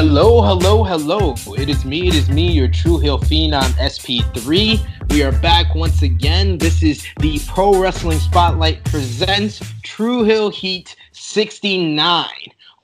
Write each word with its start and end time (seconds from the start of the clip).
Hello, 0.00 0.40
hello, 0.40 0.84
hello. 0.84 1.34
It 1.56 1.68
is 1.68 1.84
me, 1.84 2.06
it 2.06 2.14
is 2.14 2.30
me, 2.30 2.52
your 2.52 2.68
True 2.68 3.00
Heel 3.00 3.18
Phenom 3.18 3.68
SP3. 3.80 5.10
We 5.10 5.24
are 5.24 5.32
back 5.40 5.74
once 5.74 6.02
again. 6.02 6.56
This 6.56 6.84
is 6.84 7.04
the 7.18 7.40
Pro 7.48 7.82
Wrestling 7.82 8.20
Spotlight 8.20 8.84
presents 8.84 9.60
True 9.82 10.22
Heel 10.22 10.50
Heat 10.50 10.94
69. 11.10 12.28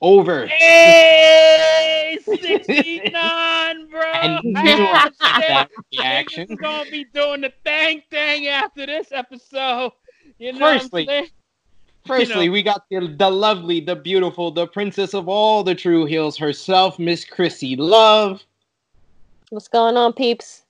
Over. 0.01 0.47
Hey, 0.47 2.17
69, 2.25 3.87
bro. 3.87 4.01
And 4.01 4.55
that 4.57 5.09
Niggas 5.21 5.67
reaction. 5.97 6.55
gonna 6.57 6.91
be 6.91 7.05
doing 7.05 7.39
the 7.39 7.53
thing 7.63 8.01
thing 8.11 8.47
after 8.47 8.85
this 8.85 9.13
episode. 9.13 9.93
You 10.37 10.51
know 10.51 10.79
Firstly, 10.79 11.31
what 12.07 12.15
I'm? 12.15 12.25
Firstly, 12.25 12.45
know. 12.47 12.51
we 12.51 12.63
got 12.63 12.83
the, 12.89 13.07
the 13.07 13.29
lovely, 13.29 13.79
the 13.79 13.95
beautiful, 13.95 14.51
the 14.51 14.67
princess 14.67 15.13
of 15.13 15.27
all 15.27 15.63
the 15.63 15.75
True 15.75 16.05
Heels 16.05 16.37
herself, 16.37 16.99
Miss 16.99 17.25
Krssi 17.25 17.77
Luv. 17.77 18.43
What's 19.49 19.67
going 19.67 19.97
on, 19.97 20.13
peeps? 20.13 20.63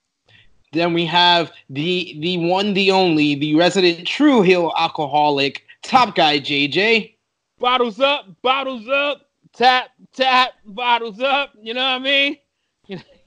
Then 0.73 0.93
we 0.93 1.05
have 1.05 1.51
the 1.69 2.17
the 2.19 2.37
one, 2.49 2.73
the 2.73 2.91
only, 2.91 3.35
the 3.35 3.55
resident 3.55 4.05
True 4.05 4.41
Heel 4.41 4.73
alcoholic, 4.77 5.63
top 5.83 6.15
guy 6.15 6.39
JJ. 6.39 7.13
Bottles 7.59 8.01
up, 8.01 8.25
bottles 8.41 8.87
up, 8.89 9.29
tap, 9.53 9.91
tap, 10.13 10.53
bottles 10.65 11.21
up. 11.21 11.53
You 11.61 11.73
know 11.73 11.81
what 11.81 11.95
I 11.95 11.99
mean? 11.99 12.37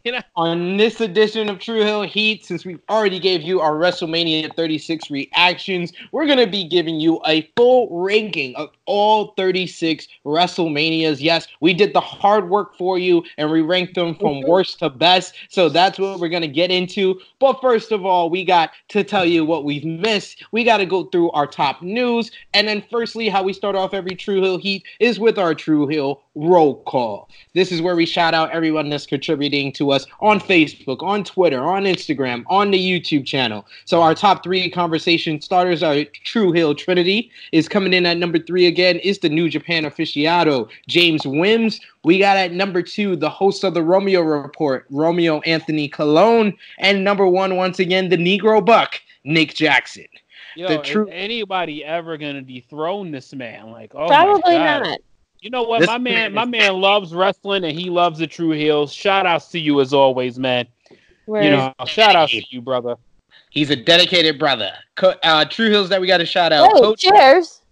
You 0.08 0.12
know, 0.12 0.22
On 0.36 0.76
this 0.78 1.02
edition 1.02 1.50
of 1.50 1.58
True 1.58 1.80
Heel 1.82 2.02
Heat, 2.02 2.44
since 2.44 2.64
we 2.64 2.78
already 2.88 3.18
gave 3.18 3.42
you 3.42 3.60
our 3.60 3.74
WrestleMania 3.74 4.54
36 4.54 5.10
reactions, 5.10 5.92
we're 6.12 6.24
going 6.24 6.38
to 6.38 6.46
be 6.46 6.66
giving 6.66 6.98
you 6.98 7.20
a 7.26 7.42
full 7.56 7.88
ranking 7.90 8.54
of 8.54 8.70
all 8.86 9.34
36 9.36 10.06
WrestleManias. 10.24 11.20
Yes, 11.20 11.48
we 11.60 11.74
did 11.74 11.92
the 11.92 12.00
hard 12.00 12.48
work 12.48 12.78
for 12.78 12.98
you 12.98 13.22
and 13.36 13.50
we 13.50 13.60
ranked 13.60 13.96
them 13.96 14.14
from 14.14 14.36
mm-hmm. 14.36 14.48
worst 14.48 14.78
to 14.78 14.88
best. 14.88 15.34
So 15.50 15.68
that's 15.68 15.98
what 15.98 16.20
we're 16.20 16.30
going 16.30 16.42
to 16.42 16.48
get 16.48 16.70
into. 16.70 17.20
But 17.38 17.60
first 17.60 17.92
of 17.92 18.06
all, 18.06 18.30
we 18.30 18.44
got 18.44 18.70
to 18.88 19.04
tell 19.04 19.26
you 19.26 19.44
what 19.44 19.64
we've 19.64 19.84
missed. 19.84 20.42
We 20.52 20.64
got 20.64 20.78
to 20.78 20.86
go 20.86 21.04
through 21.04 21.32
our 21.32 21.46
top 21.46 21.82
news. 21.82 22.30
And 22.54 22.68
then, 22.68 22.82
firstly, 22.90 23.28
how 23.28 23.42
we 23.42 23.52
start 23.52 23.74
off 23.74 23.92
every 23.92 24.14
True 24.14 24.40
Heel 24.40 24.58
Heat 24.58 24.84
is 25.00 25.18
with 25.18 25.38
our 25.38 25.54
True 25.54 25.86
Heel 25.86 26.22
roll 26.38 26.82
call. 26.84 27.28
This 27.54 27.72
is 27.72 27.82
where 27.82 27.96
we 27.96 28.06
shout 28.06 28.32
out 28.32 28.52
everyone 28.52 28.88
that's 28.88 29.06
contributing 29.06 29.72
to 29.72 29.87
us 29.90 30.06
on 30.20 30.40
Facebook, 30.40 31.02
on 31.02 31.24
Twitter, 31.24 31.62
on 31.62 31.84
Instagram, 31.84 32.44
on 32.48 32.70
the 32.70 32.78
YouTube 32.78 33.26
channel. 33.26 33.66
So 33.84 34.02
our 34.02 34.14
top 34.14 34.42
three 34.42 34.70
conversation 34.70 35.40
starters 35.40 35.82
are 35.82 36.04
True 36.24 36.52
Heel 36.52 36.74
Trinity 36.74 37.30
is 37.52 37.68
coming 37.68 37.92
in 37.92 38.06
at 38.06 38.16
number 38.18 38.38
three 38.38 38.66
again. 38.66 38.98
Is 39.00 39.18
the 39.18 39.28
New 39.28 39.48
Japan 39.48 39.84
aficionado 39.84 40.68
James 40.88 41.26
Wims. 41.26 41.80
We 42.04 42.18
got 42.18 42.36
at 42.36 42.52
number 42.52 42.82
two 42.82 43.16
the 43.16 43.30
host 43.30 43.64
of 43.64 43.74
the 43.74 43.82
Romeo 43.82 44.20
Report, 44.22 44.86
Romeo 44.90 45.40
Anthony 45.40 45.88
Cologne, 45.88 46.56
and 46.78 47.04
number 47.04 47.26
one 47.26 47.56
once 47.56 47.78
again 47.78 48.08
the 48.08 48.16
Negro 48.16 48.64
Buck, 48.64 49.00
Nick 49.24 49.54
Jackson. 49.54 50.06
Yo, 50.56 50.66
The 50.68 50.80
is 50.80 50.88
true- 50.88 51.08
anybody 51.08 51.84
ever 51.84 52.16
gonna 52.16 52.42
dethrone 52.42 53.10
this 53.12 53.32
man? 53.34 53.70
Like, 53.70 53.94
oh 53.94 54.00
my 54.00 54.06
Probably 54.08 54.54
God. 54.54 54.82
not. 54.84 54.98
You 55.40 55.50
know 55.50 55.62
what? 55.62 55.80
This 55.80 55.86
my 55.88 55.98
man, 55.98 56.32
man 56.32 56.34
my 56.34 56.44
man 56.44 56.80
loves 56.80 57.14
wrestling 57.14 57.64
and 57.64 57.78
he 57.78 57.90
loves 57.90 58.18
the 58.18 58.26
True 58.26 58.50
Heels. 58.50 58.92
Shout 58.92 59.26
outs 59.26 59.48
to 59.52 59.58
you 59.58 59.80
as 59.80 59.92
always, 59.92 60.38
man. 60.38 60.66
Where 61.26 61.42
You 61.42 61.50
know, 61.50 61.72
shout 61.86 62.16
outs 62.16 62.32
to 62.32 62.42
you, 62.50 62.60
brother. 62.60 62.96
He's 63.50 63.70
a 63.70 63.76
dedicated 63.76 64.38
brother. 64.38 64.72
Co- 64.96 65.14
uh, 65.22 65.44
True 65.44 65.70
Heels 65.70 65.88
that 65.90 66.00
we 66.00 66.06
got 66.06 66.18
to 66.18 66.26
shout 66.26 66.52
out. 66.52 66.70
oh, 66.74 66.80
Coach- 66.80 67.00
cheers. 67.00 67.62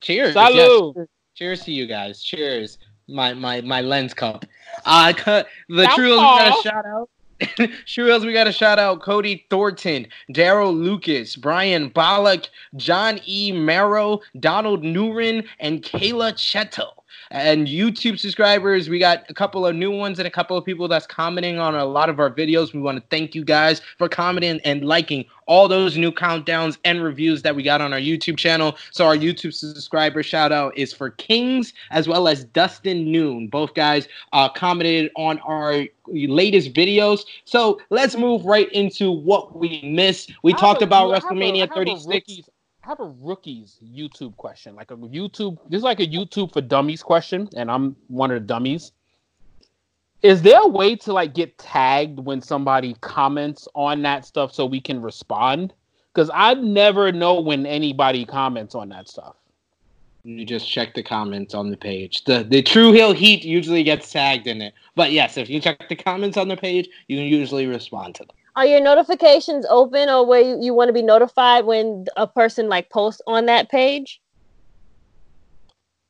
Cheers. 0.00 0.34
Salud. 0.34 0.94
Yes. 0.96 1.06
Cheers 1.34 1.64
to 1.64 1.72
you 1.72 1.86
guys. 1.86 2.22
Cheers. 2.22 2.78
My 3.08 3.34
my 3.34 3.60
my 3.62 3.80
lens 3.80 4.14
cup. 4.14 4.44
Uh 4.84 5.12
cu- 5.16 5.30
the 5.68 5.84
Now, 5.84 5.94
True 5.94 6.06
Heels 6.06 6.20
got 6.20 6.50
Paul. 6.52 6.62
to 6.62 6.68
shout 6.68 6.86
out. 6.86 7.10
True 7.86 8.06
Heels 8.06 8.24
we 8.24 8.32
got 8.32 8.44
to 8.44 8.52
shout 8.52 8.78
out 8.78 9.02
Cody 9.02 9.46
Thornton, 9.50 10.06
Daryl 10.32 10.74
Lucas, 10.74 11.36
Brian 11.36 11.90
Bollock, 11.90 12.48
John 12.76 13.20
E. 13.26 13.52
Marrow, 13.52 14.20
Donald 14.38 14.82
Nurin, 14.82 15.46
and 15.58 15.82
Kayla 15.82 16.34
Cheto. 16.34 17.01
And 17.32 17.66
YouTube 17.66 18.18
subscribers, 18.18 18.90
we 18.90 18.98
got 18.98 19.24
a 19.30 19.34
couple 19.34 19.66
of 19.66 19.74
new 19.74 19.90
ones 19.90 20.18
and 20.18 20.28
a 20.28 20.30
couple 20.30 20.54
of 20.54 20.66
people 20.66 20.86
that's 20.86 21.06
commenting 21.06 21.58
on 21.58 21.74
a 21.74 21.86
lot 21.86 22.10
of 22.10 22.20
our 22.20 22.30
videos. 22.30 22.74
We 22.74 22.80
want 22.80 22.98
to 22.98 23.04
thank 23.08 23.34
you 23.34 23.42
guys 23.42 23.80
for 23.96 24.06
commenting 24.06 24.60
and 24.66 24.84
liking 24.84 25.24
all 25.46 25.66
those 25.66 25.96
new 25.96 26.12
countdowns 26.12 26.76
and 26.84 27.02
reviews 27.02 27.40
that 27.40 27.56
we 27.56 27.62
got 27.62 27.80
on 27.80 27.94
our 27.94 27.98
YouTube 27.98 28.36
channel. 28.36 28.76
So 28.90 29.06
our 29.06 29.16
YouTube 29.16 29.54
subscriber 29.54 30.22
shout 30.22 30.52
out 30.52 30.76
is 30.76 30.92
for 30.92 31.08
Kings 31.08 31.72
as 31.90 32.06
well 32.06 32.28
as 32.28 32.44
Dustin 32.44 33.10
Noon. 33.10 33.48
Both 33.48 33.72
guys 33.72 34.08
uh, 34.34 34.50
commented 34.50 35.10
on 35.16 35.38
our 35.38 35.86
latest 36.08 36.74
videos. 36.74 37.20
So 37.46 37.80
let's 37.88 38.14
move 38.14 38.44
right 38.44 38.70
into 38.72 39.10
what 39.10 39.56
we 39.56 39.80
missed. 39.82 40.32
We 40.42 40.52
talked 40.52 40.82
about 40.82 41.10
I 41.10 41.14
have 41.14 41.24
a- 41.24 41.26
I 41.26 41.30
WrestleMania 41.30 41.60
have 41.60 41.70
a 41.70 41.74
36. 41.74 42.40
I 42.84 42.88
have 42.88 43.00
a 43.00 43.14
rookies 43.20 43.78
YouTube 43.84 44.36
question, 44.36 44.74
like 44.74 44.90
a 44.90 44.96
YouTube. 44.96 45.56
This 45.68 45.78
is 45.78 45.84
like 45.84 46.00
a 46.00 46.06
YouTube 46.06 46.52
for 46.52 46.60
dummies 46.60 47.02
question, 47.02 47.48
and 47.54 47.70
I'm 47.70 47.94
one 48.08 48.32
of 48.32 48.40
the 48.40 48.46
dummies. 48.46 48.90
Is 50.22 50.42
there 50.42 50.60
a 50.60 50.66
way 50.66 50.96
to 50.96 51.12
like 51.12 51.32
get 51.32 51.56
tagged 51.58 52.18
when 52.18 52.40
somebody 52.40 52.96
comments 53.00 53.68
on 53.74 54.02
that 54.02 54.24
stuff 54.24 54.52
so 54.52 54.66
we 54.66 54.80
can 54.80 55.00
respond? 55.00 55.72
Because 56.12 56.30
I 56.34 56.54
never 56.54 57.12
know 57.12 57.40
when 57.40 57.66
anybody 57.66 58.24
comments 58.24 58.74
on 58.74 58.88
that 58.88 59.08
stuff. 59.08 59.36
You 60.24 60.44
just 60.44 60.68
check 60.68 60.94
the 60.94 61.02
comments 61.02 61.54
on 61.54 61.70
the 61.70 61.76
page. 61.76 62.24
The 62.24 62.42
the 62.42 62.62
True 62.62 62.92
Heel 62.92 63.12
Heat 63.12 63.44
usually 63.44 63.84
gets 63.84 64.10
tagged 64.10 64.48
in 64.48 64.60
it. 64.60 64.74
But 64.96 65.12
yes, 65.12 65.36
if 65.36 65.48
you 65.48 65.60
check 65.60 65.88
the 65.88 65.96
comments 65.96 66.36
on 66.36 66.48
the 66.48 66.56
page, 66.56 66.88
you 67.06 67.16
can 67.16 67.26
usually 67.26 67.66
respond 67.66 68.16
to 68.16 68.24
them. 68.24 68.36
Are 68.54 68.66
your 68.66 68.80
notifications 68.80 69.64
open 69.70 70.08
or 70.10 70.26
where 70.26 70.40
you, 70.42 70.58
you 70.60 70.74
want 70.74 70.88
to 70.88 70.92
be 70.92 71.02
notified 71.02 71.64
when 71.64 72.04
a 72.16 72.26
person 72.26 72.68
like 72.68 72.90
posts 72.90 73.22
on 73.26 73.46
that 73.46 73.70
page? 73.70 74.20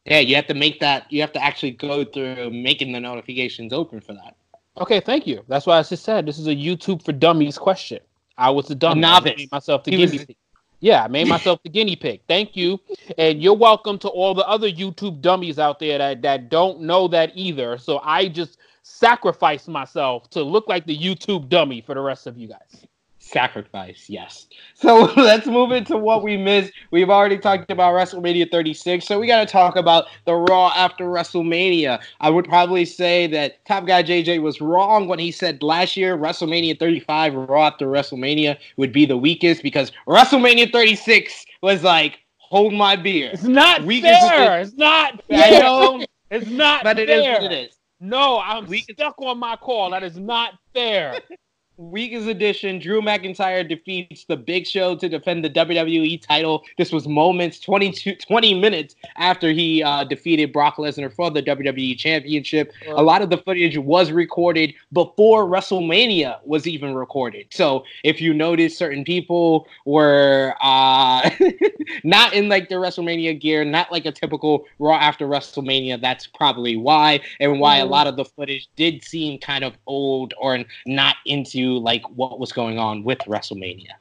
Yeah, 0.04 0.18
you 0.18 0.34
have 0.34 0.48
to 0.48 0.54
make 0.54 0.80
that. 0.80 1.06
You 1.12 1.20
have 1.20 1.32
to 1.34 1.42
actually 1.42 1.70
go 1.72 2.04
through 2.04 2.50
making 2.50 2.92
the 2.92 2.98
notifications 2.98 3.72
open 3.72 4.00
for 4.00 4.14
that. 4.14 4.34
Okay, 4.78 4.98
thank 5.00 5.26
you. 5.26 5.44
That's 5.48 5.66
why 5.66 5.78
I 5.78 5.82
just 5.82 6.02
said 6.04 6.26
this 6.26 6.38
is 6.38 6.48
a 6.48 6.54
YouTube 6.54 7.04
for 7.04 7.12
dummies 7.12 7.58
question. 7.58 8.00
I 8.36 8.50
was 8.50 8.68
a 8.70 8.74
dummy. 8.74 9.04
I 9.04 9.12
novice. 9.18 9.34
made 9.36 9.52
myself 9.52 9.84
the 9.84 9.92
He 9.92 9.96
guinea 9.98 10.12
was- 10.18 10.24
pig. 10.26 10.36
Yeah, 10.80 11.04
I 11.04 11.06
made 11.08 11.28
myself 11.28 11.62
the 11.62 11.68
guinea 11.70 11.94
pig. 11.94 12.22
Thank 12.26 12.56
you. 12.56 12.80
And 13.16 13.40
you're 13.40 13.54
welcome 13.56 13.98
to 14.00 14.08
all 14.08 14.34
the 14.34 14.44
other 14.48 14.68
YouTube 14.68 15.20
dummies 15.20 15.60
out 15.60 15.78
there 15.78 15.96
that, 15.98 16.22
that 16.22 16.48
don't 16.48 16.80
know 16.80 17.06
that 17.06 17.30
either. 17.36 17.78
So 17.78 18.00
I 18.02 18.26
just 18.26 18.58
sacrificed 18.82 19.68
myself 19.68 20.28
to 20.30 20.42
look 20.42 20.68
like 20.68 20.86
the 20.86 20.96
YouTube 20.96 21.48
dummy 21.48 21.80
for 21.80 21.94
the 21.94 22.00
rest 22.00 22.26
of 22.26 22.36
you 22.36 22.48
guys. 22.48 22.86
Sacrifice, 23.18 24.06
yes. 24.08 24.48
So 24.74 25.04
let's 25.16 25.46
move 25.46 25.70
into 25.70 25.96
what 25.96 26.24
we 26.24 26.36
missed. 26.36 26.72
We've 26.90 27.08
already 27.08 27.38
talked 27.38 27.70
about 27.70 27.94
WrestleMania 27.94 28.50
36, 28.50 29.06
so 29.06 29.20
we 29.20 29.28
got 29.28 29.46
to 29.46 29.50
talk 29.50 29.76
about 29.76 30.06
the 30.26 30.34
Raw 30.34 30.72
after 30.74 31.04
WrestleMania. 31.04 32.02
I 32.20 32.30
would 32.30 32.44
probably 32.46 32.84
say 32.84 33.28
that 33.28 33.64
Top 33.64 33.86
Guy 33.86 34.02
JJ 34.02 34.42
was 34.42 34.60
wrong 34.60 35.06
when 35.06 35.20
he 35.20 35.30
said 35.30 35.62
last 35.62 35.96
year 35.96 36.18
WrestleMania 36.18 36.78
35, 36.80 37.34
Raw 37.34 37.66
after 37.68 37.86
WrestleMania 37.86 38.58
would 38.76 38.92
be 38.92 39.06
the 39.06 39.16
weakest 39.16 39.62
because 39.62 39.92
WrestleMania 40.08 40.72
36 40.72 41.46
was 41.62 41.84
like, 41.84 42.18
hold 42.38 42.74
my 42.74 42.96
beer. 42.96 43.30
It's 43.32 43.44
not 43.44 43.84
Weak 43.84 44.04
as 44.04 44.28
fair. 44.28 44.60
It's 44.60 44.74
not 44.74 45.22
I 45.30 45.50
fair. 45.50 45.62
know, 45.62 46.04
It's 46.30 46.50
not 46.50 46.82
but 46.82 46.98
it 46.98 47.08
is 47.08 47.22
what 47.24 47.44
it 47.44 47.52
is. 47.52 47.76
No, 48.02 48.40
I'm 48.40 48.66
as- 48.66 48.82
stuck 48.82 49.14
on 49.22 49.38
my 49.38 49.56
call. 49.56 49.90
That 49.90 50.02
is 50.02 50.18
not 50.18 50.54
fair. 50.74 51.20
Week's 51.78 52.26
edition, 52.26 52.78
Drew 52.78 53.00
McIntyre 53.00 53.66
defeats 53.66 54.24
The 54.26 54.36
Big 54.36 54.66
Show 54.66 54.94
to 54.96 55.08
defend 55.08 55.42
the 55.42 55.48
WWE 55.48 56.20
title. 56.20 56.62
This 56.76 56.92
was 56.92 57.08
moments, 57.08 57.58
22, 57.60 58.16
20 58.16 58.60
minutes 58.60 58.94
after 59.16 59.50
he 59.52 59.82
uh, 59.82 60.04
defeated 60.04 60.52
Brock 60.52 60.76
Lesnar 60.76 61.10
for 61.12 61.30
the 61.30 61.42
WWE 61.42 61.96
Championship. 61.98 62.72
A 62.88 63.02
lot 63.02 63.22
of 63.22 63.30
the 63.30 63.38
footage 63.38 63.78
was 63.78 64.12
recorded 64.12 64.74
before 64.92 65.46
WrestleMania 65.46 66.40
was 66.44 66.66
even 66.66 66.94
recorded. 66.94 67.46
So 67.50 67.84
if 68.04 68.20
you 68.20 68.34
notice, 68.34 68.76
certain 68.76 69.02
people 69.02 69.66
were 69.86 70.54
uh, 70.60 71.30
not 72.04 72.34
in 72.34 72.50
like 72.50 72.68
the 72.68 72.74
WrestleMania 72.74 73.40
gear, 73.40 73.64
not 73.64 73.90
like 73.90 74.04
a 74.04 74.12
typical 74.12 74.66
Raw 74.78 74.96
after 74.96 75.26
WrestleMania. 75.26 76.00
That's 76.02 76.26
probably 76.26 76.76
why, 76.76 77.20
and 77.40 77.58
why 77.58 77.78
a 77.78 77.86
Mhm. 77.86 77.90
lot 77.90 78.06
of 78.06 78.16
the 78.16 78.26
footage 78.26 78.68
did 78.76 79.02
seem 79.02 79.38
kind 79.38 79.64
of 79.64 79.72
old 79.86 80.34
or 80.38 80.58
not 80.86 81.16
into 81.24 81.61
like 81.70 82.02
what 82.10 82.38
was 82.38 82.52
going 82.52 82.78
on 82.78 83.04
with 83.04 83.18
WrestleMania. 83.20 83.92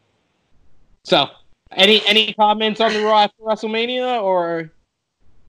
So, 1.03 1.27
any 1.71 2.01
any 2.07 2.33
comments 2.33 2.79
on 2.81 2.93
the 2.93 3.03
Raw 3.03 3.23
after 3.23 3.43
WrestleMania 3.43 4.21
or? 4.21 4.71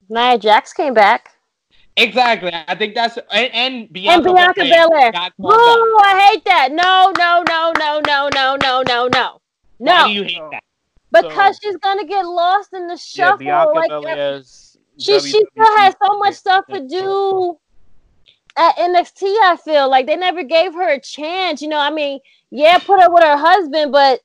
Nia 0.09 0.37
Jax 0.37 0.73
came 0.73 0.93
back. 0.93 1.31
Exactly. 1.95 2.51
I 2.53 2.75
think 2.75 2.95
that's 2.95 3.17
and, 3.31 3.53
and 3.53 3.93
Bianca, 3.93 4.29
and 4.29 4.35
Bianca 4.35 4.61
Belair 4.61 5.11
Belair. 5.11 5.29
Boo! 5.37 5.49
called. 5.49 6.01
I 6.03 6.29
hate 6.31 6.45
that. 6.45 6.71
No, 6.71 7.13
no, 7.17 7.43
no, 7.47 7.71
no, 7.77 8.01
no, 8.05 8.29
no, 8.33 8.57
no, 8.57 8.81
no, 8.81 9.07
no. 9.07 9.39
Why 9.77 10.01
No, 10.01 10.07
do 10.07 10.13
you 10.13 10.23
hate 10.23 10.41
that? 10.51 10.63
because 11.11 11.59
she's 11.61 11.77
gonna 11.77 12.05
get 12.05 12.25
lost 12.25 12.73
in 12.73 12.87
the 12.87 12.93
Yeah, 12.93 12.97
shuffle. 12.97 13.37
Bianca 13.37 13.71
like 13.75 13.89
Belair's 13.89 14.77
she, 14.97 15.19
she 15.19 15.29
still 15.51 15.77
has 15.77 15.95
so 16.03 16.17
much 16.17 16.35
stuff 16.35 16.65
to 16.71 16.87
do. 16.87 17.57
At 18.55 18.77
NXT, 18.77 19.23
I 19.23 19.57
feel 19.63 19.89
like 19.89 20.05
they 20.05 20.15
never 20.15 20.43
gave 20.43 20.73
her 20.73 20.89
a 20.89 20.99
chance. 20.99 21.61
You 21.61 21.69
know, 21.69 21.79
I 21.79 21.89
mean, 21.89 22.19
yeah, 22.51 22.77
put 22.77 23.01
her 23.01 23.09
with 23.11 23.23
her 23.23 23.37
husband, 23.37 23.91
but 23.91 24.21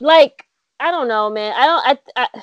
like, 0.00 0.46
I 0.80 0.90
don't 0.90 1.08
know, 1.08 1.30
man. 1.30 1.54
I 1.56 1.66
don't. 1.66 2.00
I, 2.16 2.24
I 2.34 2.42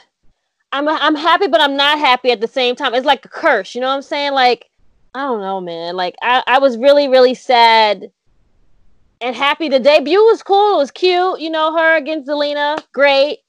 I'm 0.72 0.88
I'm 0.88 1.16
happy, 1.16 1.48
but 1.48 1.62
I'm 1.62 1.76
not 1.76 2.00
happy 2.00 2.32
at 2.32 2.42
the 2.42 2.48
same 2.48 2.76
time. 2.76 2.94
It's 2.94 3.06
like 3.06 3.26
a 3.26 3.30
curse. 3.30 3.76
You 3.76 3.82
know 3.82 3.88
what 3.88 3.96
I'm 3.96 4.02
saying? 4.02 4.34
Like, 4.34 4.70
I 5.14 5.22
don't 5.22 5.42
know, 5.42 5.60
man. 5.60 5.96
Like, 5.96 6.16
I 6.22 6.44
I 6.48 6.60
was 6.60 6.78
really 6.78 7.08
really 7.08 7.34
sad 7.34 8.12
and 9.22 9.36
happy. 9.36 9.70
The 9.70 9.80
debut 9.80 10.20
was 10.20 10.44
cool. 10.44 10.76
It 10.76 10.78
was 10.78 10.92
cute. 10.92 11.40
You 11.40 11.50
know, 11.50 11.76
her 11.76 11.98
against 11.98 12.30
Zelina, 12.30 12.82
great. 12.94 13.40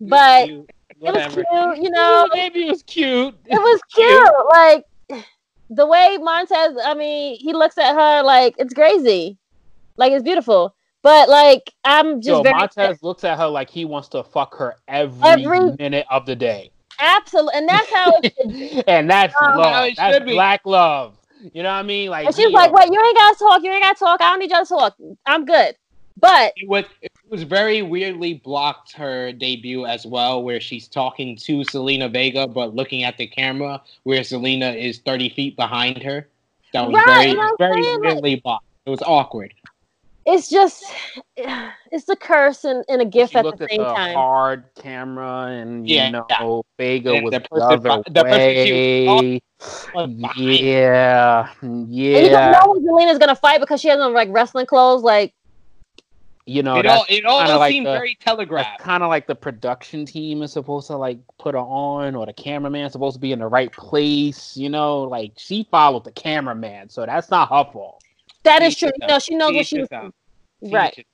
But 0.00 0.48
it 0.48 0.66
was 1.00 1.34
cute. 1.34 1.82
You 1.82 1.90
know, 1.90 2.26
the 2.30 2.36
debut 2.36 2.66
was 2.66 2.82
cute. 2.82 3.34
It 3.46 3.58
was 3.58 3.80
cute. 3.94 4.32
Like 4.50 4.84
the 5.70 5.86
way 5.86 6.18
Montez, 6.20 6.76
I 6.84 6.94
mean, 6.94 7.38
he 7.38 7.52
looks 7.52 7.78
at 7.78 7.94
her 7.94 8.22
like 8.22 8.54
it's 8.58 8.74
crazy, 8.74 9.38
like 9.96 10.12
it's 10.12 10.22
beautiful. 10.24 10.74
But 11.02 11.28
like 11.30 11.72
I'm 11.84 12.20
just 12.20 12.28
Yo, 12.28 12.42
very 12.42 12.54
Montez 12.58 13.02
looks 13.02 13.24
at 13.24 13.38
her 13.38 13.46
like 13.46 13.70
he 13.70 13.84
wants 13.86 14.08
to 14.08 14.22
fuck 14.22 14.54
her 14.56 14.76
every, 14.88 15.22
Every- 15.46 15.72
minute 15.78 16.06
of 16.10 16.26
the 16.26 16.36
day, 16.36 16.70
absolutely, 16.98 17.54
and 17.54 17.68
that's 17.68 17.90
how. 17.90 18.12
It, 18.22 18.84
and 18.88 19.08
that's 19.08 19.34
Um, 19.40 19.52
How 19.52 19.58
love. 19.60 19.84
it 19.88 19.96
That's 19.96 20.16
should 20.16 20.26
be. 20.26 20.32
black 20.32 20.60
love. 20.66 21.16
You 21.54 21.62
know 21.62 21.70
what 21.70 21.76
I 21.76 21.82
mean? 21.84 22.10
Like 22.10 22.26
and 22.26 22.34
she's 22.34 22.44
yo, 22.44 22.50
like, 22.50 22.70
"Wait, 22.70 22.92
you 22.92 23.02
ain't 23.02 23.16
gotta 23.16 23.38
talk. 23.38 23.62
You 23.62 23.70
ain't 23.72 23.82
gotta 23.82 23.98
talk. 23.98 24.20
I 24.20 24.30
don't 24.32 24.40
need 24.40 24.50
y'all 24.50 24.60
to 24.62 24.68
talk. 24.68 24.96
I'm 25.24 25.46
good." 25.46 25.74
But 26.20 26.52
it 26.56 26.68
was 26.68 26.84
it 27.02 27.10
was 27.28 27.42
very 27.44 27.82
weirdly 27.82 28.34
blocked 28.34 28.92
her 28.92 29.32
debut 29.32 29.86
as 29.86 30.06
well, 30.06 30.42
where 30.42 30.60
she's 30.60 30.88
talking 30.88 31.36
to 31.36 31.60
Zelina 31.60 32.12
Vega 32.12 32.46
but 32.46 32.74
looking 32.74 33.04
at 33.04 33.16
the 33.16 33.26
camera, 33.26 33.80
where 34.02 34.20
Zelina 34.20 34.76
is 34.76 34.98
thirty 34.98 35.28
feet 35.30 35.56
behind 35.56 36.02
her. 36.02 36.28
That 36.72 36.86
was 36.86 36.94
Right, 36.96 37.04
very 37.06 37.28
you 37.30 37.34
know 37.36 37.40
what 37.42 37.50
I'm 37.50 37.56
very 37.58 37.82
saying? 37.82 37.94
Like- 37.94 38.14
weirdly 38.14 38.34
blocked. 38.44 38.64
It 38.86 38.90
was 38.90 39.02
awkward. 39.02 39.54
it's 40.26 40.48
just, 40.48 40.84
it's 41.36 42.08
a 42.08 42.16
curse 42.16 42.64
and, 42.64 42.84
and 42.88 43.00
a 43.02 43.04
gift 43.04 43.32
she 43.32 43.38
at 43.38 43.44
looked 43.44 43.58
the 43.58 43.64
at 43.64 43.70
same 43.70 43.80
the 43.80 43.94
time. 43.94 44.14
hard 44.14 44.64
camera, 44.80 45.46
and 45.46 45.88
you 45.88 45.96
Yeah. 45.96 46.10
know, 46.10 46.62
Vega 46.78 47.14
And 47.14 47.24
was 47.24 47.32
the 47.32 47.40
the, 47.40 47.48
person 47.48 47.62
other 47.72 47.88
fi- 47.88 48.02
the 48.10 48.24
person 48.24 48.66
she 48.66 48.72
was 49.92 50.08
way. 50.10 50.12
Like, 50.22 50.36
Yeah, 50.36 51.48
And 51.60 51.90
you 51.92 52.30
don't 52.30 52.52
know 52.52 52.74
when 52.74 52.84
Zelina's 53.08 53.18
gonna 53.18 53.34
fight 53.36 53.60
because 53.60 53.80
she 53.80 53.88
has 53.88 53.98
on 54.00 54.12
like 54.14 54.28
wrestling 54.30 54.66
clothes. 54.66 55.02
Like, 55.02 55.34
You 56.50 56.64
know, 56.64 56.78
it 56.78 56.86
all 56.86 57.06
it 57.08 57.24
all 57.24 57.38
kinda 57.42 57.58
like 57.58 57.70
seemed 57.70 57.86
the- 57.86 57.92
very 57.92 58.16
telegraphed. 58.16 58.80
kind 58.80 59.04
of 59.04 59.08
like 59.08 59.28
the 59.28 59.36
production 59.36 60.04
team 60.04 60.42
is 60.42 60.52
supposed 60.52 60.88
to 60.88 60.96
like 60.96 61.18
put 61.38 61.54
her 61.54 61.60
on, 61.60 62.16
or 62.16 62.26
the 62.26 62.32
cameraman's 62.32 62.90
supposed 62.90 63.14
to 63.14 63.20
be 63.20 63.30
in 63.30 63.38
the 63.38 63.46
right 63.46 63.70
place. 63.70 64.56
You 64.56 64.68
know, 64.68 65.02
like 65.02 65.32
she 65.36 65.68
followed 65.70 66.02
the 66.02 66.10
cameraman, 66.10 66.88
so 66.88 67.06
that's 67.06 67.30
not 67.30 67.50
her 67.50 67.70
fault. 67.72 68.02
that 68.42 68.62
is 68.62 68.74
Teach 68.74 68.80
true. 68.80 68.90
You 69.00 69.06
know, 69.06 69.18
she 69.20 69.34
knows 69.36 69.54
what 69.54 69.66
she 69.66 69.78
was. 69.80 70.12
Right. 70.62 71.06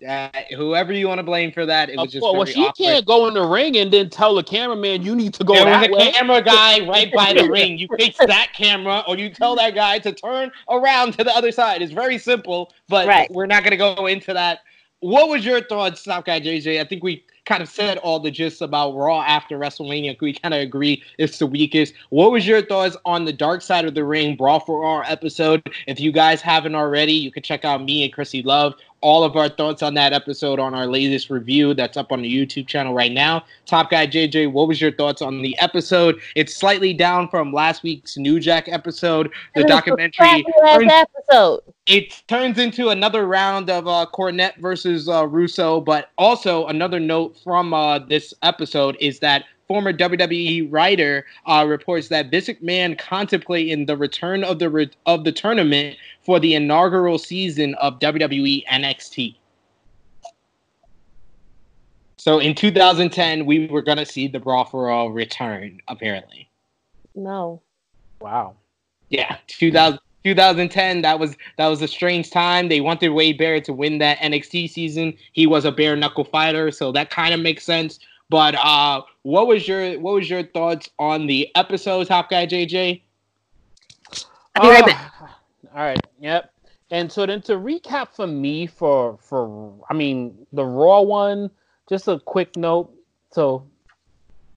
Yourself. 0.00 0.30
Uh, 0.34 0.56
whoever 0.56 0.92
you 0.92 1.08
want 1.08 1.18
to 1.18 1.22
blame 1.22 1.52
for 1.52 1.66
that, 1.66 1.90
it 1.90 1.96
was 1.96 2.12
just 2.12 2.22
course, 2.22 2.34
well, 2.34 2.44
very 2.44 2.54
she 2.54 2.60
awkward. 2.62 2.76
can't 2.76 3.06
go 3.06 3.26
in 3.28 3.34
the 3.34 3.46
ring 3.46 3.76
and 3.76 3.92
then 3.92 4.08
tell 4.10 4.34
the 4.34 4.42
cameraman 4.42 5.02
you 5.02 5.14
need 5.14 5.34
to 5.34 5.44
go 5.44 5.54
there 5.54 5.64
that 5.64 5.90
was 5.90 6.00
a 6.02 6.06
way. 6.06 6.12
camera 6.12 6.42
guy 6.42 6.80
right 6.88 7.12
by 7.12 7.32
the 7.32 7.48
ring. 7.48 7.78
You 7.78 7.88
fix 7.98 8.16
that 8.18 8.48
camera, 8.54 9.02
or 9.08 9.16
you 9.16 9.30
tell 9.30 9.56
that 9.56 9.74
guy 9.74 9.98
to 10.00 10.12
turn 10.12 10.50
around 10.70 11.12
to 11.18 11.24
the 11.24 11.34
other 11.34 11.50
side. 11.52 11.82
It's 11.82 11.92
very 11.92 12.18
simple, 12.18 12.72
but 12.88 13.06
Right. 13.06 13.30
we're 13.30 13.46
not 13.46 13.62
going 13.62 13.72
to 13.72 13.76
go 13.76 14.06
into 14.06 14.32
that. 14.34 14.60
What 15.00 15.28
was 15.28 15.44
your 15.44 15.62
thoughts, 15.62 16.02
Top 16.02 16.24
Guy 16.26 16.40
JJ? 16.40 16.80
I 16.80 16.84
think 16.84 17.04
we 17.04 17.24
kind 17.46 17.62
of 17.62 17.68
said 17.68 17.96
all 17.98 18.18
the 18.20 18.30
gist 18.32 18.60
about 18.60 18.94
Raw 18.96 19.22
after 19.22 19.56
WrestleMania. 19.56 20.20
We 20.20 20.34
kind 20.34 20.52
of 20.52 20.60
agree 20.60 21.02
it's 21.18 21.38
the 21.38 21.46
weakest. 21.46 21.94
What 22.10 22.32
was 22.32 22.46
your 22.46 22.60
thoughts 22.62 22.96
on 23.06 23.24
the 23.24 23.32
Dark 23.32 23.62
Side 23.62 23.84
of 23.84 23.94
the 23.94 24.04
Ring 24.04 24.34
Brawl 24.36 24.58
for 24.60 24.80
Raw 24.80 25.00
episode? 25.06 25.62
If 25.86 26.00
you 26.00 26.10
guys 26.10 26.42
haven't 26.42 26.74
already, 26.74 27.12
you 27.12 27.30
can 27.30 27.44
check 27.44 27.64
out 27.64 27.82
me 27.84 28.02
and 28.04 28.12
Krssi 28.12 28.44
Luv. 28.44 28.74
All 29.00 29.22
of 29.22 29.36
our 29.36 29.48
thoughts 29.48 29.82
on 29.82 29.94
that 29.94 30.12
episode 30.12 30.58
on 30.58 30.74
our 30.74 30.86
latest 30.86 31.30
review 31.30 31.72
that's 31.74 31.96
up 31.96 32.10
on 32.10 32.22
the 32.22 32.28
YouTube 32.32 32.66
channel 32.66 32.94
right 32.94 33.12
now. 33.12 33.44
Top 33.66 33.90
Guy 33.90 34.06
JJ, 34.06 34.50
what 34.50 34.66
was 34.66 34.80
your 34.80 34.90
thoughts 34.92 35.22
on 35.22 35.40
the 35.42 35.56
episode? 35.58 36.20
It's 36.34 36.56
slightly 36.56 36.92
down 36.92 37.28
from 37.28 37.52
last 37.52 37.82
week's 37.82 38.16
New 38.16 38.40
Jack 38.40 38.68
episode. 38.68 39.30
The 39.54 39.64
documentary 39.64 40.44
turns- 40.64 40.92
episode. 40.92 41.60
it 41.86 42.22
turns 42.26 42.58
into 42.58 42.88
another 42.88 43.26
round 43.26 43.70
of 43.70 43.86
uh, 43.86 44.06
Cornette 44.12 44.56
versus 44.58 45.08
uh, 45.08 45.26
Russo. 45.26 45.80
But 45.80 46.10
also 46.18 46.66
another 46.66 46.98
note 46.98 47.36
from 47.44 47.72
uh, 47.72 48.00
this 48.00 48.34
episode 48.42 48.96
is 49.00 49.20
that 49.20 49.44
former 49.68 49.92
WWE 49.92 50.66
writer 50.72 51.26
uh, 51.46 51.64
reports 51.68 52.08
that 52.08 52.30
Vince 52.30 52.48
McMahon 52.48 52.98
contemplating 52.98 53.86
the 53.86 53.96
return 53.96 54.42
of 54.42 54.58
the 54.58 54.70
re- 54.70 54.90
of 55.06 55.24
the 55.24 55.32
tournament 55.32 55.96
for 56.22 56.40
the 56.40 56.54
inaugural 56.54 57.18
season 57.18 57.74
of 57.74 57.98
WWE 58.00 58.66
NXT. 58.66 59.36
So 62.16 62.38
in 62.38 62.54
2010, 62.54 63.46
we 63.46 63.66
were 63.68 63.82
gonna 63.82 64.06
see 64.06 64.26
the 64.26 64.40
Brawl 64.40 64.64
for 64.64 64.90
All 64.90 65.10
return. 65.10 65.80
Apparently, 65.88 66.48
No. 67.14 67.62
Wow. 68.20 68.56
yeah, 69.10 69.36
2000, 69.46 70.00
2010. 70.24 71.02
That 71.02 71.20
was 71.20 71.36
that 71.56 71.68
was 71.68 71.80
a 71.82 71.88
strange 71.88 72.30
time. 72.30 72.68
They 72.68 72.80
wanted 72.80 73.10
Wade 73.10 73.38
Barrett 73.38 73.64
to 73.66 73.72
win 73.72 73.98
that 73.98 74.18
NXT 74.18 74.68
season. 74.70 75.14
He 75.32 75.46
was 75.46 75.64
a 75.64 75.70
bare 75.72 75.94
knuckle 75.94 76.24
fighter, 76.24 76.70
so 76.72 76.90
that 76.92 77.10
kind 77.10 77.32
of 77.32 77.40
makes 77.40 77.64
sense. 77.64 78.00
But 78.30 78.56
uh, 78.56 79.02
what 79.28 79.46
was 79.46 79.68
your 79.68 80.00
what 80.00 80.14
was 80.14 80.30
your 80.30 80.42
thoughts 80.42 80.88
on 80.98 81.26
the 81.26 81.54
episode, 81.54 82.06
Top 82.06 82.30
Guy 82.30 82.46
JJ? 82.46 83.02
I'll 84.56 84.62
be 84.62 84.68
right 84.68 84.82
Ah, 84.82 84.86
back. 84.86 85.30
All 85.74 85.82
right. 85.82 86.00
Yep. 86.18 86.50
And 86.90 87.12
so 87.12 87.26
then 87.26 87.42
to 87.42 87.52
recap 87.56 88.08
for 88.16 88.26
me 88.26 88.66
for 88.66 89.18
for 89.20 89.74
I 89.90 89.94
mean 89.94 90.46
the 90.54 90.64
Raw 90.64 91.02
one, 91.02 91.50
just 91.90 92.08
a 92.08 92.18
quick 92.20 92.56
note. 92.56 92.90
So 93.30 93.66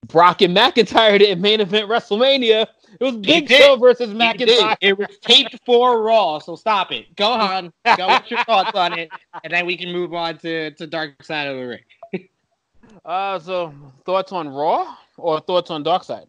Brock 0.06 0.40
and 0.40 0.56
McIntyre 0.56 1.18
didn't 1.18 1.42
main 1.42 1.60
event 1.60 1.90
WrestleMania. 1.90 2.66
It 2.98 3.04
was 3.04 3.16
Big. 3.16 3.50
Show 3.50 3.76
versus 3.76 4.14
McIntyre. 4.14 4.76
It 4.80 4.96
was 4.96 5.18
taped 5.20 5.58
for 5.66 6.02
Raw, 6.02 6.38
so 6.38 6.56
stop 6.56 6.92
it. 6.92 7.14
Go 7.16 7.30
on, 7.30 7.72
go. 7.96 8.08
with 8.08 8.30
your 8.30 8.42
thoughts 8.44 8.74
on 8.74 8.98
it, 8.98 9.10
and 9.44 9.52
then 9.52 9.66
we 9.66 9.76
can 9.76 9.92
move 9.92 10.14
on 10.14 10.38
to 10.38 10.70
to 10.70 10.86
Dark 10.86 11.22
Side 11.22 11.48
of 11.48 11.58
the 11.58 11.66
Ring. 11.66 11.80
Uh, 13.04 13.38
so 13.38 13.74
thoughts 14.04 14.32
on 14.32 14.48
Raw 14.48 14.94
or 15.16 15.40
thoughts 15.40 15.70
on 15.70 15.82
Dark 15.82 16.04
Side? 16.04 16.26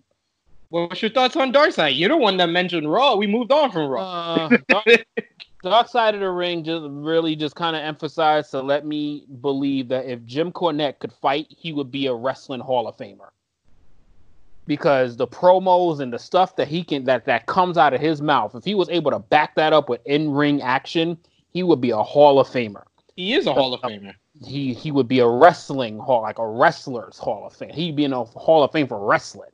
What's 0.70 1.02
your 1.04 1.12
thoughts 1.12 1.36
on 1.36 1.52
Dark 1.52 1.72
Side? 1.72 1.90
You're 1.96 2.10
the 2.10 2.18
one 2.18 2.38
that 2.38 2.50
mentioned 2.50 2.92
Raw. 2.92 3.16
We 3.16 3.28
moved 3.28 3.52
on 3.52 3.72
from 3.72 3.88
Raw. 3.90 4.02
Uh, 4.02 4.58
Dark, 4.68 4.86
Dark 5.64 5.88
Side 5.88 6.16
of 6.16 6.22
the 6.22 6.30
Ring 6.32 6.64
just 6.64 6.84
really 6.88 7.36
just 7.36 7.56
kind 7.56 7.76
of 7.76 7.84
emphasized 7.84 8.50
to 8.52 8.62
let 8.62 8.86
me 8.86 9.26
believe 9.42 9.88
that 9.90 10.06
if 10.08 10.26
Jim 10.26 10.52
Cornette 10.52 10.98
could 10.98 11.14
fight, 11.14 11.46
he 11.50 11.74
would 11.74 11.92
be 11.92 12.08
a 12.08 12.14
wrestling 12.14 12.60
Hall 12.60 12.88
of 12.88 12.98
Famer. 12.98 13.30
Because 14.66 15.18
the 15.18 15.28
promos 15.28 16.00
and 16.00 16.12
the 16.12 16.18
stuff 16.18 16.56
that 16.56 16.70
he 16.70 16.84
can 16.84 17.04
that 17.04 17.26
that 17.26 17.46
comes 17.46 17.78
out 17.78 17.94
of 17.94 18.02
his 18.02 18.22
mouth, 18.22 18.56
if 18.56 18.64
he 18.64 18.74
was 18.74 18.90
able 18.90 19.12
to 19.12 19.20
back 19.20 19.56
that 19.56 19.74
up 19.74 19.90
with 19.90 20.02
in-ring 20.06 20.62
action, 20.62 21.18
he 21.52 21.62
would 21.64 21.82
be 21.82 21.92
a 21.92 22.02
Hall 22.02 22.40
of 22.40 22.48
Famer. 22.48 22.84
he 23.16 23.34
is 23.34 23.46
a 23.46 23.54
Hall 23.54 23.74
of 23.74 23.82
Famer. 23.82 24.14
He 24.46 24.74
he 24.74 24.92
would 24.92 25.08
be 25.08 25.20
a 25.20 25.28
wrestling 25.28 25.98
hall, 26.00 26.22
like 26.22 26.40
a 26.40 26.48
wrestler's 26.48 27.18
Hall 27.18 27.46
of 27.46 27.54
Fame. 27.54 27.70
He'd 27.72 27.96
be 27.96 28.04
in 28.06 28.14
a 28.14 28.24
Hall 28.24 28.64
of 28.64 28.72
Fame 28.72 28.88
for 28.88 29.00
wrestling. 29.06 29.50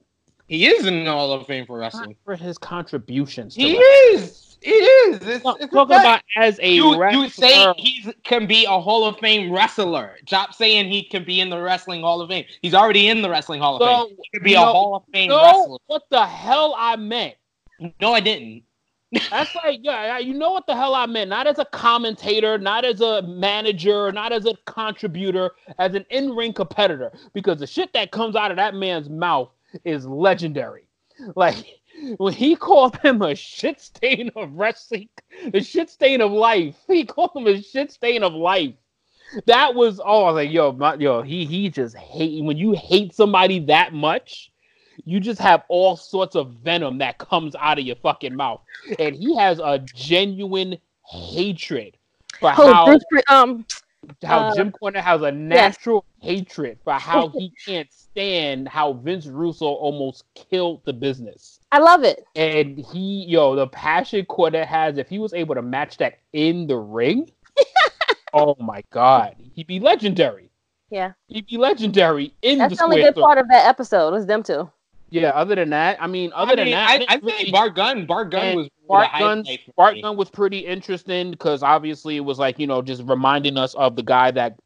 He 0.47 0.65
is 0.65 0.85
in 0.85 1.03
the 1.03 1.11
Hall 1.11 1.31
of 1.31 1.45
Fame 1.45 1.65
for 1.67 1.77
Not 1.77 1.93
wrestling. 1.93 2.15
for 2.25 2.35
his 2.35 2.57
contributions. 2.57 3.55
He 3.55 3.77
wrestling. 3.77 4.23
is. 4.25 4.45
It 4.61 4.69
is. 4.71 5.15
It's, 5.21 5.25
it's 5.35 5.43
talking 5.43 5.69
about 5.71 6.21
as 6.35 6.59
a 6.59 6.73
you, 6.73 6.99
wrestler. 6.99 7.21
you 7.23 7.29
say 7.29 7.71
he 7.77 8.11
can 8.23 8.45
be 8.45 8.65
a 8.65 8.79
Hall 8.81 9.05
of 9.05 9.17
Fame 9.19 9.53
wrestler. 9.53 10.15
Stop 10.27 10.53
saying 10.53 10.91
he 10.91 11.03
can 11.03 11.23
be 11.23 11.39
in 11.39 11.49
the 11.49 11.61
Wrestling 11.61 12.01
Hall 12.01 12.19
of 12.19 12.29
Fame. 12.29 12.43
He's 12.61 12.73
already 12.73 13.07
in 13.07 13.21
the 13.21 13.29
Wrestling 13.29 13.61
Hall 13.61 13.77
of 13.77 13.81
Fame. 14.09 14.17
so, 14.17 14.23
He 14.23 14.29
could 14.37 14.43
be 14.43 14.53
a 14.55 14.57
know- 14.57 14.65
Hall 14.73 14.95
of 14.95 15.03
Fame 15.13 15.29
wrestler. 15.31 15.77
what 15.87 16.03
the 16.09 16.25
hell 16.25 16.75
I 16.77 16.95
meant. 16.97 17.35
No, 18.01 18.13
I 18.13 18.19
didn't. 18.19 18.63
That's 19.11 19.55
like, 19.55 19.79
yeah, 19.81 20.19
you 20.19 20.33
know 20.33 20.51
what 20.51 20.67
the 20.67 20.75
hell 20.75 20.93
I 20.93 21.05
meant. 21.05 21.29
Not 21.29 21.47
as 21.47 21.57
a 21.57 21.65
commentator, 21.65 22.57
not 22.57 22.85
as 22.85 23.01
a 23.01 23.21
manager, 23.23 24.11
not 24.11 24.31
as 24.31 24.45
a 24.45 24.53
contributor, 24.65 25.51
as 25.79 25.95
an 25.95 26.05
in-ring 26.09 26.53
competitor. 26.53 27.11
Because 27.33 27.59
the 27.59 27.67
shit 27.67 27.91
that 27.93 28.11
comes 28.11 28.35
out 28.35 28.51
of 28.51 28.57
that 28.57 28.75
man's 28.75 29.09
mouth 29.09 29.49
is 29.83 30.05
legendary. 30.05 30.83
Like 31.35 31.65
when 32.17 32.33
he 32.33 32.55
called 32.55 32.97
him 32.97 33.21
a 33.21 33.35
shit 33.35 33.81
stain 33.81 34.31
of 34.35 34.53
wrestling, 34.53 35.09
a 35.53 35.61
shit 35.61 35.89
stain 35.89 36.21
of 36.21 36.31
life. 36.31 36.75
He 36.87 37.05
called 37.05 37.31
him 37.35 37.47
a 37.47 37.61
shit 37.61 37.91
stain 37.91 38.23
of 38.23 38.33
life. 38.33 38.73
That 39.45 39.75
was 39.75 39.99
oh, 39.99 40.23
I 40.23 40.31
was 40.31 40.35
like, 40.35 40.51
yo, 40.51 40.71
my, 40.71 40.95
yo, 40.95 41.21
he 41.21 41.45
he 41.45 41.69
just 41.69 41.95
hate 41.95 42.43
when 42.43 42.57
you 42.57 42.71
hate 42.71 43.13
somebody 43.13 43.59
that 43.65 43.93
much, 43.93 44.51
you 45.05 45.19
just 45.19 45.39
have 45.39 45.63
all 45.67 45.95
sorts 45.95 46.35
of 46.35 46.51
venom 46.51 46.97
that 46.99 47.17
comes 47.17 47.55
out 47.55 47.79
of 47.79 47.85
your 47.85 47.95
fucking 47.97 48.35
mouth. 48.35 48.61
And 48.97 49.15
he 49.15 49.35
has 49.37 49.59
a 49.59 49.79
genuine 49.79 50.77
hatred 51.05 51.97
for 52.39 52.53
Oh, 52.57 52.73
how 52.73 52.85
Bruce, 52.85 53.03
um, 53.27 53.65
how 54.23 54.39
uh, 54.39 54.55
Jim 54.55 54.71
Cornette 54.71 55.03
has 55.03 55.21
a 55.21 55.31
natural 55.31 56.05
hatred 56.21 56.79
for 56.83 56.93
how 56.93 57.29
he 57.29 57.51
can't 57.65 57.91
stand 57.91 58.67
how 58.67 58.93
Vince 58.93 59.25
Russo 59.25 59.65
almost 59.65 60.23
killed 60.35 60.81
the 60.85 60.93
business. 60.93 61.59
I 61.71 61.79
love 61.79 62.03
it. 62.03 62.25
And 62.35 62.77
he, 62.77 63.25
yo, 63.27 63.55
the 63.55 63.67
passion 63.67 64.25
Cornette 64.25 64.65
has, 64.65 64.97
if 64.97 65.09
he 65.09 65.19
was 65.19 65.33
able 65.33 65.55
to 65.55 65.61
match 65.61 65.97
that 65.97 66.19
in 66.33 66.67
the 66.67 66.77
ring, 66.77 67.31
oh 68.33 68.55
my 68.59 68.83
god, 68.91 69.35
he'd 69.53 69.67
be 69.67 69.79
legendary. 69.79 70.49
Yeah, 70.89 71.13
he'd 71.27 71.45
be 71.45 71.57
legendary 71.57 72.33
in 72.41 72.57
That's 72.57 72.71
the 72.71 72.77
the 72.77 72.83
only 72.83 73.01
good 73.01 73.15
part 73.15 73.37
of 73.37 73.47
that 73.49 73.67
episode 73.67 74.11
was 74.11 74.25
them 74.25 74.41
two. 74.41 74.71
Yeah, 75.11 75.29
other 75.29 75.55
than 75.55 75.69
that, 75.71 75.97
I 76.01 76.07
mean, 76.07 76.31
other 76.35 76.51
I 76.51 76.55
than 76.55 76.65
mean, 76.65 76.73
that, 76.75 76.89
I, 76.89 76.97
didn't 76.99 77.11
I 77.11 77.15
really- 77.15 77.31
think 77.31 77.51
Bart 77.51 77.75
Gunn, 77.75 78.05
Bart 78.05 78.31
Gunn 78.31 78.45
And 78.45 78.57
was 78.57 78.69
Bart 78.87 79.09
the 79.13 79.19
Gunn, 79.19 79.43
highlight 79.45 79.65
for 79.65 79.71
Bart 79.73 79.95
me. 79.95 80.01
Was 80.03 80.29
pretty 80.29 80.59
interesting 80.59 81.31
because 81.31 81.63
obviously 81.63 82.17
it 82.17 82.21
was 82.21 82.37
like 82.39 82.59
you 82.59 82.67
know 82.67 82.81
just 82.81 83.03
reminding 83.03 83.57
us 83.57 83.73
of 83.75 83.95
the 83.95 84.03
guy 84.03 84.31
that 84.31 84.57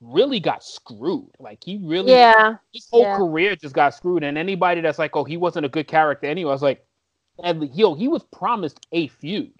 really 0.00 0.38
got 0.40 0.62
screwed. 0.62 1.30
Like 1.38 1.62
he 1.64 1.78
really, 1.82 2.12
Yeah, 2.12 2.56
his 2.72 2.86
whole 2.90 3.02
yeah. 3.02 3.16
career 3.16 3.56
just 3.56 3.74
got 3.74 3.94
screwed. 3.94 4.22
And 4.22 4.36
anybody 4.36 4.82
that's 4.82 4.98
like, 4.98 5.16
oh, 5.16 5.24
he 5.24 5.36
wasn't 5.38 5.64
a 5.64 5.68
good 5.70 5.88
character 5.88 6.26
anyway, 6.26 6.50
I 6.50 6.52
was 6.52 6.62
like, 6.62 6.84
and, 7.42 7.74
yo, 7.74 7.94
he 7.94 8.06
was 8.06 8.22
promised 8.24 8.86
a 8.92 9.08
feud, 9.08 9.50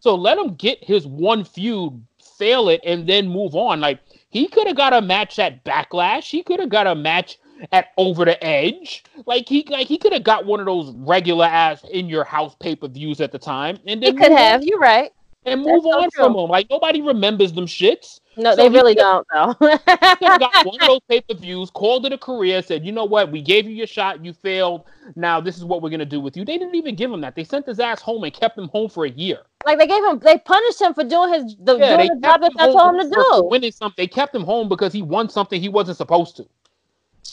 so 0.00 0.14
let 0.14 0.38
him 0.38 0.54
get 0.54 0.82
his 0.84 1.06
one 1.06 1.42
feud, 1.44 2.00
fail 2.38 2.68
it, 2.68 2.80
and 2.84 3.08
then 3.08 3.28
move 3.28 3.54
on. 3.56 3.80
Like 3.80 4.00
he 4.30 4.46
could 4.46 4.66
have 4.68 4.76
got 4.76 4.92
a 4.94 5.02
match 5.02 5.38
at 5.38 5.64
Backlash. 5.64 6.30
He 6.30 6.42
could 6.42 6.60
have 6.60 6.68
got 6.70 6.86
a 6.86 6.94
match 6.94 7.38
at 7.72 7.88
Over 7.96 8.24
the 8.24 8.42
Edge. 8.44 9.04
Like 9.26 9.48
he 9.48 9.64
like 9.68 9.86
he 9.86 9.98
could 9.98 10.12
have 10.12 10.24
got 10.24 10.46
one 10.46 10.60
of 10.60 10.66
those 10.66 10.92
regular 10.96 11.46
ass 11.46 11.84
in 11.90 12.08
your 12.08 12.24
house 12.24 12.54
pay 12.60 12.76
per 12.76 12.88
views 12.88 13.20
at 13.20 13.32
the 13.32 13.38
time, 13.38 13.78
and 13.86 14.02
he 14.02 14.12
could 14.12 14.20
move 14.20 14.30
on- 14.32 14.36
have. 14.36 14.64
You're 14.64 14.78
right. 14.78 15.10
and 15.44 15.62
move 15.62 15.82
so 15.82 15.90
on 15.98 16.10
true. 16.10 16.24
from 16.24 16.34
him. 16.36 16.48
Like 16.50 16.68
nobody 16.70 17.00
remembers 17.00 17.52
them 17.52 17.66
shits. 17.66 18.20
No, 18.36 18.52
So 18.54 18.56
they 18.56 18.68
really 18.68 18.94
don't 18.94 19.26
though. 19.32 19.54
Have 19.60 20.20
got 20.38 20.64
one 20.64 20.80
of 20.80 20.80
those 20.86 21.00
pay 21.08 21.20
per 21.20 21.34
views, 21.34 21.70
called 21.70 22.06
it 22.06 22.12
a 22.12 22.18
career, 22.18 22.62
said, 22.62 22.84
you 22.86 22.92
know 22.92 23.04
what, 23.04 23.32
we 23.32 23.42
gave 23.42 23.64
you 23.66 23.72
your 23.72 23.86
shot, 23.88 24.24
you 24.24 24.32
failed. 24.32 24.84
Now 25.16 25.40
this 25.40 25.56
is 25.56 25.64
what 25.64 25.82
we're 25.82 25.90
gonna 25.90 26.04
do 26.04 26.20
with 26.20 26.36
you. 26.36 26.44
They 26.44 26.56
didn't 26.58 26.76
even 26.76 26.94
give 26.94 27.10
him 27.10 27.20
that. 27.22 27.34
They 27.34 27.42
sent 27.44 27.66
his 27.66 27.80
ass 27.80 28.00
home 28.00 28.22
and 28.22 28.32
kept 28.32 28.56
him 28.56 28.68
home 28.68 28.88
for 28.88 29.06
a 29.06 29.10
year. 29.10 29.38
like 29.66 29.78
they 29.78 29.86
gave 29.88 30.04
him, 30.04 30.20
they 30.20 30.38
punished 30.38 30.80
him 30.80 30.94
for 30.94 31.02
doing 31.02 31.32
his 31.32 31.56
the 31.60 31.76
Yeah, 31.78 31.96
doing 31.96 32.08
the 32.20 32.20
job 32.28 32.40
that 32.42 32.52
they 32.56 32.72
told 32.72 32.94
him 32.94 33.10
to 33.10 33.16
do. 33.16 33.48
Winning 33.50 33.72
something, 33.72 33.94
they 33.96 34.06
kept 34.06 34.34
him 34.34 34.44
home 34.44 34.68
because 34.68 34.92
he 34.92 35.02
won 35.02 35.28
something 35.28 35.60
he 35.60 35.68
wasn't 35.68 35.96
supposed 35.96 36.36
to. 36.36 36.46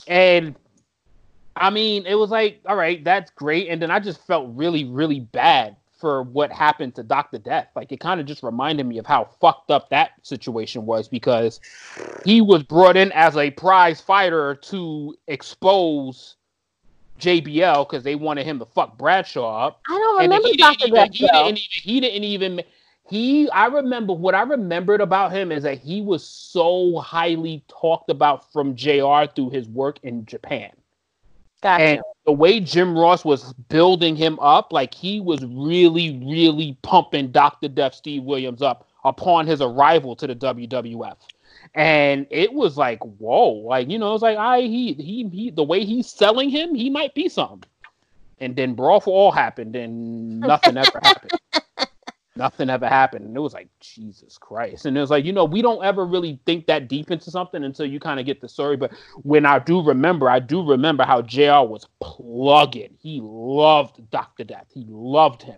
And 0.07 0.55
I 1.55 1.69
mean, 1.69 2.05
it 2.05 2.15
was 2.15 2.29
like, 2.29 2.61
all 2.65 2.75
right, 2.75 3.03
that's 3.03 3.31
great. 3.31 3.69
And 3.69 3.81
then 3.81 3.91
I 3.91 3.99
just 3.99 4.25
felt 4.25 4.49
really, 4.55 4.83
really 4.85 5.21
bad 5.21 5.75
for 5.97 6.23
what 6.23 6.51
happened 6.51 6.93
to 6.95 7.03
Dr. 7.03 7.37
Death. 7.37 7.69
Like 7.75 7.91
it 7.91 7.99
kind 7.99 8.19
of 8.19 8.25
just 8.25 8.43
reminded 8.43 8.85
me 8.85 8.97
of 8.97 9.05
how 9.05 9.29
fucked 9.39 9.71
up 9.71 9.89
that 9.89 10.11
situation 10.23 10.85
was 10.85 11.07
because 11.07 11.59
he 12.25 12.41
was 12.41 12.63
brought 12.63 12.97
in 12.97 13.11
as 13.13 13.37
a 13.37 13.51
prize 13.51 14.01
fighter 14.01 14.55
to 14.55 15.15
expose 15.27 16.35
JBL 17.19 17.87
because 17.87 18.03
they 18.03 18.15
wanted 18.15 18.45
him 18.45 18.59
to 18.59 18.65
fuck 18.65 18.97
Bradshaw 18.97 19.67
up. 19.67 19.81
I 19.89 19.93
don't 19.93 20.21
remember 20.21 20.47
even, 20.49 20.57
Death 20.57 20.75
he, 20.79 20.91
didn't 20.91 21.21
even, 21.21 21.55
he 21.55 21.99
didn't 22.01 22.23
even 22.23 22.61
he 23.07 23.49
I 23.51 23.67
remember 23.67 24.13
what 24.13 24.35
I 24.35 24.41
remembered 24.41 25.01
about 25.01 25.31
him 25.31 25.51
is 25.51 25.63
that 25.63 25.77
he 25.77 26.01
was 26.01 26.23
so 26.23 26.97
highly 26.99 27.63
talked 27.67 28.09
about 28.09 28.51
from 28.51 28.75
JR 28.75 29.25
through 29.35 29.51
his 29.51 29.67
work 29.67 29.99
in 30.03 30.25
Japan. 30.25 30.71
Gotcha. 31.61 31.83
And 31.83 32.01
the 32.25 32.31
way 32.31 32.59
Jim 32.59 32.97
Ross 32.97 33.23
was 33.23 33.53
building 33.69 34.15
him 34.15 34.39
up, 34.39 34.73
like 34.73 34.93
he 34.93 35.19
was 35.19 35.43
really, 35.45 36.19
really 36.25 36.77
pumping 36.81 37.31
Dr. 37.31 37.67
Death 37.67 37.95
Steve 37.95 38.23
Williams 38.23 38.61
up 38.61 38.87
upon 39.03 39.47
his 39.47 39.61
arrival 39.61 40.15
to 40.15 40.27
the 40.27 40.35
WWF. 40.35 41.17
And 41.73 42.27
it 42.29 42.53
was 42.53 42.77
like, 42.77 42.99
whoa, 43.03 43.49
like 43.49 43.89
you 43.89 43.99
know, 43.99 44.13
it's 44.13 44.23
like 44.23 44.37
I 44.37 44.61
he 44.61 44.93
he 44.93 45.27
he 45.29 45.49
the 45.51 45.63
way 45.63 45.85
he's 45.85 46.07
selling 46.07 46.49
him, 46.49 46.73
he 46.73 46.89
might 46.89 47.13
be 47.13 47.29
something. 47.29 47.63
And 48.39 48.55
then 48.55 48.73
Brawl 48.73 48.99
for 48.99 49.11
All 49.11 49.31
happened 49.31 49.75
and 49.75 50.39
nothing 50.39 50.77
ever 50.77 50.99
happened. 51.01 51.31
Nothing 52.37 52.69
ever 52.69 52.87
happened. 52.87 53.25
And 53.25 53.35
it 53.35 53.39
was 53.39 53.53
like, 53.53 53.69
Jesus 53.79 54.37
Christ. 54.37 54.85
And 54.85 54.97
it 54.97 54.99
was 54.99 55.09
like, 55.09 55.23
you 55.23 55.31
know, 55.31 55.45
we 55.45 55.61
don't 55.61 55.83
ever 55.85 56.05
really 56.05 56.39
think 56.45 56.67
that 56.67 56.89
deep 56.89 57.09
into 57.09 57.31
something 57.31 57.63
until 57.63 57.85
you 57.85 57.99
kind 57.99 58.19
of 58.19 58.25
get 58.25 58.41
the 58.41 58.49
story. 58.49 58.75
But 58.75 58.91
when 59.23 59.45
I 59.45 59.59
do 59.59 59.81
remember, 59.81 60.29
I 60.29 60.39
do 60.39 60.61
remember 60.61 61.05
how 61.05 61.21
JR 61.21 61.63
was 61.65 61.87
plugging. 62.01 62.97
He 62.99 63.21
loved 63.23 64.09
Dr. 64.11 64.43
Death. 64.43 64.67
He 64.73 64.85
loved 64.89 65.43
him. 65.43 65.57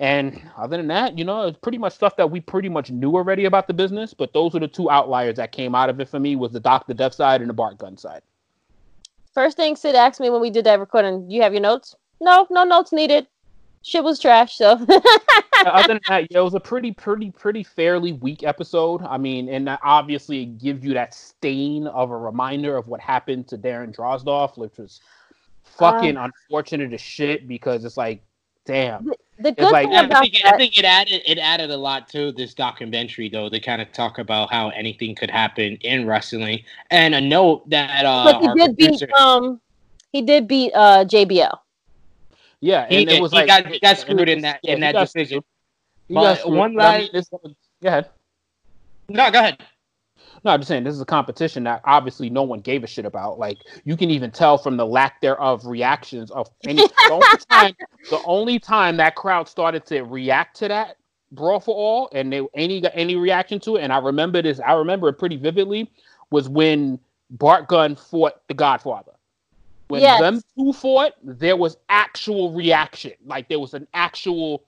And 0.00 0.40
other 0.56 0.76
than 0.76 0.86
that, 0.88 1.18
you 1.18 1.24
know, 1.24 1.48
it's 1.48 1.58
pretty 1.58 1.78
much 1.78 1.92
stuff 1.92 2.16
that 2.16 2.30
we 2.30 2.40
pretty 2.40 2.68
much 2.68 2.90
knew 2.92 3.14
already 3.14 3.46
about 3.46 3.66
the 3.66 3.74
business. 3.74 4.14
But 4.14 4.32
those 4.32 4.54
are 4.54 4.60
the 4.60 4.68
two 4.68 4.88
outliers 4.90 5.36
that 5.36 5.50
came 5.50 5.74
out 5.74 5.90
of 5.90 5.98
it 6.00 6.08
for 6.08 6.20
me 6.20 6.36
was 6.36 6.52
the 6.52 6.60
Dr. 6.60 6.94
Death 6.94 7.14
side 7.14 7.40
and 7.40 7.50
the 7.50 7.54
Bart 7.54 7.78
Gunn 7.78 7.96
side. 7.96 8.22
First 9.34 9.56
thing 9.56 9.74
Sid 9.74 9.96
asked 9.96 10.20
me 10.20 10.30
when 10.30 10.40
we 10.40 10.50
did 10.50 10.66
that 10.66 10.78
recording, 10.78 11.28
you 11.28 11.42
have 11.42 11.52
your 11.52 11.62
notes? 11.62 11.96
No, 12.20 12.46
no 12.48 12.64
notes 12.64 12.92
needed. 12.92 13.26
Shit 13.88 14.04
was 14.04 14.18
trash, 14.18 14.54
so 14.56 14.72
other 14.72 15.88
than 15.88 16.00
that, 16.08 16.30
yeah, 16.30 16.40
it 16.40 16.44
was 16.44 16.52
a 16.52 16.60
pretty, 16.60 16.92
pretty, 16.92 17.30
pretty 17.30 17.62
fairly 17.62 18.12
weak 18.12 18.42
episode. 18.42 19.00
I 19.02 19.16
mean, 19.16 19.48
and 19.48 19.66
obviously 19.82 20.42
it 20.42 20.58
gives 20.58 20.84
you 20.84 20.92
that 20.92 21.14
stain 21.14 21.86
of 21.86 22.10
a 22.10 22.16
reminder 22.18 22.76
of 22.76 22.86
what 22.88 23.00
happened 23.00 23.48
to 23.48 23.56
Darren 23.56 23.96
Drozdov, 23.96 24.58
which 24.58 24.76
was 24.76 25.00
fucking 25.64 26.18
unfortunate 26.18 26.92
as 26.92 27.00
shit 27.00 27.48
because 27.48 27.82
it's 27.86 27.96
like, 27.96 28.22
damn. 28.66 29.10
the 29.38 29.52
good 29.52 29.72
like- 29.72 29.86
thing 29.86 29.92
Yeah, 29.92 30.08
I 30.10 30.20
think, 30.20 30.34
it, 30.34 30.42
that, 30.42 30.54
I 30.54 30.56
think 30.58 30.78
it 30.78 30.84
added 30.84 31.22
it 31.24 31.38
added 31.38 31.70
a 31.70 31.76
lot 31.78 32.10
to 32.10 32.30
this 32.32 32.52
documentary 32.52 33.30
though. 33.30 33.48
They 33.48 33.58
kind 33.58 33.80
of 33.80 33.90
talk 33.92 34.18
about 34.18 34.52
how 34.52 34.68
anything 34.68 35.14
could 35.14 35.30
happen 35.30 35.78
in 35.80 36.06
wrestling, 36.06 36.62
and 36.90 37.14
a 37.14 37.22
note 37.22 37.70
that 37.70 38.04
uh, 38.04 38.24
but 38.24 38.42
he 38.42 38.48
our 38.48 38.54
did 38.54 38.76
beat 38.76 39.12
um 39.14 39.62
he 40.12 40.20
did 40.20 40.46
beat 40.46 40.72
uh 40.74 41.06
JBL. 41.06 41.58
Yeah, 42.60 42.88
He 42.88 43.02
and 43.02 43.10
it 43.10 43.22
was 43.22 43.32
He 43.32 43.38
like 43.38 43.46
got- 43.46 43.66
he 43.66 43.78
got 43.78 43.98
screwed 43.98 44.28
in 44.28 44.42
that- 44.42 44.60
yeah, 44.62 44.74
in 44.74 44.80
that 44.80 44.92
decision. 44.92 45.42
But 46.10 46.48
one 46.50 46.74
but 46.74 46.84
I 46.84 47.08
last- 47.12 47.32
mean, 47.32 47.56
go 47.82 47.88
ahead. 47.88 48.08
No, 49.08 49.30
go 49.30 49.38
ahead. 49.38 49.62
No, 50.44 50.52
I'm 50.52 50.60
just 50.60 50.68
saying 50.68 50.84
this 50.84 50.94
is 50.94 51.00
a 51.00 51.06
competition 51.06 51.64
that 51.64 51.80
obviously 51.84 52.30
no 52.30 52.42
one 52.42 52.60
gave 52.60 52.84
a 52.84 52.86
shit 52.86 53.04
about. 53.04 53.38
Like 53.38 53.58
you 53.84 53.96
can 53.96 54.10
even 54.10 54.30
tell 54.30 54.56
from 54.58 54.76
the 54.76 54.86
lack 54.86 55.20
thereof 55.20 55.66
reactions 55.66 56.30
of 56.30 56.48
any. 56.64 56.76
the, 56.86 57.10
only 57.10 57.38
time, 57.50 57.74
the 58.10 58.22
only 58.24 58.58
time 58.58 58.96
that 58.98 59.14
crowd 59.16 59.48
started 59.48 59.84
to 59.86 60.02
react 60.02 60.56
to 60.58 60.68
that 60.68 60.96
brawl 61.32 61.60
for 61.60 61.74
all, 61.74 62.08
and 62.12 62.32
they 62.32 62.46
any 62.54 62.82
any 62.94 63.16
reaction 63.16 63.58
to 63.60 63.76
it, 63.76 63.82
and 63.82 63.92
I 63.92 63.98
remember 63.98 64.40
this. 64.42 64.60
I 64.60 64.72
remember 64.72 65.08
it 65.08 65.14
pretty 65.14 65.36
vividly. 65.36 65.90
Was 66.30 66.48
when 66.48 66.98
Bart 67.30 67.68
Gunn 67.68 67.96
fought 67.96 68.34
the 68.48 68.54
Godfather. 68.54 69.12
When 69.88 70.02
Yes. 70.02 70.20
them 70.20 70.42
two 70.56 70.72
fought, 70.72 71.12
there 71.22 71.56
was 71.56 71.76
actual 71.88 72.52
reaction. 72.52 73.12
Like 73.24 73.48
there 73.48 73.58
was 73.60 73.74
an 73.74 73.86
actual. 73.94 74.62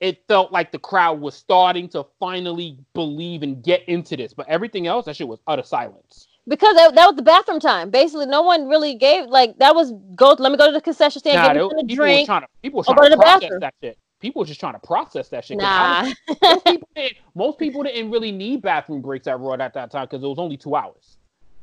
It 0.00 0.24
felt 0.26 0.50
like 0.50 0.72
the 0.72 0.80
crowd 0.80 1.20
was 1.20 1.34
starting 1.36 1.88
to 1.90 2.04
finally 2.18 2.76
believe 2.92 3.42
and 3.44 3.62
get 3.62 3.88
into 3.88 4.16
this, 4.16 4.34
but 4.34 4.48
everything 4.48 4.88
else, 4.88 5.04
that 5.06 5.14
shit 5.14 5.28
was 5.28 5.38
utter 5.46 5.62
silence. 5.62 6.26
Because 6.48 6.74
that, 6.74 6.96
that 6.96 7.06
was 7.06 7.14
the 7.14 7.22
bathroom 7.22 7.60
time. 7.60 7.90
Basically, 7.90 8.26
no 8.26 8.42
one 8.42 8.66
really 8.66 8.96
gave 8.96 9.26
like 9.26 9.56
that 9.58 9.76
was 9.76 9.92
go. 10.16 10.34
Let 10.36 10.50
me 10.50 10.58
go 10.58 10.66
to 10.66 10.72
the 10.72 10.80
concession 10.80 11.20
stand, 11.20 11.36
Nah, 11.36 11.46
get 11.48 11.54
they- 11.54 11.60
me 11.60 11.64
a 11.66 11.68
people 11.68 11.86
was 11.86 11.94
drink. 11.96 12.26
trying 12.26 12.40
to 12.42 12.48
people 12.62 12.78
was 12.78 12.88
or 12.88 12.96
trying 12.96 13.10
to 13.10 13.16
to 13.16 13.22
process 13.22 13.40
bathroom. 13.42 13.60
that 13.60 13.74
shit. 13.80 13.98
People 14.18 14.40
was 14.40 14.48
just 14.48 14.58
trying 14.60 14.72
to 14.74 14.78
process 14.80 15.28
that 15.28 15.44
shit. 15.44 15.58
Nah, 15.58 16.02
don't- 16.02 16.16
most 16.42 16.64
people 16.64 16.88
didn't. 16.96 17.16
Most 17.36 17.58
people 17.58 17.82
didn't 17.84 18.10
really 18.10 18.32
need 18.32 18.62
bathroom 18.62 19.02
breaks 19.02 19.28
at 19.28 19.38
Raw 19.38 19.52
at 19.54 19.74
that 19.74 19.90
time 19.92 20.06
because 20.06 20.24
it 20.24 20.26
was 20.26 20.38
only 20.40 20.56
two 20.56 20.74
hours. 20.74 21.16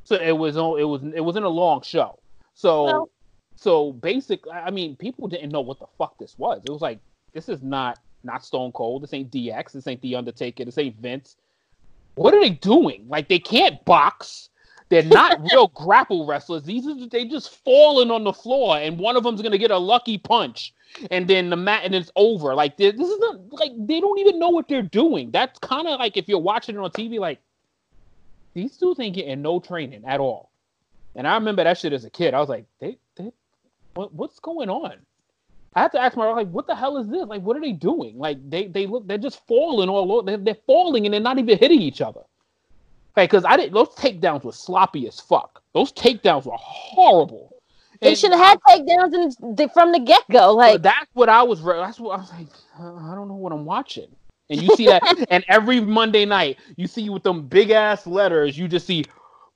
So 0.05 0.15
it 0.15 0.31
was 0.37 0.55
on- 0.55 0.79
it 0.79 0.83
was 0.85 1.01
it 1.13 1.21
wasn't 1.25 1.43
a 1.45 1.49
long 1.49 1.81
show. 1.81 2.19
So 2.59 2.83
Well- 2.83 3.09
so 3.55 3.93
basically, 3.93 4.51
I 4.51 4.69
mean, 4.69 4.95
people 4.97 5.27
didn't 5.27 5.51
know 5.51 5.61
what 5.61 5.79
the 5.79 5.87
fuck 5.97 6.17
this 6.17 6.37
was. 6.37 6.61
It 6.65 6.69
was 6.71 6.81
like 6.81 6.99
this 7.33 7.47
is 7.47 7.61
not 7.61 7.99
not 8.23 8.43
Stone 8.43 8.73
Cold. 8.73 9.03
This 9.03 9.13
ain't 9.13 9.31
DX. 9.31 9.71
This 9.71 9.87
ain't 9.87 10.01
The 10.01 10.15
Undertaker. 10.15 10.65
This 10.65 10.77
ain't 10.77 10.97
Vince. 10.97 11.37
What 12.15 12.33
are 12.33 12.41
they 12.41 12.49
doing? 12.49 13.05
Like 13.07 13.29
they 13.29 13.39
can't 13.39 13.83
box. 13.85 14.49
They're 14.89 15.03
not 15.03 15.41
real 15.51 15.67
grapple 15.69 16.25
wrestlers. 16.25 16.63
These 16.63 16.85
are 16.87 17.07
they 17.07 17.25
just 17.25 17.55
falling 17.63 18.11
on 18.11 18.25
the 18.25 18.33
floor, 18.33 18.77
and 18.77 18.99
one 18.99 19.15
of 19.15 19.23
them's 19.23 19.41
gonna 19.41 19.57
get 19.57 19.71
a 19.71 19.77
lucky 19.77 20.17
punch, 20.17 20.73
and 21.11 21.27
then 21.29 21.49
the 21.49 21.55
mat, 21.55 21.83
and 21.85 21.95
it's 21.95 22.11
over. 22.17 22.55
Like 22.55 22.75
this 22.75 22.93
is 22.93 23.19
not 23.19 23.53
like 23.53 23.71
they 23.77 24.01
don't 24.01 24.19
even 24.19 24.37
know 24.37 24.49
what 24.49 24.67
they're 24.67 24.81
doing. 24.81 25.31
That's 25.31 25.57
kind 25.59 25.87
of 25.87 25.97
like 25.97 26.17
if 26.17 26.27
you're 26.27 26.39
watching 26.39 26.75
it 26.75 26.79
on 26.79 26.91
TV, 26.91 27.19
like 27.19 27.39
these 28.53 28.75
dudes 28.75 28.99
ain't 28.99 29.15
getting 29.15 29.41
no 29.41 29.61
training 29.61 30.03
at 30.05 30.19
all. 30.19 30.49
And 31.15 31.27
I 31.27 31.35
remember 31.35 31.63
that 31.63 31.77
shit 31.77 31.93
as 31.93 32.05
a 32.05 32.09
kid. 32.09 32.33
I 32.33 32.39
was 32.39 32.49
like, 32.49 32.65
they, 32.79 32.97
they 33.15 33.31
what, 33.93 34.13
what's 34.13 34.39
going 34.39 34.69
on? 34.69 34.93
I 35.75 35.81
had 35.81 35.91
to 35.91 36.01
ask 36.01 36.17
myself, 36.17 36.35
like, 36.35 36.49
what 36.49 36.67
the 36.67 36.75
hell 36.75 36.97
is 36.97 37.07
this? 37.07 37.27
Like, 37.27 37.41
what 37.41 37.55
are 37.55 37.61
they 37.61 37.73
doing? 37.73 38.17
Like, 38.17 38.37
they 38.49 38.67
they 38.67 38.87
look, 38.87 39.07
they're 39.07 39.17
just 39.17 39.45
falling 39.47 39.89
all 39.89 40.11
over. 40.11 40.25
They're, 40.25 40.37
they're 40.37 40.57
falling 40.65 41.05
and 41.05 41.13
they're 41.13 41.21
not 41.21 41.37
even 41.37 41.57
hitting 41.57 41.81
each 41.81 42.01
other. 42.01 42.21
Like, 43.15 43.29
because 43.29 43.45
I 43.45 43.57
didn't. 43.57 43.73
Those 43.73 43.89
takedowns 43.89 44.43
were 44.43 44.51
sloppy 44.51 45.07
as 45.07 45.19
fuck. 45.19 45.61
Those 45.73 45.91
takedowns 45.91 46.45
were 46.45 46.57
horrible. 46.57 47.53
they 48.01 48.15
should 48.15 48.31
have 48.31 48.39
had 48.39 48.59
takedowns 48.67 49.13
in 49.13 49.55
the, 49.55 49.69
from 49.73 49.91
the 49.91 49.99
get 49.99 50.23
go. 50.31 50.53
Like 50.53 50.81
that's 50.81 51.09
what 51.13 51.29
I 51.29 51.43
was. 51.43 51.63
That's 51.63 51.99
what 51.99 52.17
I 52.17 52.21
was 52.21 52.31
like. 52.31 52.47
uh, 52.79 52.95
I 52.95 53.15
don't 53.15 53.27
know 53.27 53.35
what 53.35 53.51
I'm 53.51 53.65
watching. 53.65 54.07
And 54.49 54.61
you 54.61 54.75
see 54.75 54.87
that, 54.87 55.03
and 55.29 55.45
every 55.47 55.79
Monday 55.79 56.25
night, 56.25 56.57
you 56.75 56.87
see 56.87 57.09
with 57.09 57.23
them 57.23 57.47
big 57.47 57.69
ass 57.69 58.07
letters, 58.07 58.57
you 58.57 58.67
just 58.67 58.87
see 58.87 59.05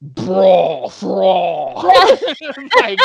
brawl 0.04 0.92
brawl. 1.00 1.76
like, 1.84 3.00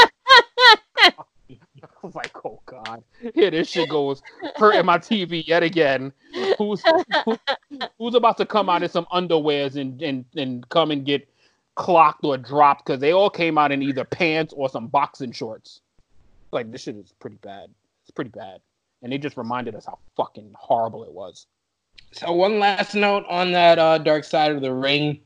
I 1.02 2.02
was 2.02 2.14
like, 2.14 2.44
oh 2.44 2.60
god, 2.66 3.02
here 3.34 3.50
this 3.50 3.68
shit 3.68 3.88
goes 3.88 4.20
hurting 4.56 4.84
my 4.84 4.98
TV 4.98 5.46
yet 5.46 5.62
again. 5.62 6.12
Who's 6.58 6.82
who, 7.24 7.38
who's 7.98 8.14
about 8.14 8.36
to 8.38 8.46
come 8.46 8.68
out 8.68 8.82
in 8.82 8.88
some 8.88 9.06
underwears 9.12 9.76
and 9.76 10.02
and 10.02 10.24
and 10.36 10.68
come 10.68 10.90
and 10.90 11.04
get 11.04 11.28
clocked 11.76 12.24
or 12.24 12.36
dropped 12.36 12.84
because 12.84 13.00
they 13.00 13.12
all 13.12 13.30
came 13.30 13.56
out 13.56 13.70
in 13.70 13.82
either 13.82 14.04
pants 14.04 14.52
or 14.56 14.68
some 14.68 14.88
boxing 14.88 15.32
shorts. 15.32 15.80
Like 16.50 16.72
this 16.72 16.82
shit 16.82 16.96
is 16.96 17.14
pretty 17.20 17.36
bad. 17.36 17.70
It's 18.02 18.10
pretty 18.10 18.30
bad, 18.30 18.60
and 19.02 19.12
they 19.12 19.18
just 19.18 19.36
reminded 19.36 19.74
us 19.74 19.86
how 19.86 19.98
fucking 20.16 20.52
horrible 20.54 21.04
it 21.04 21.12
was. 21.12 21.46
So 22.12 22.32
one 22.32 22.58
last 22.58 22.94
note 22.94 23.24
on 23.28 23.52
that 23.52 23.78
uh, 23.78 23.98
Dark 23.98 24.24
Side 24.24 24.52
of 24.52 24.62
the 24.62 24.72
Ring 24.72 25.20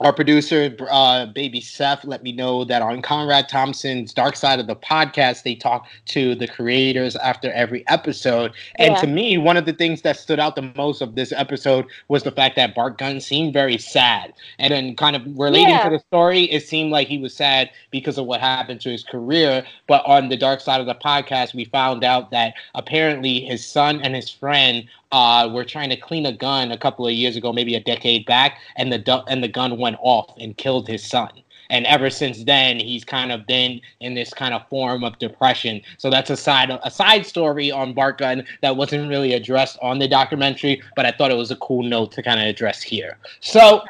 our 0.00 0.12
producer, 0.12 0.76
uh, 0.90 1.26
Baby 1.26 1.60
Seth, 1.60 2.04
let 2.04 2.22
me 2.22 2.32
know 2.32 2.64
that 2.64 2.82
on 2.82 3.00
Conrad 3.00 3.48
Thompson's 3.48 4.12
Dark 4.12 4.36
Side 4.36 4.60
of 4.60 4.66
the 4.66 4.76
Podcast, 4.76 5.42
they 5.42 5.54
talk 5.54 5.86
to 6.06 6.34
the 6.34 6.46
creators 6.46 7.16
after 7.16 7.50
every 7.52 7.86
episode. 7.88 8.52
And 8.76 8.94
Yeah. 8.94 9.00
to 9.00 9.06
me, 9.06 9.38
one 9.38 9.56
of 9.56 9.64
the 9.64 9.72
things 9.72 10.02
that 10.02 10.16
stood 10.18 10.38
out 10.38 10.54
the 10.54 10.70
most 10.76 11.00
of 11.00 11.14
this 11.14 11.32
episode 11.32 11.86
was 12.08 12.24
the 12.24 12.30
fact 12.30 12.56
that 12.56 12.74
Bart 12.74 12.98
Gunn 12.98 13.20
seemed 13.20 13.52
very 13.54 13.78
sad. 13.78 14.34
And 14.58 14.72
then, 14.72 14.96
kind 14.96 15.16
of 15.16 15.22
relating 15.38 15.70
Yeah. 15.70 15.84
to 15.84 15.90
the 15.90 15.98
story, 16.00 16.44
it 16.44 16.66
seemed 16.66 16.90
like 16.92 17.08
he 17.08 17.18
was 17.18 17.34
sad 17.34 17.70
because 17.90 18.18
of 18.18 18.26
what 18.26 18.40
happened 18.40 18.80
to 18.82 18.90
his 18.90 19.02
career. 19.02 19.64
But 19.86 20.04
on 20.06 20.28
the 20.28 20.36
Dark 20.36 20.60
Side 20.60 20.80
of 20.80 20.86
the 20.86 20.94
Podcast, 20.94 21.54
we 21.54 21.64
found 21.64 22.04
out 22.04 22.30
that 22.32 22.54
apparently 22.74 23.40
his 23.40 23.64
son 23.64 24.00
and 24.02 24.14
his 24.14 24.28
friend 24.30 24.84
uh, 25.12 25.48
were 25.52 25.64
trying 25.64 25.90
to 25.90 25.96
clean 25.96 26.26
a 26.26 26.32
gun 26.32 26.72
a 26.72 26.78
couple 26.78 27.06
of 27.06 27.12
years 27.12 27.36
ago, 27.36 27.52
maybe 27.52 27.74
a 27.74 27.80
decade 27.80 28.26
back, 28.26 28.58
and 28.76 28.92
the 28.92 28.98
du- 28.98 29.24
and 29.28 29.42
the 29.42 29.48
gun 29.48 29.78
went 29.78 29.96
off 30.00 30.34
and 30.38 30.56
killed 30.56 30.88
his 30.88 31.04
son. 31.04 31.30
And 31.68 31.84
ever 31.86 32.10
since 32.10 32.44
then, 32.44 32.78
he's 32.78 33.04
kind 33.04 33.32
of 33.32 33.44
been 33.46 33.80
in 33.98 34.14
this 34.14 34.32
kind 34.32 34.54
of 34.54 34.68
form 34.68 35.02
of 35.02 35.18
depression. 35.18 35.80
So 35.98 36.10
that's 36.10 36.30
a 36.30 36.36
side 36.36 36.70
a 36.70 36.90
side 36.90 37.26
story 37.26 37.72
on 37.72 37.92
Bart 37.92 38.18
Gunn 38.18 38.46
that 38.62 38.76
wasn't 38.76 39.08
really 39.08 39.32
addressed 39.32 39.76
on 39.82 39.98
the 39.98 40.06
documentary, 40.06 40.80
but 40.94 41.06
I 41.06 41.10
thought 41.12 41.30
it 41.32 41.36
was 41.36 41.50
a 41.50 41.56
cool 41.56 41.82
note 41.82 42.12
to 42.12 42.22
kind 42.22 42.38
of 42.40 42.46
address 42.46 42.82
here. 42.82 43.18
So 43.40 43.82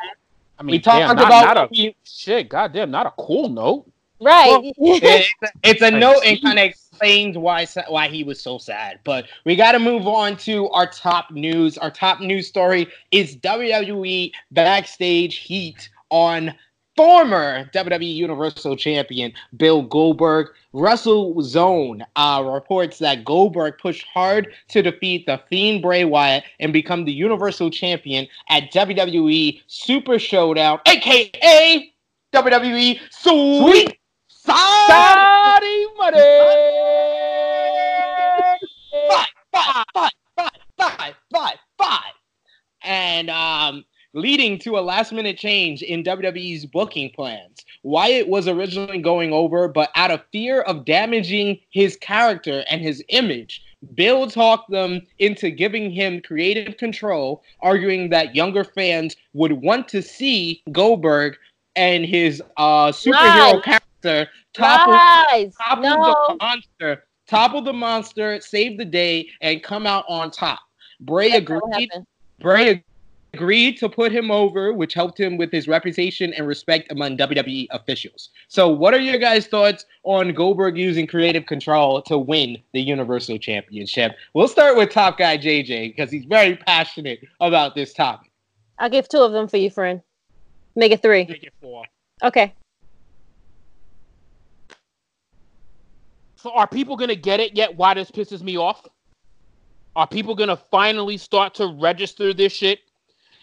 I 0.58 0.62
mean, 0.62 0.70
we 0.72 0.78
talked 0.78 1.00
damn, 1.06 1.16
not, 1.16 1.26
about 1.26 1.44
not 1.44 1.56
a 1.58 1.60
what 1.62 1.70
we- 1.72 1.96
shit. 2.04 2.48
Goddamn, 2.48 2.90
not 2.90 3.06
a 3.06 3.12
cool 3.18 3.50
note. 3.50 3.84
right. 4.22 4.72
it's, 4.78 5.28
it's 5.62 5.82
a 5.82 5.90
Like, 5.90 5.94
note 6.00 6.22
and 6.24 6.40
kind 6.40 6.58
of 6.58 6.72
explains 6.96 7.36
why 7.36 7.66
why 7.88 8.08
he 8.08 8.24
was 8.24 8.40
so 8.40 8.58
sad. 8.58 9.00
But 9.04 9.26
we 9.44 9.56
got 9.56 9.72
to 9.72 9.78
move 9.78 10.06
on 10.06 10.36
to 10.38 10.68
our 10.70 10.86
top 10.86 11.30
news. 11.30 11.76
Our 11.78 11.90
top 11.90 12.20
news 12.20 12.46
story 12.46 12.88
is 13.10 13.36
WWE 13.36 14.32
backstage 14.50 15.36
heat 15.36 15.88
on 16.10 16.54
former 16.96 17.68
WWE 17.74 18.14
Universal 18.14 18.76
Champion 18.76 19.32
Bill 19.56 19.82
Goldberg. 19.82 20.48
WrestleZone 20.72 22.02
uh, 22.16 22.42
reports 22.46 22.98
that 22.98 23.24
Goldberg 23.24 23.78
pushed 23.78 24.06
hard 24.06 24.48
to 24.68 24.82
defeat 24.82 25.26
the 25.26 25.40
Fiend 25.50 25.82
Bray 25.82 26.04
Wyatt 26.04 26.44
and 26.60 26.72
become 26.72 27.04
the 27.04 27.12
Universal 27.12 27.70
Champion 27.70 28.26
at 28.48 28.72
WWE 28.72 29.60
Super 29.66 30.18
Showdown, 30.18 30.80
aka 30.86 31.92
WWE 32.32 32.98
Sweet 33.10 33.98
Side. 34.28 35.35
Saudi 35.56 35.86
money. 35.96 36.18
Five, 39.08 39.26
five, 39.52 39.84
five, 39.94 40.10
five, 40.36 40.50
five, 40.76 41.14
five, 41.32 41.54
five. 41.78 42.12
And 42.82 43.30
um, 43.30 43.84
leading 44.12 44.58
to 44.58 44.76
a 44.76 44.80
last 44.80 45.12
minute 45.12 45.38
change 45.38 45.80
in 45.82 46.02
WWE's 46.02 46.66
booking 46.66 47.10
plans. 47.10 47.64
Wyatt 47.84 48.28
was 48.28 48.48
originally 48.48 48.98
going 48.98 49.32
over, 49.32 49.66
but 49.66 49.90
out 49.94 50.10
of 50.10 50.22
fear 50.30 50.60
of 50.62 50.84
damaging 50.84 51.58
his 51.70 51.96
character 51.96 52.62
and 52.70 52.82
his 52.82 53.02
image, 53.08 53.62
Bill 53.94 54.28
talked 54.28 54.70
them 54.70 55.06
into 55.18 55.50
giving 55.50 55.90
him 55.90 56.20
creative 56.20 56.76
control, 56.76 57.42
arguing 57.60 58.10
that 58.10 58.34
younger 58.34 58.64
fans 58.64 59.16
would 59.32 59.52
want 59.52 59.88
to 59.88 60.02
see 60.02 60.62
Goldberg 60.70 61.36
and 61.76 62.04
his 62.04 62.42
uh, 62.58 62.88
superhero 62.88 63.62
character 63.62 63.85
topple 64.52 64.92
Lies. 64.92 65.54
topple 65.56 65.82
No. 65.82 66.26
the 66.28 66.36
monster, 66.40 67.04
topple 67.26 67.62
the 67.62 67.72
monster, 67.72 68.40
save 68.40 68.78
the 68.78 68.84
day, 68.84 69.28
and 69.40 69.62
come 69.62 69.86
out 69.86 70.04
on 70.08 70.30
top. 70.30 70.60
Bray 71.00 71.30
That's 71.30 71.42
agreed. 71.42 71.90
Bray 72.40 72.84
agreed 73.36 73.76
to 73.78 73.88
put 73.88 74.12
him 74.12 74.30
over, 74.30 74.72
which 74.72 74.94
helped 74.94 75.20
him 75.20 75.36
with 75.36 75.52
his 75.52 75.68
reputation 75.68 76.32
and 76.34 76.46
respect 76.46 76.90
among 76.90 77.18
WWE 77.18 77.66
officials. 77.70 78.30
So, 78.48 78.68
what 78.68 78.94
are 78.94 79.00
your 79.00 79.18
guys' 79.18 79.46
thoughts 79.46 79.84
on 80.04 80.32
Goldberg 80.32 80.78
using 80.78 81.06
creative 81.06 81.44
control 81.46 82.00
to 82.02 82.16
win 82.16 82.56
the 82.72 82.80
Universal 82.80 83.38
Championship? 83.38 84.16
We'll 84.34 84.48
start 84.48 84.76
with 84.76 84.90
Top 84.90 85.18
Guy 85.18 85.36
JJ 85.36 85.94
because 85.94 86.10
he's 86.10 86.24
very 86.24 86.56
passionate 86.56 87.20
about 87.40 87.74
this 87.74 87.92
topic. 87.92 88.30
I'll 88.78 88.90
give 88.90 89.08
two 89.08 89.20
of 89.20 89.32
them 89.32 89.48
for 89.48 89.56
you, 89.58 89.70
friend. 89.70 90.00
Make 90.74 90.92
it 90.92 91.02
three. 91.02 91.24
Make 91.24 91.42
it 91.44 91.54
four. 91.60 91.84
Okay. 92.22 92.54
So 96.46 96.52
are 96.52 96.68
people 96.68 96.96
gonna 96.96 97.16
get 97.16 97.40
it 97.40 97.56
yet? 97.56 97.76
Why 97.76 97.94
this 97.94 98.08
pisses 98.08 98.40
me 98.40 98.56
off? 98.56 98.86
Are 99.96 100.06
people 100.06 100.32
gonna 100.36 100.56
finally 100.56 101.16
start 101.16 101.54
to 101.54 101.66
register 101.66 102.32
this 102.32 102.52
shit 102.52 102.82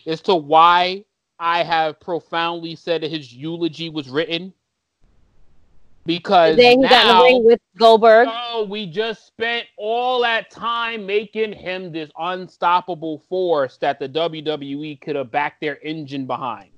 as 0.07 0.21
to 0.21 0.35
why 0.35 1.03
I 1.37 1.63
have 1.63 1.99
profoundly 1.99 2.77
said 2.77 3.03
that 3.03 3.11
his 3.11 3.33
eulogy 3.33 3.89
was 3.89 4.07
written? 4.07 4.53
Because 6.05 6.55
Then 6.55 6.79
he 6.81 6.87
got 6.87 7.01
in 7.01 7.07
the 7.07 7.13
now, 7.13 7.23
ring 7.25 7.43
with 7.43 7.59
Goldberg. 7.77 8.29
oh, 8.31 8.67
we 8.69 8.85
just 8.85 9.27
spent 9.27 9.65
all 9.75 10.21
that 10.21 10.49
time 10.49 11.05
making 11.05 11.51
him 11.51 11.91
this 11.91 12.09
unstoppable 12.17 13.17
force 13.27 13.75
that 13.79 13.99
the 13.99 14.07
WWE 14.07 15.01
could 15.01 15.17
have 15.17 15.29
backed 15.29 15.59
their 15.59 15.77
engine 15.83 16.25
behind. 16.25 16.69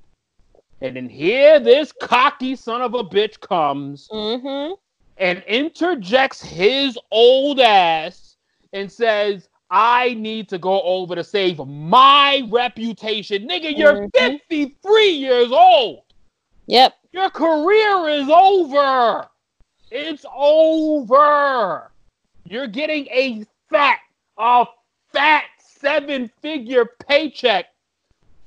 And 0.81 0.95
then 0.95 1.07
here 1.07 1.59
this 1.59 1.91
cocky 1.91 2.55
son 2.55 2.81
of 2.81 2.95
a 2.95 3.03
bitch 3.03 3.39
comes 3.41 4.07
Mm-hmm. 4.11 4.73
And 5.17 5.43
interjects 5.47 6.41
his 6.41 6.97
old 7.11 7.59
ass 7.59 8.35
and 8.73 8.91
says, 8.91 9.47
I 9.71 10.13
need 10.15 10.49
to 10.49 10.57
go 10.57 10.81
over 10.81 11.15
to 11.15 11.23
save 11.23 11.57
my 11.65 12.43
reputation. 12.51 13.47
Nigga, 13.47 13.75
you're 13.75 14.07
Mhm. 14.07 14.11
53 14.13 15.09
years 15.09 15.51
old. 15.51 16.03
Yep. 16.67 16.93
Your 17.11 17.29
career 17.29 18.09
is 18.09 18.29
over. 18.29 19.27
It's 19.91 20.25
over. 20.35 21.91
You're 22.43 22.67
getting 22.67 23.07
a 23.07 23.45
fat, 23.69 23.99
a 24.37 24.65
fat 25.13 25.45
seven 25.57 26.27
figure 26.41 26.85
paycheck 27.07 27.67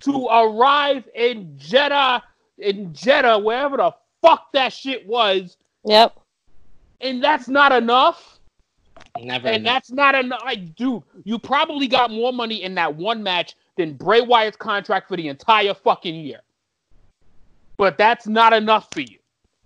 to 0.01 0.27
arrive 0.27 1.09
in 1.15 1.57
Jeddah, 1.59 2.23
in 2.59 2.93
Jeddah, 2.93 3.39
wherever 3.39 3.77
the 3.77 3.95
fuck 4.23 4.53
that 4.53 4.73
shit 4.73 5.07
was. 5.07 5.57
Yep. 5.85 6.19
And 7.01 7.23
that's 7.23 7.49
not 7.49 7.73
enough. 7.73 8.39
Never. 9.21 9.49
And 9.49 9.65
that's 9.67 9.91
not 9.91 10.15
enough. 10.15 10.43
Like, 10.45 10.75
dude, 10.77 11.03
you 11.25 11.39
probably 11.39 11.89
got 11.89 12.11
more 12.11 12.33
money 12.33 12.63
in 12.63 12.75
that 12.77 12.95
one 12.97 13.23
match 13.23 13.55
than 13.77 13.95
Bray 13.95 14.21
Wyatt's 14.21 14.57
contract 14.57 15.09
for 15.09 15.17
the 15.17 15.29
entire 15.29 15.75
fucking 15.75 16.15
year. 16.15 16.41
But 17.79 17.99
that's 17.99 18.27
not 18.27 18.53
enough 18.53 18.93
for 18.93 19.01
you. 19.01 19.19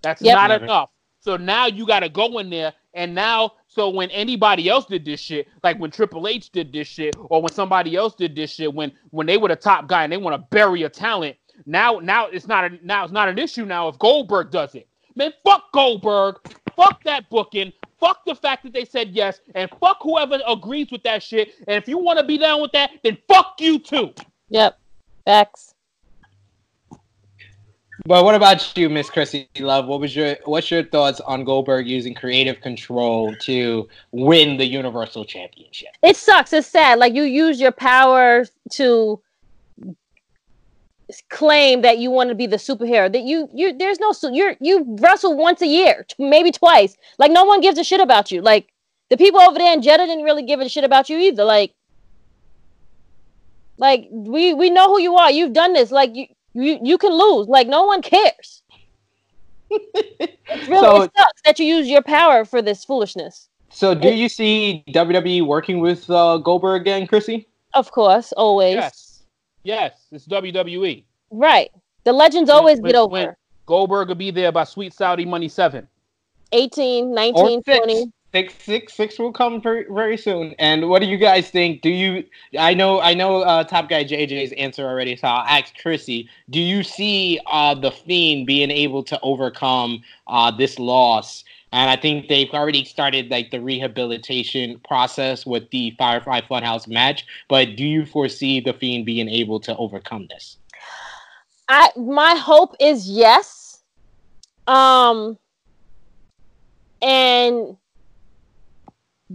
That's 0.03 0.23
Yep. 0.23 0.35
not 0.35 0.49
Never. 0.49 0.65
enough. 0.65 0.91
So 1.21 1.37
now 1.37 1.67
you 1.67 1.87
got 1.87 2.01
to 2.01 2.09
go 2.09 2.39
in 2.39 2.51
there, 2.51 2.73
and 2.95 3.15
now, 3.15 3.53
so 3.69 3.89
when 3.89 4.11
anybody 4.11 4.69
else 4.69 4.87
did 4.87 5.05
this 5.05 5.21
shit, 5.21 5.47
like 5.63 5.79
when 5.79 5.91
Triple 5.91 6.27
H 6.27 6.51
did 6.51 6.73
this 6.73 6.89
shit, 6.89 7.17
or 7.17 7.41
when 7.41 7.53
somebody 7.53 7.95
else 7.97 8.15
did 8.15 8.35
this 8.35 8.53
shit, 8.53 8.73
when 8.75 8.93
when 9.11 9.27
they 9.27 9.37
were 9.37 9.49
the 9.49 9.57
top 9.57 9.87
guy 9.87 10.03
and 10.05 10.13
they 10.13 10.17
want 10.17 10.35
to 10.35 10.47
bury 10.51 10.83
a 10.83 10.89
talent, 10.89 11.37
now 11.65 12.01
now 12.01 12.27
it's 12.27 12.49
not 12.49 12.65
a, 12.65 12.79
now 12.85 13.05
it's 13.05 13.13
not 13.13 13.29
an 13.29 13.39
issue 13.39 13.65
now 13.65 13.89
if 13.89 13.99
Goldberg 14.01 14.51
does 14.51 14.75
it. 14.75 14.89
Man, 15.15 15.33
fuck 15.45 15.71
Goldberg, 15.73 16.37
fuck 16.77 17.03
that 17.05 17.29
booking, 17.31 17.73
fuck 17.99 18.25
the 18.25 18.35
fact 18.35 18.65
that 18.65 18.73
they 18.73 18.85
said 18.85 19.11
yes, 19.11 19.41
and 19.55 19.71
fuck 19.81 19.99
whoever 20.03 20.41
agrees 20.47 20.91
with 20.91 21.03
that 21.05 21.23
shit. 21.23 21.55
And 21.67 21.77
if 21.77 21.89
you 21.89 21.99
want 21.99 22.19
to 22.19 22.25
be 22.25 22.39
down 22.39 22.61
with 22.61 22.73
that, 22.73 22.91
then 23.03 23.19
fuck 23.29 23.57
you 23.61 23.79
too. 23.79 24.13
Yep. 24.51 24.79
Facts. 25.25 25.75
But 28.05 28.25
what 28.25 28.35
about 28.35 28.77
you, 28.77 28.89
Miss 28.89 29.09
Krssi 29.09 29.47
Luv? 29.61 29.87
What 29.87 30.01
was 30.01 30.17
your 30.17 30.37
what's 30.45 30.71
your 30.71 30.83
thoughts 30.83 31.21
on 31.21 31.45
Goldberg 31.45 31.87
using 31.87 32.15
creative 32.15 32.61
control 32.61 33.35
to 33.43 33.89
win 34.11 34.57
the 34.57 34.67
Universal 34.67 35.27
Championship? 35.27 35.91
It 36.03 36.17
sucks. 36.17 36.53
It's 36.53 36.67
sad. 36.67 36.99
Like 36.99 37.15
you 37.15 37.23
use 37.23 37.61
your 37.61 37.71
power 37.71 38.45
to 38.73 39.21
claim 41.31 41.83
that 41.83 41.99
you 41.99 42.11
want 42.11 42.29
to 42.31 42.35
be 42.35 42.47
the 42.47 42.57
superhero. 42.57 43.13
That 43.13 43.23
you 43.23 43.49
you 43.53 43.77
there's 43.77 44.01
no 44.01 44.13
su- 44.13 44.33
you're 44.33 44.55
you 44.61 44.85
wrestle 45.01 45.37
once 45.37 45.61
a 45.63 45.67
year, 45.67 46.07
maybe 46.19 46.51
twice. 46.53 46.97
Like 47.19 47.31
no 47.33 47.45
one 47.45 47.61
gives 47.61 47.79
a 47.79 47.85
shit 47.85 48.01
about 48.01 48.31
you. 48.31 48.41
Like 48.41 48.69
the 49.11 49.17
people 49.17 49.41
over 49.41 49.59
there 49.59 49.73
in 49.73 49.83
Jeddah 49.83 50.07
didn't 50.07 50.25
really 50.25 50.43
give 50.45 50.61
a 50.61 50.69
shit 50.69 50.85
about 50.85 51.09
you 51.11 51.19
either. 51.19 51.45
Like 51.45 51.75
like 53.79 54.09
we 54.11 54.55
we 54.55 54.71
know 54.71 54.89
who 54.89 55.01
you 55.01 55.17
are. 55.17 55.31
You've 55.31 55.53
done 55.53 55.73
this. 55.73 55.91
Like 55.91 56.15
you 56.15 56.27
you 56.55 56.79
you 56.83 56.99
can 56.99 57.13
lose. 57.13 57.49
Like 57.49 57.67
no 57.69 57.85
one 57.85 58.03
cares. 58.03 58.63
It's 59.71 60.69
really 60.69 60.81
So- 60.81 61.03
it 61.03 61.11
sucks 61.17 61.43
that 61.45 61.59
you 61.59 61.65
use 61.67 61.89
your 61.89 62.03
power 62.03 62.45
for 62.45 62.61
this 62.63 62.85
foolishness. 62.85 63.49
So, 63.75 63.95
do 63.95 64.09
you 64.13 64.29
see 64.29 64.85
WWE 64.91 65.47
working 65.47 65.81
with 65.81 66.09
uh, 66.11 66.37
Goldberg 66.37 66.83
again, 66.83 67.07
Krssi? 67.07 67.47
Of 67.73 67.91
course, 67.91 68.31
always. 68.33 68.75
Yes, 68.75 69.12
yes, 69.65 69.93
it's 70.11 70.27
WWE. 70.27 71.05
Right. 71.31 71.71
The 72.05 72.13
legends 72.13 72.51
always 72.51 72.81
When- 72.81 72.93
get 72.93 72.99
over. 72.99 73.37
Goldberg 73.67 74.09
will 74.09 74.15
be 74.17 74.31
there 74.31 74.51
by 74.53 74.65
Sweet 74.65 74.93
Saudi 74.93 75.25
Money 75.25 75.49
Seven. 75.49 75.87
18, 76.53 77.07
Or 77.07 77.15
19, 77.15 77.63
six. 77.65 77.79
20. 77.79 78.13
Six, 78.35 78.55
six, 78.65 78.95
six 78.95 79.19
will 79.19 79.31
come 79.33 79.61
very, 79.61 79.85
very 79.91 80.17
soon. 80.17 80.55
And 80.59 80.89
what 80.89 81.03
do 81.03 81.07
you 81.07 81.19
guys 81.19 81.51
think? 81.51 81.83
Do 81.83 81.91
you? 81.91 82.25
I 82.59 82.73
know, 82.73 82.99
I 82.99 83.13
know. 83.13 83.43
Uh, 83.43 83.63
Top 83.63 83.91
guy 83.91 84.05
JJ's 84.05 84.53
answer 84.53 84.87
already, 84.87 85.17
so 85.17 85.29
I'll 85.29 85.47
ask 85.47 85.75
Krssi. 85.77 86.29
Do 86.49 86.59
you 86.59 86.83
see 86.83 87.39
uh, 87.47 87.75
the 87.75 87.91
Fiend 87.91 88.47
being 88.47 88.71
able 88.71 89.03
to 89.05 89.21
overcome 89.23 90.03
uh, 90.29 90.51
this 90.51 90.79
loss? 90.79 91.45
And 91.73 91.89
I 91.89 91.97
think 91.97 92.29
they've 92.29 92.51
already 92.51 92.85
started 92.85 93.31
like 93.31 93.51
the 93.51 93.61
rehabilitation 93.61 94.79
process 94.87 95.47
with 95.47 95.71
the 95.71 95.95
Firefly 95.99 96.43
Funhouse 96.43 96.87
match. 96.87 97.25
But 97.49 97.77
do 97.77 97.85
you 97.85 98.05
foresee 98.05 98.61
the 98.61 98.75
Fiend 98.75 99.07
being 99.07 99.29
able 99.29 99.59
to 99.61 99.77
overcome 99.77 100.29
this? 100.29 100.59
I 101.69 101.89
my 101.97 102.35
hope 102.35 102.75
is 102.79 103.09
yes. 103.09 103.83
Um 104.67 105.39
and 107.01 107.77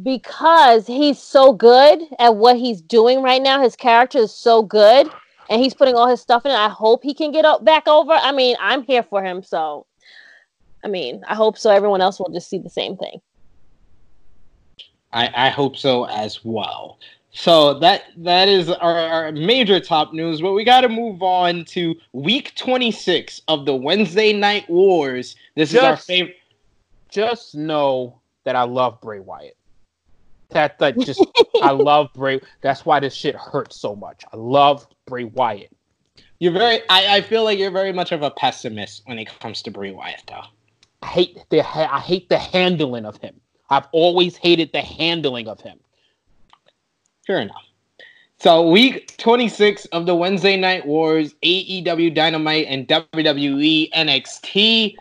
because 0.03 0.85
he's 0.85 1.19
so 1.19 1.53
good 1.53 2.01
at 2.19 2.35
what 2.35 2.57
he's 2.57 2.81
doing 2.81 3.23
right 3.23 3.41
now, 3.41 3.61
his 3.61 3.75
character 3.75 4.19
is 4.19 4.33
so 4.33 4.61
good 4.61 5.09
and 5.49 5.61
he's 5.61 5.73
putting 5.73 5.95
all 5.95 6.07
his 6.07 6.21
stuff 6.21 6.45
in. 6.45 6.51
I 6.51 6.69
hope 6.69 7.03
he 7.03 7.13
can 7.13 7.31
get 7.31 7.45
up 7.45 7.65
back 7.65 7.87
over. 7.87 8.11
I 8.11 8.31
mean, 8.31 8.55
I'm 8.59 8.83
here 8.83 9.03
for 9.03 9.23
him, 9.23 9.41
so 9.41 9.85
I 10.87 10.89
mean, 10.89 11.21
I 11.27 11.35
hope 11.35 11.57
so 11.57 11.69
everyone 11.69 11.99
else 11.99 12.17
will 12.17 12.29
just 12.29 12.49
see 12.49 12.59
the 12.59 12.69
same 12.69 12.95
thing. 12.95 13.19
I, 15.11 15.29
I 15.35 15.49
hope 15.49 15.75
so 15.75 16.05
as 16.05 16.45
well. 16.45 16.97
So 17.31 17.73
that 17.79 18.03
that 18.15 18.47
is 18.47 18.69
our, 18.69 18.97
our 18.97 19.31
major 19.33 19.81
top 19.81 20.13
news, 20.13 20.39
but 20.39 20.53
we 20.53 20.63
got 20.63 20.81
to 20.81 20.89
move 20.89 21.21
on 21.21 21.65
to 21.65 21.93
week 22.13 22.55
26 22.55 23.41
of 23.49 23.65
the 23.65 23.75
Wednesday 23.75 24.31
Night 24.31 24.69
Wars. 24.69 25.35
This 25.55 25.73
is 25.73 25.79
our 25.79 25.97
favorite. 25.97 26.37
Just 27.09 27.53
know 27.53 28.21
that 28.45 28.55
I 28.55 28.63
love 28.63 29.01
Bray 29.01 29.19
Wyatt. 29.19 29.57
That 30.51 30.79
that 30.79 30.97
just 30.99 31.21
I 31.61 31.71
love 31.71 32.13
Bray. 32.13 32.39
That's 32.61 32.85
why 32.85 33.01
this 33.01 33.13
shit 33.13 33.35
hurts 33.35 33.75
so 33.75 33.93
much. 33.93 34.23
I 34.31 34.37
love 34.37 34.87
Bray 35.05 35.25
Wyatt. 35.25 35.75
You're 36.39 36.53
very. 36.53 36.79
I, 36.89 37.17
I 37.17 37.21
feel 37.21 37.43
like 37.43 37.59
you're 37.59 37.71
very 37.71 37.91
much 37.91 38.13
of 38.13 38.21
a 38.21 38.31
pessimist 38.31 39.01
when 39.05 39.19
it 39.19 39.27
comes 39.41 39.61
to 39.63 39.71
Bray 39.71 39.91
Wyatt, 39.91 40.23
though. 40.27 40.45
I 41.01 41.07
hate 41.07 41.37
the 41.49 41.59
I 41.59 41.99
hate 41.99 42.29
the 42.29 42.37
handling 42.37 43.05
of 43.05 43.17
him. 43.17 43.39
I've 43.69 43.87
always 43.91 44.35
hated 44.35 44.71
the 44.71 44.81
handling 44.81 45.47
of 45.47 45.59
him. 45.61 45.79
Fair 47.25 47.39
enough. 47.39 47.63
So 48.39 48.69
week 48.69 49.17
26 49.17 49.85
of 49.87 50.05
the 50.05 50.15
Wednesday 50.15 50.57
Night 50.57 50.85
Wars, 50.85 51.33
AEW 51.43 52.13
Dynamite 52.13 52.67
and 52.69 52.87
WWE 52.87 53.91
NXT. 53.91 54.95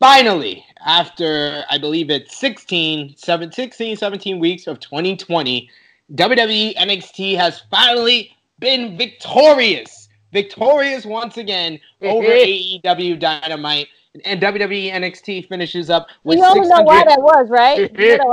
Finally, 0.00 0.64
after 0.84 1.62
I 1.70 1.78
believe 1.78 2.10
it's 2.10 2.36
16, 2.36 3.14
7, 3.16 3.52
16, 3.52 3.96
17 3.96 4.38
weeks 4.40 4.66
of 4.66 4.80
2020, 4.80 5.70
WWE 6.14 6.74
NXT 6.76 7.36
has 7.36 7.60
finally 7.70 8.36
been 8.58 8.96
victorious. 8.96 10.08
Victorious 10.32 11.04
once 11.04 11.36
again 11.36 11.78
over 12.02 12.26
AEW 12.28 13.20
Dynamite. 13.20 13.88
And 14.24 14.40
WWE 14.40 14.92
NXT 14.92 15.48
finishes 15.48 15.88
up 15.88 16.08
with 16.24 16.38
you 16.38 16.44
only 16.44 16.68
know 16.68 16.82
why 16.82 17.04
that 17.04 17.20
was, 17.20 17.48
right? 17.48 17.90
You 17.98 18.18
know 18.18 18.26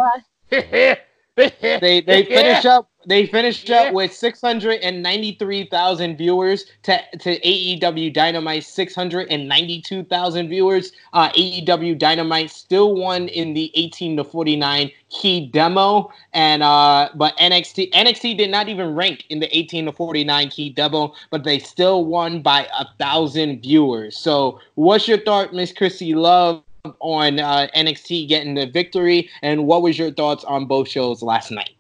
why. 0.52 0.98
they 1.38 2.02
they 2.02 2.24
finish 2.24 2.66
up 2.66 2.90
they 3.08 3.26
finished 3.26 3.70
Yeah. 3.70 3.84
up 3.84 3.94
with 3.94 4.14
693,000 4.14 6.18
viewers 6.18 6.66
to 6.84 7.00
to 7.20 7.40
AEW 7.40 8.14
Dynamite 8.14 8.66
692,000 8.66 10.50
viewers. 10.50 10.92
Uh, 11.14 11.30
AEW 11.30 11.98
Dynamite 11.98 12.52
still 12.52 12.96
won 12.96 13.28
in 13.30 13.54
the 13.54 13.72
18 13.76 14.18
to 14.18 14.24
49 14.24 14.92
key 15.10 15.48
demo 15.48 16.12
and 16.34 16.62
uh 16.62 17.08
but 17.16 17.36
NXT 17.38 17.92
NXT 17.92 18.38
did 18.38 18.52
not 18.52 18.68
even 18.68 18.94
rank 18.94 19.24
in 19.30 19.40
the 19.40 19.58
18 19.58 19.86
to 19.86 19.92
49 19.94 20.50
key 20.50 20.70
demo 20.70 21.14
but 21.32 21.46
they 21.46 21.60
still 21.60 22.04
won 22.06 22.42
by 22.42 22.68
a 22.78 22.86
thousand 23.00 23.62
viewers. 23.62 24.18
So 24.18 24.60
what's 24.76 25.08
your 25.08 25.18
thought 25.20 25.54
Miss 25.54 25.72
Krssi 25.72 26.14
Luv 26.14 26.62
on 27.00 27.40
uh, 27.40 27.68
NXT 27.76 28.28
getting 28.28 28.54
the 28.56 28.66
victory 28.68 29.30
and 29.42 29.66
what 29.66 29.82
was 29.82 29.98
your 29.98 30.12
thoughts 30.12 30.44
on 30.44 30.66
both 30.66 30.90
shows 30.90 31.22
last 31.24 31.52
night? 31.52 31.77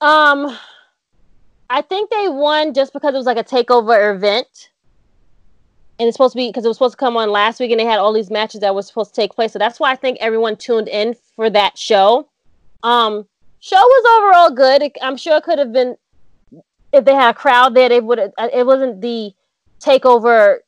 Um, 0.00 0.56
I 1.70 1.82
think 1.82 2.10
they 2.10 2.28
won 2.28 2.72
just 2.72 2.92
because 2.92 3.14
it 3.14 3.18
was 3.18 3.26
like 3.26 3.36
a 3.36 3.44
takeover 3.44 4.14
event, 4.14 4.70
and 5.98 6.06
it's 6.06 6.14
supposed 6.16 6.32
to 6.32 6.36
be 6.36 6.48
because 6.48 6.64
it 6.64 6.68
was 6.68 6.76
supposed 6.76 6.94
to 6.94 7.04
come 7.04 7.16
on 7.16 7.30
last 7.30 7.60
week, 7.60 7.70
and 7.70 7.80
they 7.80 7.84
had 7.84 7.98
all 7.98 8.12
these 8.12 8.30
matches 8.30 8.60
that 8.60 8.74
were 8.74 8.82
supposed 8.82 9.14
to 9.14 9.20
take 9.20 9.34
place. 9.34 9.52
So 9.52 9.58
that's 9.58 9.80
why 9.80 9.90
I 9.90 9.96
think 9.96 10.18
everyone 10.20 10.56
tuned 10.56 10.88
in 10.88 11.14
for 11.34 11.50
that 11.50 11.76
show. 11.76 12.28
Um, 12.82 13.26
show 13.60 13.76
was 13.76 14.18
overall 14.18 14.50
good. 14.54 14.92
I'm 15.02 15.16
sure 15.16 15.36
it 15.36 15.42
could 15.42 15.58
have 15.58 15.72
been 15.72 15.96
if 16.92 17.04
they 17.04 17.14
had 17.14 17.30
a 17.30 17.34
crowd 17.34 17.74
there. 17.74 17.88
They 17.88 18.00
would. 18.00 18.18
It 18.18 18.66
wasn't 18.66 19.00
the 19.00 19.32
takeover 19.80 20.58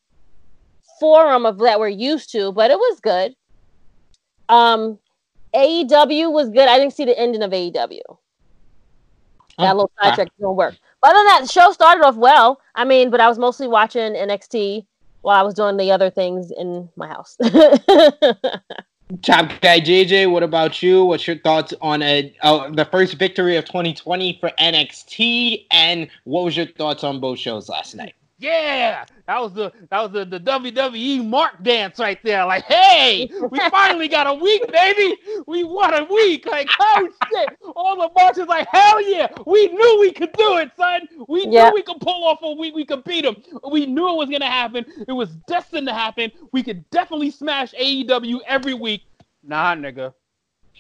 forum 0.99 1.47
of 1.47 1.59
that 1.59 1.81
we're 1.81 1.89
used 1.89 2.31
to, 2.33 2.53
but 2.53 2.71
it 2.71 2.79
was 2.79 3.01
good. 3.01 3.35
Um, 4.49 4.99
AEW 5.55 6.33
was 6.33 6.51
good. 6.51 6.69
I 6.69 6.79
didn't 6.79 6.95
see 6.95 7.05
the 7.05 7.19
ending 7.19 7.43
of 7.43 7.53
AEW. 7.53 8.01
That 9.59 9.77
little 9.77 9.91
sidetrack 10.03 10.29
didn't 10.39 10.57
work. 10.57 10.75
But 11.03 11.11
other 11.11 11.19
than 11.19 11.27
that, 11.27 11.41
the 11.43 11.49
show 11.49 11.73
started 11.73 12.05
off 12.05 12.17
well. 12.17 12.61
I 12.75 12.85
mean, 12.85 13.11
but 13.11 13.21
I 13.21 13.29
was 13.29 13.39
mostly 13.39 13.69
watching 13.69 14.15
NXT 14.15 14.87
while 15.23 15.39
I 15.39 15.43
was 15.43 15.55
doing 15.55 15.77
the 15.77 15.93
other 15.93 16.11
things 16.11 16.51
in 16.51 16.89
my 16.97 17.09
house. 17.09 17.37
Top 19.23 19.51
guy 19.61 19.81
JJ, 19.81 20.31
what 20.31 20.45
about 20.45 20.83
you? 20.83 21.05
What's 21.05 21.27
your 21.27 21.39
thoughts 21.39 21.75
on 21.81 22.01
a, 22.03 22.33
uh, 22.43 22.71
the 22.71 22.85
first 22.85 23.15
victory 23.15 23.57
of 23.57 23.65
2020 23.65 24.39
for 24.41 24.53
NXT, 24.61 25.67
and 25.73 26.09
what 26.25 26.45
was 26.45 26.57
your 26.57 26.67
thoughts 26.67 27.03
on 27.03 27.19
both 27.19 27.39
shows 27.39 27.69
last 27.69 27.97
night? 27.97 28.15
Yeah, 28.41 29.05
that 29.27 29.39
was 29.39 29.53
the 29.53 29.71
that 29.91 30.01
was 30.01 30.13
the, 30.13 30.25
the 30.25 30.41
WWE 30.41 31.27
mark 31.29 31.63
dance 31.63 31.99
right 31.99 32.19
there. 32.25 32.47
Like, 32.47 32.65
hey, 32.65 33.31
we 33.51 33.59
finally 33.71 34.09
got 34.09 34.27
a 34.27 34.33
week, 34.33 34.63
baby. 34.73 35.15
We 35.47 35.63
won 35.63 35.93
a 35.93 36.05
week. 36.05 36.47
Like, 36.47 36.67
oh 36.81 37.09
shit! 37.31 37.51
All 37.77 37.97
the 37.97 38.11
marks 38.19 38.39
like, 38.39 38.67
hell 38.73 39.03
yeah, 39.03 39.29
we 39.47 39.69
knew 39.69 39.99
we 40.01 40.11
could 40.13 40.33
do 40.33 40.57
it, 40.57 40.71
son. 40.75 41.07
We 41.29 41.47
Yeah. 41.49 41.69
knew 41.69 41.75
we 41.75 41.83
could 41.83 42.01
pull 42.01 42.25
off 42.25 42.39
a 42.43 42.53
week. 42.53 42.75
We 42.75 42.87
could 42.87 43.05
beat 43.05 43.27
them. 43.27 43.37
We 43.71 43.85
knew 43.85 44.09
it 44.09 44.17
was 44.17 44.31
gonna 44.31 44.47
happen. 44.47 44.87
It 45.07 45.13
was 45.13 45.29
destined 45.47 45.87
to 45.89 45.93
happen. 45.95 46.33
We 46.53 46.63
could 46.63 46.89
definitely 46.89 47.33
smash 47.33 47.75
AEW 47.75 48.41
every 48.47 48.73
week. 48.73 49.03
Nah, 49.43 49.75
nigga, 49.75 50.15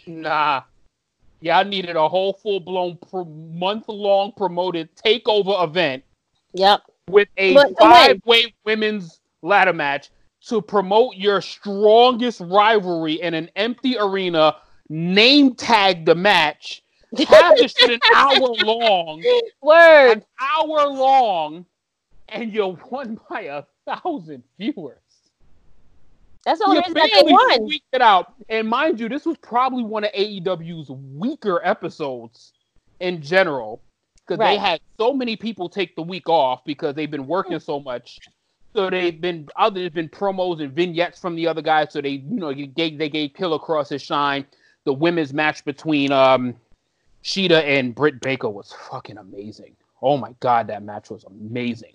nah. 0.06 0.62
Yeah, 1.42 1.58
I 1.58 1.62
needed 1.64 1.96
a 1.96 2.08
whole 2.08 2.32
full 2.32 2.60
blown 2.60 2.96
pro- 3.10 3.24
month 3.26 3.84
long 3.88 4.32
promoted 4.32 4.88
takeover 4.96 5.62
event 5.64 6.04
yep. 6.52 6.82
With 7.10 7.28
a 7.36 7.54
But- 7.54 7.78
five 7.78 8.20
way 8.24 8.54
women's 8.64 9.20
ladder 9.42 9.72
match 9.72 10.10
to 10.46 10.62
promote 10.62 11.16
your 11.16 11.40
strongest 11.40 12.40
rivalry 12.40 13.20
in 13.20 13.34
an 13.34 13.50
empty 13.56 13.96
arena, 13.98 14.56
name 14.88 15.54
tag 15.54 16.04
the 16.06 16.14
match, 16.14 16.82
have 17.28 17.56
this 17.56 17.72
shit 17.72 17.90
an 17.90 18.00
hour 18.14 18.38
long, 18.64 19.22
Word. 19.62 20.12
an 20.12 20.24
hour 20.40 20.86
long, 20.88 21.66
and 22.28 22.52
you're 22.52 22.78
won 22.90 23.18
by 23.28 23.42
a 23.42 23.64
thousand 23.86 24.42
viewers. 24.58 24.96
That's 26.46 26.58
the 26.60 26.64
only 26.66 26.76
You 26.78 26.94
reason 26.94 26.94
that 26.94 27.24
they 27.26 27.32
won. 27.32 27.70
it 27.92 28.00
out. 28.00 28.32
And 28.48 28.66
mind 28.66 28.98
you, 28.98 29.10
this 29.10 29.26
was 29.26 29.36
probably 29.38 29.84
one 29.84 30.04
of 30.04 30.12
AEW's 30.12 30.88
weaker 30.90 31.60
episodes 31.62 32.52
in 33.00 33.20
general. 33.20 33.82
Because 34.30 34.46
they 34.46 34.56
had 34.58 34.80
so 34.96 35.12
many 35.12 35.36
people 35.36 35.68
take 35.68 35.96
the 35.96 36.02
week 36.02 36.28
off 36.28 36.64
because 36.64 36.94
they've 36.94 37.10
been 37.10 37.26
working 37.26 37.58
so 37.58 37.80
much. 37.80 38.20
So 38.74 38.88
they've 38.88 39.20
been 39.20 39.48
other 39.56 39.80
there's 39.80 39.92
been 39.92 40.08
promos 40.08 40.62
and 40.62 40.72
vignettes 40.72 41.18
from 41.18 41.34
the 41.34 41.48
other 41.48 41.62
guys. 41.62 41.88
So 41.92 42.00
they 42.00 42.10
you 42.10 42.36
know 42.36 42.54
they 42.54 42.66
gave 42.66 42.98
they 42.98 43.08
gave 43.08 43.34
Killer 43.34 43.58
Kross 43.58 43.88
his 43.88 44.02
shine. 44.02 44.46
The 44.84 44.92
women's 44.92 45.32
match 45.32 45.64
between 45.64 46.12
um 46.12 46.54
Shida 47.24 47.62
and 47.64 47.94
Britt 47.94 48.20
Baker 48.20 48.48
was 48.48 48.72
fucking 48.90 49.18
amazing. 49.18 49.74
Oh 50.00 50.16
my 50.16 50.32
god, 50.38 50.68
that 50.68 50.84
match 50.84 51.10
was 51.10 51.24
amazing. 51.24 51.94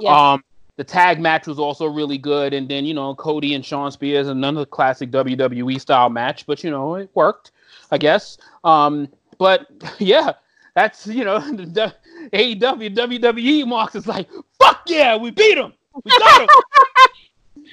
Yes. 0.00 0.10
Um, 0.10 0.42
the 0.76 0.84
tag 0.84 1.20
match 1.20 1.46
was 1.46 1.58
also 1.58 1.86
really 1.86 2.18
good, 2.18 2.52
and 2.52 2.68
then 2.68 2.84
you 2.84 2.94
know 2.94 3.14
Cody 3.14 3.54
and 3.54 3.64
Shawn 3.64 3.92
Spears, 3.92 4.26
another 4.26 4.66
classic 4.66 5.10
WWE 5.12 5.80
style 5.80 6.10
match, 6.10 6.46
but 6.46 6.64
you 6.64 6.70
know 6.70 6.96
it 6.96 7.10
worked, 7.14 7.52
I 7.92 7.98
guess. 7.98 8.38
Um, 8.64 9.08
but 9.38 9.68
yeah, 9.98 10.32
that's 10.76 11.06
you 11.08 11.24
know 11.24 11.40
the, 11.56 11.66
the 11.66 11.94
AEW 12.32 12.94
WWE 12.94 13.66
marks 13.66 13.96
is 13.96 14.06
like 14.06 14.28
fuck 14.60 14.82
yeah, 14.86 15.16
we 15.16 15.32
beat 15.32 15.58
him, 15.58 15.72
we 16.04 16.10
got 16.18 16.42
him, 16.42 16.48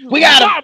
We 0.09 0.19
got 0.21 0.41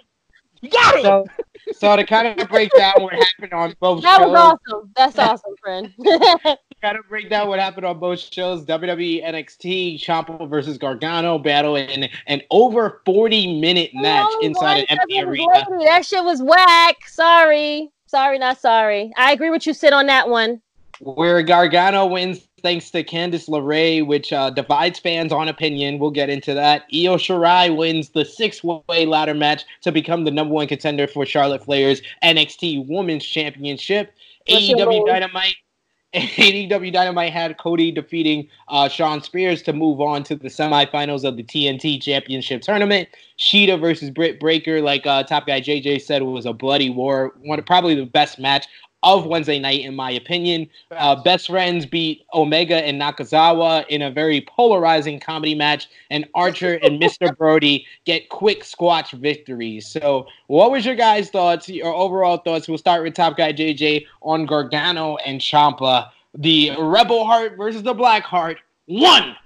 we 0.62 0.68
got 0.68 0.96
him. 0.96 1.02
So, 1.02 1.24
So 1.72 1.96
to 1.96 2.04
kind 2.04 2.40
of 2.40 2.48
break 2.48 2.70
down 2.76 2.94
what 2.98 3.12
happened 3.14 3.52
on 3.52 3.74
both 3.80 4.02
That 4.02 4.20
was 4.20 4.28
shows, 4.30 4.58
awesome. 4.72 4.92
That's 4.96 5.18
awesome, 5.18 5.54
friend. 5.62 5.92
kind 6.82 6.98
of 6.98 7.08
break 7.08 7.30
down 7.30 7.48
what 7.48 7.60
happened 7.60 7.86
on 7.86 7.98
both 8.00 8.18
shows. 8.18 8.64
WWE 8.64 9.24
NXT 9.24 10.00
Ciampa 10.02 10.48
versus 10.50 10.78
Gargano 10.78 11.38
battle 11.38 11.76
in 11.76 12.08
an 12.26 12.42
over 12.50 13.02
40 13.06 13.60
minute 13.60 13.90
match 13.94 14.26
Oh, 14.28 14.40
inside 14.42 14.78
an 14.88 14.98
empty 14.98 15.20
arena. 15.20 15.46
lady. 15.70 15.84
That 15.84 16.04
shit 16.04 16.24
was 16.24 16.42
whack. 16.42 16.96
Sorry. 17.06 17.90
Sorry, 18.06 18.38
not 18.38 18.58
sorry. 18.58 19.12
I 19.16 19.30
agree 19.32 19.50
with 19.50 19.66
you, 19.66 19.72
Sid, 19.74 19.92
on 19.92 20.06
that 20.06 20.28
one. 20.28 20.60
Where 21.00 21.42
Gargano 21.42 22.06
wins 22.06 22.46
thanks 22.62 22.90
to 22.90 23.02
Candice 23.02 23.48
LeRae, 23.48 24.06
which 24.06 24.32
uh, 24.32 24.50
divides 24.50 24.98
fans 24.98 25.32
on 25.32 25.48
opinion. 25.48 25.98
We'll 25.98 26.10
get 26.10 26.30
into 26.30 26.54
that. 26.54 26.82
Io 26.92 27.16
Shirai 27.16 27.74
wins 27.74 28.10
the 28.10 28.24
six-way 28.24 29.06
ladder 29.06 29.34
match 29.34 29.64
to 29.82 29.92
become 29.92 30.24
the 30.24 30.30
number 30.30 30.54
one 30.54 30.66
contender 30.66 31.06
for 31.06 31.24
Charlotte 31.24 31.64
Flair's 31.64 32.02
NXT 32.22 32.86
Women's 32.86 33.24
Championship. 33.24 34.12
AEW? 34.48 35.06
Dynamite. 35.06 35.56
AEW 36.14 36.92
Dynamite 36.92 37.32
had 37.32 37.56
Cody 37.58 37.92
defeating 37.92 38.48
uh, 38.68 38.88
Shawn 38.88 39.22
Spears 39.22 39.62
to 39.62 39.72
move 39.72 40.00
on 40.00 40.24
to 40.24 40.34
the 40.34 40.48
semifinals 40.48 41.24
of 41.24 41.36
the 41.36 41.44
TNT 41.44 42.02
Championship 42.02 42.62
Tournament. 42.62 43.08
Shida 43.38 43.80
versus 43.80 44.10
Britt 44.10 44.40
Baker, 44.40 44.80
like 44.80 45.06
uh, 45.06 45.22
Top 45.22 45.46
Guy 45.46 45.60
JJ 45.60 46.02
said, 46.02 46.24
was 46.24 46.46
a 46.46 46.52
bloody 46.52 46.90
war. 46.90 47.32
One 47.42 47.62
probably 47.62 47.94
the 47.94 48.06
best 48.06 48.40
match 48.40 48.66
of 49.02 49.26
Wednesday 49.26 49.58
night, 49.58 49.80
in 49.80 49.94
my 49.94 50.10
opinion. 50.10 50.68
Uh, 50.90 51.16
best 51.22 51.46
friends 51.46 51.86
beat 51.86 52.26
Omega 52.34 52.76
and 52.76 53.00
Nakazawa 53.00 53.86
in 53.88 54.02
a 54.02 54.10
very 54.10 54.42
polarizing 54.42 55.18
comedy 55.18 55.54
match, 55.54 55.88
and 56.10 56.28
Archer 56.34 56.74
and 56.82 57.00
Mr. 57.00 57.34
Brody 57.38 57.86
get 58.04 58.28
quick 58.28 58.64
squash 58.64 59.12
victories. 59.12 59.86
So, 59.86 60.26
what 60.48 60.70
was 60.70 60.84
your 60.84 60.96
guys' 60.96 61.30
thoughts, 61.30 61.68
your 61.68 61.94
overall 61.94 62.38
thoughts? 62.38 62.68
We'll 62.68 62.78
start 62.78 63.02
with 63.02 63.14
Top 63.14 63.36
Guy 63.36 63.52
JJ 63.52 64.06
on 64.22 64.44
Gargano 64.46 65.16
and 65.16 65.40
Ciampa, 65.40 66.10
the 66.36 66.72
Rebel 66.78 67.24
Heart 67.24 67.56
versus 67.56 67.82
the 67.82 67.94
Black 67.94 68.22
Heart. 68.24 68.58
One 68.86 69.36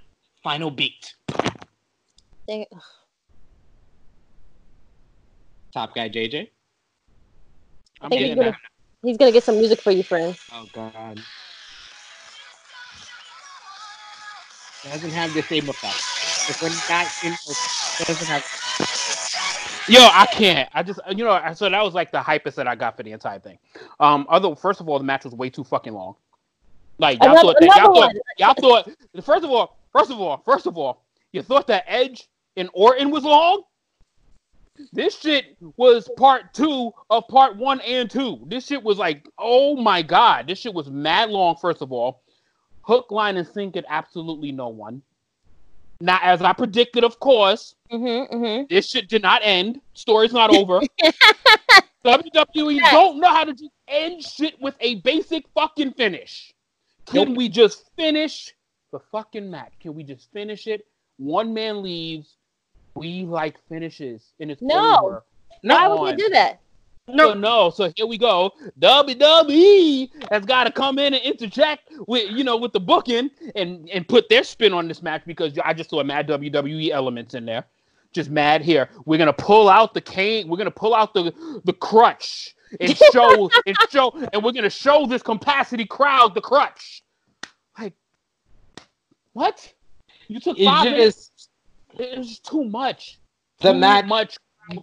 final 0.43 0.71
beat. 0.71 1.15
Top 5.73 5.95
Guy 5.95 6.09
JJ. 6.09 6.49
I'm 8.01 8.09
getting 8.09 8.27
he's 8.27 8.35
gonna- 8.35 8.51
that. 8.51 8.57
He's 9.05 9.17
gonna 9.17 9.31
get 9.31 9.43
some 9.43 9.57
music 9.57 9.81
for 9.81 9.91
you, 9.91 10.01
friend. 10.01 10.35
Oh 10.51 10.65
God. 10.73 11.19
It 14.83 14.89
doesn't 14.91 15.11
have 15.11 15.31
the 15.33 15.43
same 15.43 15.69
effect. 15.69 15.95
If 16.49 16.61
we're 16.61 16.69
not 16.89 17.07
in, 17.23 17.33
it 17.33 18.07
doesn't 18.07 18.27
have. 18.27 18.43
Yo, 19.87 19.99
I 20.01 20.25
can't. 20.25 20.67
I 20.73 20.81
just, 20.81 20.99
you 21.09 21.23
know, 21.23 21.39
so 21.53 21.69
that 21.69 21.83
was 21.83 21.93
like 21.93 22.11
the 22.11 22.17
hypest 22.17 22.55
that 22.55 22.67
I 22.67 22.75
got 22.75 22.97
for 22.97 23.03
the 23.03 23.11
entire 23.11 23.37
thing. 23.39 23.59
Um, 23.99 24.25
other, 24.27 24.55
first 24.55 24.81
of 24.81 24.89
all, 24.89 24.97
the 24.97 25.05
match 25.05 25.23
was 25.23 25.35
way 25.35 25.51
too 25.51 25.63
fucking 25.63 25.93
long. 25.93 26.15
Like 26.97 27.19
y'all 27.21 27.31
Another- 27.31 27.53
thought 27.53 27.55
that, 27.59 27.75
y'all 27.77 27.93
thought, 27.95 28.15
y'all 28.39 28.53
thought. 28.85 29.23
First 29.23 29.43
of 29.43 29.51
all, 29.51 29.77
first 29.91 30.09
of 30.09 30.19
all, 30.19 30.41
first 30.43 30.65
of 30.65 30.77
all, 30.79 31.05
you 31.31 31.43
thought 31.43 31.67
that 31.67 31.83
Edge 31.87 32.27
and 32.57 32.69
Orton 32.73 33.11
was 33.11 33.23
long. 33.23 33.61
This 34.91 35.19
shit 35.19 35.57
was 35.77 36.09
part 36.17 36.53
two 36.53 36.91
of 37.09 37.27
part 37.27 37.55
one 37.57 37.79
and 37.81 38.09
two. 38.09 38.39
This 38.47 38.65
shit 38.67 38.83
was 38.83 38.97
like, 38.97 39.27
oh 39.37 39.75
my 39.75 40.01
god, 40.01 40.47
this 40.47 40.59
shit 40.59 40.73
was 40.73 40.89
mad 40.89 41.29
long. 41.29 41.55
First 41.55 41.81
of 41.81 41.91
all, 41.91 42.21
hook, 42.81 43.09
line, 43.11 43.37
and 43.37 43.47
sinker 43.47 43.81
absolutely 43.89 44.51
no 44.51 44.67
one. 44.69 45.01
Now, 46.01 46.19
as 46.21 46.41
I 46.41 46.51
predicted, 46.53 47.03
of 47.03 47.19
course, 47.19 47.75
Mm-hmm. 47.91 48.35
Mm-hmm. 48.35 48.63
this 48.69 48.89
shit 48.89 49.07
did 49.07 49.21
not 49.21 49.41
end. 49.43 49.79
Story's 49.93 50.33
not 50.33 50.53
over. 50.53 50.81
WWE 52.05 52.75
Yes. 52.75 52.91
don't 52.91 53.19
know 53.19 53.29
how 53.29 53.43
to 53.45 53.53
just 53.53 53.71
end 53.87 54.21
shit 54.23 54.59
with 54.61 54.75
a 54.79 54.95
basic 55.01 55.45
fucking 55.55 55.93
finish. 55.93 56.53
Can 57.07 57.29
Nope. 57.29 57.37
we 57.37 57.49
just 57.49 57.89
finish 57.95 58.53
the 58.91 58.99
fucking 59.11 59.49
match? 59.49 59.73
Can 59.79 59.93
we 59.95 60.03
just 60.03 60.31
finish 60.31 60.67
it? 60.67 60.85
One 61.17 61.53
man 61.53 61.81
leaves. 61.81 62.37
We 62.95 63.23
like 63.23 63.57
finishes, 63.67 64.33
in 64.39 64.49
it's 64.49 64.61
No. 64.61 64.99
over. 65.03 65.23
Why 65.61 65.75
Come 65.87 65.91
would 65.91 65.99
on. 65.99 66.05
they 66.05 66.15
do 66.15 66.29
that? 66.29 66.59
No, 67.07 67.33
no. 67.35 67.69
So 67.69 67.91
here 67.95 68.07
we 68.07 68.17
go. 68.17 68.51
WWE 68.79 70.09
has 70.31 70.43
got 70.45 70.63
to 70.63 70.71
come 70.71 70.97
in 70.97 71.13
and 71.13 71.23
interject 71.23 71.91
with 72.07 72.31
you 72.31 72.43
know 72.43 72.57
with 72.57 72.73
the 72.73 72.79
booking 72.79 73.29
and 73.55 73.87
and 73.89 74.07
put 74.07 74.27
their 74.29 74.43
spin 74.43 74.73
on 74.73 74.87
this 74.87 75.03
match 75.03 75.21
because 75.25 75.57
I 75.63 75.73
just 75.73 75.91
saw 75.91 76.03
mad 76.03 76.27
WWE 76.27 76.89
elements 76.89 77.35
in 77.35 77.45
there. 77.45 77.65
Just 78.11 78.29
mad 78.31 78.61
here. 78.63 78.89
We're 79.05 79.19
gonna 79.19 79.33
pull 79.33 79.69
out 79.69 79.93
the 79.93 80.01
cane. 80.01 80.47
We're 80.47 80.57
gonna 80.57 80.71
pull 80.71 80.95
out 80.95 81.13
the 81.13 81.31
the 81.65 81.73
crutch 81.73 82.55
and 82.79 82.97
show 83.13 83.51
and 83.67 83.77
show 83.91 84.11
and 84.33 84.43
we're 84.43 84.53
gonna 84.53 84.69
show 84.69 85.05
this 85.05 85.21
capacity 85.21 85.85
crowd 85.85 86.33
the 86.33 86.41
crutch. 86.41 87.03
Like 87.77 87.93
what? 89.33 89.73
You 90.27 90.39
took 90.39 90.57
It's 90.57 90.65
five 90.65 90.85
minutes. 90.85 91.31
It 91.99 92.17
was 92.17 92.39
too 92.39 92.63
much. 92.65 93.19
the 93.59 93.73
Too 93.73 93.79
match. 93.79 94.05
much 94.05 94.37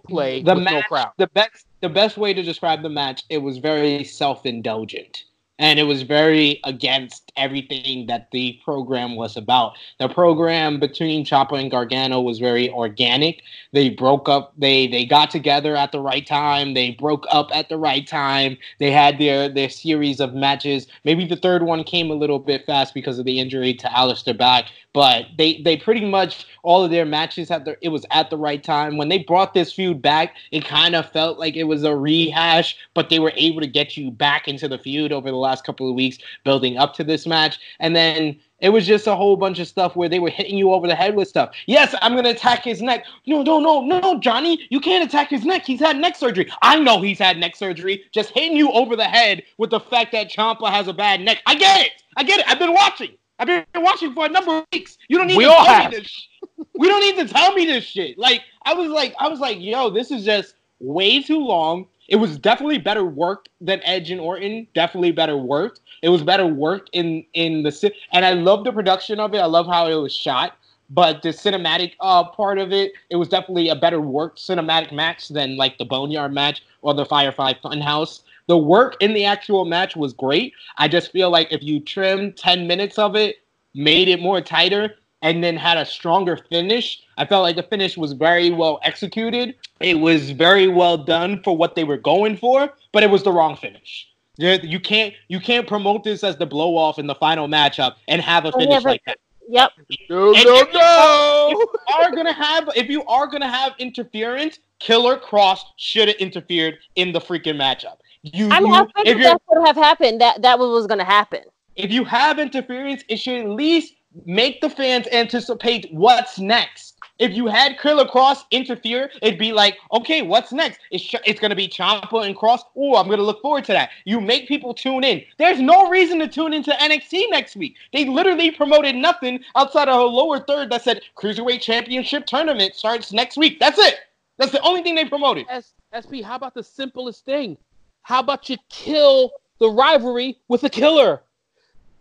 play 0.07 0.41
The 0.41 0.55
no 0.55 0.61
match. 0.61 0.85
crowd. 0.87 1.11
The 1.17 1.27
best. 1.27 1.65
The 1.81 1.89
best 1.89 2.17
way 2.17 2.33
to 2.33 2.41
describe 2.41 2.81
the 2.81 2.89
match. 2.89 3.23
It 3.29 3.39
was 3.39 3.57
very 3.57 4.03
self-indulgent. 4.03 5.23
And 5.59 5.77
it 5.77 5.83
was 5.83 6.01
very 6.01 6.59
against 6.63 7.31
everything 7.37 8.07
that 8.07 8.29
the 8.31 8.59
program 8.65 9.15
was 9.15 9.37
about. 9.37 9.73
The 9.99 10.09
program 10.09 10.79
between 10.79 11.23
Ciampa 11.25 11.59
and 11.61 11.69
Gargano 11.69 12.21
was 12.21 12.39
very 12.39 12.69
organic. 12.71 13.43
They 13.71 13.89
broke 13.89 14.27
up. 14.27 14.53
They 14.57 14.87
they 14.87 15.05
got 15.05 15.29
together 15.29 15.75
at 15.75 15.91
the 15.91 15.99
right 16.01 16.25
time. 16.25 16.73
They 16.73 16.91
broke 16.91 17.25
up 17.31 17.49
at 17.53 17.69
the 17.69 17.77
right 17.77 18.05
time. 18.07 18.57
They 18.79 18.89
had 18.91 19.19
their 19.19 19.47
their 19.47 19.69
series 19.69 20.19
of 20.19 20.33
matches. 20.33 20.87
Maybe 21.05 21.23
the 21.25 21.35
third 21.37 21.61
one 21.63 21.83
came 21.83 22.09
a 22.09 22.15
little 22.15 22.39
bit 22.39 22.65
fast 22.65 22.95
because 22.95 23.19
of 23.19 23.25
the 23.25 23.39
injury 23.39 23.75
to 23.75 23.87
Aleister 23.89 24.35
Black. 24.35 24.65
But 24.93 25.25
they 25.37 25.61
they 25.63 25.77
pretty 25.77 26.05
much 26.05 26.45
all 26.61 26.83
of 26.83 26.91
their 26.91 27.05
matches 27.05 27.49
at 27.49 27.65
the 27.65 27.77
it 27.81 27.89
was 27.89 28.05
at 28.11 28.29
the 28.29 28.37
right 28.37 28.63
time. 28.63 28.97
When 28.97 29.09
they 29.09 29.19
brought 29.19 29.53
this 29.53 29.73
feud 29.73 30.01
back, 30.01 30.35
it 30.51 30.65
kind 30.65 30.95
of 30.95 31.09
felt 31.11 31.39
like 31.39 31.55
it 31.55 31.63
was 31.63 31.83
a 31.83 31.95
rehash, 31.95 32.77
but 32.93 33.09
they 33.09 33.19
were 33.19 33.33
able 33.35 33.61
to 33.61 33.67
get 33.67 33.97
you 33.97 34.11
back 34.11 34.47
into 34.47 34.67
the 34.67 34.77
feud 34.77 35.11
over 35.11 35.29
the 35.29 35.37
last 35.37 35.65
couple 35.65 35.89
of 35.89 35.95
weeks, 35.95 36.19
building 36.43 36.77
up 36.77 36.93
to 36.95 37.03
this 37.03 37.25
match. 37.25 37.57
And 37.79 37.95
then 37.95 38.39
it 38.59 38.69
was 38.69 38.87
just 38.87 39.07
a 39.07 39.15
whole 39.15 39.35
bunch 39.35 39.59
of 39.59 39.67
stuff 39.67 39.95
where 39.95 40.07
they 40.07 40.19
were 40.19 40.29
hitting 40.29 40.57
you 40.57 40.71
over 40.71 40.87
the 40.87 40.95
head 40.95 41.15
with 41.15 41.27
stuff. 41.27 41.53
Yes, 41.65 41.93
I'm 42.01 42.15
gonna 42.15 42.29
attack 42.29 42.63
his 42.63 42.81
neck. 42.81 43.05
No, 43.25 43.41
no, 43.41 43.59
no, 43.59 43.81
no, 43.81 44.19
Johnny, 44.19 44.65
you 44.69 44.79
can't 44.79 45.03
attack 45.03 45.29
his 45.29 45.43
neck. 45.43 45.65
He's 45.65 45.81
had 45.81 45.97
neck 45.97 46.15
surgery. 46.15 46.49
I 46.61 46.79
know 46.79 47.01
he's 47.01 47.19
had 47.19 47.37
neck 47.37 47.55
surgery. 47.55 48.03
Just 48.13 48.29
hitting 48.29 48.55
you 48.55 48.71
over 48.71 48.95
the 48.95 49.03
head 49.03 49.43
with 49.57 49.71
the 49.71 49.79
fact 49.79 50.11
that 50.13 50.31
Ciampa 50.31 50.69
has 50.69 50.87
a 50.87 50.93
bad 50.93 51.19
neck. 51.19 51.41
I 51.45 51.55
get 51.55 51.81
it. 51.81 51.91
I 52.15 52.23
get 52.23 52.39
it. 52.39 52.47
I've 52.47 52.59
been 52.59 52.73
watching. 52.73 53.17
I've 53.39 53.47
been 53.47 53.65
watching 53.75 54.13
for 54.13 54.25
a 54.25 54.29
number 54.29 54.57
of 54.59 54.65
weeks. 54.71 54.97
You 55.07 55.17
don't 55.17 55.27
need 55.27 55.37
We 55.37 55.45
to 55.45 55.51
all 55.51 55.65
tell 55.65 55.73
have. 55.75 55.91
me 55.91 55.97
this. 55.99 56.07
sh- 56.07 56.27
We 56.75 56.87
don't 56.87 57.01
need 57.01 57.27
to 57.27 57.31
tell 57.33 57.53
me 57.53 57.65
this 57.65 57.83
shit. 57.83 58.17
Like 58.17 58.41
I 58.63 58.73
was 58.73 58.89
like, 58.89 59.13
I 59.19 59.27
was 59.27 59.39
like, 59.39 59.57
yo, 59.59 59.89
this 59.89 60.11
is 60.11 60.25
just 60.25 60.55
way 60.79 61.21
too 61.21 61.39
long. 61.39 61.87
It 62.09 62.17
was 62.17 62.37
definitely 62.37 62.79
better 62.79 63.05
worked 63.05 63.49
than 63.61 63.79
Edge 63.83 64.11
and 64.11 64.19
Orton. 64.19 64.67
Definitely 64.73 65.11
better 65.11 65.37
worked. 65.37 65.81
It 66.01 66.09
was 66.09 66.21
better 66.23 66.45
worked 66.45 66.89
in 66.93 67.25
in 67.33 67.63
the 67.63 67.91
and 68.11 68.25
I 68.25 68.33
love 68.33 68.63
the 68.63 68.71
production 68.73 69.19
of 69.19 69.33
it. 69.33 69.37
I 69.39 69.45
love 69.45 69.67
how 69.67 69.87
it 69.87 69.95
was 69.95 70.13
shot. 70.15 70.57
But 70.89 71.21
the 71.23 71.29
cinematic 71.29 71.93
uh, 72.01 72.25
part 72.25 72.59
of 72.59 72.71
it, 72.71 72.91
it 73.09 73.15
was 73.15 73.27
definitely 73.29 73.69
a 73.69 73.75
better 73.75 74.01
worked 74.01 74.37
cinematic 74.39 74.91
match 74.91 75.29
than 75.29 75.57
like 75.57 75.77
the 75.77 75.85
Boneyard 75.85 76.33
match 76.33 76.61
or 76.81 76.93
the 76.93 77.05
Firefly 77.05 77.53
Funhouse. 77.63 78.21
The 78.47 78.57
work 78.57 78.97
in 78.99 79.13
the 79.13 79.25
actual 79.25 79.65
match 79.65 79.95
was 79.95 80.13
great. 80.13 80.53
I 80.77 80.87
just 80.87 81.11
feel 81.11 81.29
like 81.29 81.51
if 81.51 81.63
you 81.63 81.79
trimmed 81.79 82.37
10 82.37 82.67
minutes 82.67 82.97
of 82.99 83.15
it, 83.15 83.37
made 83.73 84.07
it 84.07 84.21
more 84.21 84.41
tighter, 84.41 84.95
and 85.21 85.43
then 85.43 85.55
had 85.55 85.77
a 85.77 85.85
stronger 85.85 86.37
finish, 86.49 87.01
I 87.17 87.25
felt 87.25 87.43
like 87.43 87.55
the 87.55 87.63
finish 87.63 87.97
was 87.97 88.11
very 88.11 88.49
well 88.49 88.79
executed. 88.83 89.55
It 89.79 89.99
was 89.99 90.31
very 90.31 90.67
well 90.67 90.97
done 90.97 91.41
for 91.43 91.55
what 91.55 91.75
they 91.75 91.85
were 91.85 91.97
going 91.97 92.35
for, 92.37 92.69
but 92.91 93.03
it 93.03 93.09
was 93.09 93.23
the 93.23 93.31
wrong 93.31 93.55
finish. 93.55 94.07
You 94.37 94.57
you 94.63 94.79
can't 94.79 95.13
you 95.27 95.39
can't 95.39 95.67
promote 95.67 96.03
this 96.03 96.23
as 96.23 96.37
the 96.37 96.45
blow 96.45 96.75
off 96.75 96.97
in 96.97 97.07
the 97.07 97.15
final 97.15 97.47
matchup 97.47 97.95
and 98.07 98.21
have 98.21 98.45
a 98.45 98.51
finish 98.51 98.83
but- 98.83 98.89
like 98.89 99.01
that. 99.05 99.17
Yep. 99.49 99.71
No, 100.09 100.33
And 100.33 100.45
no, 100.45 100.55
if 100.55 100.67
you 100.73 100.79
no. 100.79 101.49
If 101.51 101.57
you 101.57 101.95
are 101.95 102.15
gonna 102.15 102.33
have 102.33 102.69
if 102.75 102.89
you 102.89 103.03
are 103.03 103.27
gonna 103.27 103.49
have 103.49 103.73
interference, 103.77 104.59
Killer 104.79 105.17
Kross 105.17 105.59
should 105.77 106.07
have 106.07 106.17
interfered 106.17 106.79
in 106.95 107.11
the 107.11 107.19
freaking 107.19 107.57
matchup. 107.57 107.97
You, 108.23 108.49
I 108.49 108.59
mean, 108.61 108.73
you- 108.73 108.79
I 108.79 108.81
if 108.81 108.87
figured 108.95 109.17
you're 109.19 109.31
that 109.31 109.41
would 109.49 109.67
have 109.67 109.75
happened. 109.75 110.21
That 110.21 110.41
that 110.41 110.57
was, 110.59 110.69
was 110.69 110.87
going 110.87 110.99
to 110.99 111.05
happen. 111.05 111.41
if 111.75 111.91
you 111.91 112.03
have 112.05 112.39
interference, 112.39 113.03
it 113.09 113.17
should 113.17 113.39
at 113.41 113.49
least 113.49 113.93
make 114.25 114.61
the 114.61 114.69
fans 114.69 115.07
anticipate 115.11 115.87
what's 115.91 116.39
next. 116.39 116.91
If 117.19 117.31
you 117.33 117.47
had 117.47 117.79
Killer 117.79 118.05
Kross 118.05 118.43
interfere, 118.51 119.09
it'd 119.21 119.37
be 119.39 119.51
like, 119.53 119.77
okay, 119.93 120.21
what's 120.23 120.51
next? 120.51 120.79
It's 120.91 121.03
ch- 121.03 121.15
it's 121.25 121.39
gonna 121.39 121.55
be 121.55 121.67
Ciampa 121.67 122.25
and 122.25 122.35
Kross. 122.35 122.61
Oh, 122.75 122.95
I'm 122.95 123.07
gonna 123.09 123.21
look 123.23 123.41
forward 123.41 123.65
to 123.65 123.71
that. 123.73 123.89
You 124.05 124.19
make 124.19 124.47
people 124.47 124.73
tune 124.73 125.03
in. 125.03 125.23
There's 125.37 125.59
no 125.59 125.89
reason 125.89 126.17
to 126.19 126.27
tune 126.27 126.53
into 126.53 126.71
NXT 126.71 127.29
next 127.29 127.55
week. 127.55 127.75
They 127.91 128.05
literally 128.05 128.51
promoted 128.51 128.95
nothing 128.95 129.41
outside 129.55 129.89
of 129.89 129.99
a 129.99 130.03
lower 130.03 130.39
third 130.39 130.71
that 130.71 130.81
said 130.83 131.01
Cruiserweight 131.17 131.61
Championship 131.61 132.25
tournament 132.25 132.75
starts 132.75 133.11
next 133.13 133.37
week. 133.37 133.59
That's 133.59 133.77
it. 133.79 133.95
That's 134.37 134.51
the 134.51 134.61
only 134.61 134.81
thing 134.81 134.95
they 134.95 135.05
promoted. 135.05 135.45
S- 135.49 135.73
SP, 135.93 136.21
how 136.23 136.35
about 136.35 136.55
the 136.55 136.63
simplest 136.63 137.25
thing? 137.25 137.57
How 138.03 138.19
about 138.19 138.49
you 138.49 138.57
kill 138.69 139.31
the 139.59 139.69
rivalry 139.69 140.37
with 140.47 140.63
a 140.63 140.69
killer? 140.69 141.23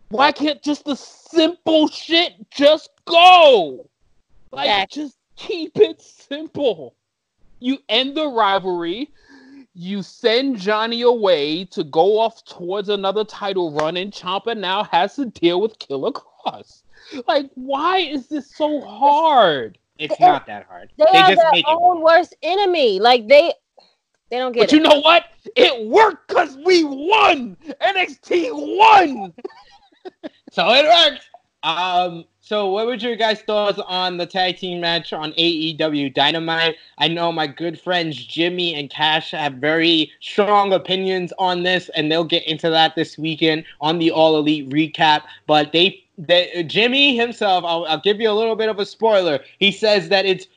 Why 0.09 0.31
can't 0.33 0.63
just 0.63 0.85
the 0.85 0.97
simple 0.97 1.89
shit 1.89 2.33
just 2.51 2.91
go? 3.07 3.89
Like, 4.51 4.67
Exactly. 4.67 5.03
just 5.05 5.17
keep 5.37 5.79
it 5.79 6.03
simple. 6.03 6.95
You 7.61 7.79
end 7.89 8.17
the 8.17 8.27
rivalry. 8.29 9.11
You 9.75 10.03
send 10.03 10.59
Johnny 10.59 11.03
away 11.03 11.65
to 11.67 11.83
go 11.85 12.19
off 12.19 12.45
towards 12.45 12.91
another 12.91 13.25
title 13.25 13.73
run, 13.73 13.97
and 13.97 14.13
Ciampa 14.13 14.55
now 14.59 14.85
has 14.85 15.17
to 15.17 15.27
deal 15.27 15.61
with 15.63 15.79
Killer 15.79 16.11
Kross. 16.13 16.83
Like, 17.27 17.51
why 17.55 17.99
is 17.99 18.27
this 18.27 18.55
so 18.55 18.81
hard? 18.83 19.79
It's 19.99 20.19
not 20.21 20.47
that 20.47 20.67
hard. 20.67 20.91
They, 20.99 21.07
They 21.11 21.19
are 21.19 21.29
just 21.31 21.41
their 21.43 21.53
make 21.53 21.65
it. 21.67 21.79
own 21.81 22.03
worst 22.03 22.35
enemy. 22.43 23.01
Like 23.01 23.29
they, 23.29 23.55
they 24.33 24.39
don't 24.39 24.53
get 24.53 24.61
But 24.61 24.73
it. 24.73 24.77
you 24.77 24.83
know 24.83 24.99
what? 25.01 25.27
It 25.57 25.87
worked 25.89 26.27
because 26.29 26.57
we 26.65 26.83
won. 26.85 27.55
NXT 27.81 28.49
won. 28.53 29.33
So 30.51 30.69
it 30.71 30.85
worked. 30.85 31.25
Um, 31.63 32.25
so 32.41 32.71
what 32.71 32.85
were 32.87 32.95
your 32.95 33.17
guys' 33.17 33.41
thoughts 33.41 33.79
on 33.87 34.19
the 34.19 34.27
tag 34.27 34.59
team 34.59 34.81
match 34.83 35.13
on 35.15 35.33
AEW 35.33 36.13
Dynamite? 36.13 36.75
I 36.99 37.09
know 37.09 37.33
my 37.33 37.47
good 37.47 37.81
friends 37.81 38.23
Jimmy 38.23 38.75
and 38.75 38.91
Cash 38.91 39.31
have 39.31 39.55
very 39.55 40.11
strong 40.21 40.73
opinions 40.75 41.33
on 41.39 41.63
this, 41.63 41.89
and 41.97 42.11
they'll 42.13 42.25
get 42.25 42.47
into 42.47 42.69
that 42.69 42.95
this 42.97 43.17
weekend 43.17 43.65
on 43.81 43.99
the 43.99 44.11
All 44.11 44.37
Elite 44.37 44.69
recap. 44.69 45.23
But 45.47 45.73
they, 45.73 46.05
they 46.19 46.65
Jimmy 46.67 47.17
himself, 47.17 47.65
I'll, 47.65 47.87
I'll 47.87 48.01
give 48.01 48.21
you 48.21 48.29
a 48.29 48.35
little 48.35 48.57
bit 48.57 48.69
of 48.69 48.79
a 48.79 48.85
spoiler. 48.85 49.41
He 49.59 49.73
says 49.73 50.11
that 50.11 50.27
it's 50.27 50.49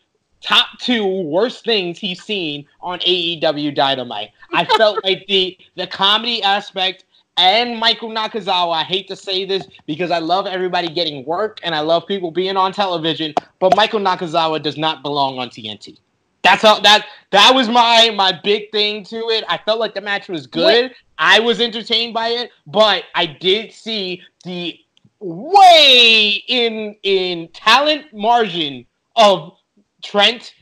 top 0.45 0.67
two 0.79 1.05
worst 1.23 1.65
things 1.65 1.97
he's 1.97 2.21
seen 2.23 2.67
on 2.81 2.99
AEW 2.99 3.73
Dynamite. 3.73 4.29
I 4.53 4.65
felt 4.77 5.03
like 5.03 5.25
the 5.27 5.57
the 5.75 5.87
comedy 5.87 6.43
aspect 6.43 7.05
and 7.37 7.79
Michael 7.79 8.09
Nakazawa. 8.09 8.75
I 8.75 8.83
hate 8.83 9.07
to 9.07 9.15
say 9.15 9.43
this 9.45 9.67
because 9.87 10.11
I 10.11 10.19
love 10.19 10.45
everybody 10.45 10.87
getting 10.87 11.25
work 11.25 11.59
and 11.63 11.73
I 11.73 11.79
love 11.79 12.05
people 12.07 12.31
being 12.31 12.57
on 12.57 12.71
television, 12.71 13.33
but 13.59 13.75
Michael 13.75 13.99
Nakazawa 13.99 14.61
does 14.61 14.77
not 14.77 15.01
belong 15.01 15.39
on 15.39 15.49
TNT. 15.49 15.97
That's 16.43 16.63
all 16.63 16.79
that 16.81 17.07
that 17.31 17.53
was 17.55 17.67
my 17.67 18.11
my 18.15 18.39
big 18.43 18.71
thing 18.71 19.03
to 19.05 19.29
it. 19.29 19.43
I 19.49 19.57
felt 19.57 19.79
like 19.79 19.95
the 19.95 20.01
match 20.01 20.29
was 20.29 20.45
good. 20.45 20.93
I 21.17 21.39
was 21.39 21.59
entertained 21.59 22.13
by 22.13 22.27
it, 22.27 22.51
but 22.67 23.05
I 23.15 23.25
did 23.25 23.71
see 23.71 24.21
the 24.43 24.79
way 25.19 26.43
in 26.47 26.95
in 27.01 27.47
talent 27.47 28.13
margin 28.13 28.85
of 29.15 29.53
Trent, 30.05 30.53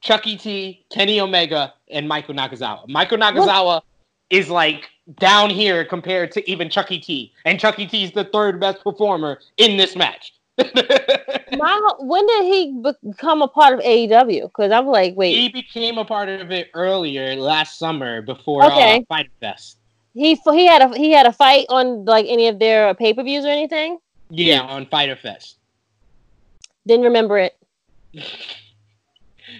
Chucky 0.00 0.36
T, 0.36 0.86
Kenny 0.90 1.20
Omega, 1.20 1.74
and 1.90 2.08
Michael 2.08 2.34
Nakazawa. 2.34 2.88
Michael 2.88 3.18
Nakazawa 3.18 3.82
is 4.30 4.48
like 4.48 4.88
down 5.18 5.50
here 5.50 5.84
compared 5.84 6.30
to 6.32 6.50
even 6.50 6.70
Chucky 6.70 6.98
T, 7.00 7.32
and 7.44 7.58
Chucky 7.58 7.86
T 7.86 8.04
is 8.04 8.12
the 8.12 8.24
third 8.24 8.60
best 8.60 8.82
performer 8.84 9.40
in 9.58 9.76
this 9.76 9.96
match. 9.96 10.34
My, 10.58 11.90
when 11.98 12.26
did 12.26 12.44
he 12.44 12.80
become 13.04 13.42
a 13.42 13.48
part 13.48 13.74
of 13.74 13.80
AEW? 13.80 14.42
Because 14.42 14.70
I'm 14.70 14.86
like, 14.86 15.16
wait, 15.16 15.34
he 15.34 15.48
became 15.48 15.98
a 15.98 16.04
part 16.04 16.28
of 16.28 16.50
it 16.52 16.68
earlier 16.74 17.34
last 17.34 17.78
summer 17.78 18.22
before 18.22 18.64
Okay. 18.64 18.98
uh, 18.98 19.00
Fight 19.08 19.30
Fest. 19.40 19.78
he 20.14 20.34
he 20.34 20.66
had 20.66 20.82
a 20.82 20.96
he 20.96 21.10
had 21.10 21.26
a 21.26 21.32
fight 21.32 21.66
on 21.68 22.04
like 22.04 22.26
any 22.28 22.46
of 22.48 22.58
their 22.60 22.94
pay 22.94 23.12
per 23.12 23.24
views 23.24 23.44
or 23.44 23.48
anything. 23.48 23.98
Yeah, 24.30 24.60
on 24.62 24.86
Fyter 24.86 25.16
Fest. 25.16 25.58
Didn't 26.86 27.04
remember 27.04 27.38
it. 27.38 27.56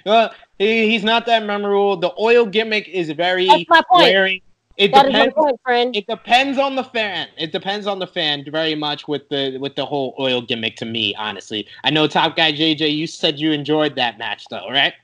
Uh, 0.06 0.28
he, 0.58 0.90
he's 0.90 1.04
not 1.04 1.26
that 1.26 1.44
memorable. 1.44 1.96
The 1.96 2.12
oil 2.18 2.46
gimmick 2.46 2.88
is 2.88 3.10
very 3.10 3.46
That's 3.46 3.68
my 3.68 3.82
point. 3.90 4.02
wearing. 4.04 4.40
It 4.78 4.92
That 4.92 5.06
is 5.06 5.12
my 5.12 5.18
depends. 5.18 5.34
point, 5.34 5.60
friend. 5.62 5.96
It 5.96 6.06
depends 6.06 6.58
on 6.58 6.76
the 6.76 6.84
fan. 6.84 7.28
It 7.36 7.52
depends 7.52 7.86
on 7.86 7.98
the 7.98 8.06
fan 8.06 8.44
very 8.50 8.74
much 8.74 9.06
with 9.06 9.28
the 9.28 9.58
with 9.58 9.76
the 9.76 9.84
whole 9.84 10.14
oil 10.18 10.40
gimmick. 10.40 10.76
To 10.76 10.86
me, 10.86 11.14
honestly, 11.16 11.66
I 11.84 11.90
know 11.90 12.06
Top 12.06 12.36
Guy 12.36 12.52
JJ. 12.52 12.94
You 12.96 13.06
said 13.06 13.38
you 13.38 13.52
enjoyed 13.52 13.94
that 13.96 14.18
match, 14.18 14.46
though, 14.50 14.68
right? 14.70 14.94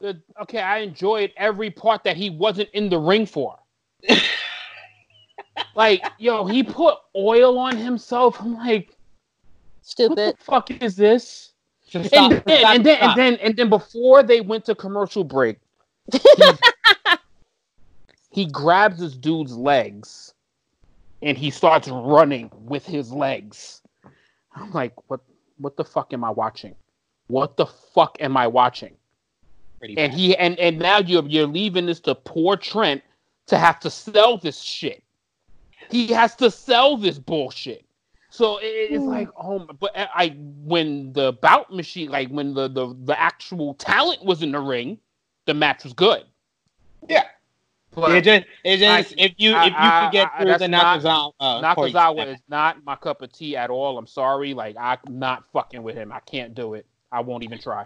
The- 0.00 0.20
okay, 0.42 0.60
I 0.60 0.78
enjoyed 0.78 1.30
every 1.36 1.70
part 1.70 2.02
that 2.04 2.16
he 2.16 2.28
wasn't 2.30 2.70
in 2.70 2.88
the 2.88 2.98
ring 2.98 3.24
for. 3.24 3.56
like, 5.76 6.04
yo, 6.18 6.44
he 6.44 6.64
put 6.64 6.96
oil 7.14 7.58
on 7.58 7.76
himself. 7.76 8.40
I'm 8.40 8.54
like, 8.56 8.88
what 8.88 8.96
Stupid. 9.82 10.16
the 10.18 10.34
fuck 10.38 10.70
is 10.82 10.96
this? 10.96 11.51
So 11.92 12.02
stop, 12.04 12.32
and, 12.32 12.42
then, 12.46 12.58
stop, 12.60 12.74
and 12.74 12.86
then 12.86 12.98
and 13.00 13.18
then 13.18 13.34
and 13.34 13.56
then 13.56 13.68
before 13.68 14.22
they 14.22 14.40
went 14.40 14.64
to 14.64 14.74
commercial 14.74 15.24
break, 15.24 15.58
he, 16.10 16.20
he 18.30 18.46
grabs 18.46 18.98
this 18.98 19.12
dude's 19.12 19.54
legs 19.54 20.32
and 21.20 21.36
he 21.36 21.50
starts 21.50 21.88
running 21.88 22.50
with 22.54 22.86
his 22.86 23.12
legs. 23.12 23.82
I'm 24.56 24.72
like, 24.72 24.94
what 25.10 25.20
what 25.58 25.76
the 25.76 25.84
fuck 25.84 26.14
am 26.14 26.24
I 26.24 26.30
watching? 26.30 26.74
What 27.26 27.58
the 27.58 27.66
fuck 27.66 28.16
am 28.20 28.38
I 28.38 28.46
watching? 28.46 28.96
Pretty 29.78 29.98
And 29.98 30.12
bad. 30.12 30.18
he 30.18 30.36
and 30.36 30.58
and 30.58 30.78
now 30.78 30.98
you're 30.98 31.26
you're 31.26 31.46
leaving 31.46 31.86
this 31.86 32.00
to 32.00 32.14
poor 32.14 32.56
Trent 32.56 33.02
to 33.48 33.58
have 33.58 33.78
to 33.80 33.90
sell 33.90 34.38
this 34.38 34.60
shit. 34.60 35.02
He 35.90 36.06
has 36.08 36.34
to 36.36 36.50
sell 36.50 36.96
this 36.96 37.18
bullshit. 37.18 37.84
So 38.32 38.56
it, 38.56 38.64
it's 38.90 39.04
like, 39.04 39.28
oh, 39.36 39.58
but 39.78 39.94
I 39.94 40.08
I- 40.14 40.36
when 40.64 41.12
the 41.12 41.34
bout 41.34 41.70
machine, 41.70 42.10
like 42.10 42.28
when 42.30 42.54
the, 42.54 42.66
the 42.66 42.96
the 43.04 43.20
actual 43.20 43.74
talent 43.74 44.24
was 44.24 44.42
in 44.42 44.52
the 44.52 44.58
ring, 44.60 44.98
the 45.44 45.52
match 45.52 45.84
was 45.84 45.92
good. 45.92 46.24
Yeah. 47.06 47.24
but 47.94 48.12
it 48.12 48.24
just, 48.24 48.46
it 48.64 48.78
just 48.78 49.12
I- 49.12 49.22
if 49.22 49.32
you 49.36 49.52
I- 49.52 49.66
if 49.66 49.72
you 49.72 49.76
I- 49.78 50.00
could 50.06 50.12
get 50.12 50.30
I- 50.34 50.42
through 50.42 50.58
the 50.58 50.68
not- 50.68 51.00
Nakazawa, 51.02 51.32
uh, 51.40 51.74
Corey 51.74 51.92
Nakazawa 51.92 52.26
is 52.34 52.40
not 52.48 52.82
my 52.86 52.96
cup 52.96 53.20
of 53.20 53.30
tea 53.32 53.54
at 53.54 53.68
all. 53.68 53.98
I'm 53.98 54.06
sorry, 54.06 54.54
like 54.54 54.76
I'm 54.80 54.98
not 55.10 55.44
fucking 55.52 55.82
with 55.82 55.94
him. 55.96 56.10
I 56.10 56.20
can't 56.20 56.54
do 56.54 56.72
it. 56.72 56.86
I 57.12 57.20
won't 57.20 57.44
even 57.44 57.58
try. 57.58 57.84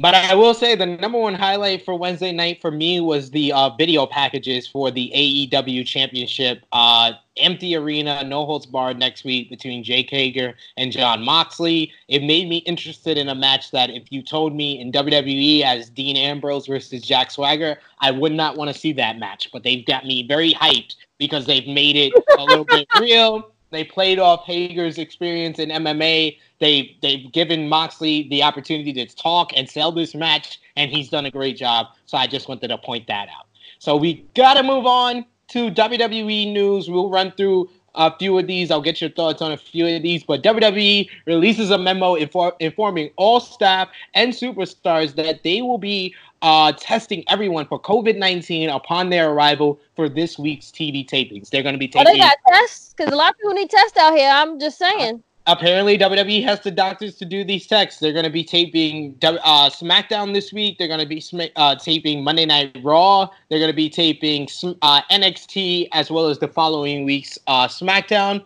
But 0.00 0.14
I 0.14 0.34
will 0.34 0.52
say 0.54 0.76
the 0.76 0.84
number 0.86 1.18
one 1.18 1.34
highlight 1.34 1.84
for 1.84 1.94
Wednesday 1.94 2.30
night 2.30 2.60
for 2.60 2.70
me 2.70 3.00
was 3.00 3.30
the 3.30 3.52
uh, 3.52 3.70
video 3.70 4.06
packages 4.06 4.66
for 4.68 4.90
the 4.92 5.10
AEW 5.14 5.84
Championship. 5.84 6.62
Uh, 6.72 7.12
empty 7.38 7.76
arena, 7.76 8.22
no 8.24 8.44
holds 8.44 8.66
barred 8.66 8.98
next 8.98 9.24
week 9.24 9.50
between 9.50 9.82
Jake 9.82 10.10
Hager 10.10 10.54
and 10.76 10.92
Jon 10.92 11.24
Moxley. 11.24 11.92
It 12.08 12.22
made 12.22 12.48
me 12.48 12.58
interested 12.58 13.18
in 13.18 13.28
a 13.28 13.34
match 13.34 13.70
that 13.70 13.90
if 13.90 14.10
you 14.10 14.22
told 14.22 14.54
me 14.54 14.80
in 14.80 14.92
WWE 14.92 15.62
as 15.62 15.90
Dean 15.90 16.16
Ambrose 16.16 16.66
versus 16.66 17.02
Jack 17.02 17.30
Swagger, 17.30 17.78
I 18.00 18.10
would 18.10 18.32
not 18.32 18.56
want 18.56 18.72
to 18.72 18.78
see 18.78 18.92
that 18.94 19.18
match. 19.18 19.50
But 19.52 19.62
they've 19.62 19.86
got 19.86 20.04
me 20.04 20.26
very 20.26 20.54
hyped 20.54 20.96
because 21.18 21.46
they've 21.46 21.66
made 21.66 21.96
it 21.96 22.12
a 22.38 22.44
little 22.44 22.64
bit 22.64 22.86
real. 23.00 23.52
They 23.70 23.84
played 23.84 24.18
off 24.18 24.46
Hager's 24.46 24.98
experience 24.98 25.58
in 25.58 25.68
MMA 25.68 26.36
they 26.58 26.96
they've 27.02 27.30
given 27.32 27.68
Moxley 27.68 28.28
the 28.28 28.42
opportunity 28.42 28.92
to 28.92 29.06
talk 29.06 29.52
and 29.56 29.68
sell 29.68 29.92
this 29.92 30.14
match, 30.14 30.60
and 30.76 30.90
he's 30.90 31.08
done 31.08 31.26
a 31.26 31.30
great 31.30 31.56
job. 31.56 31.86
So 32.06 32.18
I 32.18 32.26
just 32.26 32.48
wanted 32.48 32.68
to 32.68 32.78
point 32.78 33.06
that 33.06 33.28
out. 33.28 33.46
So 33.78 33.96
we 33.96 34.26
gotta 34.34 34.62
move 34.62 34.86
on 34.86 35.24
to 35.48 35.70
WWE 35.70 36.52
news. 36.52 36.88
We'll 36.88 37.10
run 37.10 37.32
through 37.32 37.70
a 37.94 38.16
few 38.16 38.38
of 38.38 38.46
these. 38.46 38.70
I'll 38.70 38.80
get 38.80 39.00
your 39.00 39.10
thoughts 39.10 39.42
on 39.42 39.52
a 39.52 39.56
few 39.56 39.86
of 39.86 40.02
these. 40.02 40.22
But 40.22 40.42
WWE 40.42 41.08
releases 41.26 41.70
a 41.70 41.78
memo 41.78 42.16
infor- 42.16 42.54
informing 42.60 43.10
all 43.16 43.40
staff 43.40 43.88
and 44.14 44.32
superstars 44.32 45.14
that 45.16 45.42
they 45.42 45.62
will 45.62 45.78
be 45.78 46.14
uh, 46.42 46.72
testing 46.72 47.24
everyone 47.28 47.66
for 47.66 47.80
COVID 47.80 48.16
19 48.16 48.70
upon 48.70 49.10
their 49.10 49.30
arrival 49.30 49.80
for 49.96 50.08
this 50.08 50.38
week's 50.38 50.66
TV 50.66 51.06
tapings. 51.06 51.50
They're 51.50 51.62
going 51.64 51.74
to 51.74 51.78
be 51.78 51.88
taking. 51.88 52.06
Oh, 52.06 52.12
they 52.12 52.18
got 52.18 52.36
tests 52.48 52.94
because 52.96 53.12
a 53.12 53.16
lot 53.16 53.30
of 53.30 53.38
people 53.38 53.54
need 53.54 53.70
tests 53.70 53.98
out 53.98 54.14
here. 54.14 54.30
I'm 54.30 54.60
just 54.60 54.78
saying. 54.78 55.22
Apparently 55.48 55.96
WWE 55.96 56.44
has 56.44 56.60
the 56.60 56.70
doctors 56.70 57.14
to 57.14 57.24
do 57.24 57.42
these 57.42 57.66
texts. 57.66 58.02
They're 58.02 58.12
going 58.12 58.26
to 58.26 58.30
be 58.30 58.44
taping 58.44 59.16
uh, 59.22 59.70
SmackDown 59.70 60.34
this 60.34 60.52
week. 60.52 60.76
They're 60.76 60.88
going 60.88 61.00
to 61.00 61.06
be 61.06 61.22
uh, 61.56 61.74
taping 61.76 62.22
Monday 62.22 62.44
Night 62.44 62.76
Raw. 62.82 63.30
They're 63.48 63.58
going 63.58 63.70
to 63.70 63.76
be 63.76 63.88
taping 63.88 64.46
uh, 64.82 65.00
NXT 65.10 65.88
as 65.92 66.10
well 66.10 66.26
as 66.26 66.38
the 66.38 66.48
following 66.48 67.06
week's 67.06 67.38
uh, 67.46 67.66
SmackDown. 67.66 68.44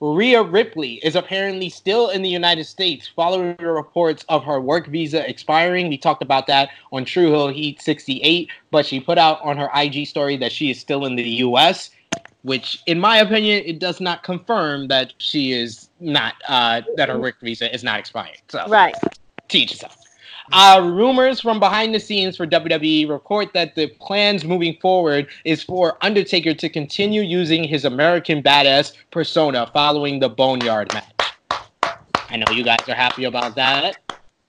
Rhea 0.00 0.42
Ripley 0.42 0.94
is 1.04 1.14
apparently 1.14 1.68
still 1.68 2.10
in 2.10 2.22
the 2.22 2.28
United 2.28 2.64
States 2.64 3.06
following 3.06 3.54
the 3.60 3.70
reports 3.70 4.24
of 4.28 4.42
her 4.42 4.60
work 4.60 4.88
visa 4.88 5.28
expiring. 5.30 5.88
We 5.88 5.98
talked 5.98 6.22
about 6.22 6.48
that 6.48 6.70
on 6.90 7.04
True 7.04 7.26
Heel 7.26 7.48
Heat 7.48 7.80
68, 7.80 8.50
but 8.72 8.84
she 8.84 8.98
put 8.98 9.18
out 9.18 9.40
on 9.42 9.56
her 9.56 9.70
IG 9.72 10.08
story 10.08 10.36
that 10.38 10.50
she 10.50 10.68
is 10.70 10.80
still 10.80 11.04
in 11.04 11.14
the 11.14 11.22
US 11.22 11.90
which 12.42 12.82
in 12.86 12.98
my 12.98 13.18
opinion 13.18 13.62
it 13.64 13.78
does 13.78 14.00
not 14.00 14.22
confirm 14.22 14.88
that 14.88 15.12
she 15.18 15.52
is 15.52 15.90
not 16.00 16.34
uh 16.48 16.80
that 16.96 17.08
her 17.08 17.18
work 17.18 17.36
visa 17.42 17.72
is 17.74 17.84
not 17.84 17.98
expired 17.98 18.38
so 18.48 18.64
Right. 18.68 18.94
teach 19.48 19.72
yourself 19.72 19.96
uh, 20.52 20.80
rumors 20.82 21.40
from 21.40 21.60
behind 21.60 21.94
the 21.94 22.00
scenes 22.00 22.36
for 22.36 22.44
WWE 22.44 23.08
report 23.08 23.52
that 23.52 23.76
the 23.76 23.86
plans 24.00 24.44
moving 24.44 24.76
forward 24.80 25.28
is 25.44 25.62
for 25.62 25.96
Undertaker 26.04 26.54
to 26.54 26.68
continue 26.68 27.22
using 27.22 27.62
his 27.62 27.84
American 27.84 28.42
Badass 28.42 28.94
persona 29.12 29.70
following 29.72 30.18
the 30.18 30.28
Boneyard 30.28 30.92
match. 30.92 31.32
I 32.30 32.36
know 32.36 32.52
you 32.52 32.64
guys 32.64 32.78
are 32.88 32.94
happy 32.94 33.24
about 33.24 33.54
that. 33.54 33.98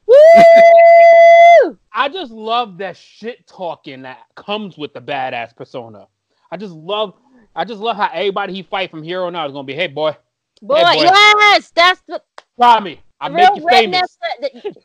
Woo! 0.07 0.15
I 1.93 2.09
just 2.09 2.31
love 2.31 2.77
that 2.79 2.97
shit 2.97 3.45
talking 3.47 4.01
that 4.03 4.19
comes 4.35 4.77
with 4.77 4.93
the 4.93 5.01
badass 5.01 5.55
persona. 5.55 6.07
I 6.51 6.57
just 6.57 6.73
love, 6.73 7.13
I 7.55 7.65
just 7.65 7.81
love 7.81 7.97
how 7.97 8.09
everybody 8.13 8.53
he 8.53 8.63
fight 8.63 8.91
from 8.91 9.03
here 9.03 9.23
on 9.23 9.35
out 9.35 9.47
is 9.47 9.53
gonna 9.53 9.65
be, 9.65 9.73
hey 9.75 9.87
boy, 9.87 10.15
Boy, 10.61 10.75
Hey, 10.75 10.97
boy. 10.97 11.03
yes, 11.03 11.71
that's 11.75 12.01
the, 12.07 12.21
try 12.59 12.79
me, 12.79 13.01
I 13.19 13.29
make 13.29 13.49
you 13.55 13.67
famous. 13.67 14.17
Uh, 14.21 14.27
that- 14.41 14.77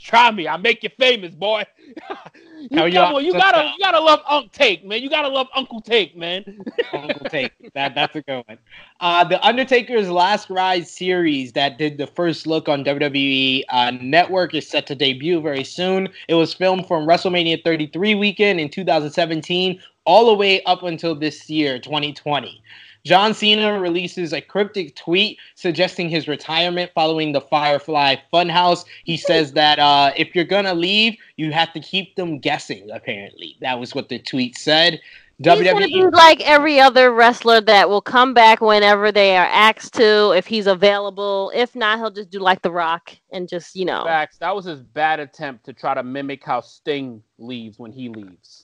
Try 0.00 0.30
me, 0.30 0.46
I'll 0.46 0.58
make 0.58 0.82
you 0.82 0.90
famous, 0.98 1.34
boy. 1.34 1.64
you, 2.70 2.80
on, 2.80 3.24
you 3.24 3.32
gotta, 3.32 3.64
you 3.64 3.78
gotta 3.80 4.00
love 4.00 4.20
Unc 4.28 4.52
Take, 4.52 4.84
man. 4.84 5.02
You 5.02 5.10
gotta 5.10 5.28
love 5.28 5.48
Uncle 5.54 5.80
Take, 5.80 6.16
man. 6.16 6.44
Uncle 6.92 7.28
Take. 7.28 7.52
That 7.74 7.94
that's 7.94 8.14
a 8.14 8.22
good 8.22 8.44
one. 8.46 8.58
Uh, 9.00 9.24
the 9.24 9.44
Undertaker's 9.44 10.08
Last 10.08 10.48
Ride 10.48 10.86
series 10.86 11.52
that 11.52 11.76
did 11.76 11.98
the 11.98 12.06
first 12.06 12.46
look 12.46 12.68
on 12.68 12.84
WWE 12.84 13.64
uh, 13.68 13.90
Network 14.00 14.54
is 14.54 14.68
set 14.68 14.86
to 14.86 14.94
debut 14.94 15.40
very 15.40 15.64
soon. 15.64 16.08
It 16.28 16.34
was 16.34 16.54
filmed 16.54 16.86
from 16.86 17.06
WrestleMania 17.06 17.64
33 17.64 18.14
weekend 18.14 18.60
in 18.60 18.68
2017 18.70 19.80
all 20.06 20.26
the 20.26 20.34
way 20.34 20.62
up 20.64 20.82
until 20.82 21.14
this 21.14 21.48
year, 21.50 21.78
2020. 21.78 22.62
John 23.04 23.34
Cena 23.34 23.78
releases 23.78 24.32
a 24.32 24.40
cryptic 24.40 24.96
tweet 24.96 25.38
suggesting 25.56 26.08
his 26.08 26.26
retirement 26.26 26.90
following 26.94 27.32
the 27.32 27.40
Firefly 27.42 28.16
Funhouse. 28.32 28.86
He 29.04 29.18
says 29.18 29.52
that 29.52 29.78
uh, 29.78 30.12
if 30.16 30.34
you're 30.34 30.46
gonna 30.46 30.74
leave, 30.74 31.16
you 31.36 31.52
have 31.52 31.72
to 31.74 31.80
keep 31.80 32.16
them 32.16 32.38
guessing. 32.38 32.88
Apparently, 32.90 33.56
that 33.60 33.78
was 33.78 33.94
what 33.94 34.08
the 34.08 34.18
tweet 34.18 34.56
said. 34.56 35.00
He's 35.38 35.64
gonna 35.64 35.86
be 35.86 36.06
like 36.06 36.40
every 36.42 36.80
other 36.80 37.12
wrestler 37.12 37.60
that 37.62 37.90
will 37.90 38.00
come 38.00 38.32
back 38.32 38.60
whenever 38.60 39.12
they 39.12 39.36
are 39.36 39.46
asked 39.46 39.92
to, 39.94 40.30
if 40.30 40.46
he's 40.46 40.66
available. 40.66 41.52
If 41.54 41.74
not, 41.74 41.98
he'll 41.98 42.10
just 42.10 42.30
do 42.30 42.38
like 42.38 42.62
The 42.62 42.70
Rock 42.70 43.14
and 43.32 43.48
just 43.48 43.74
you 43.76 43.84
know. 43.84 44.04
Facts. 44.04 44.38
That 44.38 44.54
was 44.54 44.64
his 44.64 44.80
bad 44.80 45.20
attempt 45.20 45.64
to 45.66 45.74
try 45.74 45.92
to 45.92 46.02
mimic 46.02 46.42
how 46.44 46.60
Sting 46.60 47.22
leaves 47.38 47.78
when 47.78 47.92
he 47.92 48.08
leaves. 48.08 48.63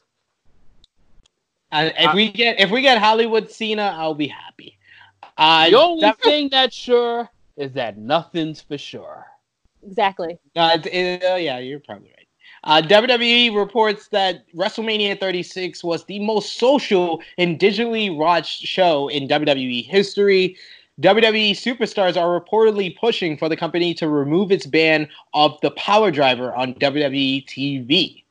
Uh, 1.73 1.91
if 1.99 2.15
we 2.15 2.31
get 2.33 2.59
if 2.61 2.71
we 2.71 2.83
get 2.83 2.99
Hollywood 2.99 3.51
Cena, 3.51 3.95
I'll 3.97 4.15
be 4.15 4.27
happy. 4.29 4.77
Uh, 5.39 5.71
the 5.71 5.79
only 5.79 6.01
that- 6.03 6.21
thing 6.21 6.49
that's 6.51 6.75
sure 6.75 7.29
is 7.57 7.73
that 7.73 7.97
nothing's 7.97 8.61
for 8.61 8.79
sure. 8.79 9.27
Exactly. 9.87 10.39
uh, 10.57 10.79
it- 10.83 10.87
it- 10.95 11.25
uh, 11.25 11.37
yeah, 11.37 11.59
you're 11.59 11.81
probably 11.81 12.09
right. 12.09 12.27
Uh, 12.65 12.83
WWE 12.83 13.57
reports 13.57 14.09
that 14.09 14.45
WrestleMania 14.55 15.19
36 15.19 15.83
was 15.83 16.05
the 16.05 16.19
most 16.19 16.59
social 16.59 17.23
and 17.39 17.59
digitally 17.59 18.15
watched 18.15 18.61
show 18.67 19.09
in 19.09 19.27
WWE 19.27 19.83
history. 19.87 20.57
WWE 21.01 21.53
superstars 21.53 22.21
are 22.21 22.39
reportedly 22.39 22.95
pushing 22.99 23.39
for 23.39 23.49
the 23.49 23.57
company 23.57 23.95
to 23.95 24.09
remove 24.09 24.53
its 24.53 24.67
ban 24.67 25.09
of 25.33 25.59
the 25.63 25.71
Piledriver 25.71 26.55
on 26.59 26.75
WWE 26.75 27.47
TV. 27.47 28.25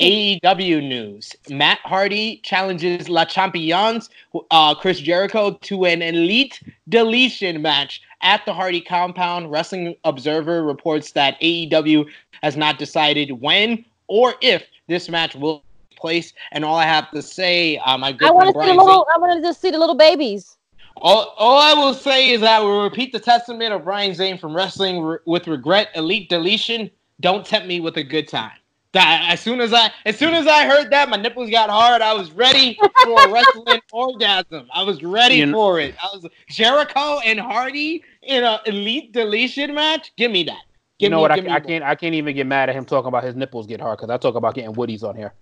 AEW 0.00 0.86
news: 0.86 1.34
Matt 1.48 1.78
Hardy 1.84 2.40
challenges 2.42 3.08
La 3.08 3.24
Champions, 3.24 4.10
uh, 4.50 4.74
Chris 4.74 5.00
Jericho, 5.00 5.52
to 5.52 5.86
an 5.86 6.02
elite 6.02 6.62
deletion 6.88 7.62
match 7.62 8.02
at 8.22 8.44
the 8.46 8.52
Hardy 8.52 8.80
compound. 8.80 9.50
Wrestling 9.50 9.94
Observer 10.04 10.64
reports 10.64 11.12
that 11.12 11.40
AEW 11.40 12.06
has 12.42 12.56
not 12.56 12.78
decided 12.78 13.40
when 13.40 13.84
or 14.08 14.34
if 14.40 14.64
this 14.88 15.08
match 15.08 15.34
will 15.34 15.62
take 15.90 15.98
place. 15.98 16.32
And 16.52 16.64
all 16.64 16.76
I 16.76 16.84
have 16.84 17.10
to 17.12 17.22
say, 17.22 17.78
uh, 17.78 17.96
my 17.96 18.12
good 18.12 18.28
I 18.28 18.32
want 18.32 18.54
friend 18.54 18.68
to 18.68 18.72
see 18.72 18.76
the 18.76 18.84
little. 18.84 19.06
I 19.14 19.18
want 19.18 19.36
to 19.36 19.48
just 19.48 19.60
see 19.60 19.70
the 19.70 19.78
little 19.78 19.94
babies. 19.96 20.56
All, 20.98 21.34
all 21.36 21.58
I 21.58 21.74
will 21.74 21.92
say 21.94 22.30
is 22.30 22.40
that 22.40 22.62
we'll 22.62 22.82
repeat 22.82 23.12
the 23.12 23.20
testament 23.20 23.72
of 23.72 23.84
Brian 23.84 24.14
Zane 24.14 24.38
from 24.38 24.56
Wrestling 24.56 25.02
Re- 25.02 25.18
with 25.26 25.46
Regret 25.46 25.90
Elite 25.94 26.30
Deletion. 26.30 26.90
Don't 27.20 27.44
tempt 27.44 27.68
me 27.68 27.80
with 27.80 27.96
a 27.98 28.02
good 28.02 28.28
time. 28.28 28.52
That 28.96 29.28
as 29.30 29.40
soon 29.40 29.60
as 29.60 29.74
I 29.74 29.90
as 30.06 30.16
soon 30.16 30.32
as 30.32 30.46
I 30.46 30.64
heard 30.64 30.90
that, 30.90 31.10
my 31.10 31.18
nipples 31.18 31.50
got 31.50 31.68
hard. 31.68 32.00
I 32.00 32.14
was 32.14 32.30
ready 32.30 32.78
for 33.04 33.26
a 33.26 33.28
wrestling 33.30 33.82
orgasm. 33.92 34.70
I 34.72 34.84
was 34.84 35.02
ready 35.02 35.34
You 35.34 35.44
kn- 35.44 35.52
for 35.52 35.78
it. 35.78 35.94
I 36.02 36.08
was 36.14 36.26
Jericho 36.48 37.18
and 37.18 37.38
Hardy 37.38 38.02
in 38.22 38.42
a 38.42 38.58
elite 38.64 39.12
deletion 39.12 39.74
match. 39.74 40.12
Give 40.16 40.32
me 40.32 40.44
that. 40.44 40.62
Give 40.98 41.08
you 41.08 41.10
know 41.10 41.18
me, 41.18 41.20
what? 41.20 41.32
I, 41.32 41.40
me 41.42 41.50
I 41.50 41.60
can't. 41.60 41.84
I 41.84 41.94
can't 41.94 42.14
even 42.14 42.34
get 42.34 42.46
mad 42.46 42.70
at 42.70 42.74
him 42.74 42.86
talking 42.86 43.08
about 43.08 43.22
his 43.22 43.36
nipples 43.36 43.66
get 43.66 43.82
hard 43.82 43.98
because 43.98 44.08
I 44.08 44.16
talk 44.16 44.34
about 44.34 44.54
getting 44.54 44.74
woodies 44.74 45.02
on 45.02 45.14
here. 45.14 45.34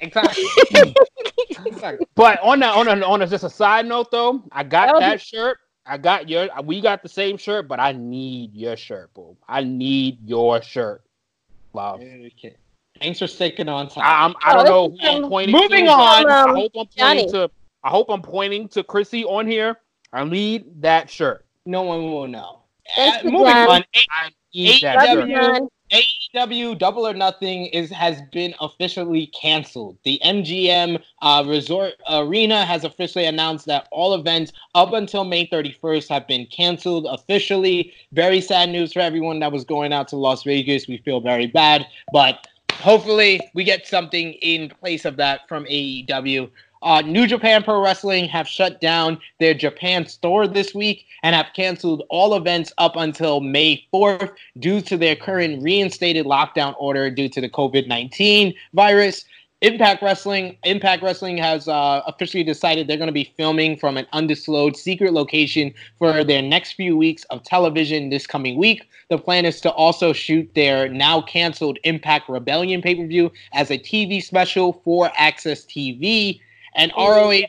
Exactly. 0.00 0.44
exactly. 1.64 2.06
But 2.14 2.38
on 2.42 2.60
that, 2.60 2.76
on 2.76 2.88
a, 2.88 3.06
on 3.06 3.22
a, 3.22 3.26
just 3.26 3.42
a 3.42 3.48
side 3.48 3.86
note 3.86 4.10
though, 4.10 4.44
I 4.52 4.64
got 4.64 4.84
That'll 4.84 5.00
that 5.00 5.22
shirt. 5.22 5.60
I 5.86 5.96
got 5.96 6.28
your. 6.28 6.50
We 6.62 6.82
got 6.82 7.02
the 7.02 7.08
same 7.08 7.38
shirt, 7.38 7.68
but 7.68 7.80
I 7.80 7.92
need 7.92 8.54
your 8.54 8.76
shirt, 8.76 9.14
boo. 9.14 9.34
I 9.48 9.64
need 9.64 10.28
your 10.28 10.60
shirt, 10.60 11.00
love. 11.72 12.02
Okay. 12.02 12.56
Thanks 13.00 13.18
for 13.18 13.26
sticking 13.26 13.68
on 13.68 13.88
time. 13.88 14.04
I, 14.04 14.24
I'm, 14.24 14.34
I 14.42 14.54
don't 14.54 14.64
know 14.66 14.88
who 15.00 15.24
I'm 15.24 15.28
pointing 15.30 15.54
moving 15.54 15.84
to, 15.86 15.90
but 15.90 16.26
on. 16.26 16.30
I 16.30 16.42
Um, 16.42 16.56
hope 16.56 16.72
I'm 16.78 16.86
Johnny. 16.96 17.20
pointing 17.22 17.32
to. 17.32 17.50
I 17.84 17.88
hope 17.90 18.10
I'm 18.10 18.22
pointing 18.22 18.68
to 18.70 18.82
Krssi 18.82 19.24
on 19.24 19.46
here. 19.46 19.78
I 20.12 20.24
need 20.24 20.82
that 20.82 21.10
shirt. 21.10 21.44
no 21.66 21.82
one 21.82 22.10
will 22.10 22.26
know. 22.26 22.60
Thanks 22.96 23.18
Uh, 23.26 23.30
moving 23.30 23.46
John. 23.52 23.68
on. 23.68 23.84
I 24.10 24.30
need 24.54 24.82
that 24.82 24.98
AEW 25.08 25.34
shirt. 25.34 25.62
AEW 26.34 26.78
Double 26.78 27.06
or 27.06 27.14
Nothing 27.14 27.66
is 27.66 27.90
has 27.90 28.20
been 28.32 28.54
officially 28.60 29.26
canceled. 29.28 29.96
The 30.04 30.20
MGM 30.24 31.02
uh, 31.22 31.44
Resort 31.46 31.94
Arena 32.10 32.64
has 32.66 32.84
officially 32.84 33.24
announced 33.26 33.64
that 33.66 33.88
all 33.90 34.14
events 34.14 34.52
up 34.74 34.92
until 34.92 35.24
May 35.24 35.46
31st 35.46 36.08
have 36.08 36.26
been 36.26 36.46
canceled 36.46 37.06
officially. 37.08 37.92
Very 38.12 38.40
sad 38.40 38.68
news 38.70 38.92
for 38.92 39.00
everyone 39.00 39.38
that 39.40 39.50
was 39.52 39.64
going 39.64 39.92
out 39.92 40.08
to 40.08 40.16
Las 40.16 40.42
Vegas. 40.44 40.86
We 40.88 40.98
feel 40.98 41.20
very 41.20 41.46
bad, 41.46 41.86
but 42.12 42.46
hopefully 42.80 43.40
we 43.54 43.64
get 43.64 43.86
something 43.86 44.32
in 44.34 44.68
place 44.68 45.04
of 45.04 45.16
that 45.16 45.48
from 45.48 45.64
AEW. 45.64 46.50
Uh, 46.80 47.00
New 47.00 47.26
Japan 47.26 47.62
Pro 47.64 47.82
Wrestling 47.82 48.28
have 48.28 48.46
shut 48.46 48.80
down 48.80 49.18
their 49.40 49.52
Japan 49.52 50.06
store 50.06 50.46
this 50.46 50.74
week 50.74 51.06
and 51.24 51.34
have 51.34 51.48
canceled 51.54 52.04
all 52.08 52.36
events 52.36 52.72
up 52.78 52.94
until 52.94 53.40
May 53.40 53.84
4th 53.92 54.32
due 54.60 54.80
to 54.82 54.96
their 54.96 55.16
current 55.16 55.60
reinstated 55.62 56.24
lockdown 56.24 56.76
order 56.78 57.10
due 57.10 57.28
to 57.30 57.40
the 57.40 57.48
COVID 57.48 57.88
19 57.88 58.54
virus. 58.74 59.24
Impact 59.60 60.02
Wrestling 60.02 60.56
Impact 60.62 61.02
Wrestling 61.02 61.36
has 61.36 61.66
uh, 61.66 62.02
officially 62.06 62.44
decided 62.44 62.86
they're 62.86 62.96
going 62.96 63.08
to 63.08 63.12
be 63.12 63.32
filming 63.36 63.76
from 63.76 63.96
an 63.96 64.06
undisclosed 64.12 64.76
secret 64.76 65.12
location 65.12 65.74
for 65.98 66.22
their 66.22 66.42
next 66.42 66.74
few 66.74 66.96
weeks 66.96 67.24
of 67.24 67.42
television 67.42 68.08
this 68.08 68.24
coming 68.24 68.56
week. 68.56 68.88
The 69.10 69.18
plan 69.18 69.44
is 69.44 69.60
to 69.62 69.72
also 69.72 70.12
shoot 70.12 70.48
their 70.54 70.88
now 70.88 71.22
canceled 71.22 71.78
Impact 71.82 72.28
Rebellion 72.28 72.82
pay 72.82 72.94
per 72.94 73.06
view 73.06 73.32
as 73.52 73.72
a 73.72 73.78
TV 73.78 74.22
special 74.22 74.80
for 74.84 75.08
AXS 75.18 75.66
TV. 75.66 76.40
And 76.76 76.92
ROH 76.96 77.42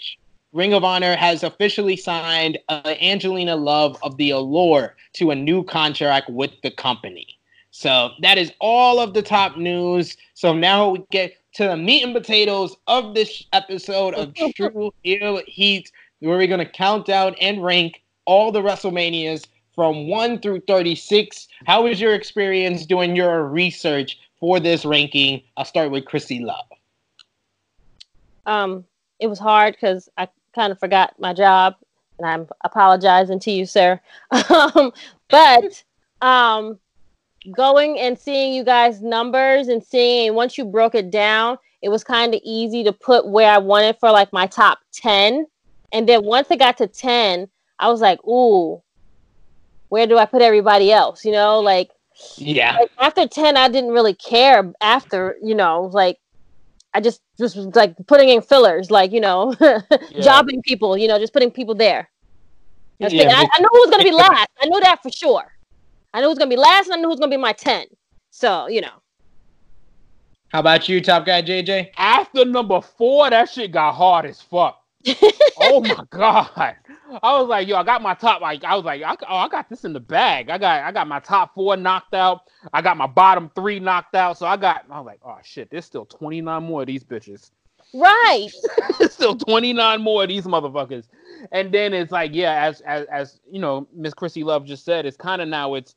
Ring 0.51 0.73
of 0.73 0.83
Honor 0.83 1.15
has 1.15 1.43
officially 1.43 1.95
signed 1.95 2.57
uh, 2.69 2.95
Angelina 2.99 3.55
Love 3.55 3.99
of 4.01 4.17
the 4.17 4.31
Allure 4.31 4.95
to 5.13 5.29
a 5.29 5.35
new 5.35 5.63
contract 5.63 6.27
with 6.31 6.59
the 6.63 6.71
company. 6.71 7.39
So 7.69 8.09
that 8.21 8.39
is 8.39 8.51
all 8.59 8.99
of 8.99 9.13
the 9.13 9.21
top 9.21 9.57
news. 9.57 10.17
So 10.33 10.53
now 10.53 10.89
we 10.89 11.03
get 11.11 11.33
to 11.53 11.63
the 11.65 11.77
meat 11.77 12.03
and 12.03 12.13
potatoes 12.13 12.75
of 12.87 13.13
this 13.13 13.45
episode 13.53 14.13
of 14.13 14.33
True 14.55 14.93
Heel 15.03 15.41
Heat, 15.47 15.91
where 16.19 16.37
we're 16.37 16.47
going 16.47 16.59
to 16.59 16.71
count 16.71 17.05
down 17.05 17.35
and 17.41 17.63
rank 17.63 18.01
all 18.25 18.51
the 18.51 18.61
WrestleManias 18.61 19.47
from 19.73 20.07
1 20.07 20.39
through 20.39 20.61
36. 20.61 21.47
How 21.65 21.83
was 21.83 21.99
your 22.01 22.13
experience 22.13 22.85
doing 22.85 23.15
your 23.15 23.45
research 23.45 24.19
for 24.39 24.59
this 24.59 24.85
ranking? 24.85 25.41
I'll 25.57 25.65
start 25.65 25.91
with 25.91 26.05
Krssi 26.05 26.41
Luv. 26.41 26.65
Um, 28.45 28.85
it 29.19 29.27
was 29.27 29.39
hard 29.39 29.75
because 29.75 30.09
I 30.17 30.27
kind 30.53 30.71
of 30.71 30.79
forgot 30.79 31.13
my 31.19 31.33
job, 31.33 31.75
and 32.17 32.27
I'm 32.27 32.47
apologizing 32.63 33.39
to 33.39 33.51
you, 33.51 33.65
sir. 33.65 33.99
um, 34.49 34.91
but 35.29 35.83
um, 36.21 36.79
going 37.55 37.99
and 37.99 38.17
seeing 38.17 38.53
you 38.53 38.63
guys' 38.63 39.01
numbers 39.01 39.67
and 39.67 39.83
seeing 39.83 40.33
once 40.33 40.57
you 40.57 40.65
broke 40.65 40.95
it 40.95 41.09
down, 41.11 41.57
it 41.81 41.89
was 41.89 42.03
kind 42.03 42.33
of 42.33 42.41
easy 42.43 42.83
to 42.83 42.91
put 42.93 43.27
where 43.27 43.51
I 43.51 43.57
wanted 43.57 43.97
for 43.99 44.11
like 44.11 44.31
my 44.33 44.47
top 44.47 44.79
ten. 44.91 45.45
And 45.91 46.07
then 46.07 46.23
once 46.23 46.49
it 46.51 46.59
got 46.59 46.77
to 46.79 46.87
ten, 46.87 47.47
I 47.79 47.89
was 47.89 48.01
like, 48.01 48.23
ooh, 48.27 48.81
where 49.89 50.05
do 50.05 50.17
I 50.17 50.25
put 50.25 50.41
everybody 50.41 50.91
else? 50.91 51.23
You 51.25 51.31
know, 51.31 51.59
like 51.61 51.89
Yeah. 52.37 52.75
like 52.77 52.91
after 52.99 53.25
10 53.25 53.55
i 53.55 53.69
didn't 53.69 53.91
really 53.91 54.13
care 54.13 54.73
after 54.81 55.37
you 55.41 55.55
know 55.55 55.89
like 55.93 56.17
i 56.93 56.99
just 56.99 57.21
just 57.39 57.55
was 57.55 57.67
like 57.75 57.95
putting 58.07 58.27
in 58.27 58.41
fillers 58.41 58.91
like 58.91 59.13
you 59.13 59.21
know 59.21 59.55
jobbing 60.21 60.61
people 60.63 60.97
you 60.97 61.07
know 61.07 61.17
just 61.17 61.31
putting 61.31 61.49
people 61.49 61.75
there 61.75 62.09
I, 63.01 63.07
thinking- 63.07 63.29
I, 63.29 63.47
I 63.53 63.59
knew 63.61 63.69
who 63.71 63.79
was 63.79 63.89
going 63.89 64.03
to 64.03 64.09
be 64.11 64.15
last 64.27 64.49
i 64.61 64.65
knew 64.67 64.81
that 64.81 65.01
for 65.01 65.09
sure 65.09 65.45
i 66.13 66.19
knew 66.19 66.25
who 66.25 66.29
was 66.29 66.37
going 66.37 66.49
to 66.49 66.55
be 66.55 66.59
last 66.59 66.87
and 66.87 66.93
i 66.93 66.97
knew 66.97 67.03
who 67.03 67.09
was 67.09 67.19
going 67.19 67.31
to 67.31 67.37
be 67.37 67.41
my 67.41 67.53
10 67.53 67.85
so 68.29 68.67
you 68.67 68.81
know 68.81 69.01
How 70.49 70.59
about 70.59 70.89
you, 70.89 71.01
top 71.01 71.25
guy 71.25 71.41
JJ? 71.41 71.91
After 71.97 72.45
number 72.45 72.81
four, 72.81 73.29
that 73.29 73.49
shit 73.49 73.71
got 73.71 73.93
hard 73.93 74.25
as 74.25 74.41
fuck. 74.41 74.81
oh 75.61 75.79
my 75.81 76.03
god! 76.09 76.75
I 77.23 77.39
was 77.39 77.47
like, 77.47 77.67
yo, 77.67 77.77
I 77.77 77.83
got 77.83 78.01
my 78.01 78.13
top. 78.13 78.41
Like, 78.41 78.63
I 78.63 78.75
was 78.75 78.85
like, 78.85 79.01
I, 79.01 79.15
oh, 79.27 79.35
I 79.37 79.47
got 79.47 79.69
this 79.69 79.85
in 79.85 79.93
the 79.93 79.99
bag. 79.99 80.49
I 80.49 80.57
got, 80.57 80.83
I 80.83 80.91
got 80.91 81.07
my 81.07 81.19
top 81.19 81.53
four 81.55 81.75
knocked 81.77 82.13
out. 82.13 82.41
I 82.73 82.81
got 82.81 82.97
my 82.97 83.07
bottom 83.07 83.49
three 83.55 83.79
knocked 83.79 84.15
out. 84.15 84.37
So 84.37 84.45
I 84.45 84.57
got, 84.57 84.85
I 84.89 84.99
was 84.99 85.05
like, 85.05 85.19
oh 85.25 85.37
shit, 85.43 85.69
there's 85.71 85.85
still 85.85 86.05
29 86.05 86.63
more 86.63 86.81
of 86.81 86.87
these 86.87 87.03
bitches. 87.03 87.51
Right. 87.93 88.49
there's 88.99 89.13
still 89.13 89.35
29 89.35 90.01
more 90.01 90.23
of 90.23 90.29
these 90.29 90.45
motherfuckers. 90.45 91.05
And 91.51 91.73
then 91.73 91.93
it's 91.93 92.11
like, 92.11 92.31
yeah, 92.33 92.63
as 92.65 92.81
as 92.81 93.05
as 93.07 93.39
you 93.49 93.59
know, 93.59 93.87
Miss 93.93 94.13
Krssi 94.13 94.43
Luv 94.43 94.65
just 94.65 94.85
said, 94.85 95.05
it's 95.05 95.17
kind 95.17 95.41
of 95.41 95.47
now 95.47 95.75
it's 95.75 95.95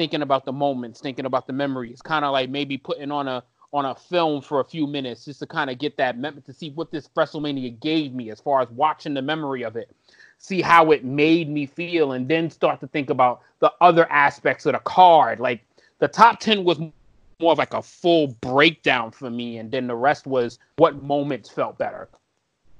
thinking 0.00 0.22
about 0.22 0.46
the 0.46 0.52
moments, 0.52 0.98
thinking 0.98 1.26
about 1.26 1.46
the 1.46 1.52
memories, 1.52 2.00
kind 2.00 2.24
of 2.24 2.32
like 2.32 2.48
maybe 2.48 2.78
putting 2.78 3.12
on 3.12 3.28
a 3.28 3.44
on 3.74 3.84
a 3.84 3.94
film 3.94 4.40
for 4.40 4.60
a 4.60 4.64
few 4.64 4.86
minutes 4.86 5.26
just 5.26 5.40
to 5.40 5.46
kind 5.46 5.68
of 5.68 5.78
get 5.78 5.98
that 5.98 6.16
mem- 6.16 6.40
to 6.40 6.54
see 6.54 6.70
what 6.70 6.90
this 6.90 7.10
WrestleMania 7.14 7.78
gave 7.80 8.14
me 8.14 8.30
as 8.30 8.40
far 8.40 8.62
as 8.62 8.70
watching 8.70 9.12
the 9.12 9.20
memory 9.20 9.62
of 9.62 9.76
it, 9.76 9.94
see 10.38 10.62
how 10.62 10.90
it 10.90 11.04
made 11.04 11.50
me 11.50 11.66
feel, 11.66 12.12
and 12.12 12.26
then 12.26 12.48
start 12.48 12.80
to 12.80 12.86
think 12.86 13.10
about 13.10 13.42
the 13.58 13.70
other 13.82 14.10
aspects 14.10 14.64
of 14.64 14.72
the 14.72 14.78
card. 14.78 15.38
Like 15.38 15.60
the 15.98 16.08
top 16.08 16.40
ten 16.40 16.64
was 16.64 16.78
more 16.78 17.52
of 17.52 17.58
like 17.58 17.74
a 17.74 17.82
full 17.82 18.28
breakdown 18.40 19.10
for 19.10 19.28
me, 19.28 19.58
and 19.58 19.70
then 19.70 19.86
the 19.86 19.96
rest 19.96 20.26
was 20.26 20.58
what 20.76 21.02
moments 21.02 21.50
felt 21.50 21.76
better, 21.76 22.08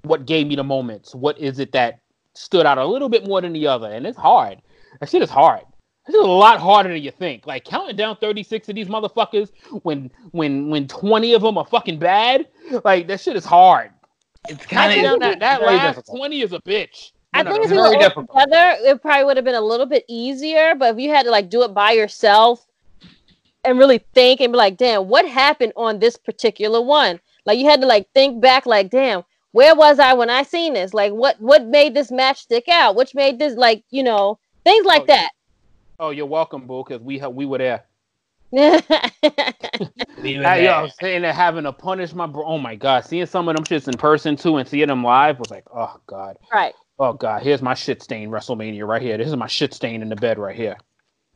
what 0.05 0.25
gave 0.25 0.47
me 0.47 0.57
the 0.57 0.64
moments, 0.64 1.14
what 1.14 1.39
is 1.39 1.59
it 1.59 1.73
that 1.73 2.01
stood 2.33 2.64
out 2.64 2.79
a 2.79 2.87
little 2.87 3.11
bit 3.11 3.27
more 3.27 3.43
than 3.43 3.53
the 3.53 3.66
other, 3.66 3.93
and 3.93 4.07
it's 4.07 4.16
hard. 4.16 4.62
That 5.01 5.11
shit 5.11 5.21
is 5.21 5.29
hard. 5.29 5.64
This 6.11 6.19
is 6.19 6.25
a 6.27 6.29
lot 6.29 6.59
harder 6.59 6.89
than 6.93 7.03
you 7.03 7.13
think. 7.13 7.47
Like 7.47 7.65
counting 7.65 7.95
down 7.97 8.17
36 8.17 8.69
of 8.69 8.75
these 8.75 8.89
motherfuckers 8.89 9.51
when 9.83 10.11
when 10.33 10.69
when 10.69 10.89
20 10.89 11.35
of 11.35 11.43
them 11.43 11.57
are 11.57 11.67
fucking 11.67 11.99
bad. 12.01 12.49
Like 12.85 13.07
that 13.09 13.21
shit 13.21 13.37
is 13.37 13.45
hard. 13.45 13.91
It's 14.49 14.67
kind 14.67 14.93
Counting 14.93 15.05
of 15.05 15.05
down 15.05 15.19
that, 15.21 15.39
that 15.41 15.63
last 15.63 15.97
difficult. 15.97 16.19
20 16.19 16.41
is 16.43 16.53
a 16.53 16.59
bitch. 16.61 17.13
I 17.33 17.43
No, 17.43 17.51
no, 17.51 17.53
think 17.53 17.65
if 17.67 17.71
no, 17.71 17.77
we 17.77 17.83
no. 17.83 17.91
were 17.99 18.05
all 18.05 18.45
together, 18.47 18.77
it 18.91 19.03
probably 19.03 19.25
would 19.25 19.37
have 19.37 19.45
been 19.45 19.55
a 19.55 19.61
little 19.61 19.87
bit 19.87 20.05
easier. 20.09 20.75
But 20.75 20.95
if 20.95 21.01
you 21.01 21.11
had 21.11 21.25
to 21.25 21.31
like 21.31 21.49
do 21.49 21.63
it 21.63 21.73
by 21.75 21.93
yourself 21.93 22.67
and 23.65 23.79
really 23.79 23.99
think 24.15 24.41
and 24.41 24.53
be 24.53 24.57
like, 24.57 24.77
damn, 24.77 25.09
what 25.09 25.29
happened 25.29 25.73
on 25.77 25.99
this 26.01 26.17
particular 26.17 26.81
one? 26.81 27.21
Like 27.47 27.59
you 27.59 27.67
had 27.67 27.81
to 27.83 27.87
like 27.87 28.09
think 28.15 28.41
back, 28.41 28.67
like, 28.67 28.91
damn, 28.91 29.23
where 29.53 29.75
was 29.75 29.99
I 29.99 30.15
when 30.15 30.31
I 30.31 30.43
seen 30.43 30.75
this? 30.75 30.93
Like 30.95 31.13
what 31.13 31.41
what 31.41 31.67
made 31.67 31.95
this 31.95 32.11
match 32.11 32.39
stick 32.41 32.69
out? 32.69 32.97
Which 32.97 33.15
made 33.15 33.39
this 33.39 33.55
like, 33.55 33.85
you 33.91 34.03
know, 34.03 34.39
things 34.65 34.85
like 34.87 35.03
Oh, 35.03 35.07
that. 35.07 35.31
Oh, 36.01 36.09
you're 36.09 36.24
welcome, 36.24 36.66
boo, 36.66 36.82
because 36.82 37.03
we 37.03 37.18
ha- 37.18 37.28
we 37.28 37.44
were 37.44 37.59
there. 37.59 37.84
Leave 38.53 38.80
it 38.80 40.62
yo. 40.62 40.72
I'm 40.72 40.90
saying 40.98 41.22
that 41.22 41.34
having 41.34 41.64
to 41.64 41.72
punish 41.72 42.14
my 42.14 42.26
bro. 42.26 42.42
Oh 42.44 42.59
my 42.59 42.74
god, 42.74 43.05
seeing 43.05 43.26
some 43.26 43.51
of 43.51 43.55
them 43.55 43.64
shits 43.66 43.86
in 43.86 43.98
person 43.98 44.34
too, 44.34 44.57
and 44.57 44.66
seeing 44.66 44.88
them 44.88 45.05
live 45.05 45.38
was 45.38 45.51
like, 45.51 45.64
oh 45.72 46.01
god, 46.07 46.38
right. 46.53 46.74
oh 46.98 47.12
god. 47.12 47.42
Here's 47.42 47.61
my 47.61 47.74
shit 47.74 48.03
stain 48.03 48.30
WrestleMania 48.30 48.86
right 48.88 49.03
here. 49.03 49.18
This 49.18 49.28
is 49.28 49.36
my 49.36 49.46
shit 49.46 49.74
stain 49.74 50.01
in 50.01 50.09
the 50.09 50.16
bed 50.16 50.38
right 50.38 50.57
here. 50.57 50.78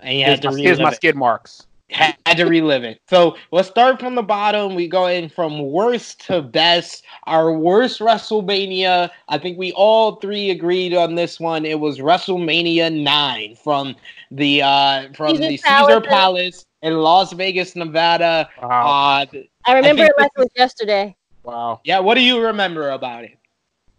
And 0.01 0.19
you 0.19 0.25
Here's 0.25 0.39
had 0.39 0.51
to 0.51 0.57
my, 0.57 0.59
here's 0.59 0.81
my 0.81 0.93
skid 0.93 1.15
marks. 1.15 1.67
Had 1.91 2.37
to 2.37 2.45
relive 2.45 2.83
it. 2.85 3.01
So 3.09 3.37
let's 3.53 3.69
start 3.69 4.01
from 4.01 4.15
the 4.15 4.23
bottom. 4.23 4.75
We 4.75 4.89
go 4.89 5.07
in 5.07 5.29
from 5.29 5.71
worst 5.71 6.27
to 6.27 6.43
best. 6.43 7.05
Our 7.25 7.53
worst 7.53 8.01
WrestleMania. 8.01 9.11
I 9.29 9.39
think 9.39 9.59
we 9.59 9.73
all 9.73 10.17
three 10.17 10.51
agreed 10.51 10.95
on 10.95 11.15
this 11.15 11.39
one. 11.39 11.65
It 11.65 11.79
was 11.79 11.99
WrestleMania 11.99 13.03
nine 13.03 13.57
from 13.57 13.95
the 14.31 14.63
uh 14.63 15.13
from 15.15 15.37
Caesar 15.37 15.49
the 15.49 15.59
Palace. 15.59 15.89
Caesar 15.89 16.01
Palace 16.01 16.67
in 16.83 16.95
Las 16.99 17.33
Vegas, 17.33 17.77
Nevada. 17.77 18.49
Wow, 18.63 19.23
Uh, 19.23 19.27
I 19.67 19.75
remember 19.75 20.03
think 20.03 20.11
it 20.11 20.21
like 20.21 20.31
it 20.37 20.41
was 20.41 20.51
yesterday. 20.57 21.15
wow. 21.43 21.81
yeah, 21.85 21.99
what 21.99 22.15
do 22.15 22.21
you 22.23 22.41
remember 22.41 22.91
about 22.91 23.25
it? 23.25 23.39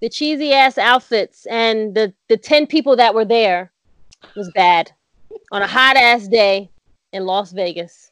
The 0.02 0.10
cheesy 0.10 0.54
ass 0.54 0.78
outfits 0.78 1.46
and 1.48 1.96
the 1.96 2.14
the 2.30 2.38
ten 2.38 2.68
people 2.68 2.96
that 2.98 3.14
were 3.14 3.26
there 3.26 3.72
was 4.36 4.52
bad 4.54 4.92
on 5.52 5.62
a 5.62 5.68
hot 5.68 5.96
ass 5.96 6.28
day 6.28 6.70
in 7.16 7.26
Las 7.26 7.52
Vegas. 7.52 8.12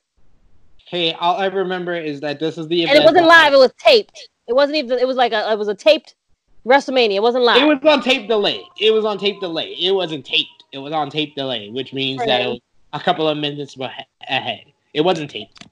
Hey, 0.88 1.14
all 1.14 1.38
I 1.38 1.48
remember 1.48 1.96
is 1.96 2.22
that 2.22 2.40
this 2.40 2.58
is 2.58 2.68
the 2.68 2.84
And 2.84 2.98
it 2.98 3.04
wasn't 3.04 3.28
live; 3.28 3.54
it 3.54 3.58
was 3.58 3.74
taped. 3.78 4.30
It 4.48 4.54
wasn't 4.54 4.78
even. 4.78 4.98
It 5.00 5.08
was 5.08 5.18
like 5.18 5.34
a. 5.34 5.52
It 5.52 5.58
was 5.58 5.68
a 5.68 5.76
taped 5.76 6.16
WrestleMania. 6.66 7.16
It 7.16 7.22
wasn't 7.22 7.44
live. 7.44 7.62
It 7.62 7.66
was 7.66 7.80
on 7.84 8.02
tape 8.02 8.28
delay. 8.28 8.64
It 8.80 8.92
was 8.92 9.06
on 9.06 9.18
tape 9.18 9.40
delay. 9.40 9.76
It 9.80 9.92
wasn't 9.94 10.26
taped. 10.26 10.64
It 10.72 10.78
was 10.78 10.94
on 10.94 11.10
tape 11.10 11.36
delay, 11.36 11.70
which 11.70 11.94
means 11.94 12.24
that 12.26 12.42
it 12.42 12.48
was 12.48 12.60
a 12.94 13.00
couple 13.00 13.28
of 13.28 13.38
minutes 13.38 13.78
ahead. 14.28 14.66
It 14.94 15.02
wasn't 15.02 15.30
taped. 15.30 15.68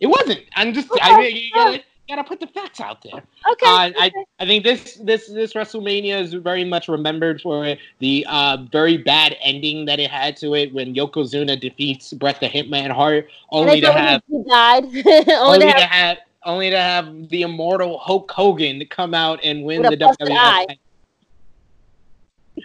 It 0.00 0.06
wasn't. 0.06 0.40
I'm 0.56 0.72
just. 0.72 0.88
I 1.00 1.26
you 1.28 1.80
gotta 2.08 2.24
put 2.24 2.40
the 2.40 2.46
facts 2.48 2.80
out 2.80 3.02
there. 3.02 3.22
okay. 3.52 3.66
Uh, 3.66 3.90
I 3.98 4.10
I 4.38 4.46
think 4.46 4.64
this 4.64 4.94
this 5.02 5.28
this 5.28 5.52
WrestleMania 5.54 6.20
is 6.20 6.34
very 6.34 6.64
much 6.64 6.88
remembered 6.88 7.40
for 7.40 7.76
the 8.00 8.26
uh, 8.28 8.58
very 8.70 8.96
bad 8.98 9.36
ending 9.42 9.84
that 9.86 9.98
it 10.00 10.10
had 10.10 10.36
to 10.38 10.54
it 10.54 10.72
when 10.74 10.94
Yokozuna 10.94 11.58
defeats 11.60 12.12
Bret 12.12 12.40
the 12.40 12.48
Hitman 12.48 12.90
Hart, 12.90 13.28
only 13.50 13.80
to 13.80 13.92
have 13.92 14.22
he 14.28 14.42
died. 14.48 14.84
only 14.84 15.02
only 15.32 15.58
to 15.60 15.72
to 15.72 15.80
have 15.80 15.90
have 15.90 16.18
only 16.44 16.70
to 16.70 16.78
have 16.78 17.28
the 17.28 17.42
immortal 17.42 17.98
Hulk 17.98 18.30
Hogan 18.30 18.84
come 18.90 19.14
out 19.14 19.40
and 19.44 19.62
win 19.64 19.82
the 19.82 19.90
WWE. 19.96 20.76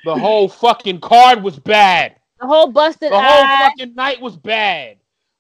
The 0.04 0.16
whole 0.16 0.50
fucking 0.50 1.00
card 1.00 1.44
was 1.44 1.58
bad. 1.60 2.16
the 2.40 2.48
whole 2.48 2.68
busted 2.68 3.12
The 3.12 3.16
whole 3.20 3.46
eye. 3.46 3.70
fucking 3.78 3.96
night 3.96 4.20
was 4.22 4.36
bad. 4.36 4.97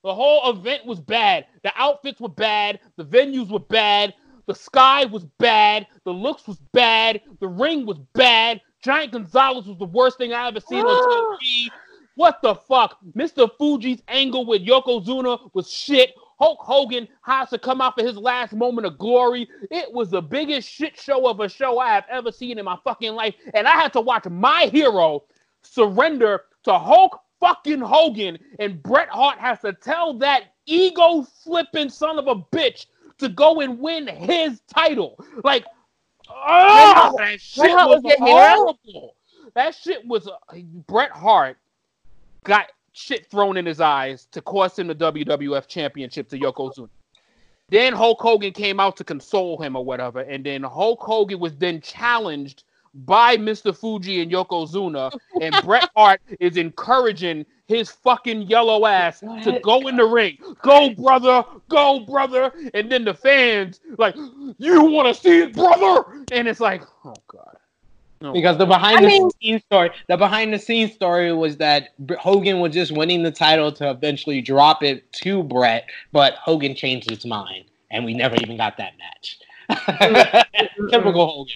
The 0.07 0.15
whole 0.15 0.49
event 0.51 0.85
was 0.85 1.01
bad. 1.01 1.47
The 1.63 1.71
outfits 1.75 2.21
were 2.21 2.29
bad. 2.29 2.79
The 2.95 3.03
venues 3.03 3.49
were 3.49 3.59
bad. 3.59 4.13
The 4.45 4.55
sky 4.55 5.03
was 5.03 5.25
bad. 5.37 5.85
The 6.05 6.13
looks 6.13 6.47
was 6.47 6.61
bad. 6.71 7.19
The 7.41 7.49
ring 7.49 7.85
was 7.85 7.97
bad. 8.13 8.61
Giant 8.81 9.11
Gonzalez 9.11 9.65
was 9.65 9.77
the 9.77 9.85
worst 9.85 10.17
thing 10.17 10.31
I 10.31 10.47
ever 10.47 10.61
seen 10.61 10.85
on 10.85 10.87
ah. 10.87 11.37
TV. 11.43 11.67
What 12.15 12.41
the 12.41 12.55
fuck? 12.55 12.99
Mr. 13.17 13.49
Fuji's 13.59 14.01
angle 14.07 14.45
with 14.45 14.65
Yokozuna 14.65 15.53
was 15.53 15.69
shit. 15.69 16.15
Hulk 16.39 16.59
Hogan 16.61 17.09
has 17.23 17.49
to 17.49 17.59
come 17.59 17.81
out 17.81 17.99
for 17.99 18.05
his 18.05 18.15
last 18.15 18.53
moment 18.53 18.87
of 18.87 18.97
glory. 18.97 19.49
It 19.69 19.91
was 19.91 20.09
the 20.09 20.21
biggest 20.21 20.69
shit 20.69 20.97
show 20.97 21.27
of 21.27 21.41
a 21.41 21.49
show 21.49 21.79
I 21.79 21.89
have 21.89 22.05
ever 22.09 22.31
seen 22.31 22.59
in 22.59 22.63
my 22.63 22.77
fucking 22.85 23.11
life. 23.13 23.35
And 23.53 23.67
I 23.67 23.71
had 23.71 23.91
to 23.91 23.99
watch 23.99 24.23
my 24.29 24.69
hero 24.71 25.25
surrender 25.63 26.43
to 26.63 26.79
Hulk 26.79 27.19
fucking 27.39 27.81
Hogan. 27.81 28.37
And 28.59 28.81
Bret 28.81 29.09
Hart 29.09 29.39
has 29.39 29.59
to 29.61 29.73
tell 29.73 30.13
that 30.19 30.53
ego 30.65 31.25
flipping 31.43 31.89
son 31.89 32.19
of 32.19 32.27
a 32.27 32.35
bitch 32.35 32.87
to 33.19 33.29
go 33.29 33.61
and 33.61 33.79
win 33.79 34.07
his 34.07 34.61
title. 34.73 35.19
Like, 35.43 35.65
oh, 36.29 37.15
that 37.17 37.41
shit 37.41 37.71
was 37.71 38.01
was 38.01 38.03
your 38.03 38.27
hero? 38.27 38.55
horrible. 38.55 39.15
That 39.55 39.73
shit 39.73 40.05
was 40.05 40.27
uh, 40.27 40.57
Bret 40.87 41.11
Hart 41.11 41.57
got 42.43 42.67
shit 42.93 43.27
thrown 43.27 43.57
in 43.57 43.65
his 43.65 43.79
eyes 43.79 44.27
to 44.31 44.41
cost 44.41 44.79
him 44.79 44.87
the 44.87 44.95
WWF 44.95 45.67
championship 45.67 46.29
to 46.29 46.39
Yokozuna. 46.39 46.89
Then 47.69 47.93
Hulk 47.93 48.21
Hogan 48.21 48.53
came 48.53 48.79
out 48.79 48.95
to 48.97 49.03
console 49.03 49.61
him 49.61 49.75
or 49.75 49.83
whatever, 49.83 50.21
and 50.21 50.45
then 50.45 50.63
Hulk 50.63 51.01
Hogan 51.01 51.39
was 51.39 51.55
then 51.57 51.81
challenged 51.81 52.63
by 53.05 53.37
Mr. 53.37 53.75
Fuji 53.75 54.21
and 54.21 54.31
Yokozuna, 54.31 55.11
and 55.41 55.55
Bret 55.63 55.89
Hart 55.95 56.21
is 56.39 56.57
encouraging 56.57 57.45
his 57.67 57.91
fucking 57.91 58.43
yellow 58.43 58.85
ass 58.85 59.19
to 59.19 59.59
go 59.63 59.87
in 59.87 59.97
the 59.97 60.05
ring. 60.05 60.37
Go, 60.61 60.91
brother, 60.91 61.43
go, 61.69 61.99
brother. 62.01 62.51
And 62.73 62.91
then 62.91 63.03
the 63.03 63.13
fans 63.13 63.81
like, 63.97 64.15
you 64.57 64.83
want 64.83 65.13
to 65.13 65.21
see 65.21 65.41
it, 65.41 65.53
brother? 65.53 66.23
And 66.31 66.47
it's 66.47 66.59
like, 66.61 66.81
oh 67.05 67.13
god. 67.27 67.57
No. 68.19 68.33
Because 68.33 68.57
the 68.57 68.65
behind 68.65 68.97
I 68.97 69.01
the 69.01 69.07
mean- 69.07 69.29
scenes 69.41 69.63
story, 69.65 69.91
the 70.07 70.17
behind 70.17 70.51
the 70.51 70.57
scenes 70.57 70.93
story 70.93 71.31
was 71.33 71.57
that 71.57 71.89
Hogan 72.19 72.59
was 72.59 72.73
just 72.73 72.91
winning 72.91 73.21
the 73.21 73.31
title 73.31 73.71
to 73.73 73.91
eventually 73.91 74.41
drop 74.41 74.81
it 74.81 75.11
to 75.23 75.43
Brett, 75.43 75.85
but 76.11 76.33
Hogan 76.35 76.73
changed 76.73 77.09
his 77.09 77.25
mind, 77.27 77.65
and 77.91 78.03
we 78.05 78.15
never 78.15 78.35
even 78.37 78.57
got 78.57 78.77
that 78.77 78.93
match. 78.97 79.37
Typical 80.89 81.27
Hogan. 81.27 81.53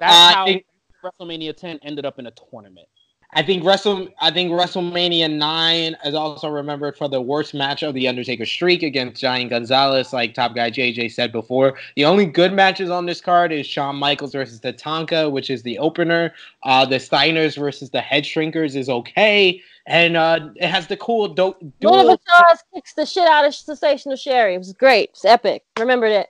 That's 0.00 0.36
Uh, 0.36 0.40
I 0.40 0.44
think- 0.44 0.66
WrestleMania 1.04 1.56
10 1.56 1.78
ended 1.82 2.04
up 2.04 2.18
in 2.18 2.26
a 2.26 2.32
tournament. 2.50 2.88
I 3.34 3.42
think 3.42 3.64
Wrestle, 3.64 4.08
I 4.20 4.30
think 4.30 4.50
WrestleMania 4.52 5.30
nine 5.30 5.96
is 6.04 6.14
also 6.14 6.48
remembered 6.48 6.96
for 6.96 7.08
the 7.08 7.20
worst 7.20 7.54
match 7.54 7.82
of 7.82 7.92
the 7.92 8.06
Undertaker 8.08 8.46
streak 8.46 8.82
against 8.82 9.20
Giant 9.20 9.50
Gonzalez, 9.50 10.12
like 10.12 10.32
Top 10.32 10.54
Guy 10.54 10.70
JJ 10.70 11.08
said 11.12 11.32
before. 11.32 11.76
The 11.96 12.04
only 12.04 12.24
good 12.24 12.52
matches 12.52 12.88
on 12.88 13.04
this 13.04 13.20
card 13.20 13.52
is 13.52 13.66
Shawn 13.66 13.96
Michaels 13.96 14.32
versus 14.32 14.60
the 14.60 14.72
Tatanka, 14.72 15.30
which 15.30 15.50
is 15.50 15.62
the 15.64 15.78
opener. 15.78 16.32
Uh, 16.62 16.86
the 16.86 16.96
Steiners 16.96 17.56
versus 17.58 17.90
the 17.90 18.00
Head 18.00 18.22
Shrinkers 18.24 18.74
is 18.76 18.88
okay, 18.88 19.60
and 19.86 20.16
uh, 20.16 20.48
it 20.56 20.68
has 20.68 20.86
the 20.86 20.96
cool 20.96 21.26
do- 21.28 21.46
One 21.46 21.54
of 21.60 21.80
dual. 21.80 22.06
the 22.06 22.18
stars 22.26 22.58
kicks 22.74 22.94
the 22.94 23.04
shit 23.06 23.26
out 23.28 23.44
of 23.44 23.54
Sensational 23.54 24.16
Sherri. 24.16 24.54
It 24.54 24.58
was 24.58 24.72
great. 24.72 25.10
It's 25.10 25.24
epic. 25.24 25.64
Remembered 25.78 26.12
it. 26.12 26.28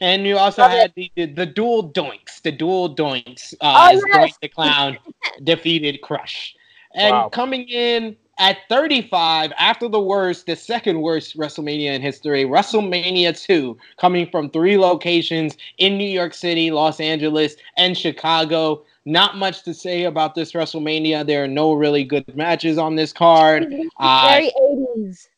And 0.00 0.26
you 0.26 0.36
also 0.38 0.62
Love 0.62 0.70
had 0.72 0.92
the, 0.96 1.10
the, 1.16 1.26
the 1.26 1.46
dual 1.46 1.90
doinks, 1.92 2.42
the 2.42 2.52
dual 2.52 2.94
doinks. 2.94 3.54
Oh, 3.60 3.66
Uh, 3.68 3.90
as 3.92 4.02
yes. 4.06 4.16
Doink 4.16 4.40
the 4.40 4.48
Clown 4.48 4.98
defeated 5.44 6.00
Crush. 6.02 6.54
And 6.94 7.12
Wow. 7.12 7.28
coming 7.28 7.68
in 7.68 8.16
At 8.38 8.58
35, 8.68 9.52
after 9.60 9.88
the 9.88 10.00
worst, 10.00 10.46
the 10.46 10.56
second 10.56 11.00
worst 11.00 11.36
WrestleMania 11.38 11.92
in 11.94 12.02
history, 12.02 12.44
WrestleMania 12.44 13.40
2, 13.40 13.76
coming 13.96 14.28
from 14.28 14.50
three 14.50 14.76
locations 14.76 15.56
in 15.78 15.96
New 15.96 16.08
York 16.08 16.34
City, 16.34 16.72
Los 16.72 16.98
Angeles, 16.98 17.54
and 17.76 17.96
Chicago. 17.96 18.82
Not 19.04 19.36
much 19.36 19.62
to 19.62 19.72
say 19.72 20.02
about 20.04 20.34
this 20.34 20.50
WrestleMania. 20.50 21.24
There 21.24 21.44
are 21.44 21.48
no 21.48 21.74
really 21.74 22.02
good 22.02 22.24
matches 22.36 22.76
on 22.76 22.96
this 22.96 23.12
card. 23.12 23.72
Uh, 24.00 24.28
Very 24.28 24.50
80s. 24.98 25.28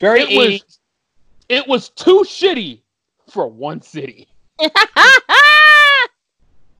very 0.00 0.20
It 0.22 0.36
was- 0.38 0.48
80s. 0.62 0.78
It 1.50 1.68
was 1.68 1.90
too 1.90 2.24
shitty 2.26 2.80
for 3.32 3.48
one 3.48 3.80
city. 3.80 4.28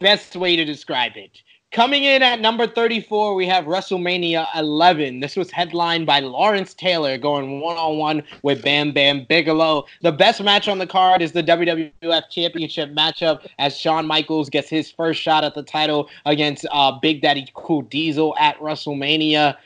best 0.01 0.37
way 0.37 0.57
to 0.57 0.65
describe 0.65 1.13
it. 1.17 1.43
Coming 1.73 2.05
in 2.05 2.23
at 2.23 2.39
number 2.39 2.67
34, 2.67 3.35
we 3.35 3.47
have 3.47 3.65
WrestleMania 3.65 4.47
11. 4.55 5.21
This 5.21 5.37
was 5.37 5.51
headlined 5.51 6.05
by 6.05 6.21
Lawrence 6.21 6.75
Taylor 6.75 7.17
going 7.17 7.61
one 7.61 7.79
on 7.79 7.97
one 7.97 8.23
with 8.43 8.63
Bam 8.63 8.93
Bam 8.93 9.25
Bigelow. 9.27 9.87
The 10.03 10.13
best 10.13 10.43
match 10.43 10.69
on 10.69 10.77
the 10.77 10.87
card 10.87 11.23
is 11.23 11.33
the 11.33 11.43
WWF 11.43 12.29
Championship 12.29 12.91
matchup 12.91 13.47
as 13.59 13.75
Shawn 13.75 14.07
Michaels 14.07 14.51
gets 14.51 14.69
his 14.69 14.91
first 14.91 15.23
shot 15.23 15.45
at 15.45 15.55
the 15.55 15.63
title 15.63 16.11
against 16.27 16.67
uh, 16.73 16.93
Big 17.01 17.23
Daddy 17.23 17.49
Cool 17.55 17.81
Diesel 17.81 18.37
at 18.39 18.59
WrestleMania. 18.59 19.57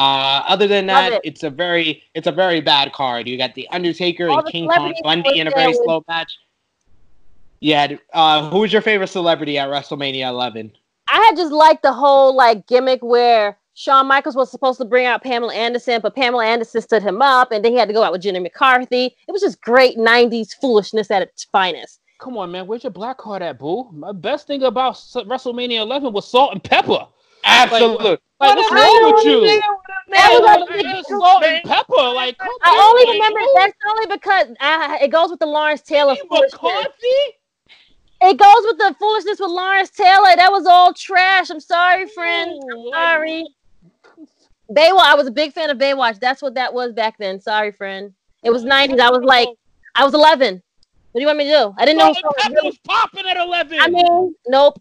Uh, 0.00 0.42
other 0.48 0.66
than 0.66 0.86
Love 0.86 0.96
that, 0.96 1.12
it. 1.12 1.20
it's 1.24 1.42
a 1.42 1.50
very 1.50 2.02
it's 2.14 2.26
a 2.26 2.32
very 2.32 2.62
bad 2.62 2.90
card. 2.94 3.28
You 3.28 3.36
got 3.36 3.54
the 3.54 3.68
Undertaker 3.68 4.30
All 4.30 4.38
and 4.38 4.46
the 4.46 4.50
King 4.50 4.66
Kong 4.66 4.94
Bundy 5.02 5.38
in 5.38 5.46
a 5.46 5.50
very 5.50 5.74
slow 5.74 6.02
match. 6.08 6.32
Yeah, 7.60 7.96
uh, 8.14 8.48
who 8.48 8.60
was 8.60 8.72
your 8.72 8.80
favorite 8.80 9.08
celebrity 9.08 9.58
at 9.58 9.68
WrestleMania 9.68 10.26
11? 10.26 10.72
I 11.06 11.16
had 11.26 11.36
just 11.36 11.52
liked 11.52 11.82
the 11.82 11.92
whole 11.92 12.34
like 12.34 12.66
gimmick 12.66 13.02
where 13.02 13.58
Shawn 13.74 14.06
Michaels 14.06 14.36
was 14.36 14.50
supposed 14.50 14.78
to 14.78 14.86
bring 14.86 15.04
out 15.04 15.22
Pamela 15.22 15.52
Anderson, 15.52 16.00
but 16.00 16.14
Pamela 16.14 16.46
Anderson 16.46 16.80
stood 16.80 17.02
him 17.02 17.20
up, 17.20 17.52
and 17.52 17.62
then 17.62 17.72
he 17.72 17.78
had 17.78 17.88
to 17.88 17.94
go 17.94 18.02
out 18.02 18.12
with 18.12 18.22
Jenny 18.22 18.38
McCarthy. 18.38 19.14
It 19.28 19.32
was 19.32 19.42
just 19.42 19.60
great 19.60 19.98
'90s 19.98 20.54
foolishness 20.58 21.10
at 21.10 21.20
its 21.20 21.44
finest. 21.44 22.00
Come 22.20 22.38
on, 22.38 22.50
man. 22.52 22.66
Where's 22.66 22.84
your 22.84 22.90
black 22.90 23.18
card 23.18 23.42
at, 23.42 23.58
boo? 23.58 23.90
My 23.92 24.12
best 24.12 24.46
thing 24.46 24.62
about 24.62 24.94
WrestleMania 24.94 25.80
11 25.80 26.10
was 26.14 26.26
Salt-N-Pepa. 26.26 27.08
Absolutely. 27.44 28.18
Like, 28.40 28.56
what's 28.56 28.72
wrong 28.72 29.14
with 29.14 29.24
you? 29.24 29.60
That 30.10 30.30
was 30.32 30.40
Like, 30.42 30.60
like- 30.60 30.96
it's 30.96 31.08
Salt-N-Pepa. 31.08 32.14
Like, 32.14 32.36
I 32.62 32.80
only 32.88 33.04
like, 33.04 33.14
remember 33.14 33.40
who- 33.40 33.54
that's 33.56 33.76
only 33.88 34.06
because 34.06 34.46
I, 34.60 34.98
it 35.02 35.08
goes 35.08 35.30
with 35.30 35.40
the 35.40 35.46
Lawrence 35.46 35.82
Taylor 35.82 36.16
foolishness. 36.28 36.52
McCarthy? 36.52 37.36
It 38.22 38.36
goes 38.36 38.64
with 38.64 38.78
the 38.78 38.94
foolishness 38.98 39.40
with 39.40 39.50
Lawrence 39.50 39.90
Taylor. 39.90 40.36
That 40.36 40.50
was 40.52 40.66
all 40.66 40.92
trash. 40.92 41.48
I'm 41.50 41.60
sorry, 41.60 42.06
friend. 42.08 42.50
Ooh, 42.72 42.90
like, 42.90 42.94
Sorry. 42.94 43.44
Baywatch. 44.70 45.00
I 45.00 45.14
was 45.14 45.26
a 45.26 45.30
big 45.30 45.52
fan 45.52 45.70
of 45.70 45.78
Baywatch. 45.78 46.20
That's 46.20 46.42
what 46.42 46.54
that 46.54 46.72
was 46.74 46.92
back 46.92 47.16
then. 47.18 47.40
Sorry, 47.40 47.72
friend. 47.72 48.12
It 48.42 48.50
was 48.50 48.64
90s. 48.64 49.00
I 49.00 49.10
was 49.10 49.22
like, 49.22 49.48
I 49.94 50.04
was 50.04 50.14
11. 50.14 50.62
What 51.12 51.18
do 51.18 51.20
you 51.22 51.26
want 51.26 51.38
me 51.38 51.44
to 51.44 51.50
do? 51.50 51.74
I 51.76 51.84
didn't 51.84 51.98
know. 51.98 52.12
Salt 52.12 52.34
and 52.44 52.54
pepper 52.54 52.66
was 52.66 52.78
popping 52.86 53.26
at 53.26 53.36
11. 53.36 53.78
I 53.80 53.88
mean, 53.88 54.34
nope. 54.46 54.80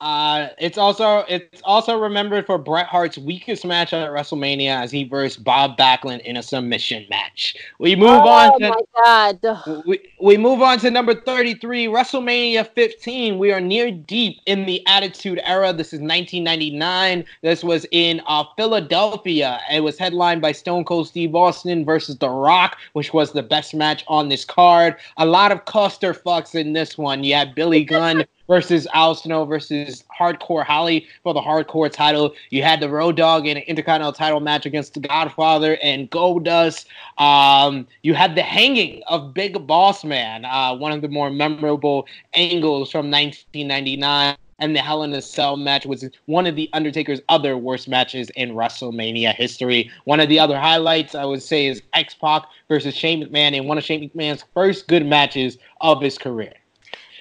Uh, 0.00 0.48
it's 0.58 0.78
also 0.78 1.24
it's 1.28 1.60
also 1.64 1.98
remembered 1.98 2.46
for 2.46 2.56
Bret 2.56 2.86
Hart's 2.86 3.18
weakest 3.18 3.64
match 3.64 3.92
at 3.92 4.10
WrestleMania 4.10 4.80
as 4.80 4.92
he 4.92 5.02
versed 5.02 5.42
Bob 5.42 5.76
Backlund 5.76 6.20
in 6.20 6.36
a 6.36 6.42
submission 6.42 7.04
match. 7.10 7.56
We 7.80 7.96
move 7.96 8.10
oh 8.10 8.28
on 8.28 8.60
to 8.60 8.68
my 8.68 8.80
god. 9.04 9.84
We, 9.86 9.98
we 10.20 10.36
move 10.36 10.62
on 10.62 10.78
to 10.80 10.90
number 10.92 11.14
33, 11.14 11.86
WrestleMania 11.86 12.68
15. 12.74 13.38
We 13.38 13.50
are 13.52 13.60
near 13.60 13.90
deep 13.90 14.38
in 14.46 14.66
the 14.66 14.86
Attitude 14.86 15.40
Era. 15.42 15.72
This 15.72 15.88
is 15.88 16.00
1999. 16.00 17.24
This 17.42 17.64
was 17.64 17.84
in 17.90 18.22
uh, 18.28 18.44
Philadelphia. 18.56 19.60
It 19.72 19.80
was 19.80 19.98
headlined 19.98 20.40
by 20.40 20.52
Stone 20.52 20.84
Cold 20.84 21.08
Steve 21.08 21.34
Austin 21.34 21.84
versus 21.84 22.16
The 22.18 22.30
Rock, 22.30 22.78
which 22.92 23.12
was 23.12 23.32
the 23.32 23.42
best 23.42 23.74
match 23.74 24.04
on 24.06 24.28
this 24.28 24.44
card. 24.44 24.94
A 25.16 25.26
lot 25.26 25.50
of 25.50 25.64
cluster 25.64 26.14
fucks 26.14 26.54
in 26.54 26.72
this 26.72 26.96
one. 26.96 27.24
You 27.24 27.34
had 27.34 27.56
Billy 27.56 27.82
Gunn 27.82 28.24
versus 28.48 28.88
Al 28.94 29.14
Snow 29.14 29.44
versus 29.44 30.02
Hardcore 30.18 30.64
Holly 30.64 31.06
for 31.22 31.32
the 31.34 31.40
Hardcore 31.40 31.92
title. 31.92 32.34
You 32.50 32.62
had 32.62 32.80
the 32.80 32.88
Road 32.88 33.16
Dog 33.16 33.46
in 33.46 33.58
an 33.58 33.62
Intercontinental 33.64 34.12
title 34.12 34.40
match 34.40 34.66
against 34.66 34.94
The 34.94 35.00
Godfather 35.00 35.76
and 35.82 36.10
Goldust. 36.10 36.86
Um, 37.18 37.86
you 38.02 38.14
had 38.14 38.34
the 38.34 38.42
hanging 38.42 39.02
of 39.06 39.34
Big 39.34 39.66
Boss 39.66 40.04
Man, 40.04 40.44
uh, 40.44 40.74
one 40.74 40.92
of 40.92 41.02
the 41.02 41.08
more 41.08 41.30
memorable 41.30 42.06
angles 42.34 42.90
from 42.90 43.10
1999. 43.10 44.36
And 44.60 44.74
the 44.74 44.80
Hell 44.80 45.04
in 45.04 45.12
a 45.12 45.22
Cell 45.22 45.56
match 45.56 45.86
was 45.86 46.08
one 46.26 46.44
of 46.44 46.56
the 46.56 46.68
Undertaker's 46.72 47.20
other 47.28 47.56
worst 47.56 47.86
matches 47.86 48.28
in 48.30 48.54
WrestleMania 48.54 49.32
history. 49.32 49.88
One 50.04 50.18
of 50.18 50.28
the 50.28 50.40
other 50.40 50.58
highlights 50.58 51.14
I 51.14 51.24
would 51.24 51.44
say 51.44 51.66
is 51.66 51.80
X 51.92 52.14
Pac 52.14 52.42
versus 52.66 52.92
Shane 52.92 53.24
McMahon 53.24 53.52
in 53.52 53.68
one 53.68 53.78
of 53.78 53.84
Shane 53.84 54.10
McMahon's 54.10 54.44
first 54.54 54.88
good 54.88 55.06
matches 55.06 55.58
of 55.80 56.02
his 56.02 56.18
career. 56.18 56.54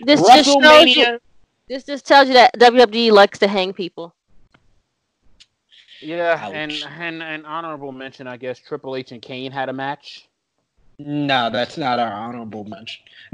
This 0.03 0.21
just 0.21 0.49
shows 0.49 0.95
you. 0.95 1.19
This 1.67 1.83
just 1.83 2.05
tells 2.05 2.27
you 2.27 2.33
that 2.35 2.57
WWE 2.59 3.11
likes 3.11 3.39
to 3.39 3.47
hang 3.47 3.73
people. 3.73 4.13
Yeah, 5.99 6.39
Ouch. 6.41 6.53
and, 6.53 6.71
and 6.99 7.23
and 7.23 7.45
honorable 7.45 7.91
mention, 7.91 8.27
I 8.27 8.37
guess 8.37 8.59
Triple 8.59 8.95
H 8.95 9.11
and 9.11 9.21
Kane 9.21 9.51
had 9.51 9.67
a 9.69 9.73
match. 9.73 10.27
No, 10.99 11.49
that's 11.49 11.77
not 11.77 11.99
our 11.99 12.11
honorable 12.11 12.63
mention. 12.65 13.03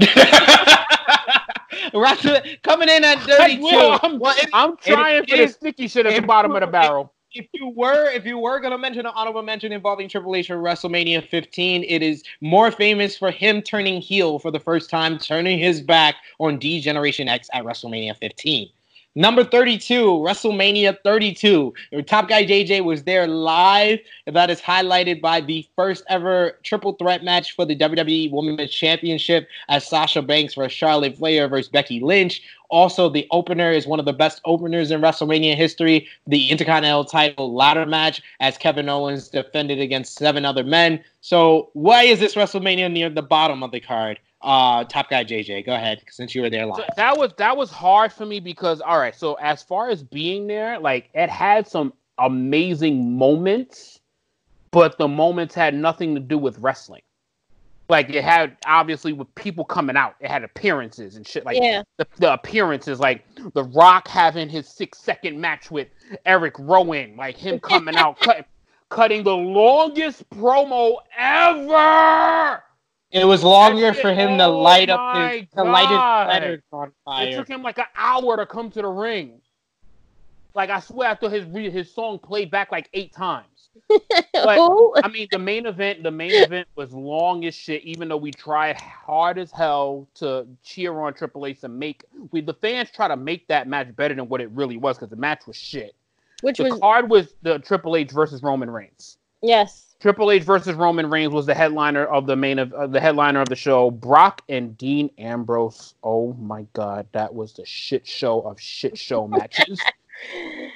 Wrestle- 1.94 2.40
Coming 2.62 2.88
in 2.88 3.04
at 3.04 3.18
32. 3.20 3.66
I'm, 4.02 4.18
Well, 4.18 4.34
if- 4.38 4.50
I'm 4.52 4.76
trying 4.78 5.24
for 5.26 5.36
the 5.36 5.42
if- 5.44 5.52
sticky 5.52 5.88
shit 5.88 6.06
at 6.06 6.14
the 6.20 6.26
bottom 6.26 6.52
of 6.54 6.60
the 6.60 6.66
barrel. 6.66 7.12
If 7.34 7.48
you 7.52 7.68
were 7.68 8.10
if 8.10 8.24
you 8.24 8.38
were 8.38 8.60
gonna 8.60 8.78
mention 8.78 9.06
an 9.06 9.12
honorable 9.14 9.42
mention 9.42 9.72
involving 9.72 10.08
Triple 10.08 10.34
H 10.36 10.46
for 10.46 10.56
WrestleMania 10.56 11.28
15, 11.28 11.84
it 11.84 12.02
is 12.02 12.22
more 12.40 12.70
famous 12.70 13.18
for 13.18 13.30
him 13.30 13.60
turning 13.60 14.00
heel 14.00 14.38
for 14.38 14.50
the 14.50 14.60
first 14.60 14.88
time, 14.88 15.18
turning 15.18 15.58
his 15.58 15.80
back 15.80 16.14
on 16.38 16.58
D 16.58 16.80
Generation 16.80 17.28
X 17.28 17.50
at 17.52 17.64
WrestleMania 17.64 18.16
15. 18.16 18.68
Number 19.16 19.44
32, 19.44 20.06
WrestleMania 20.06 20.96
32. 21.04 21.72
Your 21.92 22.02
top 22.02 22.28
guy 22.28 22.44
JJ 22.44 22.84
was 22.84 23.04
there 23.04 23.28
live. 23.28 24.00
That 24.26 24.50
is 24.50 24.60
highlighted 24.60 25.20
by 25.20 25.40
the 25.40 25.64
first 25.76 26.02
ever 26.08 26.58
triple 26.64 26.94
threat 26.94 27.22
match 27.22 27.54
for 27.54 27.64
the 27.64 27.76
WWE 27.76 28.32
Women's 28.32 28.72
Championship 28.72 29.46
as 29.68 29.86
Sasha 29.86 30.20
Banks 30.20 30.54
versus 30.54 30.72
Charlotte 30.72 31.16
Flair 31.16 31.46
versus 31.46 31.68
Becky 31.68 32.00
Lynch. 32.00 32.42
Also, 32.74 33.08
the 33.08 33.24
opener 33.30 33.70
is 33.70 33.86
one 33.86 34.00
of 34.00 34.04
the 34.04 34.12
best 34.12 34.40
openers 34.44 34.90
in 34.90 35.00
WrestleMania 35.00 35.54
history. 35.54 36.08
The 36.26 36.50
Intercontinental 36.50 37.04
title 37.04 37.54
ladder 37.54 37.86
match 37.86 38.20
as 38.40 38.58
Kevin 38.58 38.88
Owens 38.88 39.28
defended 39.28 39.78
against 39.78 40.16
seven 40.16 40.44
other 40.44 40.64
men. 40.64 40.98
So, 41.20 41.70
why 41.74 42.02
is 42.02 42.18
this 42.18 42.34
WrestleMania 42.34 42.90
near 42.90 43.08
the 43.08 43.22
bottom 43.22 43.62
of 43.62 43.70
the 43.70 43.78
card? 43.78 44.18
Uh, 44.42 44.82
top 44.82 45.08
guy 45.08 45.22
JJ, 45.22 45.64
go 45.64 45.72
ahead 45.72 46.02
since 46.10 46.34
you 46.34 46.42
were 46.42 46.50
there 46.50 46.66
live. 46.66 46.78
So 46.78 46.84
that 46.96 47.16
was 47.16 47.30
that 47.38 47.56
was 47.56 47.70
hard 47.70 48.12
for 48.12 48.26
me 48.26 48.40
because 48.40 48.80
all 48.80 48.98
right, 48.98 49.14
so 49.14 49.34
as 49.34 49.62
far 49.62 49.88
as 49.88 50.02
being 50.02 50.48
there, 50.48 50.80
like 50.80 51.10
it 51.14 51.30
had 51.30 51.68
some 51.68 51.92
amazing 52.18 53.16
moments, 53.16 54.00
but 54.72 54.98
the 54.98 55.06
moments 55.06 55.54
had 55.54 55.74
nothing 55.76 56.12
to 56.16 56.20
do 56.20 56.38
with 56.38 56.58
wrestling. 56.58 57.02
Like 57.88 58.08
it 58.08 58.24
had 58.24 58.56
obviously 58.66 59.12
with 59.12 59.32
people 59.34 59.64
coming 59.64 59.96
out, 59.96 60.14
it 60.20 60.30
had 60.30 60.42
appearances 60.42 61.16
and 61.16 61.26
shit 61.26 61.44
like 61.44 61.58
yeah. 61.60 61.82
the, 61.98 62.06
the 62.16 62.32
appearances, 62.32 62.98
like 62.98 63.24
The 63.52 63.64
Rock 63.64 64.08
having 64.08 64.48
his 64.48 64.68
six 64.68 64.98
second 64.98 65.38
match 65.38 65.70
with 65.70 65.88
Eric 66.24 66.54
Rowan, 66.58 67.16
like 67.16 67.36
him 67.36 67.60
coming 67.60 67.94
out 67.96 68.18
cut, 68.20 68.46
cutting 68.88 69.22
the 69.22 69.36
longest 69.36 70.28
promo 70.30 70.96
ever. 71.18 72.62
It 73.10 73.26
was 73.26 73.44
longer 73.44 73.92
That 73.92 73.96
for 73.96 74.08
shit- 74.08 74.18
him 74.18 74.38
to 74.38 74.44
oh 74.46 74.60
light 74.60 74.88
up 74.88 75.16
his 75.16 75.46
to 75.54 75.62
light 75.62 75.88
his 75.88 76.34
letters 76.34 76.62
on 76.72 76.90
fire. 77.04 77.28
It 77.28 77.36
took 77.36 77.48
him 77.48 77.62
like 77.62 77.78
an 77.78 77.84
hour 77.96 78.36
to 78.38 78.46
come 78.46 78.70
to 78.70 78.82
the 78.82 78.88
ring. 78.88 79.40
Like 80.54 80.70
I 80.70 80.80
swear, 80.80 81.10
I 81.10 81.14
thought 81.16 81.32
his 81.32 81.46
his 81.72 81.92
song 81.92 82.18
played 82.18 82.50
back 82.50 82.72
like 82.72 82.88
eight 82.94 83.12
times. 83.12 83.46
But- 84.32 85.04
I 85.04 85.08
mean, 85.08 85.28
the 85.30 85.38
main 85.38 85.66
event, 85.66 86.02
the 86.02 86.10
main 86.10 86.32
event 86.32 86.68
was 86.76 86.92
long 86.92 87.44
as 87.44 87.54
shit. 87.54 87.82
Even 87.84 88.08
though 88.08 88.16
we 88.16 88.30
tried 88.30 88.76
hard 88.80 89.38
as 89.38 89.50
hell 89.50 90.06
to 90.16 90.46
cheer 90.62 90.98
on 91.00 91.14
Triple 91.14 91.46
H 91.46 91.58
and 91.62 91.78
make 91.78 92.04
we 92.30 92.40
the 92.40 92.54
fans 92.54 92.90
try 92.90 93.08
to 93.08 93.16
make 93.16 93.46
that 93.48 93.68
match 93.68 93.94
better 93.96 94.14
than 94.14 94.28
what 94.28 94.40
it 94.40 94.50
really 94.50 94.76
was 94.76 94.96
because 94.96 95.10
the 95.10 95.16
match 95.16 95.46
was 95.46 95.56
shit. 95.56 95.94
Which 96.42 96.58
The 96.58 96.64
was 96.64 96.78
card 96.80 97.08
was 97.10 97.34
the 97.42 97.58
Triple 97.60 97.96
H 97.96 98.10
versus 98.10 98.42
Roman 98.42 98.70
Reigns. 98.70 99.16
yes. 99.42 99.80
Triple 100.00 100.30
H 100.30 100.42
versus 100.42 100.74
Roman 100.74 101.08
Reigns 101.08 101.32
was 101.32 101.46
the 101.46 101.54
headliner 101.54 102.04
of 102.04 102.26
the 102.26 102.36
main 102.36 102.58
of 102.58 102.74
uh, 102.74 102.86
the 102.86 103.00
headliner 103.00 103.40
of 103.40 103.48
the 103.48 103.56
show. 103.56 103.90
Brock 103.90 104.42
and 104.50 104.76
Dean 104.76 105.08
Ambrose. 105.16 105.94
Oh 106.02 106.34
my 106.34 106.66
god, 106.74 107.06
that 107.12 107.34
was 107.34 107.54
the 107.54 107.64
shit 107.64 108.06
show 108.06 108.40
of 108.42 108.60
shit 108.60 108.98
show 108.98 109.26
matches. 109.26 109.80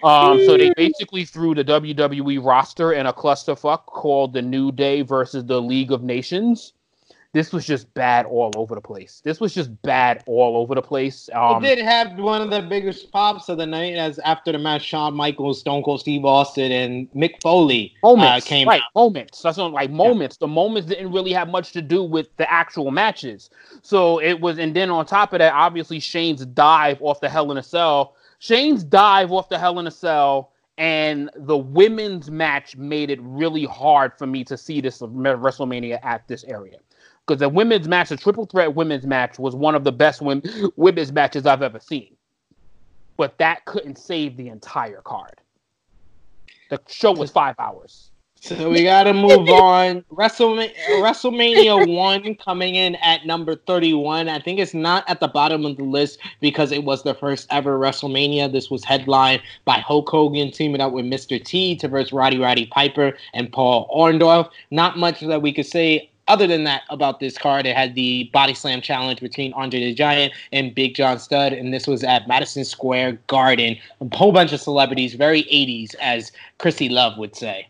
Um, 0.02 0.44
so 0.44 0.56
they 0.56 0.72
basically 0.76 1.24
threw 1.24 1.54
the 1.54 1.64
WWE 1.64 2.44
roster 2.44 2.92
in 2.92 3.06
a 3.06 3.12
clusterfuck 3.12 3.86
called 3.86 4.32
the 4.32 4.42
New 4.42 4.70
Day 4.70 5.02
versus 5.02 5.44
the 5.44 5.60
League 5.60 5.90
of 5.90 6.02
Nations. 6.02 6.72
this 7.32 7.52
was 7.52 7.66
just 7.66 7.92
bad 7.94 8.24
all 8.24 8.50
over 8.56 8.74
the 8.74 8.80
place. 8.80 9.20
This 9.24 9.38
was 9.38 9.52
just 9.54 9.70
bad 9.82 10.22
all 10.26 10.56
over 10.56 10.74
the 10.74 10.82
place. 10.82 11.28
Um, 11.34 11.62
it 11.62 11.76
did 11.76 11.84
have 11.84 12.18
one 12.18 12.40
of 12.40 12.50
the 12.50 12.62
biggest 12.62 13.12
pops 13.12 13.48
of 13.48 13.58
the 13.58 13.66
night 13.66 13.94
as 13.96 14.18
after 14.20 14.50
the 14.50 14.58
match, 14.58 14.82
Shawn 14.82 15.14
Michaels, 15.14 15.60
Stone 15.60 15.82
Cold 15.82 16.00
Steve 16.00 16.24
Austin, 16.24 16.72
and 16.72 17.10
Mick 17.12 17.42
Foley 17.42 17.94
moments, 18.02 18.46
uh, 18.46 18.48
came 18.48 18.68
right? 18.68 18.80
out. 18.80 18.94
Moments. 18.94 19.42
That's 19.42 19.58
not 19.58 19.72
like 19.72 19.90
moments. 19.90 20.38
The 20.38 20.48
moments 20.48 20.88
didn't 20.88 21.12
really 21.12 21.32
have 21.32 21.48
much 21.48 21.72
to 21.72 21.82
do 21.82 22.02
with 22.02 22.34
the 22.38 22.50
actual 22.50 22.90
matches. 22.90 23.50
So 23.82 24.20
it 24.20 24.40
was, 24.40 24.58
and 24.58 24.74
then 24.74 24.90
on 24.90 25.04
top 25.06 25.32
of 25.32 25.40
that, 25.40 25.52
obviously 25.52 26.00
Shane's 26.00 26.46
dive 26.46 27.02
off 27.02 27.20
the 27.20 27.28
Hell 27.28 27.50
in 27.50 27.58
a 27.58 27.62
Cell. 27.62 28.14
Shane's 28.38 28.84
dive 28.84 29.32
off 29.32 29.48
the 29.48 29.58
Hell 29.58 29.78
in 29.78 29.86
a 29.86 29.90
Cell 29.90 30.52
and 30.78 31.28
the 31.34 31.56
women's 31.56 32.30
match 32.30 32.76
made 32.76 33.10
it 33.10 33.18
really 33.20 33.64
hard 33.64 34.12
for 34.16 34.26
me 34.26 34.44
to 34.44 34.56
see 34.56 34.80
this 34.80 35.00
WrestleMania 35.00 35.98
at 36.04 36.26
this 36.28 36.44
area. 36.44 36.78
Because 37.26 37.40
the 37.40 37.48
women's 37.48 37.88
match, 37.88 38.10
the 38.10 38.16
triple 38.16 38.46
threat 38.46 38.74
women's 38.74 39.04
match, 39.04 39.38
was 39.38 39.56
one 39.56 39.74
of 39.74 39.82
the 39.82 39.92
best 39.92 40.22
women's 40.22 41.12
matches 41.12 41.46
I've 41.46 41.62
ever 41.62 41.80
seen. 41.80 42.16
But 43.16 43.36
that 43.38 43.64
couldn't 43.64 43.98
save 43.98 44.36
the 44.36 44.48
entire 44.48 45.00
card. 45.02 45.40
The 46.70 46.80
show 46.86 47.12
was 47.12 47.30
five 47.32 47.56
hours. 47.58 48.12
So 48.40 48.70
we 48.70 48.84
got 48.84 49.04
to 49.04 49.12
move 49.12 49.48
on. 49.48 50.04
WrestleMania, 50.12 50.72
WrestleMania 51.00 51.94
1 51.94 52.34
coming 52.36 52.76
in 52.76 52.94
at 52.96 53.26
number 53.26 53.56
31. 53.56 54.28
I 54.28 54.38
think 54.38 54.60
it's 54.60 54.74
not 54.74 55.04
at 55.08 55.20
the 55.20 55.28
bottom 55.28 55.66
of 55.66 55.76
the 55.76 55.82
list 55.82 56.18
because 56.40 56.70
it 56.70 56.84
was 56.84 57.02
the 57.02 57.14
first 57.14 57.48
ever 57.50 57.78
WrestleMania. 57.78 58.50
This 58.52 58.70
was 58.70 58.84
headlined 58.84 59.42
by 59.64 59.78
Hulk 59.80 60.08
Hogan 60.08 60.50
teaming 60.52 60.80
up 60.80 60.92
with 60.92 61.04
Mr. 61.04 61.42
T 61.42 61.76
to 61.76 61.88
versus 61.88 62.12
Roddy 62.12 62.38
Roddy 62.38 62.66
Piper 62.66 63.16
and 63.34 63.52
Paul 63.52 63.88
Orndorff. 63.94 64.48
Not 64.70 64.98
much 64.98 65.20
that 65.20 65.42
we 65.42 65.52
could 65.52 65.66
say 65.66 66.08
other 66.28 66.46
than 66.46 66.64
that 66.64 66.82
about 66.90 67.20
this 67.20 67.36
card. 67.36 67.66
It 67.66 67.74
had 67.74 67.94
the 67.94 68.30
body 68.32 68.54
slam 68.54 68.80
challenge 68.80 69.20
between 69.20 69.52
Andre 69.54 69.80
the 69.80 69.94
Giant 69.94 70.32
and 70.52 70.74
Big 70.74 70.94
John 70.94 71.18
Studd, 71.18 71.52
and 71.52 71.74
this 71.74 71.86
was 71.86 72.04
at 72.04 72.28
Madison 72.28 72.64
Square 72.64 73.18
Garden. 73.26 73.76
A 74.00 74.16
whole 74.16 74.30
bunch 74.30 74.52
of 74.52 74.60
celebrities, 74.60 75.14
very 75.14 75.42
80s, 75.44 75.94
as 76.00 76.30
Krssi 76.58 76.90
Luv 76.90 77.18
would 77.18 77.34
say. 77.34 77.66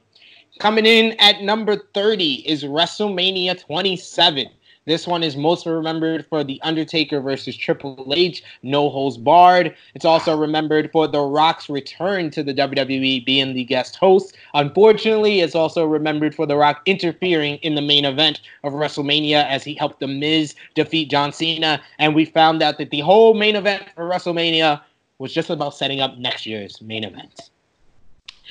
Coming 0.59 0.87
in 0.87 1.13
at 1.21 1.41
number 1.41 1.77
30 1.95 2.49
is 2.49 2.65
WrestleMania 2.65 3.65
27. 3.65 4.49
This 4.87 5.07
one 5.07 5.23
is 5.23 5.37
most 5.37 5.67
remembered 5.67 6.27
for 6.27 6.43
The 6.43 6.61
Undertaker 6.63 7.21
versus 7.21 7.57
Triple 7.57 8.13
H, 8.17 8.43
no 8.65 8.91
holds 8.91 9.17
barred. 9.19 9.77
It's 9.95 10.05
also 10.05 10.37
remembered 10.37 10.91
for 10.91 11.07
The 11.07 11.21
Rock's 11.21 11.69
return 11.69 12.31
to 12.31 12.43
the 12.43 12.53
WWE 12.53 13.25
being 13.25 13.55
the 13.55 13.63
guest 13.63 13.95
host. 13.95 14.37
Unfortunately, 14.55 15.43
it's 15.43 15.55
also 15.55 15.85
remembered 15.85 16.35
for 16.35 16.45
The 16.45 16.57
Rock 16.57 16.83
interfering 16.87 17.59
in 17.59 17.77
the 17.77 17.83
main 17.83 18.05
event 18.05 18.41
of 18.65 18.73
WrestleMania 18.73 19.49
as 19.49 19.63
he 19.63 19.75
helped 19.75 20.01
The 20.01 20.09
Miz 20.09 20.57
defeat 20.75 21.09
John 21.09 21.33
Cena. 21.33 21.81
And 22.01 22.17
we 22.17 22.25
found 22.25 22.63
out 22.63 22.79
that 22.79 22.91
the 22.91 23.01
whole 23.01 23.35
main 23.35 23.55
event 23.55 23.85
for 23.95 24.09
WrestleMania 24.09 24.81
was 25.19 25.33
just 25.33 25.51
about 25.51 25.77
setting 25.77 26.01
up 26.01 26.19
next 26.19 26.47
year's 26.47 26.83
main 26.83 27.05
event. 27.05 27.51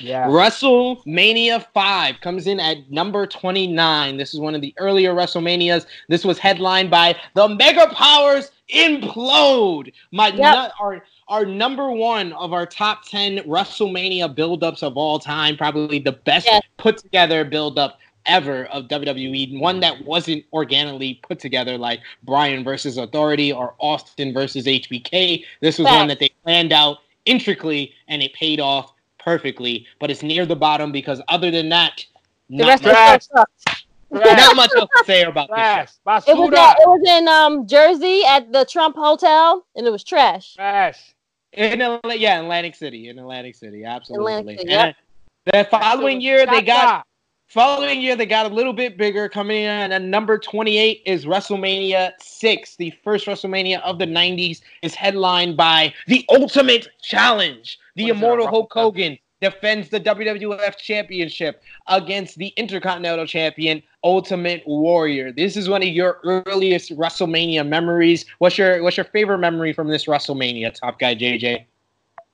Yeah. 0.00 0.26
WrestleMania 0.26 1.66
5 1.72 2.20
comes 2.20 2.46
in 2.46 2.60
at 2.60 2.90
number 2.90 3.26
29. 3.26 4.16
This 4.16 4.34
is 4.34 4.40
one 4.40 4.54
of 4.54 4.60
the 4.60 4.74
earlier 4.76 5.14
WrestleManias. 5.14 5.86
This 6.08 6.24
was 6.24 6.38
headlined 6.38 6.90
by 6.90 7.16
the 7.34 7.48
Mega 7.48 7.88
Powers 7.88 8.50
Implode. 8.74 9.92
My 10.12 10.28
yep. 10.28 10.72
our 10.80 11.04
our 11.28 11.44
number 11.44 11.90
one 11.90 12.32
of 12.34 12.52
our 12.52 12.66
top 12.66 13.04
10 13.06 13.38
WrestleMania 13.38 14.34
buildups 14.34 14.82
of 14.82 14.96
all 14.96 15.18
time. 15.18 15.56
Probably 15.56 15.98
the 15.98 16.12
best 16.12 16.46
yes. 16.46 16.62
put 16.78 16.98
together 16.98 17.44
buildup 17.44 17.98
ever 18.26 18.66
of 18.66 18.84
WWE. 18.84 19.58
One 19.58 19.80
that 19.80 20.04
wasn't 20.04 20.44
organically 20.52 21.20
put 21.26 21.38
together 21.38 21.76
like 21.76 22.00
Bryan 22.22 22.62
versus 22.62 22.96
Authority 22.96 23.52
or 23.52 23.74
Austin 23.78 24.32
versus 24.32 24.66
HBK. 24.66 25.44
This 25.60 25.78
was 25.78 25.86
one 25.86 26.08
that 26.08 26.20
they 26.20 26.30
planned 26.44 26.72
out 26.72 26.98
intricately 27.24 27.92
and 28.06 28.22
it 28.22 28.32
paid 28.34 28.60
off 28.60 28.92
perfectly, 29.28 29.86
but 30.00 30.10
it's 30.10 30.22
near 30.22 30.46
the 30.46 30.56
bottom 30.56 30.90
because 30.90 31.20
other 31.28 31.50
than 31.50 31.68
that, 31.68 32.04
the 32.48 32.64
rest 32.64 32.82
trash. 32.82 33.26
of 33.36 33.46
Not 34.10 34.56
much 34.56 34.70
else 34.74 34.88
to 34.96 35.04
say 35.04 35.22
about 35.22 35.48
trash. 35.48 35.90
this. 36.06 36.28
It 36.28 36.36
was, 36.36 36.52
at, 36.54 36.76
it 36.80 36.88
was 36.88 37.02
in 37.06 37.28
um, 37.28 37.66
Jersey 37.66 38.22
at 38.26 38.50
the 38.52 38.64
Trump 38.64 38.96
Hotel, 38.96 39.66
and 39.76 39.86
it 39.86 39.90
was 39.90 40.02
trash. 40.02 40.54
Trash. 40.54 41.14
In 41.52 41.80
yeah, 41.80 42.40
Atlantic 42.40 42.74
City, 42.74 43.08
in 43.08 43.18
Atlantic 43.18 43.54
City, 43.54 43.84
absolutely. 43.84 44.32
Atlantic 44.32 44.60
City, 44.60 44.72
yep. 44.72 44.96
The 45.52 45.66
following 45.70 46.20
year, 46.20 46.46
they 46.46 46.62
got 46.62 47.06
Following 47.48 48.02
year, 48.02 48.14
they 48.14 48.26
got 48.26 48.44
a 48.44 48.54
little 48.54 48.74
bit 48.74 48.98
bigger. 48.98 49.26
Coming 49.26 49.62
in 49.62 49.90
at 49.90 50.02
number 50.02 50.38
28 50.38 51.00
is 51.06 51.24
WrestleMania 51.24 52.12
6. 52.20 52.76
The 52.76 52.92
first 53.02 53.24
WrestleMania 53.24 53.80
of 53.80 53.98
the 53.98 54.04
90s 54.04 54.60
is 54.82 54.94
headlined 54.94 55.56
by 55.56 55.94
The 56.08 56.26
Ultimate 56.28 56.88
Challenge. 57.00 57.78
The 57.96 58.08
immortal 58.08 58.48
Hulk 58.48 58.70
Hogan 58.70 59.16
defends 59.40 59.88
the 59.88 59.98
WWF 59.98 60.76
Championship 60.76 61.62
against 61.86 62.36
the 62.36 62.48
Intercontinental 62.58 63.24
Champion 63.24 63.82
Ultimate 64.04 64.62
Warrior. 64.66 65.32
This 65.32 65.56
is 65.56 65.70
one 65.70 65.80
of 65.80 65.88
your 65.88 66.20
earliest 66.24 66.94
WrestleMania 66.98 67.66
memories. 67.66 68.26
What's 68.40 68.58
your 68.58 68.82
what's 68.82 68.98
your 68.98 69.04
favorite 69.04 69.38
memory 69.38 69.72
from 69.72 69.88
this 69.88 70.04
WrestleMania, 70.04 70.74
Top 70.74 70.98
Guy 70.98 71.14
JJ? 71.14 71.64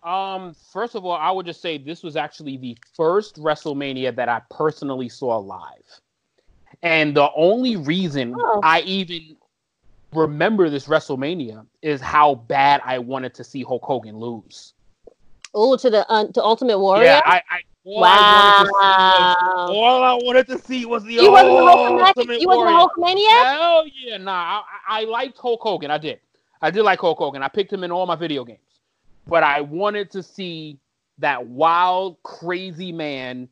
Um, 0.05 0.55
first 0.71 0.95
of 0.95 1.05
all, 1.07 1.17
I 1.17 1.31
would 1.31 1.47
just 1.47 1.63
say 1.63 1.79
this 1.79 2.03
was 2.03 2.15
actually 2.15 2.59
the 2.59 2.77
first 2.95 3.37
WrestleMania 3.37 4.15
that 4.17 4.29
I 4.29 4.43
personally 4.51 5.09
saw 5.09 5.39
live. 5.39 6.01
And 6.83 7.17
the 7.17 7.31
only 7.35 7.77
reason 7.77 8.35
oh. 8.39 8.61
I 8.63 8.81
even 8.81 9.37
remember 10.13 10.69
this 10.69 10.87
WrestleMania 10.87 11.65
is 11.81 12.03
how 12.03 12.35
bad 12.35 12.83
I 12.85 12.99
wanted 12.99 13.33
to 13.35 13.45
see 13.45 13.63
Hulk 13.63 13.83
Hogan 13.83 14.19
lose. 14.19 14.75
Oh, 15.55 15.77
to 15.77 15.89
the 15.89 16.07
uh, 16.11 16.27
to 16.27 16.43
Ultimate 16.43 16.79
Warrior. 16.79 17.05
Yeah, 17.05 17.23
I, 17.25 17.41
I 17.49 17.61
all 17.85 18.01
wow. 18.01 18.11
I 18.11 18.65
was, 18.65 19.71
all 19.71 20.03
I 20.03 20.15
wanted 20.15 20.47
to 20.49 20.59
see 20.59 20.85
was 20.85 21.05
the 21.05 21.15
you 21.15 21.31
wasn't 21.31 21.51
the 21.51 21.63
Ultimate 21.63 22.41
You 22.41 22.49
wasn't 22.49 22.67
the 22.67 23.03
Hulkmania? 23.03 23.45
Hell 23.45 23.85
yeah, 23.87 24.17
nah. 24.19 24.63
I, 24.89 25.01
I 25.01 25.05
liked 25.05 25.39
Hulk 25.39 25.61
Hogan. 25.63 25.91
I 25.91 25.99
did. 25.99 26.19
I 26.61 26.71
did 26.71 26.83
like 26.83 26.99
Hulk 26.99 27.19
Hogan. 27.19 27.43
I 27.43 27.49
picked 27.49 27.73
him 27.73 27.85
in 27.85 27.93
all 27.93 28.05
my 28.05 28.17
video 28.17 28.45
games 28.45 28.74
but 29.27 29.43
I 29.43 29.61
wanted 29.61 30.11
to 30.13 30.23
see 30.23 30.79
that 31.19 31.47
wild, 31.47 32.23
crazy 32.23 32.93
man 32.93 33.49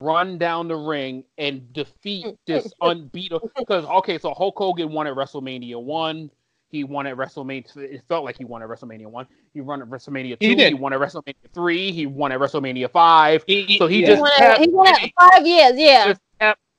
run 0.00 0.38
down 0.38 0.66
the 0.66 0.76
ring 0.76 1.24
and 1.38 1.72
defeat 1.72 2.26
this 2.46 2.72
unbeatable. 2.82 3.50
Because 3.56 3.84
okay, 3.84 4.18
so 4.18 4.34
Hulk 4.34 4.56
Hogan 4.56 4.92
won 4.92 5.06
at 5.06 5.14
WrestleMania 5.14 5.80
one. 5.80 6.30
He 6.68 6.84
won 6.84 7.06
at 7.06 7.16
WrestleMania. 7.16 7.76
It 7.76 8.02
felt 8.08 8.24
like 8.24 8.38
he 8.38 8.44
won 8.44 8.62
at 8.62 8.68
WrestleMania 8.68 9.06
one. 9.06 9.26
He 9.52 9.60
won 9.60 9.82
at 9.82 9.88
WrestleMania 9.88 10.38
two. 10.38 10.48
He, 10.48 10.54
did. 10.54 10.68
he 10.68 10.74
won 10.74 10.92
at 10.92 11.00
WrestleMania 11.00 11.34
three. 11.52 11.90
He 11.90 12.06
won 12.06 12.30
at 12.30 12.38
WrestleMania 12.38 12.90
five. 12.90 13.42
He, 13.46 13.76
so 13.78 13.88
he, 13.88 14.00
he 14.00 14.06
just 14.06 14.20
won 14.20 14.30
kept, 14.38 14.60
he 14.60 14.68
won 14.68 14.86
at 14.86 15.10
five 15.18 15.46
years. 15.46 15.72
Yeah. 15.74 16.06
Just 16.06 16.20
kept 16.20 16.29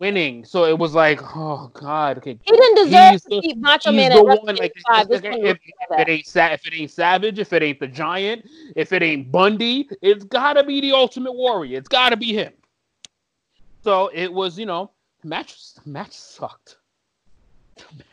winning. 0.01 0.43
So 0.43 0.65
it 0.65 0.77
was 0.77 0.93
like, 0.93 1.21
oh 1.37 1.71
god, 1.73 2.17
okay. 2.17 2.37
He 2.43 2.51
didn't 2.51 2.75
deserve 2.75 3.11
he's 3.11 3.21
to 3.23 3.41
keep 3.41 3.57
Macho 3.57 3.91
Man 3.93 4.11
at 4.11 4.25
one, 4.25 4.55
like, 4.57 4.73
five. 4.85 5.09
If, 5.09 5.23
if, 5.23 5.33
if, 5.45 5.57
it 5.91 6.09
ain't 6.09 6.35
if 6.35 6.67
it 6.67 6.73
ain't 6.73 6.91
Savage, 6.91 7.39
if 7.39 7.53
it 7.53 7.63
ain't 7.63 7.79
the 7.79 7.87
Giant, 7.87 8.49
if 8.75 8.91
it 8.91 9.01
ain't 9.01 9.31
Bundy, 9.31 9.87
it's 10.01 10.25
gotta 10.25 10.63
be 10.63 10.81
the 10.81 10.91
Ultimate 10.91 11.33
Warrior. 11.33 11.77
It's 11.77 11.87
gotta 11.87 12.17
be 12.17 12.33
him. 12.33 12.51
So 13.83 14.09
it 14.13 14.33
was, 14.33 14.59
you 14.59 14.65
know, 14.65 14.91
match 15.23 15.55
match 15.85 16.11
sucked. 16.11 16.77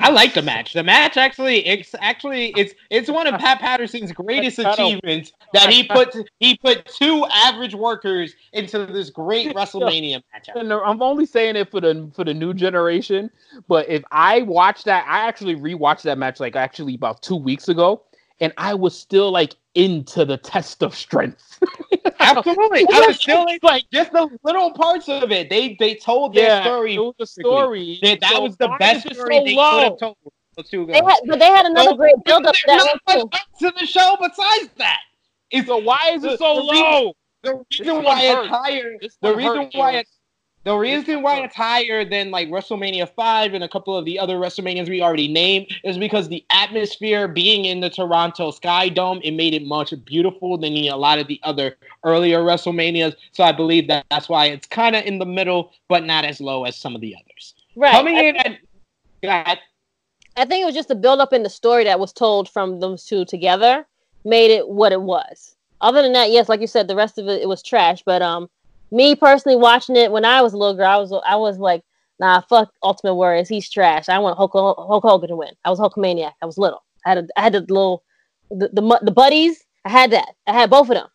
I 0.01 0.11
like 0.11 0.35
the 0.35 0.43
match. 0.43 0.73
The 0.73 0.83
match 0.83 1.17
actually, 1.17 1.67
it's 1.67 1.95
actually 2.01 2.49
it's 2.57 2.75
it's 2.91 3.11
one 3.11 3.27
of 3.27 3.39
Pat 3.41 3.61
Patterson's 3.61 4.13
greatest 4.13 4.59
achievements 4.59 5.33
that 5.53 5.71
he 5.71 5.85
put 5.85 6.15
he 6.41 6.57
put 6.57 6.87
two 6.87 7.27
average 7.33 7.75
workers 7.75 8.35
into 8.53 8.87
this 8.87 9.11
great 9.11 9.49
WrestleMania 9.57 10.23
match. 10.33 10.49
I'm 10.55 11.03
only 11.03 11.27
saying 11.27 11.57
it 11.57 11.71
for 11.71 11.81
the 11.81 12.11
for 12.15 12.25
the 12.25 12.35
new 12.35 12.55
generation, 12.55 13.31
but 13.67 13.89
if 13.89 14.03
I 14.11 14.43
watch 14.43 14.85
that, 14.85 15.07
I 15.09 15.27
actually 15.27 15.57
rewatched 15.57 16.03
that 16.03 16.19
match 16.19 16.41
like 16.41 16.57
actually 16.57 16.95
about 16.95 17.23
two 17.23 17.37
weeks 17.37 17.69
ago, 17.69 18.03
and 18.41 18.53
I 18.57 18.75
was 18.75 18.99
still 18.99 19.31
like 19.31 19.55
into 19.75 20.25
the 20.25 20.37
test 20.37 20.83
of 20.83 20.95
strength. 20.95 21.61
Absolutely, 22.37 22.87
I 22.93 23.05
was 23.07 23.17
still 23.17 23.47
like 23.63 23.85
just 23.93 24.13
the 24.13 24.29
little 24.43 24.73
parts 24.73 25.09
of 25.09 25.31
it. 25.33 25.49
They 25.49 25.77
they 25.79 25.95
told 25.95 26.35
their 26.35 26.47
yeah, 26.47 26.63
story. 26.63 26.95
It 26.95 26.99
was 26.99 27.15
the 27.19 27.27
story. 27.27 27.99
They, 28.03 28.17
that 28.17 28.33
so 28.33 28.43
was 28.43 28.57
the 28.57 28.75
best 28.79 29.03
story 29.03 29.17
so 29.17 29.45
they 29.45 29.55
could 29.55 29.83
have 29.83 29.99
told. 29.99 30.17
They 30.73 30.95
had, 30.95 31.21
but 31.29 31.39
they 31.39 31.47
had 31.47 31.67
another 31.67 31.91
so, 31.91 31.97
great 31.97 32.17
build 32.25 32.45
up 32.45 32.55
to 32.55 32.63
that 32.67 32.99
one 33.05 33.29
to 33.61 33.73
the 33.79 33.87
show. 33.87 34.17
Besides 34.21 34.71
that, 34.79 34.99
it's, 35.53 35.69
so 35.69 35.77
why 35.77 36.11
is 36.15 36.25
it 36.25 36.39
so 36.39 36.57
the, 36.57 36.63
low? 36.63 37.13
The 37.45 37.65
reason 37.71 38.03
why 38.03 38.23
it's 38.23 38.49
higher. 38.49 38.97
The 39.23 39.37
reason 39.37 39.71
why 39.75 39.93
it's 39.99 40.18
the 40.69 40.77
reason 40.77 41.23
why 41.23 41.39
it's 41.39 41.57
higher 41.57 42.05
than 42.05 42.31
like 42.31 42.49
WrestleMania 42.49 43.09
5 43.15 43.55
and 43.55 43.65
a 43.65 43.69
couple 43.69 43.97
of 43.97 44.05
the 44.05 44.19
other 44.19 44.37
WrestleManias 44.37 44.87
we 44.87 45.01
already 45.01 45.27
named 45.27 45.69
is 45.83 45.97
because 45.97 46.29
the 46.29 46.45
atmosphere 46.51 47.27
being 47.27 47.65
in 47.65 47.81
the 47.81 47.89
Toronto 47.89 48.51
Sky 48.51 48.91
Dome, 48.91 49.19
it 49.25 49.31
made 49.31 49.55
it 49.55 49.65
much 49.65 49.95
beautiful 50.05 50.59
than 50.59 50.77
a 50.77 50.93
lot 50.93 51.19
of 51.19 51.27
the 51.27 51.41
other 51.43 51.77
earlier 52.05 52.41
WrestleManias. 52.41 53.17
So 53.33 53.45
I 53.45 53.53
believe 53.53 53.89
that 53.89 54.05
that's 54.11 54.29
why 54.29 54.47
it's 54.47 54.67
kind 54.67 54.95
of 54.95 55.07
in 55.07 55.19
the 55.19 55.25
middle, 55.25 55.73
but 55.89 56.05
not 56.05 56.27
as 56.27 56.39
low 56.39 56.65
as 56.65 56.77
some 56.77 56.95
of 56.95 57.01
the 57.01 57.17
others. 57.17 57.55
Right. 57.75 57.93
Coming 57.93 58.19
in 58.19 58.37
at 58.37 59.59
I 60.37 60.45
think 60.45 60.63
it 60.63 60.67
was 60.67 60.75
just 60.75 60.89
the 60.89 60.95
build 60.95 61.21
up 61.21 61.33
in 61.33 61.45
the 61.45 61.51
story 61.51 61.85
that 61.85 61.99
was 61.99 62.13
told 62.13 62.47
from 62.47 62.79
those 62.79 63.07
two 63.07 63.25
together 63.25 63.87
made 64.23 64.51
it 64.51 64.69
what 64.69 64.93
it 64.93 65.01
was. 65.01 65.57
Other 65.81 66.03
than 66.03 66.13
that, 66.13 66.31
yes, 66.31 66.49
like 66.49 66.61
you 66.61 66.67
said, 66.67 66.89
the 66.89 66.95
rest 66.95 67.17
of 67.17 67.27
it 67.27 67.41
it 67.41 67.49
was 67.49 67.63
trash. 67.63 68.03
But 68.05 68.21
um, 68.21 68.51
me 68.91 69.15
personally 69.15 69.57
watching 69.57 69.97
it 69.97 70.11
when 70.13 70.25
I 70.25 70.43
was 70.43 70.53
a 70.53 70.57
little 70.57 70.75
girl, 70.77 70.87
I 70.87 70.97
was 70.97 71.13
I 71.27 71.37
was 71.37 71.59
like, 71.59 71.83
nah, 72.21 72.41
fuck 72.43 72.73
Ultimate 72.83 73.15
Warriors, 73.15 73.49
he's 73.49 73.69
trash. 73.71 74.09
I 74.09 74.19
want 74.19 74.37
Hulk, 74.37 74.53
Hulk 74.53 75.03
Hogan 75.03 75.29
to 75.29 75.37
win. 75.37 75.53
I 75.65 75.71
was 75.71 75.79
Hulkamaniac. 75.79 76.33
I 76.43 76.47
was 76.47 76.59
little. 76.59 76.83
I 77.07 77.11
had 77.11 77.19
a, 77.19 77.29
I 77.37 77.43
had 77.43 77.53
the 77.53 77.61
little 77.61 78.03
the, 78.51 78.69
the 78.73 79.01
the 79.03 79.11
buddies. 79.13 79.65
I 79.85 79.91
had 79.91 80.11
that. 80.13 80.35
I 80.47 80.53
had 80.53 80.71
both 80.71 80.89
of 80.89 80.95
them. 80.97 81.07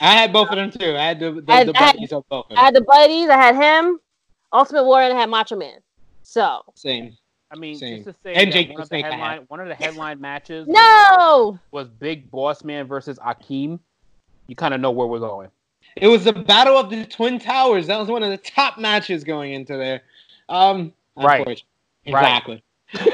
I 0.00 0.12
had 0.12 0.32
both 0.32 0.48
of 0.50 0.56
them 0.56 0.70
too. 0.70 0.96
I 0.96 1.02
had 1.08 1.18
the, 1.20 1.32
the, 1.32 1.44
I 1.52 1.56
had- 1.58 1.68
the 1.68 1.76
I 1.76 1.82
had- 1.82 1.94
buddies 1.96 2.12
of 2.12 2.24
both 2.28 2.46
of 2.50 2.56
I 2.56 2.60
had 2.60 2.74
the 2.74 2.80
buddies. 2.82 3.28
I 3.28 3.36
had 3.36 3.56
him, 3.56 3.98
Ultimate 4.52 4.84
Warrior, 4.84 5.08
and 5.10 5.16
I 5.18 5.20
had 5.20 5.28
Macho 5.30 5.56
Man. 5.56 5.78
So 6.22 6.62
Same. 6.74 7.16
I 7.50 7.56
mean, 7.56 7.76
Same. 7.76 8.04
just 8.04 8.08
to 8.08 8.14
say 8.22 8.34
And 8.34 8.48
that 8.48 8.52
Jake 8.52 8.68
one 8.68 8.76
the 8.76 8.82
of 8.82 8.88
the 8.88 8.94
Snake 8.94 9.04
I 9.06 9.08
had. 9.10 9.18
headline 9.18 9.44
one 9.48 9.60
of 9.60 9.68
the 9.68 9.74
headline 9.74 10.20
matches 10.20 10.66
was- 10.66 10.74
no, 10.76 11.58
was 11.72 11.88
Big 11.88 12.30
Boss 12.30 12.62
Man 12.62 12.86
versus 12.86 13.18
Akeem. 13.18 13.80
You 14.46 14.54
kind 14.56 14.72
of 14.74 14.80
know 14.80 14.90
where 14.90 15.06
we're 15.06 15.18
going. 15.18 15.48
It 16.00 16.08
was 16.08 16.24
the 16.24 16.32
Battle 16.32 16.76
of 16.76 16.90
the 16.90 17.04
Twin 17.04 17.38
Towers. 17.38 17.86
That 17.86 17.98
was 17.98 18.08
one 18.08 18.22
of 18.22 18.30
the 18.30 18.38
top 18.38 18.78
matches 18.78 19.24
going 19.24 19.52
into 19.52 19.76
there. 19.76 20.02
Um, 20.48 20.92
Right. 21.16 21.40
unfortunately. 21.40 21.64
Right. 22.12 22.20
Exactly. 22.22 22.62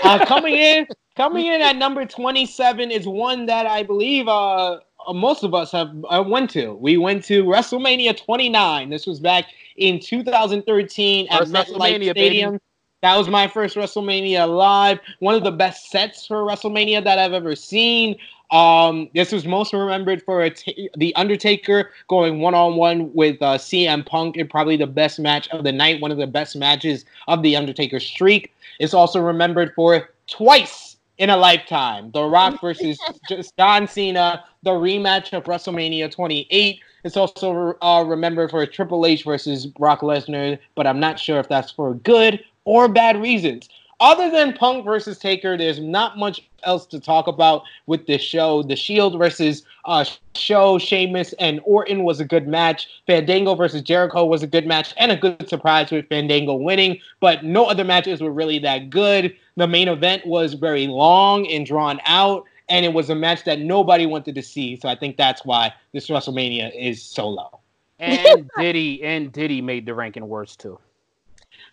uh, 0.04 0.24
coming 0.26 0.54
in, 0.54 0.86
coming 1.16 1.46
in 1.46 1.60
at 1.62 1.76
number 1.76 2.04
twenty-seven 2.04 2.90
is 2.90 3.06
one 3.08 3.46
that 3.46 3.66
I 3.66 3.82
believe 3.82 4.28
uh, 4.28 4.78
most 5.12 5.42
of 5.42 5.54
us 5.54 5.72
have 5.72 5.90
uh, 6.10 6.22
went 6.26 6.50
to. 6.50 6.74
We 6.74 6.96
went 6.96 7.24
to 7.24 7.44
WrestleMania 7.44 8.16
29. 8.16 8.88
This 8.90 9.06
was 9.06 9.20
back 9.20 9.46
in 9.76 9.98
2013 10.00 11.28
at 11.28 11.42
MetLife 11.42 11.64
WrestleMania, 11.66 12.14
baby. 12.14 12.58
That 13.04 13.18
was 13.18 13.28
my 13.28 13.48
first 13.48 13.76
WrestleMania 13.76 14.48
live. 14.48 14.98
One 15.18 15.34
of 15.34 15.44
the 15.44 15.50
best 15.50 15.90
sets 15.90 16.26
for 16.26 16.36
WrestleMania 16.36 17.04
that 17.04 17.18
I've 17.18 17.34
ever 17.34 17.54
seen. 17.54 18.16
Um, 18.50 19.10
this 19.14 19.30
was 19.30 19.44
most 19.44 19.74
remembered 19.74 20.22
for 20.22 20.48
t- 20.48 20.88
the 20.96 21.14
Undertaker 21.14 21.90
going 22.08 22.40
one 22.40 22.54
on 22.54 22.76
one 22.76 23.12
with 23.12 23.42
uh, 23.42 23.58
CM 23.58 24.06
Punk, 24.06 24.38
and 24.38 24.48
probably 24.48 24.78
the 24.78 24.86
best 24.86 25.20
match 25.20 25.50
of 25.50 25.64
the 25.64 25.70
night, 25.70 26.00
one 26.00 26.12
of 26.12 26.16
the 26.16 26.26
best 26.26 26.56
matches 26.56 27.04
of 27.28 27.42
the 27.42 27.56
Undertaker 27.56 28.00
streak. 28.00 28.54
It's 28.80 28.94
also 28.94 29.20
remembered 29.20 29.74
for 29.74 30.08
twice 30.26 30.96
in 31.18 31.28
a 31.28 31.36
lifetime: 31.36 32.10
The 32.12 32.24
Rock 32.24 32.58
versus 32.62 32.98
just 33.28 33.54
John 33.58 33.86
Cena, 33.86 34.42
the 34.62 34.70
rematch 34.70 35.34
of 35.34 35.44
WrestleMania 35.44 36.10
28. 36.10 36.80
It's 37.04 37.18
also 37.18 37.76
uh, 37.82 38.02
remembered 38.06 38.50
for 38.50 38.64
Triple 38.64 39.04
H 39.04 39.24
versus 39.24 39.66
Brock 39.66 40.00
Lesnar, 40.00 40.58
but 40.74 40.86
I'm 40.86 41.00
not 41.00 41.20
sure 41.20 41.38
if 41.38 41.50
that's 41.50 41.70
for 41.70 41.92
good 41.92 42.42
or 42.64 42.88
bad 42.88 43.20
reasons. 43.20 43.68
Other 44.00 44.30
than 44.30 44.54
Punk 44.54 44.84
versus 44.84 45.18
Taker, 45.18 45.56
there's 45.56 45.78
not 45.78 46.18
much 46.18 46.46
else 46.64 46.84
to 46.86 46.98
talk 46.98 47.26
about 47.26 47.62
with 47.86 48.06
this 48.06 48.22
show. 48.22 48.62
The 48.62 48.76
Shield 48.76 49.16
versus 49.18 49.64
uh, 49.84 50.04
Show, 50.34 50.78
Sheamus, 50.78 51.32
and 51.34 51.60
Orton 51.64 52.04
was 52.04 52.20
a 52.20 52.24
good 52.24 52.48
match. 52.48 52.88
Fandango 53.06 53.54
versus 53.54 53.82
Jericho 53.82 54.24
was 54.24 54.42
a 54.42 54.46
good 54.46 54.66
match 54.66 54.94
and 54.96 55.12
a 55.12 55.16
good 55.16 55.48
surprise 55.48 55.90
with 55.90 56.08
Fandango 56.08 56.54
winning, 56.54 56.98
but 57.20 57.44
no 57.44 57.66
other 57.66 57.84
matches 57.84 58.20
were 58.20 58.32
really 58.32 58.58
that 58.58 58.90
good. 58.90 59.34
The 59.56 59.68
main 59.68 59.88
event 59.88 60.26
was 60.26 60.54
very 60.54 60.86
long 60.86 61.46
and 61.46 61.64
drawn 61.64 62.00
out, 62.06 62.44
and 62.68 62.84
it 62.84 62.92
was 62.92 63.10
a 63.10 63.14
match 63.14 63.44
that 63.44 63.60
nobody 63.60 64.06
wanted 64.06 64.34
to 64.34 64.42
see. 64.42 64.76
So 64.76 64.88
I 64.88 64.96
think 64.96 65.16
that's 65.16 65.44
why 65.44 65.72
this 65.92 66.08
WrestleMania 66.08 66.72
is 66.76 67.02
so 67.02 67.28
low. 67.28 67.60
And 68.00 68.50
Diddy 68.58 69.02
and 69.04 69.30
Diddy 69.32 69.60
made 69.60 69.86
the 69.86 69.94
ranking 69.94 70.28
worse 70.28 70.56
too. 70.56 70.78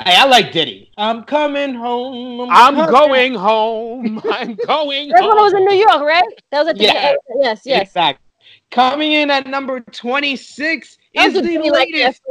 Hey, 0.03 0.15
I 0.17 0.25
like 0.25 0.51
Diddy. 0.51 0.91
I'm 0.97 1.23
coming 1.23 1.75
home. 1.75 2.49
I'm 2.51 2.75
coming 2.75 2.89
going 2.89 3.33
home. 3.35 4.21
I'm 4.31 4.55
going 4.55 5.09
home. 5.11 5.19
that 5.19 5.27
one 5.27 5.37
was 5.37 5.53
in. 5.53 5.65
New 5.65 5.75
York, 5.75 6.01
right? 6.01 6.23
That 6.51 6.59
was 6.61 6.67
at 6.69 6.77
the 6.77 6.85
Yeah. 6.85 7.15
yes, 7.39 7.61
yes. 7.65 7.81
Exactly. 7.83 8.25
Coming 8.71 9.11
in 9.13 9.29
at 9.29 9.47
number 9.47 9.79
26 9.81 10.97
That 11.13 11.27
is 11.27 11.33
was 11.33 11.43
a 11.43 11.45
the 11.45 11.53
Diddy 11.53 11.69
like 11.69 11.89
latest. 11.91 12.21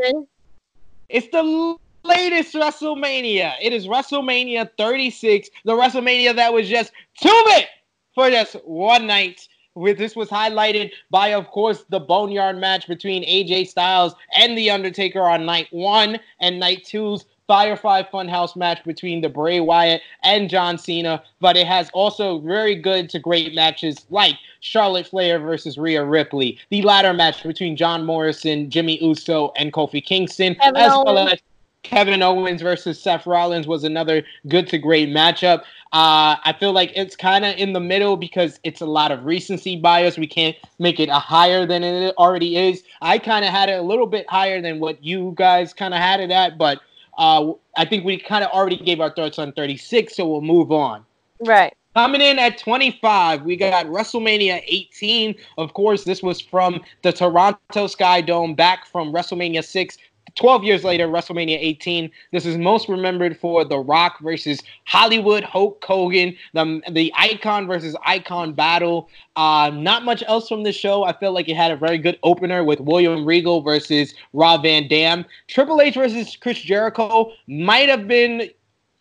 It's 1.09 1.29
the 1.29 1.77
latest 2.03 2.55
WrestleMania. 2.55 3.55
It 3.61 3.73
is 3.73 3.87
WrestleMania 3.87 4.71
36, 4.77 5.51
the 5.65 5.73
WrestleMania 5.73 6.35
that 6.37 6.53
was 6.53 6.69
just 6.69 6.93
too 7.21 7.43
big 7.47 7.67
for 8.15 8.31
just 8.31 8.55
one 8.65 9.07
night. 9.07 9.47
With 9.77 9.99
this 9.99 10.17
was 10.17 10.29
highlighted 10.29 10.91
by, 11.11 11.29
of 11.29 11.47
course, 11.47 11.85
the 11.91 12.01
Boneyard 12.01 12.59
match 12.59 12.89
between 12.89 13.23
AJ 13.23 13.69
Styles 13.69 14.15
and 14.37 14.59
The 14.59 14.69
Undertaker 14.69 15.23
on 15.23 15.47
night 15.47 15.69
one, 15.71 16.19
and 16.41 16.59
night 16.59 16.85
two's 16.85 17.25
Firefly 17.51 18.05
Funhouse 18.05 18.55
match 18.55 18.85
between 18.85 19.23
the 19.23 19.29
Bray 19.29 19.59
Wyatt 19.59 20.03
and 20.23 20.49
John 20.49 20.79
Cena. 20.79 21.21
But 21.41 21.57
it 21.57 21.67
has 21.67 21.91
also 21.93 22.39
very 22.39 22.77
good 22.77 23.11
to 23.11 23.19
great 23.19 23.57
matches 23.57 24.07
like 24.09 24.37
Charlotte 24.61 25.09
Flair 25.09 25.41
versus 25.41 25.77
Rhea 25.77 26.05
Ripley, 26.05 26.61
the 26.69 26.83
ladder 26.83 27.13
match 27.13 27.43
between 27.43 27.77
John 27.77 28.07
Morrison, 28.07 28.71
Jimmy 28.71 29.03
Uso, 29.03 29.53
and 29.57 29.73
Kofi 29.73 30.01
Kingston, 30.05 30.55
Kevin 30.55 30.77
as 30.77 30.93
well 30.93 31.19
as 31.19 31.41
Kevin 31.83 32.23
Owens 32.23 32.63
versus 32.63 33.03
Seth 33.03 33.27
Rollins 33.27 33.67
was 33.67 33.83
another 33.83 34.23
good 34.47 34.69
to 34.69 34.79
great 34.79 35.09
matchup. 35.09 35.63
Uh, 35.93 36.39
I 36.45 36.55
feel 36.61 36.71
like 36.71 36.93
it's 36.95 37.17
kind 37.17 37.45
of 37.45 37.57
in 37.57 37.73
the 37.73 37.81
middle 37.81 38.17
because 38.17 38.61
it's 38.63 38.81
a 38.81 38.87
lot 38.87 39.11
of 39.11 39.25
recency 39.25 39.77
bias. 39.77 40.17
We 40.17 40.29
can't 40.29 40.55
make 40.79 41.01
it 41.01 41.09
a 41.09 41.19
higher 41.19 41.67
than 41.67 41.83
it 41.83 42.15
already 42.17 42.57
is. 42.57 42.85
I 43.03 43.19
kind 43.19 43.45
of 43.45 43.51
had 43.51 43.69
it 43.69 43.81
a 43.81 43.83
little 43.83 44.07
bit 44.07 44.31
higher 44.31 44.63
than 44.63 44.79
what 44.79 45.03
you 45.03 45.33
guys 45.35 45.75
kind 45.75 45.95
of 45.95 45.99
had 45.99 46.21
it 46.21 46.31
at, 46.31 46.57
but 46.57 46.81
uh, 47.21 47.53
I 47.77 47.85
think 47.85 48.05
we 48.05 48.19
kind 48.19 48.43
of 48.43 48.51
already 48.51 48.79
gave 48.79 48.99
our 48.99 49.11
thoughts 49.11 49.39
on 49.39 49.53
36, 49.53 50.17
so 50.17 50.27
we'll 50.27 50.41
move 50.41 50.73
on. 50.73 51.05
Right. 51.45 51.75
Coming 51.95 52.23
in 52.23 52.39
at 52.39 52.57
25, 52.57 53.43
we 53.43 53.57
got 53.57 53.85
WrestleMania 53.87 54.63
18. 54.67 55.35
Of 55.59 55.75
course, 55.75 56.05
this 56.05 56.23
was 56.23 56.41
from 56.41 56.81
the 57.03 57.13
Toronto 57.13 57.89
Sky 57.89 58.23
Dome 58.23 58.55
back 58.55 58.87
from 58.87 59.13
WrestleMania 59.13 59.63
6. 59.63 59.99
12 60.41 60.65
years 60.65 60.85
later, 60.85 61.07
WrestleMania 61.07 61.59
18. 61.61 62.11
This 62.33 62.47
is 62.47 62.57
most 62.57 62.89
remembered 62.89 63.37
for 63.37 63.63
The 63.63 63.79
Rock 63.79 64.21
versus 64.21 64.63
Hollywood 64.87 65.45
Hulk 65.45 65.85
Hogan, 65.85 66.35
the, 66.55 66.81
the 66.91 67.13
icon 67.15 67.67
versus 67.67 67.95
icon 68.07 68.55
battle. 68.55 69.11
Uh, 69.37 69.71
not 69.75 70.03
much 70.03 70.23
else 70.27 70.49
from 70.49 70.63
the 70.63 70.73
show. 70.73 71.05
I 71.05 71.13
feel 71.13 71.33
like 71.33 71.49
it 71.51 71.57
had 71.57 71.71
a 71.71 71.77
very 71.77 71.99
good 71.99 72.19
opener 72.23 72.65
with 72.65 72.81
William 72.81 73.25
Regal 73.27 73.61
versus 73.61 74.15
Rob 74.33 74.63
Van 74.63 74.89
Dam. 74.89 75.27
Triple 75.47 75.81
H 75.83 75.95
versus 75.95 76.35
Chris 76.37 76.59
Jericho 76.59 77.33
might 77.47 77.91
have 77.91 78.09
been 78.09 78.49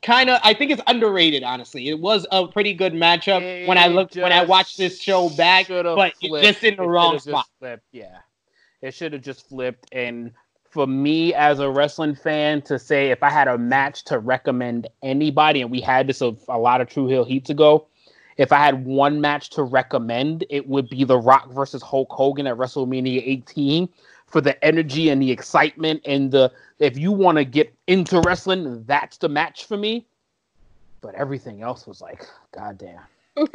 kind 0.01 0.29
of 0.29 0.39
I 0.43 0.53
think 0.53 0.71
it's 0.71 0.81
underrated 0.87 1.43
honestly. 1.43 1.87
It 1.89 1.99
was 1.99 2.25
a 2.31 2.47
pretty 2.47 2.73
good 2.73 2.93
matchup 2.93 3.65
when 3.67 3.77
I 3.77 3.87
looked 3.87 4.15
when 4.15 4.31
I 4.31 4.43
watched 4.45 4.77
this 4.77 5.01
show 5.01 5.29
back, 5.29 5.67
but 5.67 5.85
it's 5.85 6.19
flipped. 6.19 6.45
just 6.45 6.63
in 6.63 6.75
the 6.77 6.83
It 6.83 6.87
wrong 6.87 7.19
spot. 7.19 7.47
flipped, 7.59 7.83
Yeah, 7.91 8.17
it 8.81 8.93
should 8.93 9.13
have 9.13 9.21
just 9.21 9.47
flipped. 9.49 9.87
And 9.93 10.31
for 10.69 10.85
me 10.85 11.33
as 11.33 11.59
a 11.59 11.69
wrestling 11.69 12.15
fan 12.15 12.61
to 12.63 12.77
say 12.77 13.09
if 13.09 13.23
I 13.23 13.29
had 13.29 13.47
a 13.47 13.57
match 13.57 14.03
to 14.05 14.19
recommend 14.19 14.87
anybody, 15.01 15.61
and 15.61 15.71
we 15.71 15.81
had 15.81 16.07
this 16.07 16.21
a, 16.21 16.35
a 16.47 16.57
lot 16.57 16.81
of 16.81 16.89
True 16.89 17.07
Heel 17.07 17.25
Heats 17.25 17.49
ago. 17.49 17.87
If 18.37 18.53
I 18.53 18.59
had 18.59 18.85
one 18.85 19.19
match 19.19 19.49
to 19.51 19.63
recommend, 19.63 20.45
it 20.49 20.67
would 20.67 20.87
be 20.89 21.03
The 21.03 21.17
Rock 21.17 21.51
versus 21.51 21.81
Hulk 21.81 22.09
Hogan 22.09 22.47
at 22.47 22.55
WrestleMania 22.55 23.21
18 23.25 23.89
for 24.27 24.39
the 24.39 24.63
energy 24.63 25.09
and 25.09 25.21
the 25.21 25.31
excitement 25.31 26.01
and 26.05 26.31
the 26.31 26.51
if 26.77 26.97
you 26.97 27.11
want 27.11 27.37
to 27.37 27.43
get 27.43 27.73
into 27.87 28.21
wrestling, 28.21 28.83
that's 28.85 29.17
the 29.17 29.27
match 29.27 29.65
for 29.65 29.75
me. 29.75 30.05
But 31.01 31.15
everything 31.15 31.61
else 31.61 31.87
was 31.87 31.99
like, 31.99 32.25
goddamn. 32.53 33.01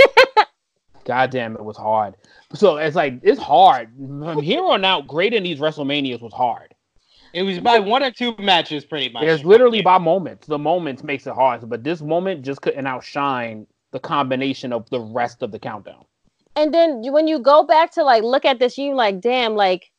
goddamn, 1.04 1.54
it 1.54 1.64
was 1.64 1.76
hard. 1.76 2.14
So 2.54 2.76
it's 2.76 2.96
like 2.96 3.20
it's 3.22 3.40
hard. 3.40 3.90
From 3.96 4.42
here 4.42 4.64
on 4.64 4.84
out, 4.84 5.06
grading 5.06 5.44
these 5.44 5.60
WrestleManias 5.60 6.20
was 6.20 6.32
hard. 6.32 6.73
It 7.34 7.42
was 7.42 7.58
by 7.58 7.80
one 7.80 8.04
or 8.04 8.12
two 8.12 8.36
matches 8.38 8.84
pretty 8.84 9.08
much. 9.08 9.24
It's 9.24 9.44
literally 9.44 9.82
by 9.82 9.98
moments. 9.98 10.46
The 10.46 10.58
moments 10.58 11.02
makes 11.02 11.26
it 11.26 11.34
hard. 11.34 11.68
But 11.68 11.82
this 11.82 12.00
moment 12.00 12.44
just 12.44 12.62
couldn't 12.62 12.86
outshine 12.86 13.66
the 13.90 13.98
combination 13.98 14.72
of 14.72 14.88
the 14.90 15.00
rest 15.00 15.42
of 15.42 15.50
the 15.50 15.58
countdown. 15.58 16.04
And 16.54 16.72
then 16.72 17.02
when 17.12 17.26
you 17.26 17.40
go 17.40 17.64
back 17.64 17.92
to 17.94 18.04
like 18.04 18.22
look 18.22 18.44
at 18.44 18.60
this, 18.60 18.78
you 18.78 18.94
like, 18.94 19.20
damn, 19.20 19.56
like 19.56 19.90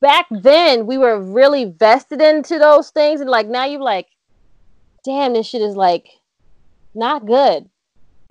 back 0.00 0.26
then 0.30 0.86
we 0.86 0.96
were 0.96 1.20
really 1.20 1.66
vested 1.66 2.22
into 2.22 2.58
those 2.58 2.88
things, 2.88 3.20
and 3.20 3.28
like 3.28 3.46
now 3.46 3.66
you 3.66 3.78
like, 3.78 4.06
damn, 5.04 5.34
this 5.34 5.46
shit 5.46 5.60
is 5.60 5.76
like 5.76 6.08
not 6.94 7.26
good. 7.26 7.68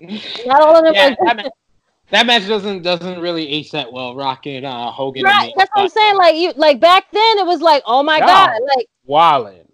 Not 0.00 0.60
all 0.60 0.76
of 0.76 0.84
them. 0.84 0.94
yeah, 0.94 1.06
like, 1.10 1.18
that, 1.24 1.36
ma- 1.36 1.50
that 2.12 2.26
match 2.26 2.46
doesn't 2.46 2.82
doesn't 2.82 3.20
really 3.20 3.48
ace 3.48 3.72
that 3.72 3.92
well. 3.92 4.14
Rockin' 4.14 4.64
uh, 4.64 4.90
Hogan. 4.92 5.24
right, 5.24 5.52
that's 5.56 5.70
what 5.74 5.82
I'm 5.82 5.88
saying. 5.88 6.16
Like 6.16 6.36
you, 6.36 6.52
like 6.56 6.78
back 6.80 7.06
then 7.10 7.38
it 7.38 7.46
was 7.46 7.60
like, 7.60 7.82
oh 7.86 8.02
my 8.02 8.18
Yeah. 8.18 8.26
god, 8.26 8.58
like 8.76 8.86
Wildin'. 9.08 9.66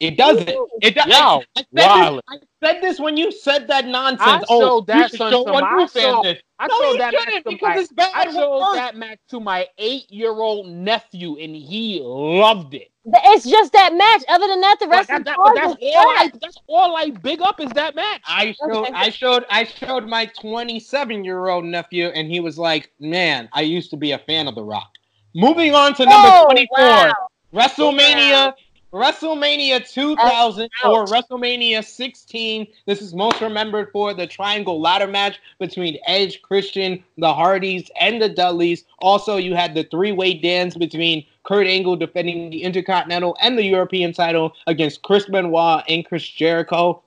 It 0.00 0.16
doesn't. 0.16 0.48
It 0.80 0.94
doesn't. 0.94 1.10
Yo, 1.10 1.42
I, 1.56 1.64
said 1.76 2.12
this. 2.14 2.20
I 2.28 2.36
said 2.64 2.80
this 2.82 3.00
when 3.00 3.16
you 3.16 3.32
said 3.32 3.66
that 3.66 3.86
nonsense. 3.86 4.20
I 4.22 4.44
oh, 4.48 4.60
showed 4.60 4.86
that 4.86 5.12
you 5.12 5.18
son 5.18 5.32
show 5.32 5.44
some- 5.44 5.52
one 5.52 5.64
I 5.64 5.76
new 5.76 5.88
fan 5.88 6.22
this. 6.22 6.38
I 6.60 6.66
No, 6.68 6.80
showed 6.80 6.92
you 6.92 6.98
that 6.98 7.12
match 7.12 7.22
shouldn't, 7.24 7.44
to 7.44 7.50
because 7.50 7.88
my, 7.96 8.04
it's 8.04 8.14
I 8.14 8.32
showed 8.32 8.74
that 8.74 8.96
match 8.96 9.18
to 9.30 9.40
my 9.40 9.66
eight-year-old 9.78 10.68
nephew, 10.68 11.36
and 11.38 11.54
he 11.54 12.00
loved 12.02 12.74
it. 12.74 12.90
It's 13.12 13.48
just 13.48 13.72
that 13.72 13.94
match. 13.94 14.22
Other 14.28 14.46
than 14.48 14.60
that, 14.60 14.76
the 14.80 14.86
But 14.86 14.90
rest 14.96 15.08
that- 15.08 15.18
of 15.20 15.24
that- 15.26 15.36
the 15.36 15.42
but 15.42 15.56
card 15.56 15.56
that's 15.78 15.96
all 15.96 16.08
I. 16.10 16.30
That's 16.40 16.58
all 16.68 16.96
I 16.96 17.10
big 17.10 17.40
up 17.42 17.60
is 17.60 17.70
that 17.72 17.94
match. 17.94 18.20
I 18.26 18.52
showed, 18.52 18.76
Okay. 18.76 18.92
I 18.94 19.10
showed, 19.10 19.44
I 19.50 19.64
showed 19.64 20.06
my 20.06 20.26
27 20.26 21.24
year 21.24 21.48
old 21.48 21.64
nephew, 21.64 22.08
and 22.08 22.30
he 22.30 22.40
was 22.40 22.58
like, 22.58 22.90
"Man, 23.00 23.48
I 23.52 23.62
used 23.62 23.90
to 23.90 23.96
be 23.96 24.12
a 24.12 24.18
fan 24.18 24.48
of 24.48 24.54
The 24.54 24.62
Rock." 24.64 24.90
Moving 25.34 25.74
on 25.74 25.94
to 25.94 26.04
number 26.04 26.28
Oh, 26.32 26.44
24, 26.46 26.78
wow. 26.78 27.12
WrestleMania, 27.54 28.52
WrestleMania 28.92 29.86
2000 29.86 30.70
or 30.84 31.04
WrestleMania 31.04 31.84
16. 31.84 32.66
This 32.86 33.02
is 33.02 33.14
most 33.14 33.40
remembered 33.42 33.90
for 33.92 34.14
the 34.14 34.26
triangle 34.26 34.80
ladder 34.80 35.06
match 35.06 35.38
between 35.58 35.98
Edge, 36.06 36.40
Christian, 36.40 37.04
the 37.18 37.32
Hardys, 37.32 37.90
and 38.00 38.20
the 38.20 38.30
Dudleys. 38.30 38.84
Also, 39.00 39.36
you 39.36 39.54
had 39.54 39.74
the 39.74 39.84
three-way 39.84 40.32
dance 40.32 40.74
between 40.74 41.26
Kurt 41.44 41.66
Angle 41.66 41.96
defending 41.96 42.48
the 42.48 42.62
Intercontinental 42.62 43.36
and 43.42 43.58
the 43.58 43.64
European 43.64 44.14
title 44.14 44.54
against 44.66 45.02
Chris 45.02 45.26
Benoit 45.26 45.84
and 45.86 46.06
Chris 46.06 46.26
Jericho. 46.26 47.02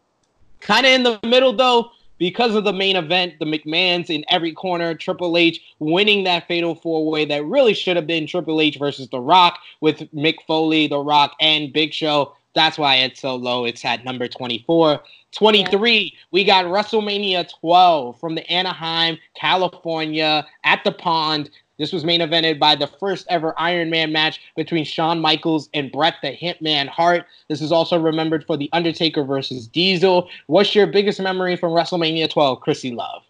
Kind 0.59 0.85
of 0.85 0.91
in 0.91 1.03
the 1.03 1.19
middle 1.23 1.53
though, 1.53 1.91
because 2.21 2.53
of 2.53 2.63
the 2.63 2.71
main 2.71 2.95
event, 2.95 3.33
the 3.39 3.45
McMahons 3.45 4.11
in 4.11 4.23
every 4.29 4.51
corner, 4.51 4.93
Triple 4.93 5.39
H 5.39 5.59
winning 5.79 6.23
that 6.25 6.47
fatal 6.47 6.75
four 6.75 7.09
way 7.09 7.25
that 7.25 7.43
really 7.45 7.73
should 7.73 7.95
have 7.95 8.05
been 8.05 8.27
Triple 8.27 8.61
H 8.61 8.77
versus 8.77 9.09
The 9.09 9.19
Rock 9.19 9.57
with 9.79 10.01
Mick 10.13 10.35
Foley, 10.45 10.85
The 10.85 10.99
Rock, 10.99 11.35
and 11.41 11.73
Big 11.73 11.91
Show. 11.91 12.35
That's 12.53 12.77
why 12.77 12.97
it's 12.97 13.21
so 13.21 13.35
low. 13.35 13.65
It's 13.65 13.83
at 13.83 14.05
number 14.05 14.27
24. 14.27 15.01
23, 15.31 16.15
we 16.29 16.43
got 16.43 16.65
WrestleMania 16.65 17.49
12 17.59 18.19
from 18.19 18.35
the 18.35 18.47
Anaheim, 18.51 19.17
California, 19.35 20.45
at 20.63 20.83
the 20.83 20.91
pond. 20.91 21.49
This 21.81 21.91
was 21.91 22.05
main 22.05 22.19
evented 22.21 22.59
by 22.59 22.75
the 22.75 22.85
first 22.85 23.25
ever 23.27 23.55
Iron 23.57 23.89
Man 23.89 24.11
match 24.11 24.39
between 24.55 24.85
Shawn 24.85 25.19
Michaels 25.19 25.67
and 25.73 25.91
Bret 25.91 26.13
the 26.21 26.27
Hitman 26.27 26.87
Hart. 26.87 27.25
This 27.47 27.59
is 27.59 27.71
also 27.71 27.99
remembered 27.99 28.45
for 28.45 28.55
The 28.55 28.69
Undertaker 28.71 29.23
versus 29.23 29.65
Diesel. 29.65 30.29
What's 30.45 30.75
your 30.75 30.85
biggest 30.85 31.19
memory 31.19 31.55
from 31.55 31.71
WrestleMania 31.71 32.29
12, 32.29 32.59
Krssi 32.59 32.95
Luv? 32.95 33.23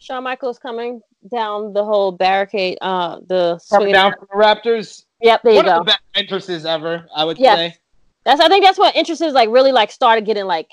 Shawn 0.00 0.24
Michaels 0.24 0.58
coming 0.58 1.00
down 1.30 1.74
the 1.74 1.84
whole 1.84 2.10
barricade. 2.10 2.76
Uh, 2.80 3.20
the 3.28 3.60
Coming 3.70 3.86
swinging- 3.86 3.92
down 3.94 4.14
from 4.18 4.26
the 4.32 4.36
Raptors. 4.44 5.04
Yep, 5.20 5.42
there 5.44 5.52
you 5.52 5.56
One 5.58 5.68
of 5.68 5.72
go. 5.74 5.78
the 5.78 5.84
best 5.84 6.00
entrances 6.16 6.66
ever, 6.66 7.06
I 7.14 7.24
would 7.24 7.38
Yes. 7.38 7.56
say. 7.56 7.76
That's 8.24 8.40
I 8.40 8.48
think 8.48 8.64
that's 8.64 8.80
what 8.80 8.96
entrances 8.96 9.32
like. 9.32 9.48
Really 9.48 9.70
like 9.70 9.92
started 9.92 10.24
getting 10.24 10.46
like 10.46 10.72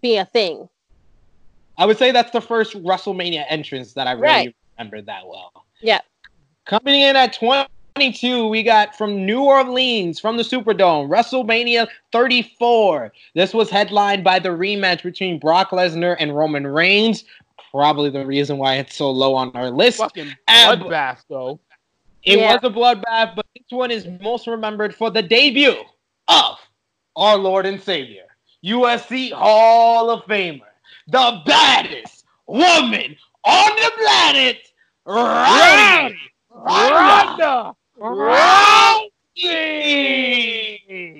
being 0.00 0.20
a 0.20 0.24
thing. 0.24 0.70
I 1.76 1.84
would 1.84 1.98
say 1.98 2.12
that's 2.12 2.30
the 2.30 2.40
first 2.40 2.82
WrestleMania 2.82 3.44
entrance 3.50 3.92
that 3.92 4.06
I 4.06 4.12
really 4.12 4.22
Right. 4.26 4.54
remember 4.78 5.02
that 5.02 5.26
well. 5.26 5.52
Yeah. 5.82 6.00
Coming 6.70 7.00
in 7.00 7.16
at 7.16 7.32
22, 7.32 8.46
we 8.46 8.62
got 8.62 8.96
from 8.96 9.26
New 9.26 9.42
Orleans, 9.42 10.20
from 10.20 10.36
the 10.36 10.44
Superdome, 10.44 11.08
WrestleMania 11.08 11.88
34. 12.12 13.12
This 13.34 13.52
was 13.52 13.68
headlined 13.68 14.22
by 14.22 14.38
the 14.38 14.50
rematch 14.50 15.02
between 15.02 15.40
Brock 15.40 15.70
Lesnar 15.70 16.14
and 16.20 16.32
Roman 16.36 16.64
Reigns. 16.64 17.24
Probably 17.72 18.08
the 18.08 18.24
reason 18.24 18.56
why 18.56 18.76
it's 18.76 18.94
so 18.94 19.10
low 19.10 19.34
on 19.34 19.50
our 19.56 19.68
list. 19.68 19.98
Fucking 19.98 20.30
bloodbath 20.48 21.24
though. 21.28 21.58
It 22.22 22.38
Yeah. 22.38 22.54
was 22.54 22.60
a 22.62 22.72
bloodbath, 22.72 23.34
but 23.34 23.46
this 23.56 23.64
one 23.70 23.90
is 23.90 24.06
most 24.20 24.46
remembered 24.46 24.94
for 24.94 25.10
the 25.10 25.22
debut 25.22 25.74
of 26.28 26.56
our 27.16 27.36
Lord 27.36 27.66
and 27.66 27.82
Savior, 27.82 28.26
UFC 28.62 29.32
Hall 29.32 30.08
of 30.08 30.22
Famer, 30.26 30.60
the 31.08 31.42
baddest 31.44 32.24
woman 32.46 33.16
on 33.44 33.70
the 33.74 33.90
planet, 33.96 34.68
Rowdy 35.04 36.29
Ronda 36.64 37.74
Rousey. 37.98 39.10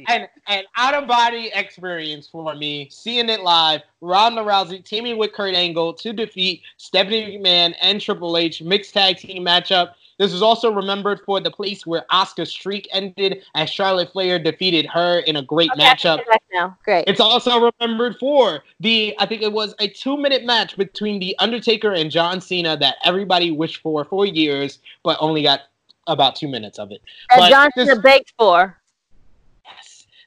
And 0.09 0.28
an 0.49 0.64
out 0.76 0.95
of 0.95 1.07
body 1.07 1.51
experience 1.55 2.28
for 2.28 2.55
me, 2.55 2.88
seeing 2.91 3.28
it 3.28 3.41
live. 3.41 3.82
Ronda 4.01 4.43
Rousey 4.43 4.84
teaming 4.84 5.16
with 5.16 5.32
Kurt 5.32 5.55
Angle 5.55 5.95
to 5.95 6.12
defeat 6.12 6.62
Stephanie 6.76 7.38
McMahon 7.38 7.74
and 7.80 8.01
Triple 8.01 8.36
H 8.36 8.61
mixed 8.62 8.93
tag 8.95 9.18
team 9.18 9.45
matchup. 9.45 9.95
This 10.21 10.35
is 10.35 10.43
also 10.43 10.71
remembered 10.71 11.21
for 11.25 11.41
the 11.41 11.51
place 11.51 11.87
where 11.87 12.05
Asuka's 12.12 12.51
streak 12.51 12.87
ended 12.93 13.43
as 13.55 13.71
Charlotte 13.71 14.12
Flair 14.12 14.39
defeated 14.39 14.85
her 14.85 15.21
in 15.21 15.37
a 15.37 15.43
great 15.43 15.71
Okay, 15.73 15.83
matchup. 15.83 16.21
now. 16.53 16.77
Great. 16.85 17.05
It's 17.09 17.21
also 17.21 17.71
remembered 17.81 18.16
for 18.21 18.62
the, 18.81 19.14
I 19.18 19.25
think 19.25 19.41
it 19.41 19.51
was 19.51 19.75
a 19.81 19.89
two 19.89 20.18
minute 20.18 20.45
match 20.45 20.77
between 20.77 21.21
The 21.21 21.35
Undertaker 21.39 21.95
and 21.95 22.11
John 22.11 22.43
Cena 22.43 22.77
that 22.77 22.97
everybody 23.03 23.51
wished 23.51 23.81
for 23.81 24.05
for 24.05 24.27
years, 24.27 24.81
but 25.03 25.16
only 25.21 25.43
got 25.43 25.61
about 26.07 26.37
two 26.37 26.49
minutes 26.49 26.79
of 26.79 26.93
it. 26.93 27.01
That 27.31 27.39
but 27.39 27.49
John 27.49 27.71
Cena 27.75 27.99
baked 27.99 28.35
for. 28.39 28.77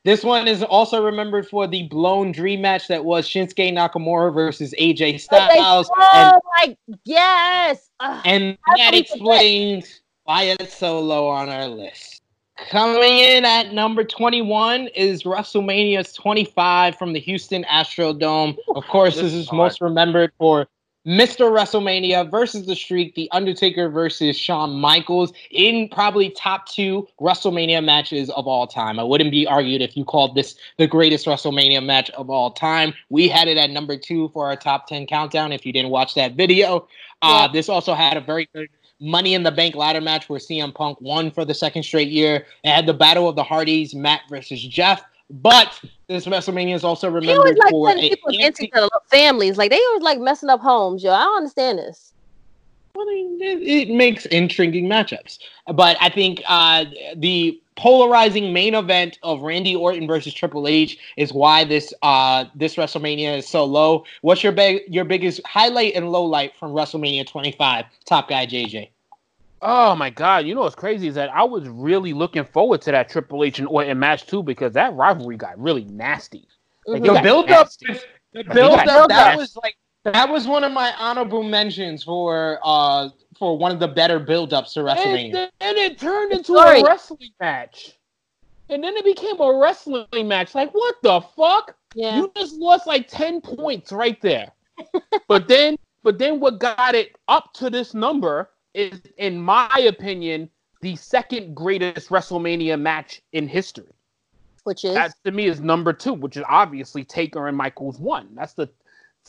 Yes. 0.03 0.19
This 0.19 0.23
one 0.25 0.47
is 0.47 0.63
also 0.63 1.03
remembered 1.03 1.47
for 1.47 1.67
the 1.67 1.83
blown 1.87 2.31
dream 2.31 2.61
match 2.61 2.87
that 2.89 3.05
was 3.05 3.27
Shinsuke 3.27 3.71
Nakamura 3.73 4.33
versus 4.33 4.73
AJ 4.79 5.19
Styles. 5.21 5.89
oh 5.95 6.01
And, 6.13 6.77
my 6.77 6.97
yes. 7.05 7.89
Ugh. 7.99 8.21
and 8.25 8.57
that 8.67 8.75
could 8.75 8.93
we 8.93 8.99
forget? 8.99 8.99
explains 8.99 10.01
why 10.25 10.43
it's 10.43 10.75
so 10.77 10.99
low 10.99 11.27
on 11.27 11.49
our 11.49 11.67
list. 11.67 12.21
Coming 12.69 13.17
in 13.19 13.45
at 13.45 13.73
number 13.73 14.03
21 14.03 14.87
is 14.89 15.23
WrestleMania's 15.23 16.13
25 16.13 16.95
from 16.97 17.13
the 17.13 17.19
Houston 17.19 17.63
Astrodome. 17.63 18.55
Of 18.75 18.85
course, 18.85 19.15
This 19.15 19.23
this 19.23 19.33
is 19.33 19.39
is 19.41 19.47
hard. 19.49 19.57
most 19.57 19.81
remembered 19.81 20.31
for 20.37 20.67
Mr. 21.05 21.51
WrestleMania 21.51 22.29
versus 22.31 22.65
The 22.65 22.75
Streak, 22.75 23.15
The 23.15 23.29
Undertaker 23.31 23.89
versus 23.89 24.37
Shawn 24.37 24.79
Michaels 24.79 25.33
in 25.51 25.89
probably 25.89 26.29
top 26.29 26.67
two 26.67 27.07
WrestleMania 27.19 27.83
matches 27.83 28.29
of 28.29 28.47
all 28.47 28.67
time. 28.67 28.99
I 28.99 29.03
wouldn't 29.03 29.31
be 29.31 29.45
argued 29.45 29.81
if 29.81 29.97
you 29.97 30.05
called 30.05 30.35
this 30.35 30.55
the 30.77 30.87
greatest 30.87 31.25
WrestleMania 31.25 31.85
match 31.85 32.09
of 32.11 32.29
all 32.29 32.51
time. 32.51 32.93
We 33.09 33.27
had 33.27 33.47
it 33.49 33.57
at 33.57 33.69
number 33.69 33.97
two 33.97 34.29
for 34.29 34.45
our 34.45 34.55
top 34.55 34.87
10 34.87 35.07
countdown 35.07 35.51
if 35.51 35.65
you 35.65 35.73
didn't 35.73 35.91
watch 35.91 36.15
that 36.15 36.35
video. 36.35 36.87
Uh, 37.21 37.47
Yeah. 37.47 37.47
This 37.51 37.67
also 37.69 37.93
had 37.93 38.15
a 38.15 38.21
very 38.21 38.47
good 38.53 38.69
Money 38.99 39.33
in 39.33 39.43
the 39.43 39.51
Bank 39.51 39.75
ladder 39.75 39.99
match 39.99 40.29
where 40.29 40.39
CM 40.39 40.73
Punk 40.73 41.01
won 41.01 41.29
for 41.29 41.43
the 41.43 41.53
second 41.53 41.83
straight 41.83 42.07
year. 42.07 42.45
It 42.63 42.69
had 42.69 42.85
the 42.85 42.93
Battle 42.93 43.27
of 43.27 43.35
the 43.35 43.43
Hardys, 43.43 43.93
Matt 43.93 44.21
versus 44.29 44.63
Jeff. 44.63 45.03
But 45.29 45.79
this 46.07 46.25
WrestleMania 46.25 46.75
is 46.75 46.83
also 46.83 47.09
remembered 47.09 47.57
like 47.57 47.71
for 47.71 47.89
a 47.89 47.95
people 47.95 48.29
against 48.29 48.61
anti- 48.61 48.65
each 48.65 48.89
families. 49.09 49.57
Like 49.57 49.71
they 49.71 49.79
always 49.79 50.03
like 50.03 50.19
messing 50.19 50.49
up 50.49 50.61
homes, 50.61 51.03
yo. 51.03 51.11
I 51.11 51.23
don't 51.23 51.37
understand 51.37 51.79
this. 51.79 52.13
Well, 52.95 53.07
it, 53.09 53.89
it 53.89 53.89
makes 53.89 54.25
intriguing 54.27 54.87
matchups. 54.87 55.39
But 55.73 55.97
I 55.99 56.09
think 56.09 56.43
uh, 56.47 56.85
the 57.15 57.59
polarizing 57.75 58.53
main 58.53 58.75
event 58.75 59.17
of 59.23 59.41
Randy 59.41 59.75
Orton 59.75 60.05
versus 60.05 60.33
Triple 60.33 60.67
H 60.67 60.99
is 61.17 61.33
why 61.33 61.63
this 61.63 61.93
uh, 62.03 62.45
this 62.53 62.75
WrestleMania 62.75 63.37
is 63.37 63.47
so 63.47 63.65
low. 63.65 64.05
What's 64.21 64.43
your 64.43 64.51
big 64.51 64.81
your 64.87 65.05
biggest 65.05 65.41
highlight 65.45 65.95
and 65.95 66.11
low 66.11 66.23
light 66.23 66.53
from 66.59 66.71
WrestleMania 66.73 67.25
25? 67.25 67.85
Top 68.05 68.29
guy 68.29 68.45
JJ. 68.45 68.89
Oh 69.65 69.95
my 69.95 70.09
god! 70.09 70.45
You 70.45 70.53
know 70.55 70.61
what's 70.61 70.75
crazy 70.75 71.07
is 71.07 71.15
that 71.15 71.29
I 71.33 71.43
was 71.43 71.67
really 71.69 72.11
looking 72.11 72.43
forward 72.43 72.81
to 72.81 72.91
that 72.91 73.07
Triple 73.09 73.43
H 73.45 73.59
and 73.59 73.67
Orton 73.69 73.97
match 73.97 74.27
too 74.27 74.43
because 74.43 74.73
that 74.73 74.93
rivalry 74.93 75.37
got 75.37 75.57
really 75.57 75.85
nasty. 75.85 76.47
Like, 76.85 77.01
Mhm. 77.01 77.05
The 77.07 77.13
got 77.13 77.23
build 77.23 77.49
up, 77.51 77.67
nasty. 77.67 77.99
the 78.33 78.43
got 78.43 78.53
build 78.53 78.79
up. 78.79 78.85
That 78.85 79.07
nasty. 79.09 79.37
was 79.37 79.55
like 79.63 79.75
that 80.03 80.29
was 80.29 80.47
one 80.47 80.65
of 80.65 80.73
my 80.73 80.93
honorable 80.99 81.43
mentions 81.43 82.03
for 82.03 82.59
uh 82.61 83.07
for 83.39 83.57
one 83.57 83.71
of 83.71 83.79
the 83.79 83.87
better 83.87 84.19
build 84.19 84.53
ups 84.53 84.73
to 84.73 84.83
wrestling. 84.83 85.27
And 85.27 85.33
then 85.33 85.49
and 85.61 85.77
it 85.77 85.97
turned 85.97 86.33
into 86.33 86.53
Sorry. 86.55 86.81
a 86.81 86.83
wrestling 86.83 87.29
match, 87.39 87.97
and 88.69 88.83
then 88.83 88.95
it 88.97 89.05
became 89.05 89.39
a 89.39 89.57
wrestling 89.57 90.27
match. 90.27 90.53
Like 90.55 90.71
what 90.73 90.95
the 91.03 91.21
fuck? 91.37 91.75
Yeah. 91.95 92.17
You 92.17 92.31
just 92.35 92.55
lost 92.55 92.85
like 92.85 93.07
ten 93.07 93.39
points 93.39 93.93
right 93.93 94.21
there. 94.21 94.51
but 95.29 95.47
then, 95.47 95.77
but 96.03 96.17
then, 96.17 96.39
what 96.39 96.59
got 96.59 96.95
it 96.95 97.15
up 97.29 97.53
to 97.53 97.69
this 97.69 97.93
number 97.93 98.49
is, 98.73 99.01
in 99.17 99.39
my 99.39 99.69
opinion, 99.87 100.49
the 100.81 100.95
second 100.95 101.55
greatest 101.55 102.09
WrestleMania 102.09 102.79
match 102.79 103.21
in 103.31 103.47
history. 103.47 103.91
Which 104.63 104.85
is 104.85 104.93
That 104.93 105.13
to 105.25 105.31
me 105.31 105.45
is 105.47 105.59
number 105.59 105.91
two, 105.93 106.13
which 106.13 106.37
is 106.37 106.43
obviously 106.47 107.03
Taker 107.03 107.47
and 107.47 107.57
Michaels 107.57 107.99
one. 107.99 108.29
That's 108.33 108.53
the 108.53 108.69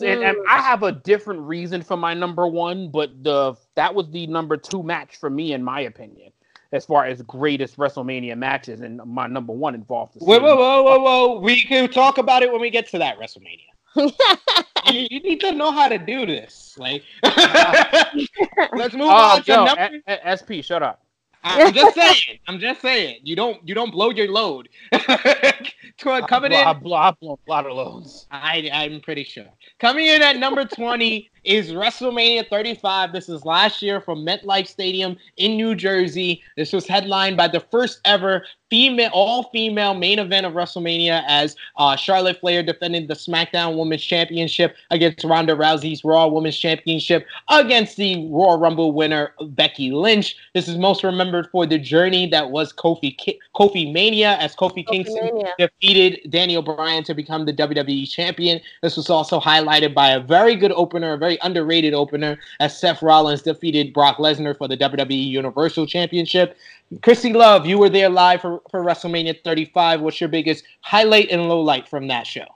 and, 0.01 0.24
and 0.24 0.36
Mm. 0.36 0.45
I 0.49 0.61
have 0.61 0.82
a 0.82 0.90
different 0.90 1.40
reason 1.42 1.80
for 1.82 1.97
my 1.97 2.14
number 2.14 2.49
one, 2.49 2.88
but 2.90 3.22
the 3.22 3.55
that 3.76 3.95
was 3.95 4.11
the 4.11 4.26
number 4.26 4.57
two 4.57 4.82
match 4.82 5.16
for 5.16 5.30
me, 5.30 5.53
in 5.53 5.62
my 5.62 5.80
opinion, 5.82 6.32
as 6.72 6.84
far 6.84 7.05
as 7.05 7.22
greatest 7.22 7.76
WrestleMania 7.76 8.36
matches, 8.36 8.80
and 8.80 9.01
my 9.05 9.28
number 9.28 9.53
one 9.53 9.74
involved. 9.74 10.14
the 10.14 10.24
Whoa, 10.24 10.34
same- 10.34 10.42
whoa, 10.42 10.57
whoa, 10.57 10.82
whoa, 10.82 10.99
whoa! 11.01 11.40
We 11.40 11.62
can 11.62 11.88
talk 11.88 12.18
about 12.18 12.42
it 12.42 12.51
when 12.51 12.61
we 12.61 12.70
get 12.70 12.88
to 12.88 12.99
that 12.99 13.18
WrestleMania. 13.20 13.68
You, 13.97 15.07
you 15.11 15.20
need 15.20 15.40
to 15.40 15.53
know 15.53 15.70
how 15.72 15.88
to 15.88 15.99
do 15.99 16.26
this. 16.26 16.74
Like, 16.78 17.05
let's 18.72 18.95
move 18.95 19.16
Oh, 19.16 19.16
on 19.18 19.42
to 19.45 19.53
yo, 19.53 19.64
number. 19.64 19.90
A- 20.07 20.32
A- 20.32 20.36
SP, 20.38 20.62
shut 20.62 20.82
up. 20.82 21.04
I'm 21.45 21.72
just 21.72 21.95
saying. 21.95 22.38
I'm 22.49 22.59
just 22.59 22.80
saying. 22.80 23.20
You 23.22 23.36
don't 23.36 23.66
you 23.66 23.74
don't 23.74 23.90
blow 23.90 24.11
your 24.11 24.30
load. 24.30 24.68
Coming 25.99 26.53
in, 26.53 26.66
I 26.66 26.72
blow, 26.72 26.97
I 26.97 27.12
blow 27.12 27.38
a 27.47 27.51
lot 27.51 27.66
of 27.66 27.76
loads. 27.76 28.26
I 28.30 28.68
I'm 28.72 29.01
pretty 29.01 29.24
sure. 29.24 29.47
Coming 29.78 30.07
in 30.07 30.22
at 30.22 30.36
number 30.38 30.64
20 30.64 31.30
is 31.45 31.70
WrestleMania 31.72 32.49
35. 32.49 33.12
This 33.12 33.28
is 33.28 33.45
last 33.45 33.82
year 33.82 34.01
from 34.01 34.24
MetLife 34.24 34.66
Stadium 34.66 35.16
in 35.36 35.57
New 35.57 35.74
Jersey. 35.74 36.42
This 36.57 36.72
was 36.72 36.86
headlined 36.86 37.36
by 37.36 37.49
the 37.49 37.61
first 37.61 38.01
ever 38.05 38.45
female, 38.70 39.11
all 39.12 39.51
female 39.51 39.95
main 39.95 40.18
event 40.18 40.47
of 40.47 40.55
WrestleMania 40.55 41.22
as 41.28 41.55
uh, 41.76 41.97
Charlotte 41.97 42.40
Flair 42.40 42.62
defended 42.62 43.09
the 43.09 43.14
SmackDown 43.14 43.76
Women's 43.76 44.03
Championship 44.03 44.74
against 44.90 45.22
Ronda 45.22 45.55
Rousey's 45.55 46.03
Raw 46.03 46.26
Women's 46.26 46.59
Championship 46.59 47.26
against 47.49 47.97
the 47.97 48.26
Royal 48.30 48.59
Rumble 48.59 48.92
winner 48.92 49.34
Becky 49.49 49.90
Lynch. 49.90 50.36
This 50.55 50.66
is 50.66 50.76
most 50.76 51.05
remembered 51.05 51.34
for 51.43 51.66
the 51.66 51.78
journey 51.78 52.28
that 52.28 52.51
was 52.51 52.72
Kofi 52.72 53.16
Ki- 53.18 53.41
Kofi 53.55 53.93
Mania 53.93 54.37
as 54.39 54.55
Kofi, 54.55 54.85
Kofi 54.85 54.87
Kingston 54.87 55.30
Mania. 55.35 55.53
defeated 55.59 56.30
Daniel 56.30 56.62
Bryan 56.62 57.03
to 57.05 57.14
become 57.14 57.45
the 57.47 57.53
WWE 57.53 58.09
champion. 58.09 58.61
This 58.82 58.97
was 58.97 59.11
also 59.11 59.41
highlighted 59.41 59.95
by 59.95 60.11
a 60.11 60.20
very 60.20 60.55
good 60.55 60.72
opener, 60.72 61.14
a 61.14 61.18
very 61.18 61.39
underrated 61.43 61.95
opener, 61.95 62.39
as 62.61 62.78
Seth 62.78 63.03
Rollins 63.03 63.43
defeated 63.43 63.93
Brock 63.93 64.18
Lesnar 64.18 64.57
for 64.57 64.68
the 64.68 64.76
WWE 64.76 65.26
Universal 65.26 65.87
Championship. 65.87 66.57
Krssi 66.97 67.35
Luv, 67.35 67.66
you 67.66 67.78
were 67.78 67.89
there 67.89 68.09
live 68.09 68.41
for, 68.41 68.62
for 68.70 68.85
WrestleMania 68.85 69.43
35. 69.43 70.01
What's 70.01 70.20
your 70.20 70.28
biggest 70.28 70.64
highlight 70.82 71.30
and 71.30 71.49
low 71.49 71.61
light 71.61 71.89
from 71.89 72.07
that 72.09 72.26
show? 72.26 72.47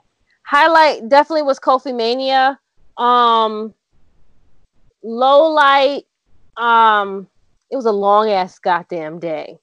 Highlight 0.43 1.09
definitely 1.09 1.43
was 1.43 1.59
Kofi 1.59 1.95
Mania. 1.95 2.59
Um, 2.97 3.73
low 5.03 5.51
light, 5.51 6.05
um, 6.57 7.27
it 7.71 7.75
was 7.75 7.85
a 7.85 7.91
long 7.91 8.29
ass 8.29 8.59
goddamn 8.59 9.19
day. 9.19 9.59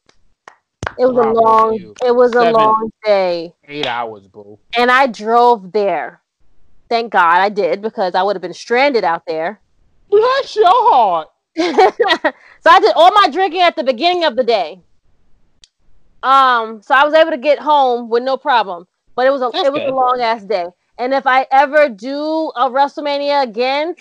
It 0.99 1.07
was 1.07 1.15
Bravo 1.15 1.31
a 1.31 1.43
long. 1.43 1.95
It 2.05 2.15
was 2.15 2.33
Seven, 2.33 2.55
a 2.55 2.59
long 2.59 2.91
day. 3.05 3.53
Eight 3.67 3.87
hours, 3.87 4.27
bro. 4.29 4.59
And 4.77 4.91
I 4.91 5.07
drove 5.07 5.73
there. 5.73 6.23
Thank 6.89 7.13
God 7.13 7.39
I 7.39 7.49
did 7.49 7.83
because 7.83 8.15
I 8.15 8.23
would 8.23 8.37
have 8.37 8.43
been 8.43 8.55
stranded 8.55 9.05
out 9.05 9.25
there. 9.27 9.61
Bless 10.09 10.57
your 10.57 10.67
heart. 10.71 11.29
so 11.57 11.71
I 12.71 12.81
did 12.81 12.93
all 12.95 13.11
my 13.13 13.29
drinking 13.31 13.61
at 13.61 13.77
the 13.77 13.85
beginning 13.85 14.25
of 14.25 14.37
the 14.37 14.45
day. 14.45 14.81
Um, 16.23 16.83
so 16.83 16.95
I 16.95 17.05
was 17.05 17.15
able 17.15 17.31
to 17.33 17.39
get 17.39 17.59
home 17.59 18.09
with 18.09 18.23
no 18.23 18.37
problem. 18.37 18.87
But 19.17 19.27
it 19.27 19.31
was 19.31 19.43
a 19.43 19.51
That's 19.53 19.67
it 19.67 19.73
was 19.73 19.83
good. 19.83 19.91
a 19.91 19.95
long 19.95 20.21
ass 20.21 20.45
day. 20.45 20.67
And 20.99 21.13
if 21.13 21.27
I 21.27 21.47
ever 21.51 21.89
do 21.89 22.53
a 22.57 22.71
WrestleMania 22.71 23.43
again, 23.43 23.95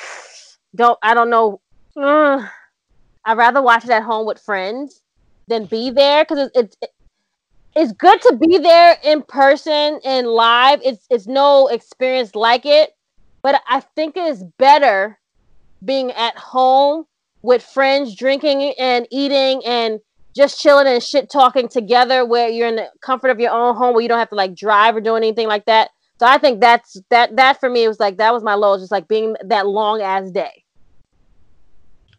don't 0.75 0.97
I 1.01 1.13
don't 1.13 1.29
know. 1.29 1.61
Uh, 1.95 2.47
I'd 3.25 3.37
rather 3.37 3.61
watch 3.61 3.83
it 3.83 3.89
at 3.89 4.03
home 4.03 4.27
with 4.27 4.39
friends 4.39 5.01
than 5.47 5.65
be 5.65 5.89
there 5.89 6.23
because 6.23 6.49
it's 6.53 6.77
it, 6.81 6.89
it's 7.75 7.91
good 7.91 8.21
to 8.21 8.37
be 8.37 8.57
there 8.57 8.97
in 9.03 9.23
person 9.23 9.99
and 10.05 10.27
live. 10.27 10.79
It's 10.83 11.05
it's 11.09 11.27
no 11.27 11.67
experience 11.67 12.35
like 12.35 12.65
it, 12.65 12.91
but 13.41 13.61
I 13.67 13.79
think 13.79 14.15
it 14.15 14.23
is 14.23 14.43
better 14.57 15.19
being 15.83 16.11
at 16.11 16.37
home 16.37 17.05
with 17.41 17.63
friends, 17.63 18.15
drinking 18.15 18.73
and 18.79 19.07
eating 19.11 19.61
and 19.65 19.99
just 20.35 20.61
chilling 20.61 20.87
and 20.87 21.01
shit 21.01 21.29
talking 21.29 21.67
together 21.67 22.25
where 22.25 22.49
you're 22.49 22.67
in 22.67 22.75
the 22.75 22.89
comfort 23.01 23.29
of 23.29 23.39
your 23.39 23.51
own 23.51 23.75
home 23.75 23.93
where 23.93 24.01
you 24.01 24.09
don't 24.09 24.19
have 24.19 24.29
to 24.29 24.35
like 24.35 24.55
drive 24.55 24.95
or 24.95 25.01
do 25.01 25.15
anything 25.15 25.47
like 25.47 25.65
that. 25.65 25.89
So 26.19 26.25
I 26.25 26.37
think 26.37 26.61
that's 26.61 27.01
that 27.09 27.35
that 27.35 27.59
for 27.59 27.69
me 27.69 27.87
was 27.87 27.99
like 27.99 28.17
that 28.17 28.33
was 28.33 28.43
my 28.43 28.53
low, 28.53 28.77
just 28.77 28.91
like 28.91 29.07
being 29.07 29.35
that 29.45 29.67
long 29.67 30.01
ass 30.01 30.31
day. 30.31 30.63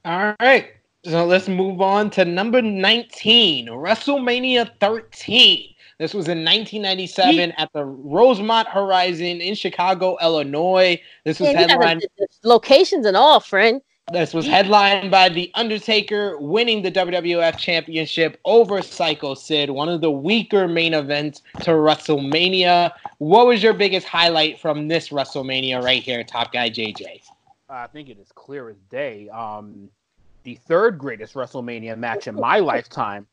All 0.05 0.35
right. 0.41 0.76
So 1.09 1.25
let's 1.25 1.47
move 1.47 1.81
on 1.81 2.11
to 2.11 2.25
number 2.25 2.61
19, 2.61 3.69
WrestleMania 3.69 4.69
13. 4.81 5.73
This 6.01 6.13
was 6.13 6.27
in 6.27 6.39
1997 6.39 7.53
at 7.53 7.73
the 7.73 7.85
Rosemont 7.85 8.67
Horizon 8.67 9.41
in 9.41 9.55
Chicago, 9.55 10.17
Illinois. 10.21 11.01
This 11.25 11.39
was 11.39 11.53
yeah, 11.53 11.61
headlined 11.61 12.05
locations 12.43 13.07
and 13.07 13.17
all, 13.17 13.39
friend. 13.39 13.81
This 14.13 14.35
was 14.35 14.47
headlined 14.47 15.13
by 15.13 15.29
The 15.29 15.49
Undertaker 15.55 16.39
winning 16.39 16.83
the 16.83 16.91
WWF 16.91 17.57
Championship 17.57 18.41
over 18.45 18.83
Psycho 18.83 19.35
Sid, 19.35 19.71
one 19.71 19.89
of 19.89 20.01
the 20.01 20.11
weaker 20.11 20.67
main 20.67 20.93
events 20.93 21.41
to 21.61 21.71
WrestleMania. 21.71 22.91
What 23.19 23.47
was 23.47 23.63
your 23.63 23.75
biggest 23.75 24.09
highlight 24.09 24.59
from 24.59 24.89
this 24.89 25.11
WrestleMania 25.11 25.81
right 25.85 26.03
here, 26.03 26.25
Top 26.25 26.53
Guy 26.53 26.69
JJ? 26.69 27.23
I 27.69 27.87
think 27.87 28.09
it 28.09 28.19
is 28.19 28.33
clear 28.35 28.69
as 28.71 28.77
day. 28.91 29.29
Um, 29.29 29.89
the 30.47 30.55
third 30.55 30.97
greatest 30.97 31.35
WrestleMania 31.35 31.99
match 31.99 32.29
in 32.29 32.37
my 32.37 32.61
lifetime, 32.61 33.27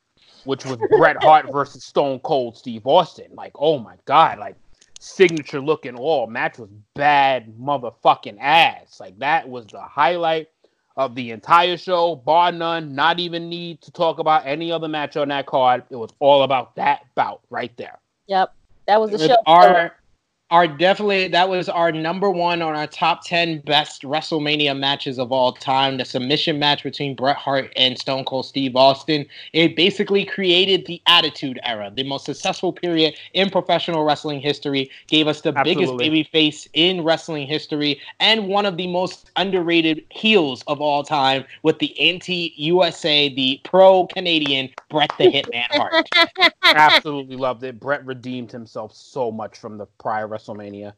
which 0.45 0.65
was 0.65 0.77
Bret 0.97 1.21
Hart 1.21 1.45
versus 1.53 1.85
Stone 1.85 2.19
Cold 2.21 2.57
Steve 2.57 2.87
Austin. 2.87 3.27
Like, 3.35 3.53
oh 3.55 3.77
my 3.77 3.95
God, 4.05 4.39
like 4.39 4.55
signature 4.99 5.61
looking 5.61 5.95
all 5.95 6.25
match 6.25 6.57
was 6.57 6.71
bad 6.95 7.53
motherfucking 7.61 8.37
ass. 8.41 8.99
Like 8.99 9.17
that 9.19 9.47
was 9.47 9.67
the 9.67 9.79
highlight 9.79 10.49
of 10.97 11.13
the 11.13 11.29
entire 11.29 11.77
show, 11.77 12.15
bar 12.15 12.51
none. 12.51 12.95
Not 12.95 13.19
even 13.19 13.47
need 13.47 13.81
to 13.81 13.91
talk 13.91 14.17
about 14.17 14.47
any 14.47 14.71
other 14.71 14.87
match 14.87 15.15
on 15.15 15.27
that 15.27 15.45
card. 15.45 15.83
It 15.91 15.95
was 15.95 16.09
all 16.17 16.41
about 16.41 16.75
that 16.77 17.05
bout 17.13 17.41
right 17.51 17.75
there. 17.77 17.99
Yep, 18.25 18.55
that 18.87 18.99
was 18.99 19.11
the 19.11 19.19
show. 19.19 19.37
Our 19.45 19.95
are 20.53 20.67
definitely 20.67 21.27
that 21.27 21.49
was 21.49 21.67
our 21.67 21.91
number 21.91 22.29
one 22.29 22.61
on 22.61 22.75
our 22.75 22.85
top 22.85 23.25
10 23.25 23.61
best 23.61 24.03
WrestleMania 24.03 24.77
matches 24.77 25.17
of 25.17 25.31
all 25.31 25.51
time. 25.51 25.97
The 25.97 26.05
submission 26.05 26.59
match 26.59 26.83
between 26.83 27.15
Bret 27.15 27.37
Hart 27.37 27.73
and 27.75 27.97
Stone 27.97 28.25
Cold 28.25 28.45
Steve 28.45 28.75
Austin. 28.75 29.25
It 29.53 29.75
basically 29.75 30.23
created 30.23 30.85
the 30.85 31.01
Attitude 31.07 31.59
Era, 31.63 31.91
the 31.95 32.03
most 32.03 32.25
successful 32.25 32.71
period 32.71 33.15
in 33.33 33.49
professional 33.49 34.03
wrestling 34.03 34.41
history. 34.41 34.91
Gave 35.07 35.27
us 35.27 35.41
the 35.41 35.57
Absolutely. 35.57 35.73
biggest 35.73 35.97
baby 35.97 36.23
face 36.31 36.69
in 36.73 37.03
wrestling 37.03 37.47
history 37.47 37.99
and 38.19 38.47
one 38.47 38.67
of 38.67 38.77
the 38.77 38.85
most 38.85 39.31
underrated 39.37 40.05
heels 40.09 40.63
of 40.67 40.79
all 40.79 41.03
time 41.03 41.45
with 41.63 41.79
the 41.79 41.99
anti-USA, 41.99 43.33
the 43.33 43.59
pro-Canadian 43.63 44.69
Bret 44.91 45.11
the 45.17 45.31
Hitman 45.31 45.65
Hart. 45.71 46.07
Absolutely 46.63 47.37
loved 47.37 47.63
it. 47.63 47.79
Bret 47.79 48.05
redeemed 48.05 48.51
himself 48.51 48.93
so 48.93 49.31
much 49.31 49.57
from 49.57 49.79
the 49.79 49.87
prior 49.99 50.27
WrestleMania. 50.43 50.93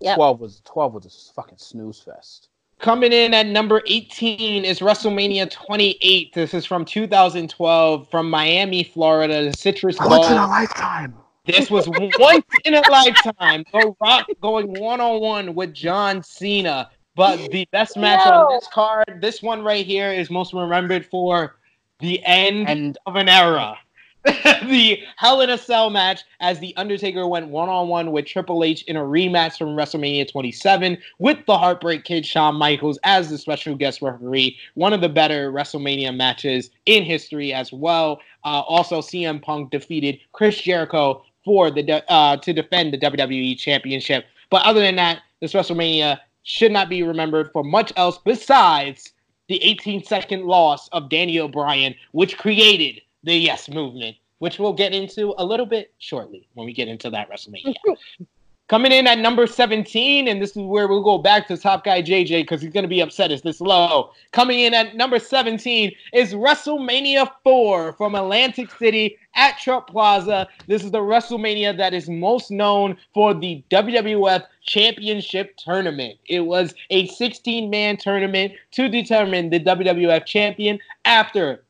Yep. 0.00 0.16
12 0.16 0.40
was 0.40 0.62
12 0.64 0.94
was 0.94 1.06
a 1.06 1.34
fucking 1.34 1.58
snooze 1.58 2.00
fest. 2.00 2.48
Coming 2.78 3.12
in 3.12 3.34
at 3.34 3.46
number 3.46 3.82
18 3.86 4.64
is 4.64 4.78
WrestleMania 4.78 5.50
28. 5.50 6.32
This 6.32 6.54
is 6.54 6.64
from 6.64 6.84
2012 6.84 8.08
from 8.08 8.30
Miami, 8.30 8.84
Florida, 8.84 9.50
the 9.50 9.56
Citrus 9.56 9.98
Bowl. 9.98 10.10
Once 10.10 10.30
in 10.30 10.36
a 10.36 10.46
lifetime. 10.46 11.14
This 11.44 11.70
was 11.70 11.88
once 11.88 12.44
in 12.64 12.74
a 12.74 12.82
lifetime. 12.88 13.64
The 13.72 13.94
Rock 14.00 14.28
going 14.40 14.78
one 14.78 15.00
on 15.00 15.20
one 15.20 15.54
with 15.54 15.74
John 15.74 16.22
Cena. 16.22 16.90
But 17.16 17.50
the 17.50 17.66
best 17.72 17.96
match 17.96 18.24
no. 18.24 18.32
on 18.32 18.54
this 18.54 18.68
card, 18.72 19.18
this 19.20 19.42
one 19.42 19.64
right 19.64 19.84
here, 19.84 20.12
is 20.12 20.30
most 20.30 20.52
remembered 20.54 21.04
for 21.04 21.56
the 21.98 22.24
end, 22.24 22.68
end. 22.68 22.98
of 23.06 23.16
an 23.16 23.28
era. 23.28 23.76
the 24.24 25.00
Hell 25.16 25.40
in 25.40 25.50
a 25.50 25.58
Cell 25.58 25.90
match 25.90 26.22
as 26.40 26.58
The 26.58 26.76
Undertaker 26.76 27.26
went 27.26 27.48
one 27.48 27.68
on 27.68 27.88
one 27.88 28.10
with 28.10 28.26
Triple 28.26 28.64
H 28.64 28.82
in 28.84 28.96
a 28.96 29.00
rematch 29.00 29.56
from 29.56 29.76
WrestleMania 29.76 30.30
27 30.30 30.98
with 31.18 31.38
the 31.46 31.56
Heartbreak 31.56 32.04
Kid 32.04 32.26
Shawn 32.26 32.56
Michaels 32.56 32.98
as 33.04 33.30
the 33.30 33.38
special 33.38 33.76
guest 33.76 34.02
referee. 34.02 34.56
One 34.74 34.92
of 34.92 35.00
the 35.00 35.08
better 35.08 35.52
WrestleMania 35.52 36.14
matches 36.14 36.70
in 36.86 37.04
history 37.04 37.52
as 37.52 37.72
well. 37.72 38.20
Uh, 38.44 38.60
also, 38.60 39.00
CM 39.00 39.40
Punk 39.40 39.70
defeated 39.70 40.18
Chris 40.32 40.60
Jericho 40.60 41.24
for 41.44 41.70
the 41.70 42.04
uh, 42.12 42.36
to 42.38 42.52
defend 42.52 42.92
the 42.92 42.98
WWE 42.98 43.56
Championship. 43.56 44.26
But 44.50 44.62
other 44.64 44.80
than 44.80 44.96
that, 44.96 45.22
this 45.40 45.52
WrestleMania 45.52 46.18
should 46.42 46.72
not 46.72 46.88
be 46.88 47.02
remembered 47.02 47.52
for 47.52 47.62
much 47.62 47.92
else 47.96 48.18
besides 48.24 49.12
the 49.48 49.62
18 49.62 50.04
second 50.04 50.44
loss 50.44 50.88
of 50.88 51.08
Daniel 51.08 51.48
Bryan, 51.48 51.94
which 52.12 52.36
created 52.36 53.00
the 53.22 53.34
Yes 53.34 53.68
movement, 53.68 54.16
which 54.38 54.58
we'll 54.58 54.72
get 54.72 54.92
into 54.92 55.34
a 55.38 55.44
little 55.44 55.66
bit 55.66 55.92
shortly 55.98 56.48
when 56.54 56.66
we 56.66 56.72
get 56.72 56.88
into 56.88 57.10
that 57.10 57.30
WrestleMania. 57.30 57.74
Coming 58.68 58.92
in 58.92 59.06
at 59.06 59.18
number 59.18 59.46
17, 59.46 60.28
and 60.28 60.42
this 60.42 60.50
is 60.50 60.58
where 60.58 60.88
we'll 60.88 61.02
go 61.02 61.16
back 61.16 61.48
to 61.48 61.56
top 61.56 61.84
guy 61.84 62.02
JJ 62.02 62.42
because 62.42 62.60
he's 62.60 62.70
going 62.70 62.84
to 62.84 62.88
be 62.88 63.00
upset 63.00 63.30
it's 63.30 63.40
this 63.40 63.62
low. 63.62 64.10
Coming 64.32 64.60
in 64.60 64.74
at 64.74 64.94
number 64.94 65.18
17 65.18 65.90
is 66.12 66.34
WrestleMania 66.34 67.30
4 67.42 67.94
from 67.94 68.14
Atlantic 68.14 68.70
City 68.72 69.16
at 69.34 69.58
Trump 69.58 69.86
Plaza. 69.86 70.46
This 70.66 70.84
is 70.84 70.90
the 70.90 70.98
WrestleMania 70.98 71.78
that 71.78 71.94
is 71.94 72.10
most 72.10 72.50
known 72.50 72.98
for 73.14 73.32
the 73.32 73.64
WWF 73.70 74.44
Championship 74.60 75.56
Tournament. 75.56 76.18
It 76.26 76.40
was 76.40 76.74
a 76.90 77.06
16 77.06 77.70
man 77.70 77.96
tournament 77.96 78.52
to 78.72 78.90
determine 78.90 79.48
the 79.48 79.60
WWF 79.60 80.26
champion 80.26 80.78
after 81.06 81.64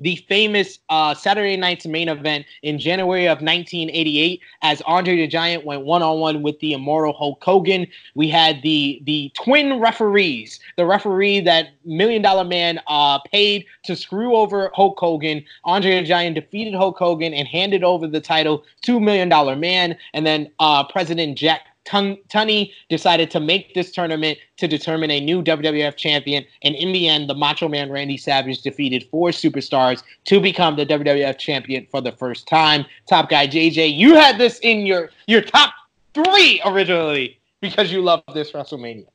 the 0.00 0.16
famous 0.28 0.78
uh, 0.88 1.14
Saturday 1.14 1.56
night's 1.56 1.86
main 1.86 2.08
event 2.08 2.46
in 2.62 2.78
January 2.78 3.26
of 3.26 3.38
1988 3.38 4.40
as 4.62 4.80
Andre 4.82 5.16
the 5.16 5.26
Giant 5.26 5.64
went 5.64 5.84
one 5.84 6.02
on 6.02 6.20
one 6.20 6.42
with 6.42 6.58
the 6.60 6.72
immortal 6.72 7.12
Hulk 7.12 7.42
Hogan. 7.42 7.86
We 8.14 8.28
had 8.28 8.62
the 8.62 9.00
the 9.04 9.32
twin 9.34 9.80
referees, 9.80 10.60
the 10.76 10.86
referee 10.86 11.40
that 11.40 11.70
Million 11.84 12.22
Dollar 12.22 12.44
Man 12.44 12.80
uh, 12.86 13.18
paid 13.20 13.64
to 13.84 13.96
screw 13.96 14.36
over 14.36 14.70
Hulk 14.74 14.98
Hogan. 14.98 15.44
Andre 15.64 16.00
the 16.00 16.06
Giant 16.06 16.34
defeated 16.34 16.74
Hulk 16.74 16.98
Hogan 16.98 17.34
and 17.34 17.48
handed 17.48 17.84
over 17.84 18.06
the 18.06 18.20
title 18.20 18.64
to 18.82 19.00
Million 19.00 19.28
Dollar 19.28 19.56
Man, 19.56 19.96
and 20.14 20.26
then 20.26 20.50
uh, 20.60 20.84
President 20.84 21.36
Jack 21.36 21.62
Tunney 21.88 22.72
decided 22.88 23.30
to 23.30 23.40
make 23.40 23.74
this 23.74 23.90
tournament 23.90 24.38
to 24.58 24.68
determine 24.68 25.10
a 25.10 25.20
new 25.20 25.42
WWF 25.42 25.96
champion. 25.96 26.44
And 26.62 26.74
in 26.74 26.92
the 26.92 27.08
end, 27.08 27.28
the 27.28 27.34
Macho 27.34 27.68
Man 27.68 27.90
Randy 27.90 28.16
Savage 28.16 28.60
defeated 28.60 29.08
four 29.10 29.30
superstars 29.30 30.02
to 30.26 30.40
become 30.40 30.76
the 30.76 30.86
WWF 30.86 31.38
champion 31.38 31.86
for 31.90 32.00
the 32.00 32.12
first 32.12 32.46
time. 32.46 32.84
Top 33.08 33.28
guy 33.28 33.46
JJ, 33.46 33.96
you 33.96 34.14
had 34.14 34.38
this 34.38 34.58
in 34.60 34.86
your 34.86 35.10
your 35.26 35.40
top 35.40 35.72
three 36.14 36.60
originally 36.64 37.38
because 37.60 37.90
you 37.90 38.02
love 38.02 38.22
this 38.34 38.52
WrestleMania. 38.52 39.06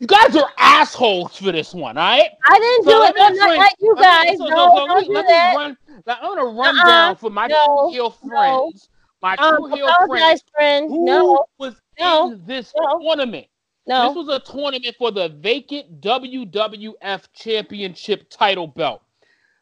You 0.00 0.08
guys 0.08 0.36
are 0.36 0.50
assholes 0.58 1.36
for 1.36 1.52
this 1.52 1.72
one, 1.72 1.96
all 1.96 2.04
right? 2.04 2.30
I 2.44 2.58
didn't 2.58 2.84
so 2.84 2.90
do 2.90 3.02
it. 3.04 3.14
I'm 3.18 3.36
not 3.36 3.56
like 3.56 3.74
you 3.80 3.94
guys. 3.96 4.38
So, 4.38 4.46
no, 4.48 4.76
so, 4.76 4.86
don't 4.86 5.06
do 5.06 5.12
let 5.12 5.26
that. 5.28 5.52
Me 5.52 5.56
run, 5.56 5.76
I'm 6.06 6.36
gonna 6.36 6.44
run 6.44 6.76
uh-uh. 6.78 6.86
down 6.86 7.16
for 7.16 7.30
my 7.30 7.46
no, 7.46 7.90
heel 7.90 8.10
friends. 8.10 8.88
My 9.24 9.36
um, 9.36 9.72
heel 9.72 9.88
friends. 10.06 10.44
friend. 10.54 10.90
No. 10.90 11.46
was 11.56 11.80
no. 11.98 12.32
in 12.32 12.44
this 12.44 12.74
no. 12.76 13.00
tournament. 13.00 13.46
No. 13.86 14.08
This 14.08 14.16
was 14.16 14.28
a 14.28 14.38
tournament 14.38 14.94
for 14.98 15.10
the 15.12 15.30
vacant 15.30 16.02
WWF 16.02 17.22
Championship 17.32 18.28
title 18.28 18.66
belt. 18.66 19.00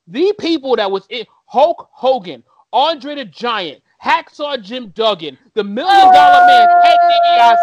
The 0.09 0.35
people 0.41 0.75
that 0.75 0.91
was 0.91 1.07
in 1.11 1.27
Hulk 1.47 1.89
Hogan, 1.93 2.43
Andre 2.73 3.15
the 3.15 3.25
Giant, 3.25 3.85
Hacksaw 4.05 4.61
Jim 4.61 4.89
Duggan, 4.97 5.39
the 5.55 5.63
Million 5.63 6.13
Dollar 6.13 6.45
Man, 6.45 6.67
Ted 6.83 6.99
DiBiase, 6.99 7.57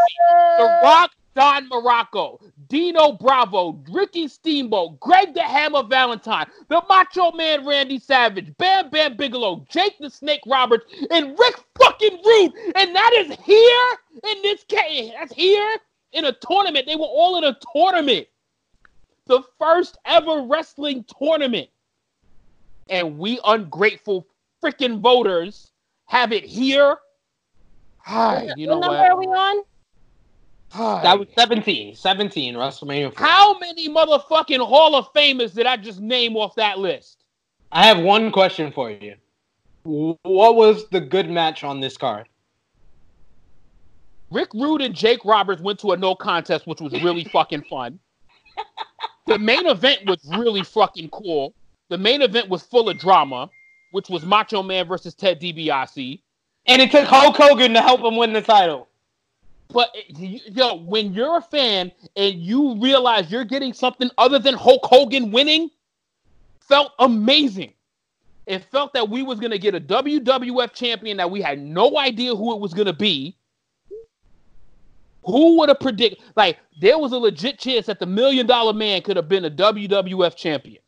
The 0.58 0.80
Rock, 0.82 1.12
Don 1.36 1.70
Muraco, 1.70 2.40
Dino 2.70 3.14
Bravo, 3.14 3.84
Ricky 3.90 4.28
Steamboat, 4.28 5.00
Greg 5.00 5.34
the 5.34 5.41
Hammer 5.41 5.84
Valentine, 5.84 6.46
the 6.68 6.82
Macho 6.88 7.32
Man 7.32 7.66
Randy 7.66 7.98
Savage, 8.00 8.56
Bam 8.58 8.91
Bam 8.91 9.18
Bigelow, 9.18 9.66
Jake 9.70 9.98
the 10.00 10.10
Snake 10.10 10.41
Roberts, 10.46 10.86
and 11.10 11.38
Rick 11.38 11.56
fucking 11.80 12.22
Rude. 12.24 12.54
And 12.76 12.96
that 12.96 13.14
is 13.14 13.36
here 13.44 14.32
in 14.32 14.41
this 14.44 14.64
case. 14.66 15.12
That's 15.20 15.34
here 15.34 15.78
in 16.14 16.26
a 16.26 16.32
tournament. 16.32 16.86
They 16.86 16.96
were 16.96 17.02
all 17.04 17.40
in 17.40 17.44
a 17.44 17.58
tournament. 17.76 18.28
The 19.26 19.41
first 19.60 19.98
ever 20.06 20.44
wrestling 20.44 21.06
tournament. 21.20 21.70
And 22.88 23.18
we 23.18 23.40
ungrateful 23.46 24.28
freaking 24.64 25.00
voters 25.00 25.72
have 26.06 26.32
it 26.32 26.44
here. 26.44 26.98
Hi, 27.98 28.50
you 28.56 28.68
know 28.68 28.78
what 28.78 28.82
number 28.82 28.98
what? 28.98 29.12
are 29.12 29.18
we 29.18 29.26
on? 29.26 29.64
That 30.76 31.18
was 31.18 31.28
17. 31.38 31.96
17, 31.96 32.56
WrestleMania. 32.56 33.16
4. 33.16 33.26
How 33.26 33.58
many 33.58 33.90
motherfucking 33.90 34.66
Hall 34.66 34.96
of 34.96 35.12
Famers 35.14 35.54
did 35.54 35.66
I 35.66 35.78
just 35.78 36.00
name 36.00 36.36
off 36.36 36.56
that 36.56 36.80
list? 36.80 37.26
I 37.72 37.86
have 37.86 38.00
one 38.00 38.32
question 38.32 38.72
for 38.72 38.90
you. 38.91 39.16
What 39.84 40.56
was 40.56 40.88
the 40.90 41.02
good 41.02 41.30
match 41.30 41.64
on 41.64 41.80
this 41.80 41.98
card? 41.98 42.28
Rick 44.32 44.54
Rude 44.54 44.82
and 44.82 44.94
Jake 44.94 45.26
Roberts 45.26 45.62
went 45.62 45.80
to 45.80 45.91
a 45.91 45.98
no 45.98 46.14
contest, 46.14 46.68
which 46.68 46.82
was 46.82 46.94
really 47.02 47.24
fucking 47.34 47.64
fun. 47.64 48.00
The 49.26 49.40
main 49.40 49.68
event 49.68 50.02
was 50.06 50.20
really 50.38 50.64
fucking 50.64 51.10
cool. 51.10 51.54
The 51.90 51.98
main 51.98 52.22
event 52.22 52.50
was 52.50 52.64
full 52.64 52.90
of 52.90 53.00
drama, 53.00 53.50
which 53.91 54.10
was 54.10 54.24
Macho 54.24 54.62
Man 54.62 54.88
versus 54.88 55.16
Ted 55.16 55.40
DiBiase. 55.40 56.22
And 56.66 56.82
it 56.82 56.91
took 56.91 57.06
Hulk 57.06 57.36
Hogan 57.36 57.74
to 57.74 57.82
help 57.82 58.02
him 58.02 58.16
win 58.16 58.34
the 58.34 58.41
title. 58.41 58.89
But 59.72 59.96
eh, 59.96 60.40
yo, 60.48 60.76
when 60.78 61.14
you're 61.14 61.38
a 61.38 61.41
fan 61.41 61.91
and 62.16 62.36
you 62.36 62.76
realize 62.82 63.32
you're 63.32 63.46
getting 63.46 63.74
something 63.74 64.10
other 64.18 64.40
than 64.40 64.56
Hulk 64.56 64.84
Hogan 64.84 65.32
winning, 65.32 65.70
felt 66.60 66.94
amazing. 67.00 67.74
It 68.48 68.64
felt 68.64 68.94
that 68.94 69.08
we 69.08 69.22
was 69.22 69.40
gonna 69.40 69.60
get 69.60 69.76
a 69.76 69.80
WWF 69.80 70.74
champion 70.74 71.18
that 71.18 71.30
we 71.30 71.40
had 71.41 71.60
no 71.60 71.98
idea 72.00 72.36
who 72.36 72.54
it 72.54 72.60
was 72.60 72.74
gonna 72.74 72.94
be. 72.94 73.36
Who 75.24 75.60
would 75.60 75.70
have 75.70 75.80
predicted? 75.80 76.20
Like 76.36 76.58
there 76.82 76.98
was 76.98 77.12
a 77.12 77.18
legit 77.18 77.60
chance 77.60 77.86
that 77.86 78.00
the 78.00 78.08
Million 78.08 78.48
Dollar 78.48 78.74
Man 78.74 79.04
could 79.04 79.18
have 79.18 79.30
been 79.30 79.46
a 79.46 79.52
WWF 79.52 80.36
champion. 80.36 80.82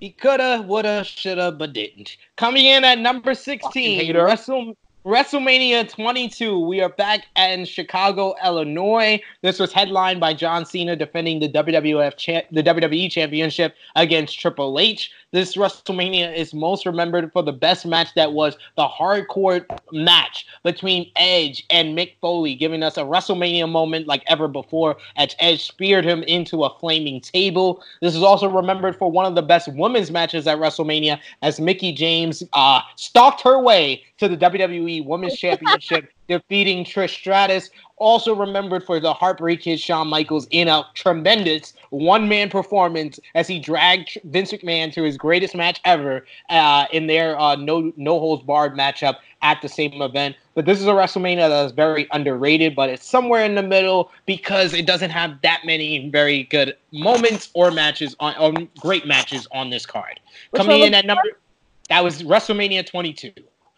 He 0.00 0.10
coulda, 0.10 0.64
woulda, 0.66 1.04
shoulda, 1.04 1.52
but 1.52 1.72
didn't. 1.72 2.16
Coming 2.36 2.66
in 2.66 2.82
at 2.82 2.98
number 2.98 3.32
sixteen, 3.34 4.16
Wrestle 4.16 4.76
WrestleMania 5.04 5.86
22. 5.86 6.58
We 6.60 6.80
are 6.80 6.88
back 6.88 7.26
in 7.36 7.66
Chicago, 7.66 8.34
Illinois. 8.42 9.20
This 9.42 9.58
was 9.58 9.70
headlined 9.70 10.18
by 10.18 10.32
John 10.32 10.64
Cena 10.64 10.96
defending 10.96 11.40
the 11.40 11.48
WWF 11.50 12.16
cha- 12.16 12.46
the 12.50 12.62
WWE 12.62 13.10
Championship 13.10 13.74
against 13.96 14.40
Triple 14.40 14.78
H. 14.78 15.10
This 15.34 15.56
WrestleMania 15.56 16.32
is 16.32 16.54
most 16.54 16.86
remembered 16.86 17.32
for 17.32 17.42
the 17.42 17.52
best 17.52 17.84
match 17.84 18.14
that 18.14 18.34
was 18.34 18.56
the 18.76 18.86
hardcore 18.86 19.66
match 19.90 20.46
between 20.62 21.10
Edge 21.16 21.66
and 21.70 21.98
Mick 21.98 22.12
Foley, 22.20 22.54
giving 22.54 22.84
us 22.84 22.96
a 22.96 23.00
WrestleMania 23.00 23.68
moment 23.68 24.06
like 24.06 24.22
ever 24.28 24.46
before 24.46 24.96
as 25.16 25.34
Edge 25.40 25.64
speared 25.64 26.04
him 26.04 26.22
into 26.22 26.62
a 26.62 26.78
flaming 26.78 27.20
table. 27.20 27.82
This 28.00 28.14
is 28.14 28.22
also 28.22 28.48
remembered 28.48 28.94
for 28.94 29.10
one 29.10 29.26
of 29.26 29.34
the 29.34 29.42
best 29.42 29.66
women's 29.74 30.12
matches 30.12 30.46
at 30.46 30.58
WrestleMania 30.58 31.18
as 31.42 31.58
Mickie 31.58 31.92
James 31.92 32.44
uh, 32.52 32.82
stalked 32.94 33.40
her 33.40 33.58
way 33.58 34.04
to 34.18 34.28
the 34.28 34.36
WWE 34.36 35.04
Women's 35.04 35.36
Championship, 35.36 36.12
defeating 36.28 36.84
Trish 36.84 37.10
Stratus 37.10 37.70
also 37.96 38.34
remembered 38.34 38.84
for 38.84 39.00
the 39.00 39.12
Heartbreak 39.12 39.62
Kid 39.62 39.80
Shawn 39.80 40.08
Michaels 40.08 40.46
in 40.50 40.68
a 40.68 40.84
tremendous 40.94 41.74
one 41.94 42.28
man 42.28 42.50
performance 42.50 43.20
as 43.34 43.46
he 43.46 43.58
dragged 43.58 44.18
Vince 44.24 44.52
McMahon 44.52 44.92
to 44.92 45.02
his 45.02 45.16
greatest 45.16 45.54
match 45.54 45.80
ever 45.84 46.26
uh, 46.50 46.86
in 46.92 47.06
their 47.06 47.38
uh, 47.38 47.56
no 47.56 47.92
no 47.96 48.18
holds 48.18 48.42
barred 48.42 48.74
matchup 48.74 49.16
at 49.42 49.62
the 49.62 49.68
same 49.68 50.02
event. 50.02 50.36
But 50.54 50.66
this 50.66 50.80
is 50.80 50.86
a 50.86 50.90
WrestleMania 50.90 51.48
that 51.48 51.66
is 51.66 51.72
very 51.72 52.08
underrated, 52.12 52.74
but 52.74 52.88
it's 52.88 53.06
somewhere 53.06 53.44
in 53.44 53.54
the 53.54 53.62
middle 53.62 54.10
because 54.26 54.72
it 54.74 54.86
doesn't 54.86 55.10
have 55.10 55.40
that 55.42 55.62
many 55.64 56.10
very 56.10 56.44
good 56.44 56.76
moments 56.92 57.50
or 57.54 57.70
matches 57.70 58.16
on, 58.20 58.36
or 58.36 58.52
great 58.80 59.06
matches 59.06 59.46
on 59.52 59.70
this 59.70 59.86
card. 59.86 60.20
Which 60.50 60.60
Coming 60.60 60.82
in 60.82 60.94
at 60.94 61.06
number 61.06 61.22
that 61.88 62.02
was 62.02 62.22
WrestleMania 62.22 62.86
22. 62.86 63.32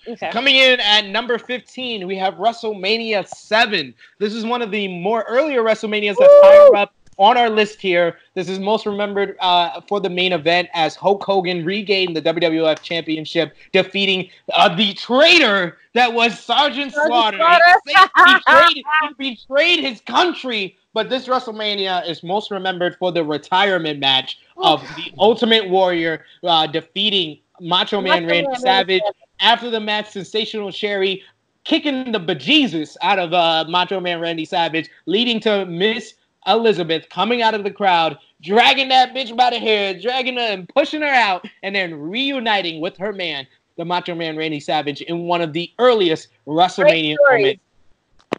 Okay. 0.09 0.31
Coming 0.31 0.55
in 0.55 0.79
at 0.79 1.07
number 1.07 1.37
15, 1.37 2.07
we 2.07 2.17
have 2.17 2.35
WrestleMania 2.35 3.27
7. 3.27 3.93
This 4.21 4.35
is 4.35 4.45
one 4.45 4.63
of 4.63 4.71
the 4.71 4.87
more 4.87 5.25
earlier 5.29 5.63
WrestleManias 5.63 6.15
that's 6.17 6.33
higher 6.45 6.77
up 6.77 6.95
on 7.19 7.37
our 7.37 7.51
list 7.51 7.81
here. 7.81 8.19
This 8.35 8.49
is 8.49 8.59
most 8.59 8.87
remembered 8.87 9.37
uh, 9.41 9.81
for 9.89 10.01
the 10.01 10.11
main 10.11 10.33
event 10.33 10.69
as 10.75 10.95
Hulk 10.95 11.23
Hogan 11.23 11.65
regained 11.65 12.17
the 12.17 12.23
WWF 12.23 12.83
Championship, 12.83 13.55
defeating 13.73 14.29
uh, 14.53 14.75
the 14.75 14.95
traitor 14.95 15.79
that 15.95 16.13
was 16.13 16.39
Sergeant 16.39 16.93
Slaughter. 16.93 17.39
he, 17.87 17.95
betrayed, 18.25 18.85
he 19.19 19.35
betrayed 19.35 19.81
his 19.81 20.01
country. 20.03 20.77
But 20.93 21.11
this 21.11 21.27
WrestleMania 21.27 22.09
is 22.09 22.23
most 22.23 22.51
remembered 22.51 22.97
for 22.97 23.13
the 23.13 23.23
retirement 23.23 24.01
match 24.01 24.39
of 24.57 24.83
the 24.97 25.13
Ultimate 25.19 25.69
Warrior 25.69 26.25
uh, 26.43 26.67
defeating 26.67 27.39
Macho 27.61 28.01
Man 28.01 28.27
Randy 28.27 28.55
Savage 28.57 29.03
after 29.41 29.71
the 29.71 29.81
match, 29.81 30.11
Sensational 30.11 30.71
Sherri 30.71 31.23
kicking 31.67 32.13
the 32.13 32.21
bejesus 32.21 32.97
out 33.03 33.19
of 33.19 33.35
uh, 33.35 33.65
Macho 33.69 34.01
Man 34.01 34.21
Randy 34.21 34.45
Savage, 34.45 34.89
leading 35.07 35.41
to 35.41 35.67
Miss 35.67 36.15
Elizabeth 36.47 37.09
coming 37.09 37.43
out 37.43 37.55
of 37.55 37.65
the 37.65 37.71
crowd, 37.71 38.19
dragging 38.43 38.89
that 38.89 39.15
bitch 39.15 39.37
by 39.37 39.51
the 39.51 39.59
hair, 39.59 39.99
dragging 39.99 40.37
her 40.37 40.43
and 40.43 40.69
pushing 40.69 41.03
her 41.03 41.07
out, 41.07 41.47
and 41.63 41.75
then 41.75 41.95
reuniting 41.95 42.81
with 42.81 42.97
her 42.97 43.13
man, 43.13 43.47
the 43.77 43.85
Macho 43.85 44.15
Man 44.15 44.37
Randy 44.37 44.61
Savage, 44.61 45.01
in 45.03 45.23
one 45.23 45.41
of 45.41 45.53
the 45.53 45.71
earliest 45.79 46.29
WrestleMania 46.47 47.17
moments. 47.29 47.61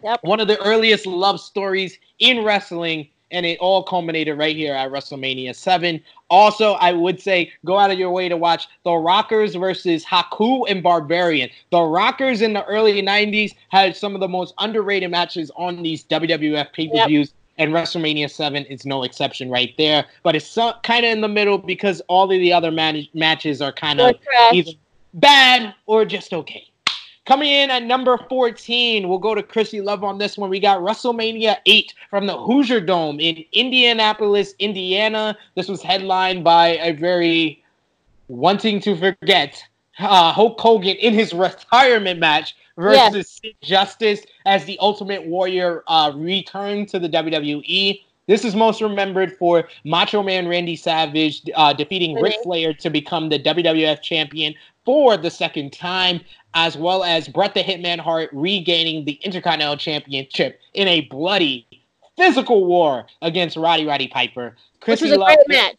Yep. 0.04 0.20
One 0.24 0.40
of 0.40 0.48
the 0.48 0.60
earliest 0.62 1.06
love 1.06 1.40
stories 1.40 1.98
in 2.20 2.44
wrestling 2.44 3.10
and 3.32 3.46
it 3.46 3.60
all 3.60 3.84
culminated 3.84 4.38
right 4.38 4.56
here 4.56 4.74
at 4.74 4.92
WrestleMania 4.92 5.56
7. 5.56 6.02
Also, 6.30 6.74
I 6.74 6.94
would 6.94 7.22
say 7.22 7.52
go 7.66 7.78
out 7.78 7.92
of 7.92 8.00
your 8.00 8.12
way 8.12 8.30
to 8.30 8.38
watch 8.38 8.68
The 8.84 8.94
Rockers 8.94 9.56
versus 9.56 10.06
Haku 10.06 10.66
and 10.70 10.82
Barbarian. 10.82 11.50
The 11.72 11.82
Rockers 11.82 12.42
in 12.42 12.54
the 12.54 12.66
early 12.66 13.02
90s 13.02 13.54
had 13.70 13.96
some 13.96 14.16
of 14.16 14.22
the 14.22 14.28
most 14.28 14.54
underrated 14.60 15.12
matches 15.12 15.52
on 15.56 15.84
these 15.84 16.04
WWF 16.06 16.72
pay 16.74 16.88
per 16.88 17.08
views. 17.08 17.30
Yep. 17.30 17.37
And 17.58 17.74
WrestleMania 17.74 18.30
7 18.30 18.66
is 18.66 18.86
no 18.86 19.04
exception 19.04 19.50
right 19.50 19.74
there. 19.78 20.06
But 20.24 20.36
it's 20.36 20.48
so, 20.48 20.74
kind 20.84 21.06
of 21.06 21.12
in 21.12 21.22
the 21.22 21.28
middle 21.28 21.58
because 21.58 22.02
all 22.08 22.26
of 22.26 22.30
the 22.30 22.54
other 22.54 22.72
man- 22.72 23.08
matches 23.14 23.62
are 23.62 23.72
kind 23.72 24.00
of 24.00 24.16
either 24.54 24.72
bad 25.14 25.74
or 25.86 26.06
just 26.06 26.34
okay. 26.34 26.70
Coming 27.26 27.50
in 27.50 27.70
at 27.70 27.84
number 27.84 28.18
14, 28.30 29.10
we'll 29.10 29.18
go 29.18 29.36
to 29.36 29.44
Krssi 29.44 29.84
Luv 29.84 30.02
on 30.02 30.18
this 30.18 30.38
one. 30.38 30.50
We 30.50 30.62
got 30.62 30.80
WrestleMania 30.80 31.58
8 31.66 31.94
from 32.10 32.26
the 32.26 32.38
Hoosier 32.38 32.80
Dome 32.80 33.20
in 33.20 33.44
Indianapolis, 33.52 34.54
Indiana. 34.60 35.38
This 35.56 35.68
was 35.68 35.82
headlined 35.82 36.46
by 36.46 36.78
a 36.78 36.94
very 36.94 37.62
wanting 38.30 38.80
to 38.80 38.96
forget 38.96 39.62
uh, 40.00 40.32
Hulk 40.32 40.58
Hogan 40.58 40.96
in 40.96 41.14
his 41.14 41.34
retirement 41.34 42.20
match 42.22 42.56
versus 42.78 43.40
yes. 43.44 43.54
Justice 43.62 44.22
as 44.46 44.66
the 44.66 44.78
Ultimate 44.80 45.26
Warrior 45.26 45.84
uh, 45.88 46.12
returned 46.16 46.90
to 46.90 47.00
the 47.00 47.10
WWE. 47.10 48.02
This 48.28 48.44
is 48.44 48.56
most 48.56 48.82
remembered 48.82 49.38
for 49.38 49.70
Macho 49.86 50.22
Man 50.22 50.48
Randy 50.48 50.76
Savage 50.76 51.44
uh, 51.56 51.74
defeating 51.74 52.16
Ric 52.16 52.36
Flair 52.44 52.74
to 52.74 52.90
become 52.90 53.30
the 53.30 53.40
WWF 53.40 54.02
champion 54.02 54.54
for 54.84 55.18
the 55.18 55.30
second 55.30 55.72
time, 55.72 56.22
as 56.54 56.78
well 56.78 57.04
as 57.04 57.28
Bret 57.28 57.54
the 57.54 57.62
Hitman 57.62 58.00
Hart 58.00 58.30
regaining 58.34 59.06
the 59.06 59.14
Intercontinental 59.24 59.78
Championship 59.78 60.60
in 60.74 60.88
a 60.88 61.02
bloody 61.02 61.66
physical 62.18 62.66
war 62.66 63.06
against 63.22 63.56
Roddy 63.56 63.86
Roddy 63.86 64.08
Piper. 64.08 64.56
Krssi 64.82 64.88
Which 64.88 65.02
was 65.02 65.12
a 65.14 65.18
great 65.18 65.40
match. 65.48 65.78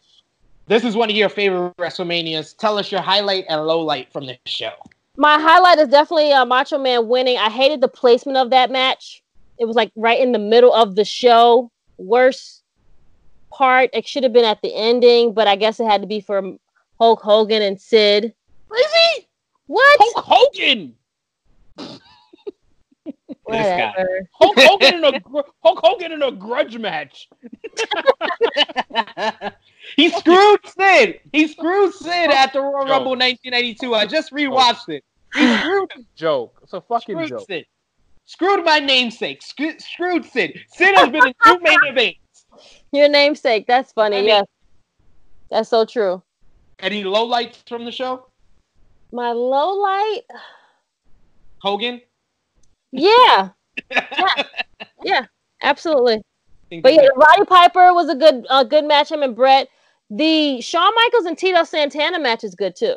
This 0.67 0.83
is 0.83 0.95
one 0.95 1.09
of 1.09 1.15
your 1.15 1.29
favorite 1.29 1.75
WrestleManias. 1.77 2.57
Tell 2.57 2.77
us 2.77 2.91
your 2.91 3.01
highlight 3.01 3.45
and 3.49 3.65
low 3.65 3.81
light 3.81 4.11
from 4.11 4.25
the 4.25 4.37
show. 4.45 4.73
My 5.19 5.37
highlight 5.37 5.79
is 5.79 5.89
definitely 5.89 6.31
uh, 6.31 6.45
Macho 6.45 6.77
Man 6.77 7.09
winning. 7.09 7.37
I 7.37 7.49
hated 7.49 7.81
the 7.81 7.89
placement 7.89 8.37
of 8.37 8.51
that 8.51 8.71
match. 8.71 9.21
It 9.57 9.65
was 9.65 9.75
like 9.75 9.91
right 9.97 10.17
in 10.17 10.31
the 10.31 10.39
middle 10.39 10.73
of 10.73 10.95
the 10.95 11.03
show. 11.03 11.69
Worst 11.97 12.63
part. 13.51 13.89
It 13.91 14.07
should 14.07 14.23
have 14.23 14.31
been 14.31 14.45
at 14.45 14.61
the 14.61 14.73
ending, 14.73 15.33
but 15.33 15.45
I 15.45 15.57
guess 15.57 15.81
it 15.81 15.87
had 15.87 15.99
to 15.99 16.07
be 16.07 16.21
for 16.21 16.55
Hulk 17.01 17.21
Hogan 17.21 17.61
and 17.61 17.81
Sid. 17.81 18.33
Crazy? 18.69 19.27
What? 19.67 19.99
Hulk 20.01 20.25
Hogan. 20.25 20.95
Whatever. 23.43 24.29
Hulk 24.35 24.57
Hogan 24.57 25.03
in 25.03 25.03
a 25.03 25.21
Hulk 25.61 25.79
Hogan 25.83 26.13
in 26.13 26.23
a 26.23 26.31
grudge 26.31 26.77
match. 26.77 27.27
he 29.97 30.11
screwed 30.11 30.61
Sid. 30.65 31.19
He 31.33 31.49
screwed 31.49 31.93
Sid 31.93 32.31
at 32.31 32.53
the 32.53 32.61
Royal 32.61 32.87
Rumble 32.87 33.17
1992. 33.17 33.93
I 33.93 34.05
just 34.05 34.31
rewatched 34.31 34.87
it. 34.87 35.03
He 35.33 35.57
screwed 35.57 35.91
joke. 36.15 36.59
It's 36.63 36.73
a 36.73 36.81
fucking 36.81 37.15
screwed 37.15 37.29
joke. 37.29 37.47
Sid. 37.47 37.65
Screwed 38.25 38.63
my 38.63 38.79
namesake. 38.79 39.41
Sc- 39.41 39.79
screwed 39.79 40.25
Sid. 40.25 40.59
Sid 40.69 40.95
has 40.95 41.09
been 41.09 41.27
in 41.27 41.33
two 41.43 41.59
main 41.61 41.79
events. 41.85 42.45
Your 42.91 43.09
namesake. 43.09 43.65
That's 43.67 43.91
funny. 43.91 44.17
I 44.17 44.19
mean, 44.19 44.27
yes. 44.27 44.45
That's 45.49 45.69
so 45.69 45.85
true. 45.85 46.21
Any 46.79 47.03
low 47.03 47.25
lights 47.25 47.63
from 47.67 47.85
the 47.85 47.91
show? 47.91 48.27
My 49.11 49.31
low 49.31 49.73
light. 49.73 50.21
Hogan. 51.61 52.01
Yeah. 52.91 53.49
yeah. 53.91 54.43
Yeah. 55.03 55.25
Absolutely. 55.61 56.21
But 56.81 56.93
yeah, 56.93 57.07
Roddy 57.15 57.45
Piper 57.45 57.93
was 57.93 58.09
a 58.09 58.15
good 58.15 58.45
a 58.49 58.63
good 58.63 58.85
match. 58.85 59.11
Him 59.11 59.23
and 59.23 59.35
Bret. 59.35 59.67
The 60.11 60.61
Shawn 60.61 60.91
Michaels 60.95 61.25
and 61.25 61.37
Tito 61.37 61.63
Santana 61.63 62.19
match 62.19 62.43
is 62.43 62.55
good 62.55 62.75
too. 62.75 62.95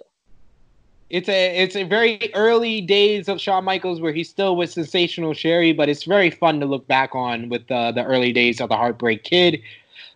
It's 1.13 1.29
a 1.29 1.57
it's 1.59 1.77
a 1.77 1.85
very 1.85 2.31
early 2.35 2.81
days 2.81 3.29
of 3.29 3.39
Shawn 3.39 3.65
Michaels 3.65 4.01
where 4.01 4.15
he's 4.15 4.31
still 4.31 4.57
with 4.57 4.73
Sensational 4.73 5.35
Sherri, 5.35 5.75
but 5.75 5.91
it's 5.91 6.05
very 6.05 6.31
fun 6.31 6.59
to 6.61 6.67
look 6.67 6.89
back 6.89 7.15
on 7.15 7.51
with 7.51 7.71
uh, 7.71 7.93
the 7.93 8.03
early 8.03 8.33
days 8.33 8.63
of 8.63 8.71
the 8.71 8.77
Heartbreak 8.77 9.23
Kid. 9.23 9.61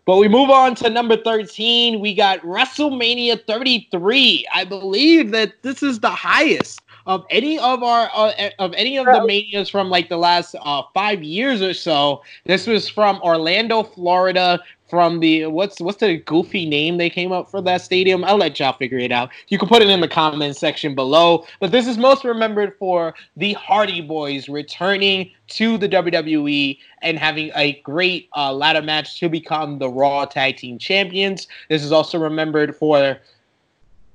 But 0.07 0.17
we 0.17 0.27
move 0.27 0.49
on 0.49 0.75
to 0.77 0.89
number 0.89 1.17
13. 1.19 2.01
We 2.01 2.15
got 2.15 2.41
WrestleMania 2.41 3.45
33. 3.47 4.47
I 4.55 4.65
believe 4.65 5.33
that 5.33 5.61
this 5.61 5.83
is 5.83 6.01
the 6.01 6.09
highest 6.11 6.81
of 7.07 7.27
any 7.29 7.59
of 7.59 7.83
our 7.83 8.09
uh, 8.15 8.51
of 8.59 8.73
any 8.75 8.97
of 8.97 9.05
the 9.05 9.23
manias 9.27 9.69
from 9.69 9.91
like 9.91 10.09
the 10.09 10.17
last 10.17 10.57
uh, 10.63 10.83
five 10.95 11.23
years 11.23 11.61
or 11.61 11.75
so. 11.75 12.23
This 12.45 12.67
was 12.67 12.89
from 12.89 13.21
Orlando, 13.23 13.83
Florida. 13.83 14.61
From 14.89 15.19
the 15.19 15.47
what's 15.47 15.81
what's 15.81 15.99
the 15.99 16.19
goofy 16.19 16.65
name 16.65 16.97
they 16.97 17.11
came 17.11 17.33
up 17.33 17.51
for 17.51 17.61
that 17.63 17.83
stadium? 17.83 18.23
I'll 18.25 18.37
let 18.37 18.59
y'all 18.61 18.73
figure 18.73 18.99
it 18.99 19.11
out. 19.11 19.31
You 19.49 19.59
can 19.59 19.69
put 19.69 19.83
it 19.83 19.91
in 19.91 20.01
the 20.01 20.07
comment 20.07 20.57
section 20.57 20.95
below. 20.95 21.45
But 21.59 21.73
this 21.73 21.89
is 21.89 21.99
most 21.99 22.25
remembered 22.25 22.77
for 22.79 23.15
the 23.37 23.55
Hardy 23.55 24.01
Boys 24.01 24.49
returning 24.49 25.31
to 25.49 25.77
the 25.77 25.89
WWE 25.89 26.79
and 27.03 27.19
having 27.19 27.51
a 27.57 27.81
great 27.81 28.29
uh, 28.37 28.53
ladder 28.53 28.83
match 28.83 29.19
to 29.21 29.29
become 29.29 29.79
the 29.79 29.89
Raw 29.89 30.25
Tag 30.25 30.57
Team 30.57 30.79
Champions. 30.79 31.49
This 31.69 31.83
is 31.83 31.91
also 31.91 32.19
remembered 32.19 32.77
for 32.77 33.19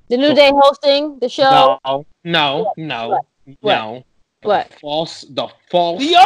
the 0.08 0.16
New 0.16 0.34
Day 0.34 0.50
hosting 0.54 1.18
the 1.18 1.28
show. 1.28 1.78
No, 1.84 2.06
no, 2.24 2.72
no, 2.76 3.08
what? 3.08 3.24
no. 3.62 4.04
What? 4.42 4.70
The 4.70 4.76
false, 4.80 5.20
the 5.30 5.48
false 5.70 6.02
the 6.02 6.16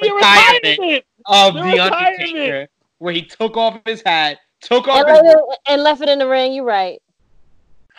retirement 0.00 1.04
of 1.26 1.54
the, 1.54 1.62
the 1.62 1.80
Undertaker, 1.80 2.68
where 3.04 3.12
he 3.12 3.22
took 3.22 3.56
off 3.56 3.78
his 3.84 4.02
hat, 4.04 4.38
took 4.60 4.88
off 4.88 5.06
and, 5.06 5.26
his... 5.26 5.34
Left, 5.34 5.60
and 5.66 5.82
left 5.82 6.00
it 6.00 6.08
in 6.08 6.18
the 6.18 6.26
ring. 6.26 6.54
You're 6.54 6.64
right. 6.64 7.00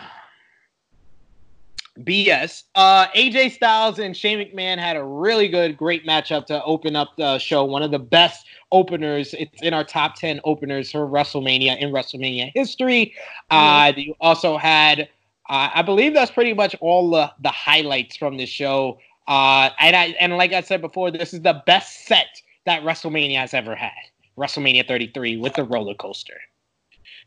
BS. 1.98 2.62
Uh, 2.74 3.08
AJ 3.08 3.52
Styles 3.52 3.98
and 3.98 4.16
Shane 4.16 4.38
McMahon 4.38 4.78
had 4.78 4.96
a 4.96 5.04
really 5.04 5.48
good, 5.48 5.76
great 5.76 6.06
matchup 6.06 6.46
to 6.46 6.62
open 6.64 6.94
up 6.94 7.16
the 7.18 7.38
show. 7.38 7.64
One 7.64 7.82
of 7.82 7.90
the 7.90 7.98
best 7.98 8.46
openers. 8.70 9.34
It's 9.34 9.60
in 9.60 9.74
our 9.74 9.84
top 9.84 10.14
10 10.14 10.40
openers 10.44 10.92
for 10.92 11.00
WrestleMania 11.00 11.78
in 11.78 11.90
WrestleMania 11.90 12.52
history. 12.54 13.14
Uh, 13.50 13.92
you 13.96 14.14
also 14.20 14.56
had 14.56 15.08
uh, 15.48 15.68
I 15.74 15.82
believe 15.82 16.14
that's 16.14 16.30
pretty 16.30 16.54
much 16.54 16.76
all 16.80 17.10
the, 17.10 17.30
the 17.42 17.50
highlights 17.50 18.16
from 18.16 18.36
the 18.36 18.46
show. 18.46 18.98
Uh, 19.26 19.70
and 19.78 19.94
I 19.94 20.14
and 20.20 20.36
like 20.36 20.52
I 20.52 20.60
said 20.60 20.80
before, 20.80 21.10
this 21.10 21.34
is 21.34 21.42
the 21.42 21.62
best 21.66 22.06
set 22.06 22.40
that 22.64 22.82
WrestleMania 22.82 23.36
has 23.36 23.52
ever 23.52 23.74
had. 23.74 23.90
WrestleMania 24.36 24.86
33 24.86 25.36
with 25.36 25.54
the 25.54 25.64
roller 25.64 25.94
coaster. 25.94 26.38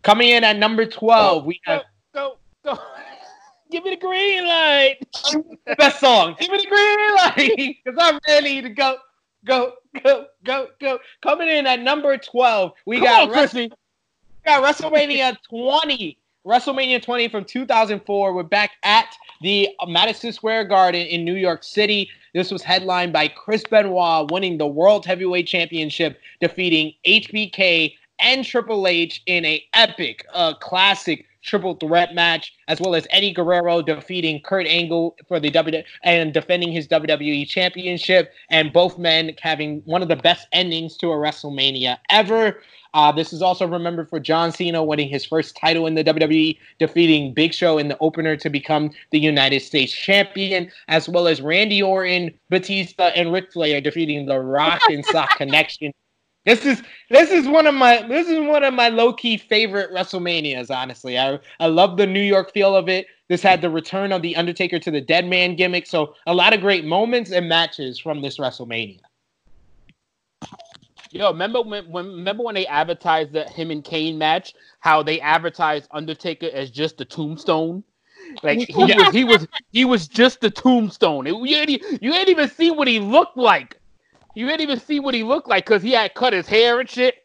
Coming 0.03 0.29
in 0.29 0.43
at 0.43 0.57
number 0.57 0.85
12, 0.85 1.41
go, 1.41 1.45
we 1.47 1.59
have 1.65 1.83
go 2.13 2.37
go. 2.63 2.75
go. 2.75 2.81
Give 3.71 3.83
me 3.83 3.91
the 3.91 3.97
green 3.97 4.47
light. 4.47 4.97
Best 5.77 5.99
song. 5.99 6.35
Give 6.39 6.51
me 6.51 6.57
the 6.59 6.67
green 6.69 7.15
light 7.15 7.81
because 7.83 7.97
I'm 7.99 8.19
ready 8.27 8.61
to 8.61 8.69
go, 8.69 8.97
go, 9.43 9.73
go, 10.03 10.25
go, 10.43 10.67
go. 10.79 10.99
Coming 11.23 11.49
in 11.49 11.65
at 11.65 11.79
number 11.81 12.15
12, 12.17 12.73
we 12.85 12.97
Come 12.97 13.05
got 13.05 13.21
on, 13.23 13.31
Wrestle- 13.31 13.61
we 13.61 13.69
got 14.45 14.63
WrestleMania 14.63 15.35
20 15.49 16.19
WrestleMania 16.45 17.01
20 17.01 17.27
from 17.29 17.43
2004. 17.43 18.33
We're 18.33 18.43
back 18.43 18.71
at 18.83 19.15
the 19.41 19.69
Madison 19.87 20.31
Square 20.31 20.65
Garden 20.65 21.07
in 21.07 21.25
New 21.25 21.33
York 21.35 21.63
City. 21.63 22.09
This 22.35 22.51
was 22.51 22.63
headlined 22.63 23.13
by 23.13 23.29
Chris 23.29 23.63
Benoit 23.63 24.29
winning 24.29 24.57
the 24.57 24.67
World 24.67 25.05
Heavyweight 25.05 25.47
Championship, 25.47 26.19
defeating 26.41 26.91
HBK 27.07 27.93
and 28.19 28.43
Triple 28.43 28.87
H 28.87 29.23
in 29.25 29.45
a 29.45 29.63
epic, 29.73 30.25
uh, 30.33 30.53
classic 30.55 31.25
triple 31.45 31.75
threat 31.75 32.13
match, 32.13 32.53
as 32.67 32.81
well 32.81 32.95
as 32.95 33.07
Eddie 33.09 33.33
Guerrero 33.33 33.81
defeating 33.81 34.41
Kurt 34.41 34.67
Angle 34.67 35.15
for 35.27 35.39
the 35.39 35.49
W 35.49 35.83
and 36.03 36.33
defending 36.33 36.71
his 36.71 36.87
WWE 36.87 37.47
Championship, 37.47 38.31
and 38.49 38.73
both 38.73 38.97
men 38.97 39.31
having 39.41 39.81
one 39.85 40.01
of 40.01 40.07
the 40.07 40.15
best 40.15 40.47
endings 40.51 40.97
to 40.97 41.11
a 41.11 41.15
WrestleMania 41.15 41.97
ever. 42.09 42.61
Uh, 42.95 43.11
this 43.11 43.33
is 43.33 43.41
also 43.41 43.67
remembered 43.67 44.09
for 44.09 44.21
John 44.21 44.53
Cena 44.53 44.81
winning 44.81 45.09
his 45.09 45.25
first 45.25 45.57
title 45.57 45.85
in 45.85 45.95
the 45.95 46.03
WWE, 46.03 46.57
defeating 46.79 47.33
Big 47.33 47.53
Show 47.53 47.77
in 47.77 47.89
the 47.89 47.97
opener 47.99 48.37
to 48.37 48.49
become 48.49 48.89
the 49.11 49.19
United 49.19 49.61
States 49.61 49.91
champion, 49.91 50.71
as 50.87 51.09
well 51.09 51.27
as 51.27 51.41
Randy 51.41 51.83
Orton, 51.83 52.31
Batista, 52.49 53.07
and 53.07 53.33
Ric 53.33 53.51
Flair 53.51 53.81
defeating 53.81 54.27
The 54.27 54.39
Rock 54.39 54.81
and 54.89 55.05
Sock 55.07 55.29
Connection. 55.37 55.91
This 56.45 56.63
is 56.63 56.83
this 57.09 57.31
is 57.31 57.47
one 57.47 57.65
of 57.65 57.73
my 57.73 58.05
this 58.07 58.27
is 58.27 58.39
one 58.39 58.63
of 58.63 58.73
my 58.73 58.89
low 58.89 59.13
key 59.13 59.37
favorite 59.37 59.91
WrestleManias. 59.91 60.69
Honestly, 60.69 61.17
I 61.17 61.39
I 61.59 61.67
love 61.67 61.97
the 61.97 62.05
New 62.05 62.21
York 62.21 62.53
feel 62.53 62.75
of 62.75 62.87
it. 62.87 63.07
This 63.27 63.41
had 63.41 63.61
the 63.61 63.69
return 63.69 64.11
of 64.11 64.21
the 64.21 64.35
Undertaker 64.35 64.77
to 64.79 64.91
the 64.91 65.01
Dead 65.01 65.27
Man 65.27 65.55
gimmick, 65.55 65.87
so 65.87 66.13
a 66.27 66.33
lot 66.33 66.53
of 66.53 66.61
great 66.61 66.85
moments 66.85 67.31
and 67.31 67.49
matches 67.49 67.97
from 67.99 68.21
this 68.21 68.37
WrestleMania. 68.37 68.99
Yo, 71.11 71.31
remember 71.31 71.61
when, 71.61 71.89
when 71.89 72.07
remember 72.07 72.43
when 72.43 72.55
they 72.55 72.67
advertised 72.67 73.33
the 73.33 73.45
him 73.45 73.71
and 73.71 73.83
Kane 73.83 74.17
match? 74.17 74.53
How 74.81 75.01
they 75.01 75.19
advertised 75.21 75.87
Undertaker 75.91 76.49
as 76.53 76.69
just 76.69 76.97
the 76.97 77.05
tombstone? 77.05 77.83
Like 78.43 78.59
he 78.59 78.83
was 78.83 79.13
he 79.13 79.23
was 79.23 79.47
he 79.71 79.85
was 79.85 80.07
just 80.07 80.41
the 80.41 80.51
tombstone. 80.51 81.25
It, 81.25 81.35
you, 81.35 81.57
ain't, 81.57 82.01
you 82.03 82.13
ain't 82.13 82.29
even 82.29 82.49
see 82.49 82.69
what 82.69 82.87
he 82.87 82.99
looked 82.99 83.37
like. 83.37 83.79
You 84.35 84.45
didn't 84.45 84.61
even 84.61 84.79
see 84.79 84.99
what 84.99 85.13
he 85.13 85.23
looked 85.23 85.47
like 85.47 85.65
because 85.65 85.81
he 85.81 85.91
had 85.91 86.13
cut 86.13 86.33
his 86.33 86.47
hair 86.47 86.79
and 86.79 86.89
shit. 86.89 87.15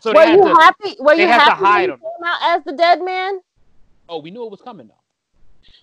So 0.00 0.12
were 0.12 0.24
you 0.24 0.42
to, 0.42 0.48
happy? 0.48 0.96
Were 1.00 1.14
you 1.14 1.26
happy 1.26 1.50
to 1.50 1.56
hide 1.56 1.90
him. 1.90 1.98
came 1.98 2.26
out 2.28 2.56
as 2.56 2.64
the 2.64 2.72
dead 2.72 3.02
man? 3.02 3.40
Oh, 4.08 4.20
we 4.20 4.30
knew 4.30 4.44
it 4.44 4.50
was 4.50 4.60
coming 4.60 4.86
though. 4.86 4.94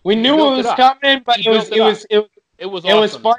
We 0.04 0.16
knew 0.16 0.34
it 0.34 0.58
was 0.58 0.66
it 0.66 0.76
coming, 0.76 1.22
but 1.26 1.40
it 1.40 1.50
was, 1.50 1.70
it, 1.70 1.82
was, 1.82 2.06
it 2.10 2.18
was 2.18 2.30
it 2.58 2.66
was 2.66 2.86
it 2.86 2.94
was 2.94 3.16
fun 3.16 3.36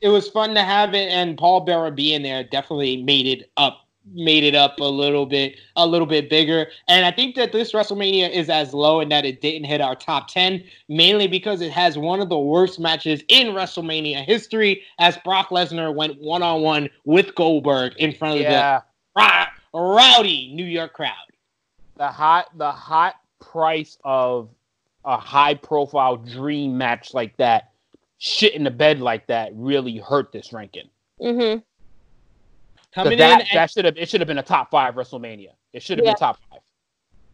it 0.00 0.08
was 0.08 0.28
fun 0.28 0.54
to 0.54 0.62
have 0.62 0.94
it, 0.94 1.10
and 1.10 1.36
Paul 1.36 1.60
Bearer 1.60 1.90
being 1.90 2.22
there 2.22 2.42
definitely 2.44 3.02
made 3.02 3.26
it 3.26 3.50
up, 3.56 3.79
made 4.12 4.44
it 4.44 4.54
up 4.54 4.80
a 4.80 4.84
little 4.84 5.26
bit, 5.26 5.56
a 5.76 5.86
little 5.86 6.06
bit 6.06 6.30
bigger. 6.30 6.66
And 6.88 7.04
I 7.04 7.10
think 7.10 7.36
that 7.36 7.52
this 7.52 7.72
WrestleMania 7.72 8.30
is 8.30 8.48
as 8.48 8.72
low 8.72 9.00
and 9.00 9.12
that 9.12 9.24
it 9.24 9.40
didn't 9.40 9.64
hit 9.64 9.80
our 9.80 9.94
top 9.94 10.28
ten, 10.28 10.64
mainly 10.88 11.26
because 11.26 11.60
it 11.60 11.70
has 11.70 11.98
one 11.98 12.20
of 12.20 12.28
the 12.28 12.38
worst 12.38 12.80
matches 12.80 13.22
in 13.28 13.48
WrestleMania 13.48 14.24
history, 14.24 14.82
as 14.98 15.16
Brock 15.18 15.50
Lesnar 15.50 15.94
went 15.94 16.20
one 16.20 16.42
on 16.42 16.62
one 16.62 16.88
with 17.04 17.34
Goldberg 17.34 17.92
in 17.98 18.12
front 18.12 18.36
of 18.36 18.40
yeah. 18.42 18.80
the 19.14 19.46
rowdy 19.74 20.52
New 20.54 20.64
York 20.64 20.94
crowd. 20.94 21.14
The 21.96 22.08
hot, 22.08 22.46
the 22.56 22.72
hot 22.72 23.16
price 23.40 23.98
of 24.04 24.48
a 25.04 25.16
high 25.16 25.54
profile 25.54 26.16
dream 26.16 26.76
match 26.76 27.14
like 27.14 27.36
that, 27.36 27.72
shit 28.18 28.54
in 28.54 28.64
the 28.64 28.70
bed 28.70 29.00
like 29.00 29.26
that, 29.26 29.52
really 29.54 29.98
hurt 29.98 30.32
this 30.32 30.52
ranking. 30.52 30.88
Mm-hmm. 31.20 31.60
'Cause 32.94 33.04
Coming 33.04 33.18
that 33.18 33.40
in 33.42 33.46
that 33.54 33.70
should 33.70 33.84
have 33.84 33.96
it 33.96 34.08
should 34.08 34.20
have 34.20 34.28
been 34.28 34.38
a 34.38 34.42
top 34.42 34.70
five 34.70 34.94
WrestleMania. 34.94 35.50
It 35.72 35.82
should 35.82 35.98
have 35.98 36.04
Yeah. 36.04 36.12
been 36.12 36.18
top 36.18 36.38
five. 36.50 36.60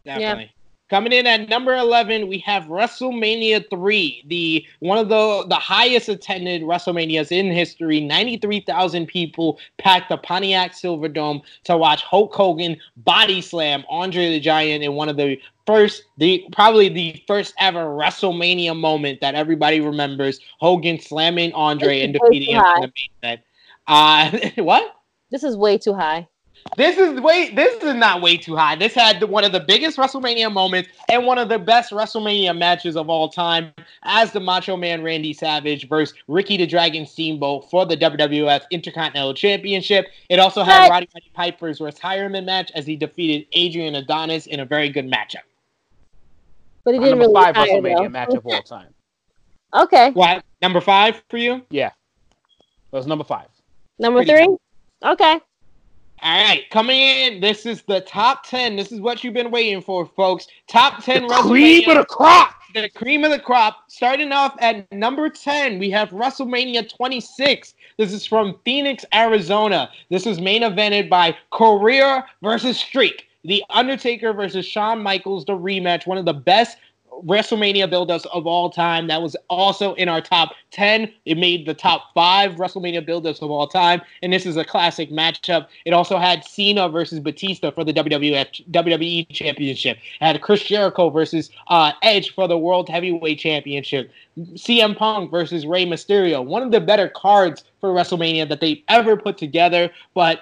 Definitely. 0.05 0.51
Coming 0.89 1.11
in 1.11 1.27
at 1.27 1.49
number 1.49 1.75
11, 1.75 2.29
we 2.29 2.37
have 2.39 2.63
WrestleMania 2.65 3.69
3, 3.69 4.23
the 4.27 4.65
one 4.79 4.97
of 4.97 5.09
the 5.09 5.45
the 5.49 5.55
highest 5.55 6.07
attended 6.07 6.61
WrestleManias 6.61 7.29
in 7.31 7.51
history. 7.51 7.99
93,000 7.99 9.05
people 9.05 9.59
packed 9.79 10.07
the 10.07 10.17
Pontiac 10.17 10.71
Silverdome 10.71 11.41
to 11.65 11.75
watch 11.75 12.03
Hulk 12.03 12.33
Hogan 12.33 12.77
body 12.97 13.41
slam 13.41 13.83
Andre 13.89 14.29
the 14.29 14.39
Giant 14.39 14.81
in 14.81 14.93
one 14.93 15.09
of 15.09 15.17
the 15.17 15.41
first 15.65 16.03
the 16.17 16.45
probably 16.53 16.87
the 16.87 17.21
first 17.27 17.53
ever 17.59 17.85
WrestleMania 17.87 18.73
moment 18.77 19.19
that 19.19 19.35
everybody 19.35 19.81
remembers. 19.81 20.39
Hogan 20.59 20.99
slamming 21.01 21.51
Andre 21.51 21.99
and 22.01 22.15
This 22.15 22.21
is 22.21 22.29
way 22.29 22.39
defeating 22.39 22.55
him 22.55 22.63
high. 22.63 22.75
in 22.75 22.81
the 22.83 22.93
main 22.95 23.09
event. 23.23 23.41
Uh 23.87 24.51
what? 24.63 24.93
This 25.31 25.43
is 25.43 25.57
way 25.57 25.77
too 25.77 25.93
high. 25.93 26.27
This 26.75 26.97
is 26.97 27.19
way. 27.21 27.51
This 27.53 27.81
is 27.83 27.93
not 27.93 28.21
way 28.21 28.35
too 28.35 28.55
high. 28.55 28.75
This 28.75 28.93
had 28.93 29.23
one 29.23 29.43
of 29.43 29.51
the 29.51 29.59
biggest 29.59 29.97
WrestleMania 29.97 30.51
moments 30.51 30.89
and 31.07 31.25
one 31.25 31.37
of 31.37 31.49
the 31.49 31.59
best 31.59 31.91
WrestleMania 31.91 32.57
matches 32.57 32.97
of 32.97 33.09
all 33.09 33.29
time, 33.29 33.71
as 34.03 34.31
the 34.31 34.39
Macho 34.39 34.75
Man 34.75 35.03
Randy 35.03 35.33
Savage 35.33 35.87
versus 35.87 36.15
Ricky 36.27 36.57
the 36.57 36.65
Dragon 36.65 37.05
Steamboat 37.05 37.69
for 37.69 37.85
the 37.85 37.95
WWF 37.95 38.63
Intercontinental 38.71 39.33
Championship. 39.33 40.07
It 40.29 40.39
also 40.39 40.63
had 40.63 40.81
Right. 40.81 40.89
Roddy 40.89 41.07
Roddy 41.13 41.31
Piper's 41.33 41.79
retirement 41.79 42.45
match 42.47 42.71
as 42.73 42.85
he 42.87 42.95
defeated 42.95 43.47
Adrian 43.53 43.95
Adonis 43.95 44.47
in 44.47 44.59
a 44.59 44.65
very 44.65 44.89
good 44.89 45.05
matchup. 45.05 45.43
But 46.83 46.95
he 46.95 46.99
didn't 46.99 47.19
number 47.19 47.25
really 47.33 47.33
five 47.53 47.55
retire, 47.55 47.81
WrestleMania 47.81 47.97
though. 48.03 48.09
match 48.09 48.33
of 48.33 48.45
all 48.45 48.61
time. 48.63 48.87
Okay. 49.73 50.11
What 50.11 50.45
number 50.61 50.79
five 50.79 51.21
for 51.29 51.37
you? 51.37 51.61
Yeah, 51.69 51.89
that 52.91 52.97
was 52.97 53.05
number 53.05 53.25
five. 53.25 53.47
Number 53.99 54.19
Pretty 54.23 54.31
three? 54.45 54.57
Okay. 55.03 55.39
All 56.23 56.43
right, 56.43 56.63
coming 56.71 56.99
in. 56.99 57.39
This 57.41 57.65
is 57.67 57.83
the 57.83 58.01
top 58.01 58.43
ten. 58.43 58.75
This 58.75 58.91
is 58.91 58.99
what 58.99 59.23
you've 59.23 59.35
been 59.35 59.51
waiting 59.51 59.81
for, 59.81 60.05
folks. 60.05 60.47
Top 60.67 61.03
ten 61.03 61.27
The 61.27 61.35
cream 61.35 61.87
of 61.89 61.97
the 61.97 62.05
crop. 62.05 62.55
the 62.73 62.89
cream 62.89 63.23
of 63.23 63.29
the 63.31 63.39
crop. 63.39 63.83
Starting 63.87 64.31
off 64.31 64.55
at 64.59 64.91
number 64.91 65.29
10, 65.29 65.77
we 65.77 65.91
have 65.91 66.09
WrestleMania 66.09 66.89
26. 66.95 67.75
This 67.97 68.11
is 68.13 68.25
from 68.25 68.57
Phoenix, 68.65 69.05
Arizona. 69.13 69.91
This 70.09 70.25
was 70.25 70.41
main 70.41 70.63
evented 70.63 71.07
by 71.07 71.37
Career 71.53 72.23
versus 72.41 72.79
Streak. 72.79 73.25
The 73.43 73.63
Undertaker 73.69 74.33
versus 74.33 74.65
Shawn 74.65 75.01
Michaels, 75.01 75.45
the 75.45 75.53
rematch. 75.53 76.07
One 76.07 76.17
of 76.17 76.25
the 76.25 76.33
best 76.33 76.77
WrestleMania 77.25 77.89
build-ups 77.89 78.25
of 78.33 78.45
all 78.45 78.69
time. 78.69 79.07
That 79.07 79.21
was 79.21 79.35
also 79.49 79.93
in 79.95 80.09
our 80.09 80.21
top 80.21 80.53
10. 80.71 81.11
It 81.25 81.37
made 81.37 81.65
the 81.65 81.73
top 81.73 82.13
five 82.13 82.53
WrestleMania 82.53 83.05
build-ups 83.05 83.41
of 83.41 83.49
all 83.49 83.67
time. 83.67 84.01
And 84.21 84.31
this 84.31 84.45
is 84.45 84.57
a 84.57 84.65
classic 84.65 85.09
matchup. 85.09 85.67
It 85.85 85.93
also 85.93 86.17
had 86.17 86.43
Cena 86.43 86.89
versus 86.89 87.19
Batista 87.19 87.71
for 87.71 87.83
the 87.83 87.93
WWF 87.93 88.69
WWE 88.71 89.29
Championship. 89.29 89.97
It 89.97 90.25
had 90.25 90.41
Chris 90.41 90.63
Jericho 90.63 91.09
versus 91.09 91.49
uh, 91.67 91.91
Edge 92.03 92.33
for 92.33 92.47
the 92.47 92.57
World 92.57 92.89
Heavyweight 92.89 93.39
Championship. 93.39 94.11
CM 94.53 94.95
Punk 94.95 95.31
versus 95.31 95.65
Rey 95.65 95.85
Mysterio. 95.85 96.45
One 96.45 96.61
of 96.61 96.71
the 96.71 96.79
better 96.79 97.09
cards 97.09 97.63
for 97.81 97.89
WrestleMania 97.89 98.47
that 98.49 98.59
they've 98.59 98.83
ever 98.87 99.17
put 99.17 99.37
together. 99.37 99.89
But 100.13 100.41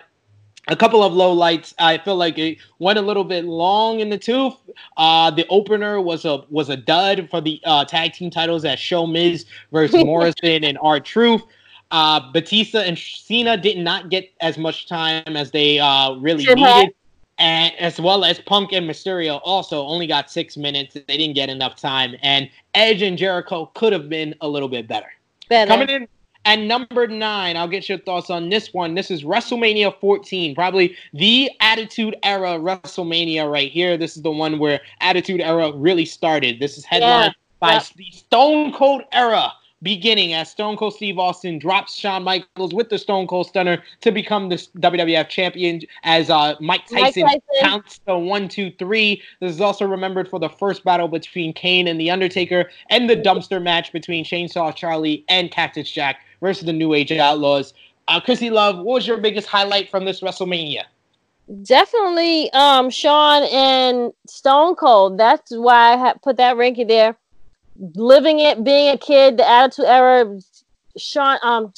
a 0.67 0.75
couple 0.75 1.03
of 1.03 1.13
low 1.13 1.31
lights. 1.31 1.73
I 1.79 1.97
feel 1.97 2.15
like 2.15 2.37
it 2.37 2.57
went 2.79 2.97
a 2.97 3.01
little 3.01 3.23
bit 3.23 3.45
long 3.45 3.99
in 3.99 4.09
the 4.09 4.17
tooth. 4.17 4.55
Uh, 4.97 5.31
the 5.31 5.45
opener 5.49 6.01
was 6.01 6.25
a 6.25 6.43
was 6.49 6.69
a 6.69 6.77
dud 6.77 7.27
for 7.29 7.41
the 7.41 7.61
uh, 7.65 7.85
tag 7.85 8.13
team 8.13 8.29
titles 8.29 8.65
at 8.65 8.79
Show 8.79 9.05
Miz 9.05 9.45
versus 9.71 10.03
Morrison 10.05 10.63
and 10.63 10.77
R 10.81 10.99
Truth. 10.99 11.43
Uh, 11.91 12.31
Batista 12.31 12.79
and 12.79 12.97
Cena 12.97 13.57
did 13.57 13.77
not 13.77 14.09
get 14.09 14.31
as 14.41 14.57
much 14.57 14.87
time 14.87 15.23
as 15.27 15.51
they 15.51 15.79
uh, 15.79 16.13
really 16.15 16.43
have. 16.45 16.57
needed, 16.57 16.95
and 17.37 17.73
as 17.79 17.99
well 17.99 18.25
as 18.25 18.39
Punk 18.39 18.73
and 18.73 18.89
Mysterio 18.89 19.39
also 19.43 19.85
only 19.85 20.07
got 20.07 20.31
six 20.31 20.57
minutes. 20.57 20.95
They 20.95 21.17
didn't 21.17 21.35
get 21.35 21.49
enough 21.49 21.75
time, 21.75 22.15
and 22.21 22.49
Edge 22.73 23.01
and 23.01 23.17
Jericho 23.17 23.67
could 23.75 23.93
have 23.93 24.09
been 24.09 24.33
a 24.41 24.47
little 24.47 24.69
bit 24.69 24.87
better. 24.87 25.11
Better. 25.47 25.69
Coming 25.69 25.89
in 25.89 26.07
at 26.45 26.59
number 26.59 27.07
nine, 27.07 27.57
I'll 27.57 27.67
get 27.67 27.89
your 27.89 27.97
thoughts 27.97 28.30
on 28.30 28.49
this 28.49 28.73
one. 28.73 28.93
This 28.93 29.09
is 29.09 29.23
WrestleMania 29.23 29.99
14, 29.99 30.53
probably 30.55 30.95
the 31.13 31.49
Attitude 31.59 32.15
Era 32.23 32.59
WrestleMania 32.59 33.51
right 33.51 33.72
here. 33.72 33.97
This 33.97 34.15
is 34.15 34.22
the 34.23 34.31
one 34.31 34.59
where 34.59 34.80
Attitude 35.01 35.41
Era 35.41 35.72
really 35.73 36.05
started. 36.05 36.59
This 36.59 36.77
is 36.77 36.85
headlined 36.85 37.35
by 37.59 37.73
Yep. 37.73 37.84
the 37.97 38.11
Stone 38.11 38.73
Cold 38.73 39.01
Era 39.11 39.51
beginning 39.81 40.34
as 40.34 40.49
Stone 40.49 40.77
Cold 40.77 40.95
Steve 40.95 41.19
Austin 41.19 41.59
drops 41.59 41.95
Shawn 41.95 42.23
Michaels 42.23 42.73
with 42.73 42.89
the 42.89 42.97
Stone 42.97 43.27
Cold 43.27 43.47
Stunner 43.47 43.84
to 44.01 44.11
become 44.11 44.49
the 44.49 44.55
WWF 44.55 45.30
champion 45.30 45.81
as 46.03 46.30
uh, 46.30 46.55
Mike 46.59 46.81
Mike 46.91 47.13
Tyson 47.13 47.23
Tyson. 47.23 47.41
counts 47.61 47.99
the 48.05 48.17
one, 48.17 48.47
two, 48.47 48.72
three. 48.80 49.22
This 49.41 49.51
is 49.51 49.61
also 49.61 49.85
remembered 49.85 50.27
for 50.27 50.39
the 50.39 50.49
first 50.49 50.84
battle 50.84 51.07
between 51.07 51.53
Kane 51.53 51.88
and 51.88 51.99
The 51.99 52.09
Undertaker 52.09 52.69
and 52.89 53.09
the 53.09 53.15
dumpster 53.15 53.61
match 53.61 53.91
between 53.91 54.26
Chainsaw 54.26 54.73
Charlie 54.76 55.23
and 55.30 55.51
Cactus 55.51 55.91
Jack 55.91 56.17
versus 56.45 56.65
the 56.65 56.73
New 56.73 56.93
Age 56.93 57.11
Outlaws. 57.11 57.73
Uh, 58.07 58.22
Krssi 58.22 58.51
Luv, 58.51 58.77
what 58.77 58.93
was 58.93 59.07
your 59.07 59.17
biggest 59.17 59.47
highlight 59.47 59.89
from 59.89 60.05
this 60.05 60.22
WrestleMania? 60.22 60.84
Definitely 61.63 62.51
um 62.53 62.89
Shawn 62.89 63.43
and 63.51 64.13
Stone 64.27 64.76
Cold. 64.76 65.17
That's 65.17 65.51
why 65.55 65.93
I 65.93 66.13
put 66.22 66.38
that 66.38 66.55
ranking 66.57 66.88
there. 66.88 67.17
Living 67.95 68.39
it, 68.39 68.63
being 68.63 68.93
a 68.93 68.97
kid, 68.97 69.38
the 69.38 69.47
attitude 69.47 69.85
era, 69.85 70.39
Shawn 70.97 71.38
um 71.41 71.73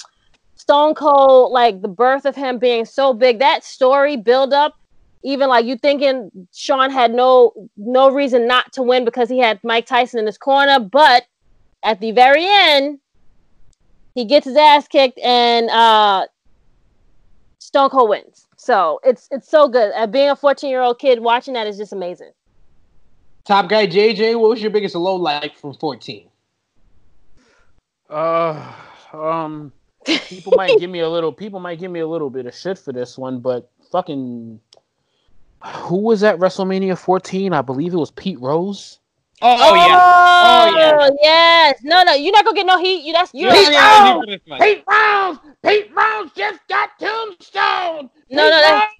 Stone 0.55 0.95
Cold, 0.95 1.53
like 1.53 1.81
the 1.81 1.87
birth 1.87 2.25
of 2.25 2.35
him 2.35 2.59
being 2.59 2.83
so 2.83 3.13
big, 3.13 3.39
that 3.39 3.63
story 3.63 4.17
build 4.17 4.53
up, 4.53 4.75
even 5.23 5.47
like 5.49 5.65
you 5.65 5.77
thinking 5.77 6.29
Shawn 6.53 6.89
had 6.91 7.13
no 7.13 7.53
no 7.77 8.11
reason 8.11 8.47
not 8.47 8.73
to 8.73 8.83
win 8.83 9.05
because 9.05 9.29
he 9.29 9.39
had 9.39 9.61
Mike 9.63 9.85
Tyson 9.85 10.19
in 10.19 10.25
his 10.25 10.37
corner, 10.37 10.79
but 10.79 11.25
at 11.83 11.99
the 11.99 12.11
very 12.11 12.45
end, 12.45 12.99
he 14.17 14.25
gets 14.25 14.45
his 14.45 14.57
ass 14.57 14.87
kicked 14.87 15.19
and 15.19 15.69
uh 15.69 16.25
Stone 17.59 17.91
Cold 17.91 18.09
wins. 18.09 18.47
So 18.57 18.99
it's 19.03 19.27
it's 19.29 19.47
so 19.47 19.67
good. 19.67 19.91
Uh, 19.95 20.07
being 20.07 20.29
a 20.29 20.35
14 20.35 20.69
year 20.69 20.81
old 20.81 20.97
kid 20.97 21.19
watching 21.19 21.53
that 21.53 21.67
is 21.67 21.77
just 21.77 21.93
amazing. 21.93 22.31
Top 23.45 23.69
guy 23.69 23.85
JJ, 23.85 24.39
what 24.39 24.49
was 24.49 24.61
your 24.61 24.71
biggest 24.71 24.95
low 24.95 25.15
light 25.15 25.55
from 25.55 25.75
14? 25.75 26.29
Uh, 28.09 28.73
um, 29.13 29.71
people 30.05 30.53
might 30.55 30.79
give 30.79 30.89
me 30.89 30.99
a 30.99 31.09
little. 31.09 31.31
People 31.31 31.59
might 31.59 31.79
give 31.79 31.91
me 31.91 31.99
a 31.99 32.07
little 32.07 32.31
bit 32.31 32.47
of 32.47 32.55
shit 32.55 32.79
for 32.79 32.91
this 32.91 33.17
one, 33.17 33.39
but 33.39 33.69
fucking, 33.91 34.59
who 35.63 35.97
was 35.97 36.23
at 36.23 36.39
WrestleMania 36.39 36.97
14? 36.97 37.53
I 37.53 37.61
believe 37.61 37.93
it 37.93 37.97
was 37.97 38.11
Pete 38.11 38.39
Rose. 38.39 38.99
Oh, 39.39 39.55
oh, 39.59 39.75
yeah. 39.75 39.99
Oh, 40.01 40.73
oh, 40.73 40.77
yeah. 40.77 41.09
yes. 41.21 41.79
No, 41.83 42.03
no, 42.03 42.13
you're 42.13 42.31
not 42.31 42.43
gonna 42.43 42.55
get 42.55 42.65
no 42.65 42.79
heat. 42.79 43.03
You 43.05 43.13
that's 43.13 43.33
you. 43.33 43.49
Pete, 43.49 43.65
don't- 43.65 43.73
yeah. 43.73 44.57
Pete 44.59 44.83
Rose. 44.89 45.37
Pete 45.63 45.91
Rose 45.95 46.31
just 46.35 46.59
got 46.67 46.89
tombstone. 46.99 48.09
No, 48.31 48.43
no, 48.43 48.49
that's- 48.49 48.91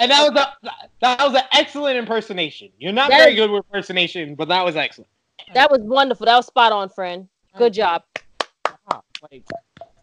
And 0.00 0.10
that 0.10 0.32
was 0.32 0.40
a 0.40 0.70
that 1.00 1.18
was 1.20 1.34
an 1.34 1.42
excellent 1.52 1.96
impersonation. 1.98 2.68
You're 2.78 2.92
not 2.92 3.10
very 3.10 3.32
is- 3.32 3.38
good 3.38 3.50
with 3.50 3.64
impersonation, 3.66 4.34
but 4.36 4.48
that 4.48 4.64
was 4.64 4.76
excellent. 4.76 5.10
that 5.54 5.70
was 5.70 5.80
wonderful. 5.80 6.26
That 6.26 6.36
was 6.36 6.46
spot 6.46 6.70
on, 6.72 6.88
friend. 6.88 7.28
Good 7.58 7.74
job. 7.74 8.02
Uh-huh. 8.64 9.00
Like, 9.30 9.44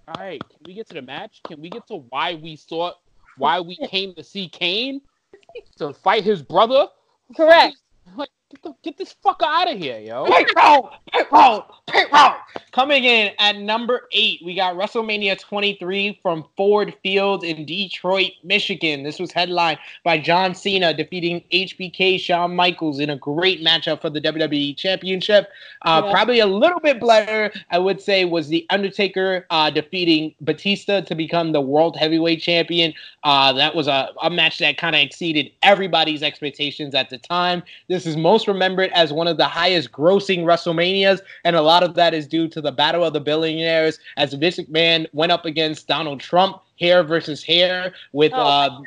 all 0.08 0.16
right, 0.18 0.42
can 0.50 0.60
we 0.66 0.74
get 0.74 0.88
to 0.90 0.96
the 0.96 1.02
match? 1.02 1.42
Can 1.48 1.62
we 1.62 1.70
get 1.70 1.88
to 1.88 2.04
why 2.10 2.36
we 2.36 2.56
saw, 2.56 2.92
why 3.38 3.60
we 3.60 3.78
came 3.88 4.14
to 4.16 4.24
see 4.24 4.50
Kane 4.50 5.02
to 5.78 5.94
fight 5.94 6.24
his 6.24 6.42
brother? 6.42 6.88
Correct. 7.36 7.78
Like, 8.16 8.30
get, 8.50 8.64
the, 8.64 8.74
get 8.84 8.98
this 8.98 9.16
fucker 9.24 9.44
out 9.44 9.72
of 9.72 9.78
here, 9.78 10.00
yo. 10.00 10.26
Pit 10.26 10.48
roll, 10.58 10.90
pit 11.12 11.28
roll, 11.32 11.66
pit 11.88 12.08
roll. 12.14 12.32
Coming 12.72 13.04
in 13.04 13.32
at 13.40 13.58
number 13.58 14.08
eight, 14.12 14.42
we 14.44 14.56
got 14.56 14.76
WrestleMania 14.76 15.40
23 15.40 16.20
from 16.22 16.46
Ford 16.56 16.96
Field 17.04 17.44
in 17.44 17.66
Detroit, 17.66 18.32
Michigan. 18.44 19.04
This 19.04 19.20
was 19.20 19.32
headlined 19.32 19.80
by 20.04 20.18
John 20.20 20.56
Cena 20.56 20.94
defeating 20.94 21.44
HBK 21.52 22.20
Shawn 22.20 22.56
Michaels 22.56 23.00
in 23.00 23.10
a 23.10 23.18
great 23.18 23.62
matchup 23.64 24.02
for 24.02 24.10
the 24.10 24.22
WWE 24.22 24.76
Championship. 24.78 25.48
Uh, 25.84 26.02
Yeah. 26.06 26.12
Probably 26.12 26.40
a 26.40 26.48
little 26.48 26.80
bit 26.80 27.00
better, 27.00 27.52
I 27.72 27.80
would 27.80 28.02
say, 28.02 28.26
was 28.26 28.48
The 28.48 28.66
Undertaker 28.70 29.46
uh, 29.50 29.70
defeating 29.70 30.34
Batista 30.42 31.02
to 31.02 31.16
become 31.16 31.52
the 31.52 31.62
World 31.62 31.96
Heavyweight 31.98 32.42
Champion. 32.42 32.94
Uh, 33.24 33.54
that 33.54 33.76
was 33.76 33.88
a, 33.88 34.10
a 34.24 34.30
match 34.30 34.58
that 34.60 34.78
kind 34.78 34.96
of 34.96 35.02
exceeded 35.02 35.52
everybody's 35.64 36.24
expectations 36.24 36.96
at 36.96 37.10
the 37.10 37.18
time. 37.18 37.62
This 37.88 38.06
is 38.06 38.16
most 38.16 38.39
remembered 38.48 38.92
as 38.92 39.12
one 39.14 39.28
of 39.28 39.38
the 39.38 39.46
highest 39.46 39.92
grossing 39.92 40.44
WrestleManias, 40.44 41.22
and 41.44 41.56
a 41.56 41.62
lot 41.62 41.84
of 41.84 41.96
that 41.96 42.14
is 42.14 42.28
due 42.28 42.48
to 42.50 42.62
the 42.62 42.72
Battle 42.72 43.04
of 43.04 43.14
the 43.14 43.20
Billionaires 43.20 44.00
as 44.18 44.34
Vince 44.34 44.58
McMahon 44.58 45.08
went 45.14 45.32
up 45.32 45.46
against 45.46 45.88
Donald 45.88 46.20
Trump. 46.20 46.62
hair 46.80 47.04
versus 47.04 47.44
hair, 47.44 47.94
with 48.14 48.32
Oh 48.34 48.40
uh. 48.40 48.80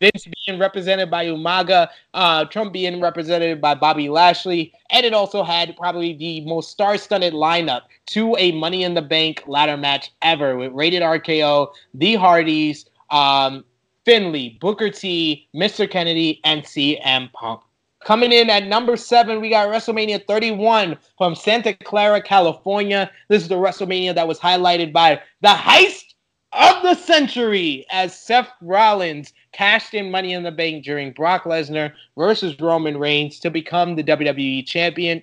Vince 0.00 0.26
being 0.46 0.58
represented 0.58 1.10
by 1.10 1.26
Umaga, 1.26 1.88
uh, 2.12 2.44
Trump 2.46 2.72
being 2.72 3.00
represented 3.00 3.60
by 3.60 3.74
Bobby 3.74 4.08
Lashley, 4.08 4.72
and 4.90 5.06
it 5.06 5.14
also 5.14 5.42
had 5.42 5.76
probably 5.76 6.14
the 6.14 6.40
most 6.42 6.70
star-studded 6.70 7.32
lineup 7.32 7.82
to 8.06 8.36
a 8.38 8.52
Money 8.52 8.82
in 8.82 8.94
the 8.94 9.02
Bank 9.02 9.44
ladder 9.46 9.76
match 9.76 10.10
ever 10.22 10.56
with 10.56 10.72
Rated 10.72 11.02
RKO, 11.02 11.68
The 11.94 12.16
Hardys, 12.16 12.86
um, 13.10 13.64
Finlay, 14.04 14.56
Booker 14.60 14.90
T, 14.90 15.48
Mr. 15.54 15.90
Kennedy, 15.90 16.40
and 16.44 16.62
CM 16.62 17.32
Punk. 17.32 17.60
Coming 18.06 18.30
in 18.30 18.48
at 18.50 18.68
number 18.68 18.96
seven, 18.96 19.40
we 19.40 19.50
got 19.50 19.66
WrestleMania 19.66 20.24
31 20.28 20.96
from 21.18 21.34
Santa 21.34 21.74
Clara, 21.74 22.22
California. 22.22 23.10
This 23.26 23.42
is 23.42 23.48
the 23.48 23.56
WrestleMania 23.56 24.14
that 24.14 24.28
was 24.28 24.38
highlighted 24.38 24.92
by 24.92 25.20
the 25.40 25.48
heist 25.48 26.14
of 26.52 26.84
the 26.84 26.94
century 26.94 27.84
as 27.90 28.16
Seth 28.16 28.48
Rollins 28.62 29.32
cashed 29.50 29.92
in 29.92 30.12
Money 30.12 30.34
in 30.34 30.44
the 30.44 30.52
Bank 30.52 30.84
during 30.84 31.14
Brock 31.14 31.46
Lesnar 31.46 31.94
versus 32.16 32.60
Roman 32.60 32.96
Reigns 32.96 33.40
to 33.40 33.50
become 33.50 33.96
the 33.96 34.04
WWE 34.04 34.64
champion. 34.64 35.20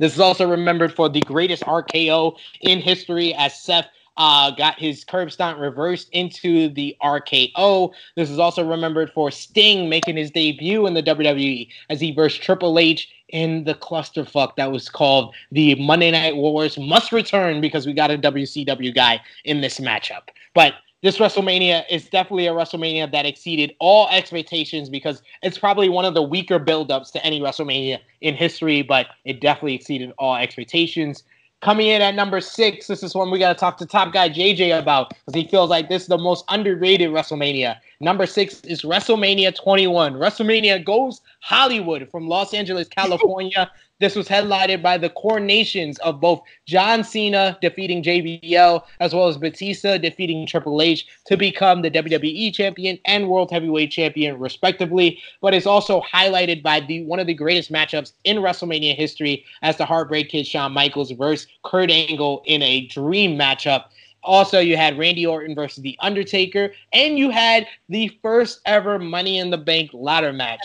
This 0.00 0.14
is 0.14 0.20
also 0.20 0.50
remembered 0.50 0.92
for 0.92 1.08
the 1.08 1.20
greatest 1.20 1.62
RKO 1.62 2.36
in 2.62 2.80
history 2.80 3.32
as 3.34 3.62
Seth 3.62 3.86
uh, 4.18 4.50
got 4.50 4.78
his 4.78 5.04
curb 5.04 5.30
stomp 5.30 5.58
reversed 5.58 6.08
into 6.10 6.68
the 6.68 6.94
RKO. 7.02 7.92
This 8.16 8.28
is 8.28 8.38
also 8.38 8.68
remembered 8.68 9.10
for 9.12 9.30
Sting 9.30 9.88
making 9.88 10.16
his 10.16 10.30
debut 10.30 10.86
in 10.86 10.94
the 10.94 11.02
WWE 11.02 11.68
as 11.88 12.00
he 12.00 12.12
versed 12.12 12.42
Triple 12.42 12.78
H 12.78 13.08
in 13.28 13.64
the 13.64 13.74
clusterfuck 13.74 14.56
that 14.56 14.72
was 14.72 14.88
called 14.88 15.34
the 15.52 15.74
Monday 15.76 16.10
Night 16.10 16.36
Wars 16.36 16.78
must 16.78 17.12
return 17.12 17.60
because 17.60 17.86
we 17.86 17.92
got 17.92 18.10
a 18.10 18.18
WCW 18.18 18.94
guy 18.94 19.20
in 19.44 19.60
this 19.60 19.78
matchup. 19.78 20.28
But 20.54 20.74
this 21.02 21.18
WrestleMania 21.18 21.84
is 21.88 22.08
definitely 22.08 22.48
a 22.48 22.52
WrestleMania 22.52 23.12
that 23.12 23.24
exceeded 23.24 23.72
all 23.78 24.08
expectations 24.08 24.88
because 24.88 25.22
it's 25.44 25.56
probably 25.56 25.88
one 25.88 26.04
of 26.04 26.14
the 26.14 26.22
weaker 26.22 26.58
build-ups 26.58 27.12
to 27.12 27.24
any 27.24 27.40
WrestleMania 27.40 28.00
in 28.20 28.34
history, 28.34 28.82
but 28.82 29.06
it 29.24 29.40
definitely 29.40 29.76
exceeded 29.76 30.12
all 30.18 30.34
expectations. 30.34 31.22
Coming 31.60 31.88
in 31.88 32.00
at 32.02 32.14
number 32.14 32.40
six, 32.40 32.86
this 32.86 33.02
is 33.02 33.16
one 33.16 33.32
we 33.32 33.38
got 33.40 33.52
to 33.52 33.58
talk 33.58 33.78
to 33.78 33.86
top 33.86 34.12
guy 34.12 34.28
JJ 34.28 34.78
about 34.78 35.10
because 35.10 35.34
he 35.34 35.48
feels 35.48 35.68
like 35.68 35.88
this 35.88 36.02
is 36.02 36.08
the 36.08 36.16
most 36.16 36.44
underrated 36.48 37.10
WrestleMania. 37.10 37.78
Number 37.98 38.26
six 38.26 38.60
is 38.60 38.82
WrestleMania 38.82 39.56
21. 39.56 40.14
WrestleMania 40.14 40.84
goes 40.84 41.20
Hollywood 41.40 42.08
from 42.12 42.28
Los 42.28 42.54
Angeles, 42.54 42.86
California. 42.86 43.68
This 44.00 44.14
was 44.14 44.28
headlined 44.28 44.82
by 44.82 44.96
the 44.96 45.10
coronations 45.10 45.98
of 45.98 46.20
both 46.20 46.40
John 46.66 47.02
Cena 47.02 47.58
defeating 47.60 48.02
JBL 48.02 48.82
as 49.00 49.14
well 49.14 49.28
as 49.28 49.36
Batista 49.36 49.98
defeating 49.98 50.46
Triple 50.46 50.80
H 50.80 51.06
to 51.26 51.36
become 51.36 51.82
the 51.82 51.90
WWE 51.90 52.54
champion 52.54 52.98
and 53.04 53.28
World 53.28 53.50
Heavyweight 53.50 53.90
champion, 53.90 54.38
respectively. 54.38 55.20
But 55.40 55.54
it's 55.54 55.66
also 55.66 56.02
highlighted 56.02 56.62
by 56.62 56.80
the 56.80 57.04
one 57.04 57.18
of 57.18 57.26
the 57.26 57.34
greatest 57.34 57.72
matchups 57.72 58.12
in 58.24 58.38
WrestleMania 58.38 58.94
history 58.94 59.44
as 59.62 59.76
the 59.76 59.86
Heartbreak 59.86 60.28
Kid 60.28 60.46
Shawn 60.46 60.72
Michaels 60.72 61.10
versus 61.12 61.48
Kurt 61.64 61.90
Angle 61.90 62.42
in 62.46 62.62
a 62.62 62.86
dream 62.86 63.38
matchup. 63.38 63.86
Also, 64.22 64.58
you 64.58 64.76
had 64.76 64.98
Randy 64.98 65.24
Orton 65.26 65.54
versus 65.54 65.82
The 65.82 65.96
Undertaker, 66.00 66.72
and 66.92 67.18
you 67.18 67.30
had 67.30 67.66
the 67.88 68.08
first 68.20 68.60
ever 68.66 68.98
Money 68.98 69.38
in 69.38 69.50
the 69.50 69.58
Bank 69.58 69.90
ladder 69.92 70.32
match, 70.32 70.60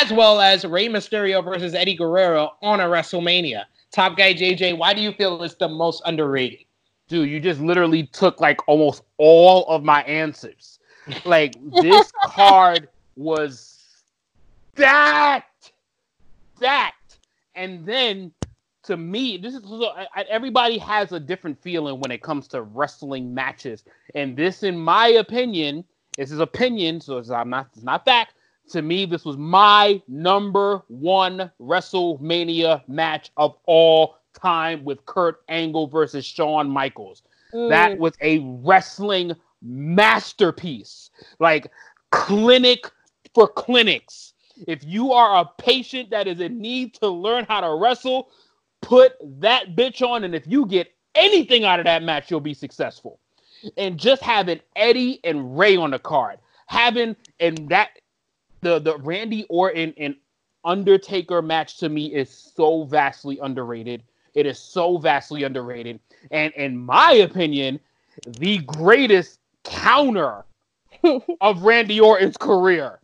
as 0.00 0.12
well 0.12 0.40
as 0.40 0.64
Rey 0.64 0.88
Mysterio 0.88 1.42
versus 1.42 1.74
Eddie 1.74 1.96
Guerrero 1.96 2.52
on 2.62 2.80
a 2.80 2.84
WrestleMania. 2.84 3.64
Top 3.92 4.16
guy 4.16 4.34
JJ, 4.34 4.78
why 4.78 4.94
do 4.94 5.00
you 5.00 5.12
feel 5.12 5.42
it's 5.42 5.54
the 5.54 5.68
most 5.68 6.02
underrated? 6.06 6.60
Dude, 7.08 7.28
you 7.28 7.40
just 7.40 7.60
literally 7.60 8.06
took 8.06 8.40
like 8.40 8.66
almost 8.66 9.02
all 9.18 9.66
of 9.66 9.82
my 9.82 10.02
answers. 10.04 10.78
Like 11.24 11.54
this 11.82 12.10
card 12.24 12.88
was 13.16 13.78
that, 14.76 15.44
that. 16.60 16.94
and 17.54 17.84
then 17.84 18.32
to 18.84 18.96
me, 18.96 19.36
this 19.36 19.54
is 19.54 19.62
so, 19.62 19.90
I, 20.14 20.22
everybody 20.28 20.78
has 20.78 21.12
a 21.12 21.20
different 21.20 21.60
feeling 21.62 22.00
when 22.00 22.10
it 22.10 22.22
comes 22.22 22.48
to 22.48 22.62
wrestling 22.62 23.32
matches, 23.32 23.84
and 24.14 24.36
this, 24.36 24.62
in 24.62 24.78
my 24.78 25.08
opinion, 25.08 25.84
this 26.16 26.30
is 26.30 26.40
opinion, 26.40 27.00
so 27.00 27.18
it's, 27.18 27.30
I'm 27.30 27.50
not, 27.50 27.68
it's 27.74 27.84
not 27.84 28.04
fact. 28.04 28.34
To 28.70 28.82
me, 28.82 29.06
this 29.06 29.24
was 29.24 29.36
my 29.36 30.00
number 30.08 30.82
one 30.88 31.50
WrestleMania 31.60 32.86
match 32.88 33.30
of 33.36 33.56
all 33.66 34.16
time 34.34 34.84
with 34.84 35.04
Kurt 35.06 35.42
Angle 35.48 35.88
versus 35.88 36.24
Shawn 36.24 36.70
Michaels. 36.70 37.22
Mm. 37.52 37.68
That 37.68 37.98
was 37.98 38.14
a 38.20 38.38
wrestling 38.62 39.34
masterpiece, 39.62 41.10
like 41.38 41.70
clinic 42.10 42.90
for 43.34 43.48
clinics. 43.48 44.34
If 44.68 44.84
you 44.84 45.12
are 45.12 45.40
a 45.40 45.62
patient 45.62 46.10
that 46.10 46.26
is 46.26 46.40
in 46.40 46.60
need 46.60 46.94
to 46.94 47.08
learn 47.08 47.46
how 47.48 47.60
to 47.60 47.74
wrestle, 47.74 48.30
put 48.82 49.14
that 49.40 49.74
bitch 49.74 50.06
on, 50.06 50.24
and 50.24 50.34
if 50.34 50.46
you 50.46 50.66
get 50.66 50.92
anything 51.14 51.64
out 51.64 51.80
of 51.80 51.86
that 51.86 52.02
match, 52.02 52.30
you'll 52.30 52.40
be 52.40 52.52
successful. 52.52 53.18
And 53.78 53.98
just 53.98 54.22
having 54.22 54.60
Eddie 54.76 55.20
and 55.24 55.56
Rey 55.58 55.76
on 55.76 55.92
the 55.92 55.98
card, 55.98 56.38
having 56.66 57.16
and 57.40 57.68
that 57.70 58.00
the 58.60 58.78
the 58.78 58.98
Randy 58.98 59.44
Orton 59.48 59.94
and 59.96 60.16
Undertaker 60.64 61.42
match 61.42 61.78
to 61.78 61.88
me 61.88 62.12
is 62.12 62.30
so 62.30 62.84
vastly 62.84 63.38
underrated. 63.40 64.02
It 64.34 64.46
is 64.46 64.58
so 64.58 64.98
vastly 64.98 65.44
underrated, 65.44 66.00
and 66.30 66.52
in 66.54 66.76
my 66.76 67.12
opinion, 67.12 67.80
the 68.26 68.58
greatest 68.58 69.38
counter 69.64 70.44
of 71.40 71.62
Randy 71.62 72.00
Orton's 72.00 72.36
career 72.36 72.98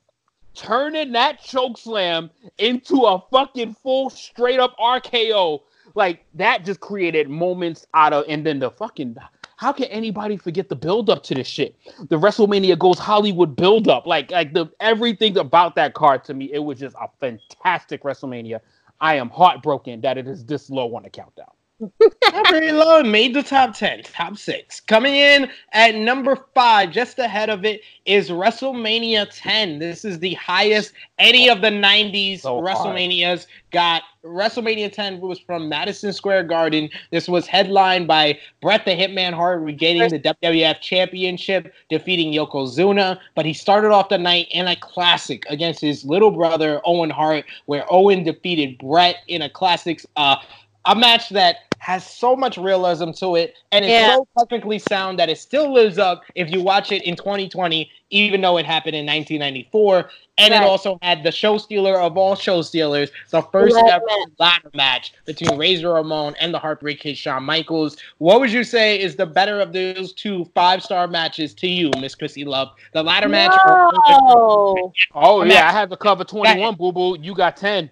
turning 0.59 1.12
that 1.12 1.40
choke 1.40 1.78
slam 1.78 2.30
into 2.59 3.02
a 3.02 3.22
fucking 3.30 3.74
full 3.74 4.10
straight 4.10 4.59
up 4.59 4.76
RKO. 4.78 5.60
Like 5.98 6.24
that 6.34 6.64
just 6.64 6.80
created 6.80 7.28
moments 7.28 7.86
out 7.92 8.12
of 8.12 8.24
and 8.28 8.46
then 8.46 8.60
the 8.60 8.70
fucking 8.70 9.16
how 9.56 9.72
can 9.72 9.86
anybody 9.86 10.36
forget 10.36 10.68
the 10.68 10.76
build 10.76 11.10
up 11.10 11.24
to 11.24 11.34
this 11.34 11.48
shit? 11.48 11.76
The 12.08 12.16
WrestleMania 12.16 12.78
goes 12.78 13.00
Hollywood 13.00 13.56
build 13.56 13.88
up. 13.88 14.06
Like 14.06 14.30
like 14.30 14.54
the 14.54 14.66
everything 14.78 15.36
about 15.36 15.74
that 15.74 15.94
card 15.94 16.24
to 16.26 16.34
me, 16.34 16.52
it 16.52 16.60
was 16.60 16.78
just 16.78 16.94
a 17.00 17.08
fantastic 17.20 18.04
WrestleMania. 18.04 18.60
I 19.00 19.16
am 19.16 19.28
heartbroken 19.28 20.00
that 20.02 20.16
it 20.16 20.28
is 20.28 20.44
this 20.46 20.70
low 20.70 20.94
on 20.94 21.02
the 21.02 21.10
countdown. 21.10 21.50
Not 21.80 22.50
very 22.50 22.72
low. 22.72 23.02
Made 23.02 23.34
the 23.34 23.42
top 23.42 23.74
10, 23.74 24.02
top 24.02 24.36
six. 24.36 24.80
Coming 24.80 25.14
in 25.14 25.48
at 25.72 25.94
number 25.94 26.36
five, 26.55 26.90
just 26.90 27.18
ahead 27.18 27.50
of 27.50 27.64
it, 27.64 27.82
is 28.05 28.30
WrestleMania 28.30 29.28
10. 29.32 29.78
This 29.78 30.05
is 30.05 30.18
the 30.18 30.34
highest 30.34 30.92
any 31.18 31.48
of 31.48 31.60
the 31.60 31.68
90s 31.70 32.40
so 32.40 32.60
WrestleManias 32.60 33.26
hard. 33.26 33.46
got. 33.70 34.02
WrestleMania 34.24 34.92
10 34.92 35.20
was 35.20 35.38
from 35.38 35.68
Madison 35.68 36.12
Square 36.12 36.44
Garden. 36.44 36.90
This 37.12 37.28
was 37.28 37.46
headlined 37.46 38.09
by 38.09 38.38
Bret 38.60 38.84
the 38.84 38.90
Hitman 38.90 39.32
Hart 39.32 39.62
regaining 39.62 40.10
the 40.10 40.18
WWF 40.18 40.80
Championship, 40.80 41.72
defeating 41.88 42.32
Yokozuna. 42.32 43.18
But 43.36 43.46
he 43.46 43.55
started 43.55 43.92
off 43.92 44.09
the 44.09 44.18
night 44.18 44.48
in 44.50 44.66
a 44.66 44.76
classic 44.76 45.44
against 45.48 45.80
his 45.80 46.05
little 46.05 46.32
brother, 46.32 46.80
Owen 46.84 47.10
Hart, 47.10 47.44
where 47.66 47.86
Owen 47.88 48.24
defeated 48.24 48.78
Bret 48.78 49.16
in 49.28 49.42
a 49.42 49.48
classic. 49.48 50.05
Uh, 50.16 50.36
a 50.84 50.94
match 50.94 51.28
that 51.30 51.68
has 51.78 52.05
so 52.05 52.36
much 52.36 52.56
realism 52.59 53.10
to 53.10 53.36
it 53.36 53.55
and 53.72 53.84
it's 53.84 53.92
yeah. 53.92 54.16
so 54.16 54.26
technically 54.38 54.78
sound 54.78 55.18
that 55.18 55.28
it 55.28 55.38
still 55.38 55.72
lives 55.72 55.98
up 55.98 56.22
if 56.34 56.50
you 56.50 56.62
watch 56.62 56.92
it 56.92 57.02
in 57.05 57.16
2020 57.16 57.90
even 58.10 58.40
though 58.40 58.56
it 58.56 58.66
happened 58.66 58.96
in 58.96 59.06
1994 59.06 60.10
and 60.38 60.52
right. 60.52 60.62
it 60.62 60.66
also 60.66 60.98
had 61.02 61.22
the 61.22 61.30
show 61.30 61.59
stealer 61.59 62.00
of 62.00 62.16
all 62.16 62.34
show 62.34 62.62
stealers 62.62 63.10
the 63.30 63.42
first 63.42 63.74
right. 63.76 63.92
ever 63.92 64.05
ladder 64.38 64.70
match 64.74 65.12
between 65.24 65.56
razor 65.59 65.92
ramon 65.92 66.34
and 66.40 66.52
the 66.52 66.59
heartbreak 66.59 67.00
kid 67.00 67.16
shawn 67.16 67.42
michaels 67.42 67.96
what 68.18 68.40
would 68.40 68.52
you 68.52 68.64
say 68.64 69.00
is 69.00 69.16
the 69.16 69.26
better 69.26 69.60
of 69.60 69.72
those 69.72 70.12
two 70.12 70.44
five 70.55 70.82
star 70.82 71.06
matches 71.06 71.55
to 71.55 71.68
you 71.68 71.90
miss 72.00 72.14
krssi 72.14 72.44
luv 72.44 72.68
the 72.92 73.02
ladder 73.02 73.28
no. 73.28 73.32
match 73.32 73.52
or- 73.66 74.92
oh 75.14 75.44
yeah 75.44 75.68
i 75.68 75.72
have 75.72 75.90
to 75.90 75.96
cover 75.96 76.24
21 76.24 76.74
boo 76.74 76.92
boo 76.92 77.16
you 77.20 77.34
got 77.34 77.56
10 77.56 77.90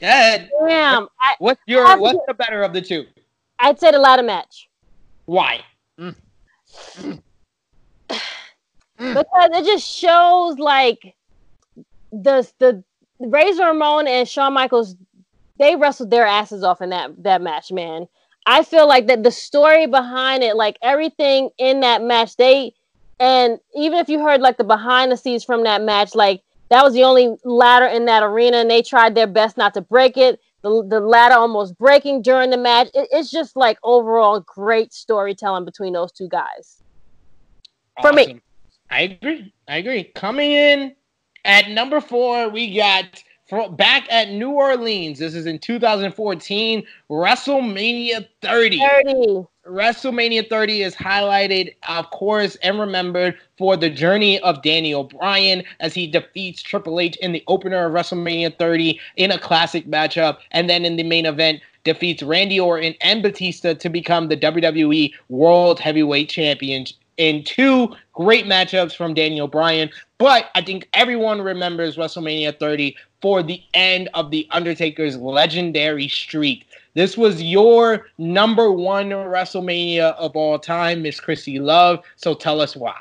Good. 0.00 0.48
Damn. 0.68 1.08
What's 1.38 1.60
your 1.66 1.98
what's 1.98 2.18
the 2.26 2.34
better 2.34 2.62
of 2.62 2.72
the 2.72 2.80
two? 2.80 3.06
I'd 3.58 3.80
say 3.80 3.90
the 3.90 3.98
ladder 3.98 4.22
match. 4.22 4.68
Why? 5.26 5.60
Mm. 5.98 6.14
because 8.98 9.50
it 9.52 9.64
just 9.64 9.86
shows 9.86 10.58
like 10.58 11.14
the 12.12 12.50
the 12.58 12.82
Razor 13.20 13.64
Ramon 13.64 14.06
and 14.06 14.28
Shawn 14.28 14.54
Michaels 14.54 14.96
they 15.58 15.76
wrestled 15.76 16.10
their 16.10 16.26
asses 16.26 16.62
off 16.62 16.80
in 16.80 16.90
that 16.90 17.22
that 17.22 17.42
match, 17.42 17.72
man. 17.72 18.06
I 18.46 18.62
feel 18.62 18.88
like 18.88 19.08
that 19.08 19.22
the 19.22 19.30
story 19.30 19.86
behind 19.86 20.42
it, 20.42 20.56
like 20.56 20.78
everything 20.80 21.50
in 21.58 21.80
that 21.80 22.02
match, 22.02 22.36
they 22.36 22.72
and 23.20 23.58
even 23.74 23.98
if 23.98 24.08
you 24.08 24.20
heard 24.20 24.40
like 24.40 24.56
the 24.56 24.64
behind 24.64 25.12
the 25.12 25.16
scenes 25.16 25.44
from 25.44 25.64
that 25.64 25.82
match, 25.82 26.14
like 26.14 26.42
that 26.70 26.84
was 26.84 26.92
the 26.92 27.04
only 27.04 27.36
ladder 27.44 27.86
in 27.86 28.06
that 28.06 28.22
arena, 28.22 28.58
and 28.58 28.70
they 28.70 28.82
tried 28.82 29.14
their 29.14 29.26
best 29.26 29.56
not 29.56 29.74
to 29.74 29.80
break 29.80 30.16
it. 30.16 30.40
The, 30.68 30.86
the 30.88 31.00
ladder 31.00 31.34
almost 31.34 31.76
breaking 31.78 32.22
during 32.22 32.50
the 32.50 32.56
match. 32.56 32.88
It, 32.94 33.08
it's 33.10 33.30
just 33.30 33.56
like 33.56 33.78
overall 33.82 34.40
great 34.40 34.92
storytelling 34.92 35.64
between 35.64 35.92
those 35.92 36.12
two 36.12 36.28
guys. 36.28 36.82
Awesome. 37.96 38.10
For 38.10 38.14
me. 38.14 38.40
I 38.90 39.02
agree. 39.02 39.52
I 39.66 39.76
agree. 39.78 40.04
Coming 40.04 40.52
in 40.52 40.94
at 41.44 41.70
number 41.70 42.00
four, 42.00 42.48
we 42.48 42.74
got 42.74 43.04
back 43.70 44.06
at 44.10 44.30
New 44.30 44.50
Orleans. 44.50 45.18
This 45.18 45.34
is 45.34 45.46
in 45.46 45.58
2014, 45.58 46.84
WrestleMania 47.10 48.26
30. 48.42 48.78
30. 48.78 49.46
WrestleMania 49.66 50.48
30 50.48 50.82
is 50.82 50.94
highlighted, 50.94 51.74
of 51.88 52.10
course, 52.10 52.56
and 52.56 52.80
remembered 52.80 53.36
for 53.58 53.76
the 53.76 53.90
journey 53.90 54.40
of 54.40 54.62
Daniel 54.62 55.04
Bryan 55.04 55.62
as 55.80 55.92
he 55.92 56.06
defeats 56.06 56.62
Triple 56.62 57.00
H 57.00 57.16
in 57.16 57.32
the 57.32 57.44
opener 57.48 57.84
of 57.84 57.92
WrestleMania 57.92 58.58
30 58.58 58.98
in 59.16 59.30
a 59.30 59.38
classic 59.38 59.86
matchup, 59.86 60.38
and 60.52 60.70
then 60.70 60.84
in 60.84 60.96
the 60.96 61.02
main 61.02 61.26
event 61.26 61.60
defeats 61.84 62.22
Randy 62.22 62.58
Orton 62.58 62.94
and 63.00 63.22
Batista 63.22 63.74
to 63.74 63.88
become 63.88 64.28
the 64.28 64.36
WWE 64.36 65.12
World 65.28 65.80
Heavyweight 65.80 66.28
Champions 66.28 66.94
in 67.18 67.44
two 67.44 67.94
great 68.14 68.46
matchups 68.46 68.96
from 68.96 69.12
Daniel 69.12 69.46
Bryan. 69.46 69.90
But 70.16 70.46
I 70.54 70.62
think 70.62 70.88
everyone 70.94 71.42
remembers 71.42 71.96
WrestleMania 71.96 72.58
30 72.58 72.96
for 73.20 73.42
the 73.42 73.62
end 73.74 74.08
of 74.14 74.30
The 74.30 74.48
Undertaker's 74.50 75.16
legendary 75.16 76.08
streak. 76.08 76.66
This 76.94 77.16
was 77.16 77.42
your 77.42 78.06
number 78.16 78.72
one 78.72 79.10
WrestleMania 79.10 80.14
of 80.14 80.34
all 80.34 80.58
time, 80.58 81.02
Miss 81.02 81.20
Krssi 81.20 81.60
Luv. 81.60 82.00
So 82.16 82.34
tell 82.34 82.60
us 82.60 82.74
why. 82.74 82.98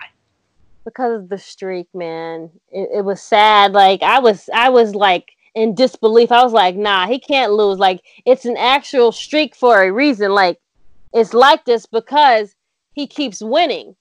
Because 0.83 1.21
of 1.21 1.29
the 1.29 1.37
streak, 1.37 1.87
man. 1.93 2.49
It, 2.69 2.89
it 2.97 3.05
was 3.05 3.21
sad. 3.21 3.73
Like 3.73 4.03
I 4.03 4.19
was, 4.19 4.49
I 4.53 4.69
was 4.69 4.95
like 4.95 5.31
in 5.55 5.75
disbelief. 5.75 6.31
I 6.31 6.43
was 6.43 6.53
like, 6.53 6.75
nah, 6.75 7.07
he 7.07 7.19
can't 7.19 7.53
lose. 7.53 7.79
Like 7.79 8.01
it's 8.25 8.45
an 8.45 8.57
actual 8.57 9.11
streak 9.11 9.55
for 9.55 9.83
a 9.83 9.91
reason. 9.91 10.31
Like 10.31 10.59
it's 11.13 11.33
like 11.33 11.65
this 11.65 11.85
because 11.85 12.55
he 12.93 13.07
keeps 13.07 13.41
winning. 13.41 13.95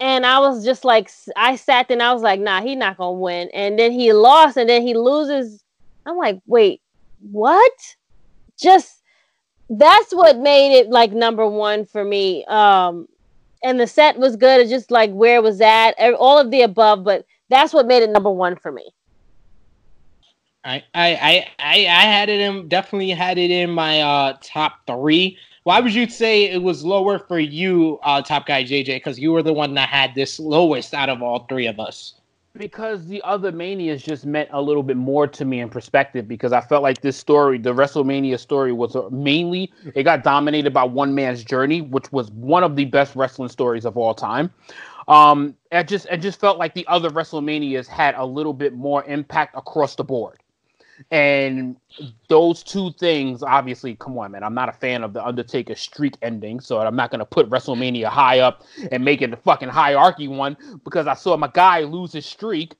And 0.00 0.24
I 0.24 0.38
was 0.38 0.64
just 0.64 0.84
like, 0.84 1.10
I 1.36 1.56
sat 1.56 1.88
there 1.88 1.94
and 1.94 2.02
I 2.02 2.12
was 2.12 2.22
like, 2.22 2.40
nah, 2.40 2.62
he's 2.62 2.78
not 2.78 2.96
gonna 2.96 3.12
win. 3.12 3.50
And 3.52 3.78
then 3.78 3.92
he 3.92 4.12
lost, 4.12 4.56
and 4.56 4.68
then 4.68 4.82
he 4.82 4.94
loses. 4.94 5.62
I'm 6.06 6.16
like, 6.16 6.40
wait, 6.46 6.80
what? 7.20 7.72
Just 8.58 9.02
that's 9.68 10.12
what 10.12 10.38
made 10.38 10.78
it 10.78 10.88
like 10.88 11.12
number 11.12 11.46
one 11.46 11.84
for 11.84 12.04
me. 12.04 12.44
Um, 12.46 13.06
and 13.62 13.78
the 13.78 13.86
set 13.86 14.18
was 14.18 14.36
good. 14.36 14.60
It's 14.60 14.70
just 14.70 14.90
like 14.90 15.12
where 15.12 15.36
it 15.36 15.42
was 15.42 15.60
at, 15.60 15.92
all 16.18 16.38
of 16.38 16.50
the 16.50 16.62
above. 16.62 17.04
But 17.04 17.26
that's 17.50 17.72
what 17.74 17.86
made 17.86 18.02
it 18.02 18.10
number 18.10 18.30
one 18.30 18.56
for 18.56 18.72
me. 18.72 18.90
I 20.64 20.82
I 20.94 21.46
I 21.58 21.86
I 21.86 22.02
had 22.04 22.28
it 22.28 22.40
in 22.40 22.68
definitely 22.68 23.10
had 23.10 23.38
it 23.38 23.50
in 23.50 23.70
my 23.70 24.00
uh 24.00 24.36
top 24.42 24.80
three. 24.86 25.38
Why 25.70 25.78
would 25.78 25.94
you 25.94 26.08
say 26.08 26.50
it 26.50 26.64
was 26.64 26.84
lower 26.84 27.20
for 27.20 27.38
you, 27.38 28.00
uh, 28.02 28.22
Top 28.22 28.44
Guy 28.44 28.64
JJ? 28.64 28.86
Because 28.86 29.20
you 29.20 29.30
were 29.30 29.40
the 29.40 29.52
one 29.52 29.74
that 29.74 29.88
had 29.88 30.16
this 30.16 30.40
lowest 30.40 30.92
out 30.94 31.08
of 31.08 31.22
all 31.22 31.46
three 31.48 31.68
of 31.68 31.78
us. 31.78 32.14
Because 32.56 33.06
the 33.06 33.22
other 33.22 33.52
manias 33.52 34.02
just 34.02 34.26
meant 34.26 34.48
a 34.52 34.60
little 34.60 34.82
bit 34.82 34.96
more 34.96 35.28
to 35.28 35.44
me 35.44 35.60
in 35.60 35.68
perspective. 35.68 36.26
Because 36.26 36.52
I 36.52 36.60
felt 36.60 36.82
like 36.82 37.02
this 37.02 37.16
story, 37.16 37.56
the 37.56 37.72
WrestleMania 37.72 38.40
story, 38.40 38.72
was 38.72 38.96
mainly 39.12 39.72
it 39.94 40.02
got 40.02 40.24
dominated 40.24 40.72
by 40.72 40.82
one 40.82 41.14
man's 41.14 41.44
journey, 41.44 41.82
which 41.82 42.10
was 42.10 42.32
one 42.32 42.64
of 42.64 42.74
the 42.74 42.86
best 42.86 43.14
wrestling 43.14 43.48
stories 43.48 43.84
of 43.84 43.96
all 43.96 44.12
time. 44.12 44.50
Um, 45.06 45.54
it 45.70 45.86
just 45.86 46.04
it 46.10 46.16
just 46.16 46.40
felt 46.40 46.58
like 46.58 46.74
the 46.74 46.84
other 46.88 47.10
WrestleManias 47.10 47.86
had 47.86 48.16
a 48.16 48.26
little 48.26 48.54
bit 48.54 48.74
more 48.74 49.04
impact 49.04 49.56
across 49.56 49.94
the 49.94 50.02
board. 50.02 50.40
And 51.10 51.76
those 52.28 52.62
two 52.62 52.92
things, 52.92 53.42
obviously, 53.42 53.96
come 53.96 54.18
on, 54.18 54.32
man. 54.32 54.42
I'm 54.42 54.54
not 54.54 54.68
a 54.68 54.72
fan 54.72 55.02
of 55.02 55.12
the 55.12 55.24
Undertaker 55.24 55.74
streak 55.74 56.16
ending, 56.22 56.60
so 56.60 56.80
I'm 56.80 56.96
not 56.96 57.10
gonna 57.10 57.26
put 57.26 57.48
WrestleMania 57.48 58.06
high 58.06 58.40
up 58.40 58.64
and 58.92 59.04
make 59.04 59.22
it 59.22 59.30
the 59.30 59.36
fucking 59.36 59.68
hierarchy 59.68 60.28
one 60.28 60.56
because 60.84 61.06
I 61.06 61.14
saw 61.14 61.36
my 61.36 61.50
guy 61.52 61.80
lose 61.80 62.12
his 62.12 62.26
streak. 62.26 62.74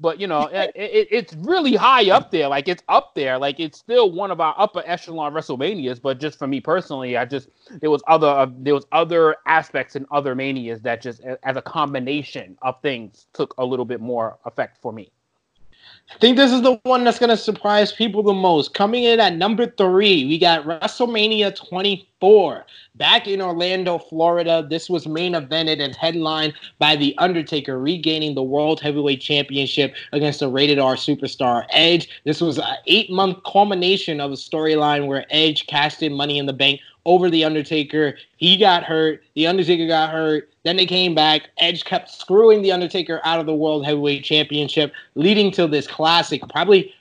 But 0.00 0.20
you 0.20 0.26
know, 0.26 0.46
it, 0.46 0.72
it, 0.74 1.08
it's 1.10 1.34
really 1.34 1.76
high 1.76 2.10
up 2.10 2.30
there. 2.30 2.48
Like 2.48 2.66
it's 2.66 2.82
up 2.88 3.14
there. 3.14 3.38
Like 3.38 3.60
it's 3.60 3.78
still 3.78 4.10
one 4.10 4.30
of 4.30 4.40
our 4.40 4.54
upper 4.58 4.82
echelon 4.84 5.32
WrestleManias. 5.32 6.00
But 6.00 6.18
just 6.18 6.38
for 6.38 6.46
me 6.46 6.60
personally, 6.60 7.16
I 7.16 7.24
just 7.24 7.48
there 7.80 7.90
was 7.90 8.02
other 8.08 8.26
uh, 8.26 8.46
there 8.58 8.74
was 8.74 8.86
other 8.92 9.36
aspects 9.46 9.94
in 9.94 10.06
other 10.10 10.34
manias 10.34 10.80
that 10.82 11.02
just 11.02 11.20
as 11.42 11.56
a 11.56 11.62
combination 11.62 12.56
of 12.62 12.80
things 12.82 13.26
took 13.32 13.54
a 13.58 13.64
little 13.64 13.84
bit 13.84 14.00
more 14.00 14.38
effect 14.44 14.78
for 14.82 14.92
me. 14.92 15.12
I 16.08 16.18
think 16.18 16.36
this 16.36 16.52
is 16.52 16.62
the 16.62 16.78
one 16.84 17.02
that's 17.02 17.18
going 17.18 17.30
to 17.30 17.36
surprise 17.36 17.92
people 17.92 18.22
the 18.22 18.32
most. 18.32 18.74
Coming 18.74 19.02
in 19.02 19.18
at 19.18 19.34
number 19.34 19.66
three, 19.66 20.24
we 20.24 20.38
got 20.38 20.64
WrestleMania 20.64 21.54
24 21.68 22.64
back 22.94 23.26
in 23.26 23.42
Orlando, 23.42 23.98
Florida. 23.98 24.64
This 24.70 24.88
was 24.88 25.08
main 25.08 25.32
evented 25.32 25.82
and 25.82 25.96
headlined 25.96 26.54
by 26.78 26.94
The 26.94 27.16
Undertaker 27.18 27.80
regaining 27.80 28.36
the 28.36 28.42
World 28.42 28.80
Heavyweight 28.80 29.20
Championship 29.20 29.96
against 30.12 30.40
the 30.40 30.48
rated 30.48 30.78
R 30.78 30.94
superstar 30.94 31.66
Edge. 31.70 32.08
This 32.24 32.40
was 32.40 32.58
an 32.58 32.76
eight 32.86 33.10
month 33.10 33.38
culmination 33.44 34.20
of 34.20 34.30
a 34.30 34.36
storyline 34.36 35.08
where 35.08 35.26
Edge 35.30 35.66
cashed 35.66 36.04
in 36.04 36.12
Money 36.12 36.38
in 36.38 36.46
the 36.46 36.52
Bank 36.52 36.80
over 37.06 37.30
The 37.30 37.44
Undertaker. 37.44 38.18
He 38.36 38.58
got 38.58 38.82
hurt. 38.82 39.22
The 39.34 39.46
Undertaker 39.46 39.86
got 39.86 40.10
hurt. 40.10 40.50
Then 40.64 40.76
they 40.76 40.84
came 40.84 41.14
back. 41.14 41.48
Edge 41.58 41.84
kept 41.84 42.10
screwing 42.10 42.60
The 42.60 42.72
Undertaker 42.72 43.20
out 43.24 43.40
of 43.40 43.46
the 43.46 43.54
World 43.54 43.86
Heavyweight 43.86 44.24
Championship, 44.24 44.92
leading 45.14 45.50
to 45.52 45.66
this 45.66 45.86
classic, 45.86 46.42
probably 46.50 46.92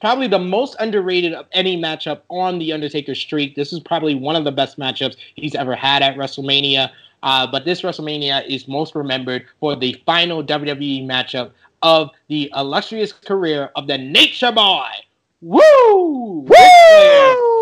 probably 0.00 0.26
the 0.26 0.38
most 0.38 0.74
underrated 0.80 1.34
of 1.34 1.46
any 1.52 1.76
matchup 1.76 2.20
on 2.30 2.58
the 2.58 2.72
Undertaker 2.72 3.14
streak. 3.14 3.56
This 3.56 3.74
is 3.74 3.80
probably 3.80 4.14
one 4.14 4.36
of 4.36 4.44
the 4.44 4.52
best 4.52 4.78
matchups 4.78 5.16
he's 5.34 5.54
ever 5.54 5.74
had 5.74 6.02
at 6.02 6.16
WrestleMania. 6.16 6.90
Uh, 7.22 7.46
but 7.46 7.66
this 7.66 7.82
WrestleMania 7.82 8.46
is 8.48 8.66
most 8.66 8.94
remembered 8.94 9.44
for 9.58 9.76
the 9.76 10.00
final 10.06 10.42
WWE 10.42 11.04
matchup 11.04 11.50
of 11.82 12.08
the 12.28 12.50
illustrious 12.56 13.12
career 13.12 13.70
of 13.76 13.86
the 13.86 13.98
Nature 13.98 14.52
Boy. 14.52 14.86
Woo! 15.42 16.46
Woo! 16.48 17.59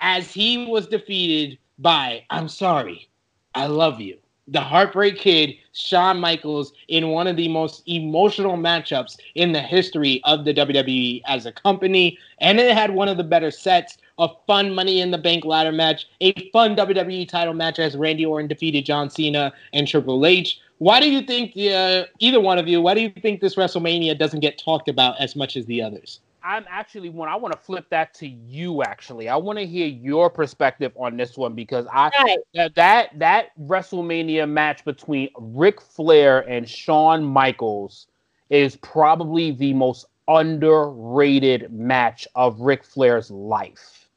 As 0.00 0.32
he 0.32 0.66
was 0.66 0.86
defeated 0.86 1.58
by, 1.78 2.24
I'm 2.30 2.48
sorry, 2.48 3.08
I 3.54 3.66
love 3.66 4.00
you. 4.00 4.18
The 4.48 4.60
Heartbreak 4.60 5.16
Kid, 5.16 5.54
Shawn 5.72 6.20
Michaels, 6.20 6.74
in 6.88 7.08
one 7.08 7.26
of 7.26 7.36
the 7.36 7.48
most 7.48 7.82
emotional 7.86 8.56
matchups 8.58 9.16
in 9.34 9.52
the 9.52 9.60
history 9.60 10.20
of 10.24 10.44
the 10.44 10.52
WWE 10.52 11.22
as 11.24 11.46
a 11.46 11.52
company. 11.52 12.18
And 12.40 12.60
it 12.60 12.76
had 12.76 12.90
one 12.90 13.08
of 13.08 13.16
the 13.16 13.24
better 13.24 13.50
sets, 13.50 13.96
a 14.18 14.28
fun 14.46 14.74
Money 14.74 15.00
in 15.00 15.10
the 15.10 15.18
Bank 15.18 15.46
ladder 15.46 15.72
match, 15.72 16.06
a 16.20 16.32
fun 16.50 16.76
WWE 16.76 17.26
title 17.26 17.54
match 17.54 17.78
as 17.78 17.96
Randy 17.96 18.26
Orton 18.26 18.46
defeated 18.46 18.84
John 18.84 19.08
Cena 19.08 19.50
and 19.72 19.88
Triple 19.88 20.26
H. 20.26 20.60
Why 20.76 21.00
do 21.00 21.10
you 21.10 21.22
think, 21.22 21.56
uh, 21.56 22.04
either 22.18 22.40
one 22.40 22.58
of 22.58 22.68
you, 22.68 22.82
why 22.82 22.92
do 22.92 23.00
you 23.00 23.10
think 23.22 23.40
this 23.40 23.54
WrestleMania 23.54 24.18
doesn't 24.18 24.40
get 24.40 24.58
talked 24.58 24.88
about 24.90 25.18
as 25.20 25.34
much 25.34 25.56
as 25.56 25.64
the 25.64 25.80
others? 25.80 26.20
I'm 26.44 26.66
actually 26.68 27.08
one. 27.08 27.30
I 27.30 27.36
want 27.36 27.52
to 27.52 27.58
flip 27.58 27.88
that 27.88 28.12
to 28.14 28.28
you. 28.28 28.82
Actually, 28.82 29.30
I 29.30 29.36
want 29.36 29.58
to 29.58 29.66
hear 29.66 29.86
your 29.86 30.28
perspective 30.28 30.92
on 30.94 31.16
this 31.16 31.38
one 31.38 31.54
because 31.54 31.86
I 31.90 32.10
right. 32.54 32.74
that 32.76 33.18
that 33.18 33.58
WrestleMania 33.58 34.48
match 34.48 34.84
between 34.84 35.30
Ric 35.38 35.80
Flair 35.80 36.40
and 36.40 36.68
Shawn 36.68 37.24
Michaels 37.24 38.08
is 38.50 38.76
probably 38.76 39.52
the 39.52 39.72
most 39.72 40.04
underrated 40.28 41.72
match 41.72 42.28
of 42.34 42.60
Ric 42.60 42.84
Flair's 42.84 43.30
life, 43.30 44.10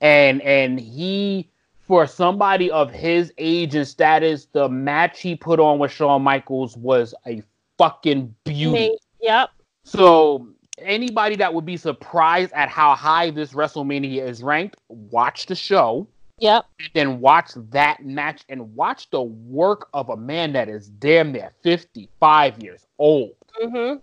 and 0.00 0.40
and 0.40 0.80
he 0.80 1.50
for 1.86 2.06
somebody 2.06 2.70
of 2.70 2.90
his 2.90 3.32
age 3.38 3.74
and 3.74 3.86
status, 3.86 4.46
the 4.52 4.68
match 4.68 5.20
he 5.20 5.36
put 5.36 5.60
on 5.60 5.78
with 5.78 5.92
Shawn 5.92 6.22
Michaels 6.22 6.76
was 6.76 7.14
a 7.26 7.42
fucking 7.76 8.34
beauty. 8.44 8.96
Yep. 9.20 9.50
So 9.84 10.48
anybody 10.78 11.36
that 11.36 11.52
would 11.52 11.66
be 11.66 11.76
surprised 11.76 12.52
at 12.52 12.68
how 12.68 12.94
high 12.94 13.30
this 13.30 13.52
WrestleMania 13.52 14.26
is 14.26 14.42
ranked, 14.42 14.76
watch 14.88 15.46
the 15.46 15.54
show. 15.54 16.06
Yep. 16.38 16.66
then 16.92 17.20
watch 17.20 17.52
that 17.70 18.04
match 18.04 18.44
and 18.50 18.74
watch 18.76 19.08
the 19.08 19.22
work 19.22 19.88
of 19.94 20.10
a 20.10 20.18
man 20.18 20.52
that 20.52 20.68
is 20.68 20.88
damn 20.88 21.32
near 21.32 21.50
55 21.62 22.62
years 22.62 22.86
old. 22.98 23.32
Mm-hmm. 23.62 24.00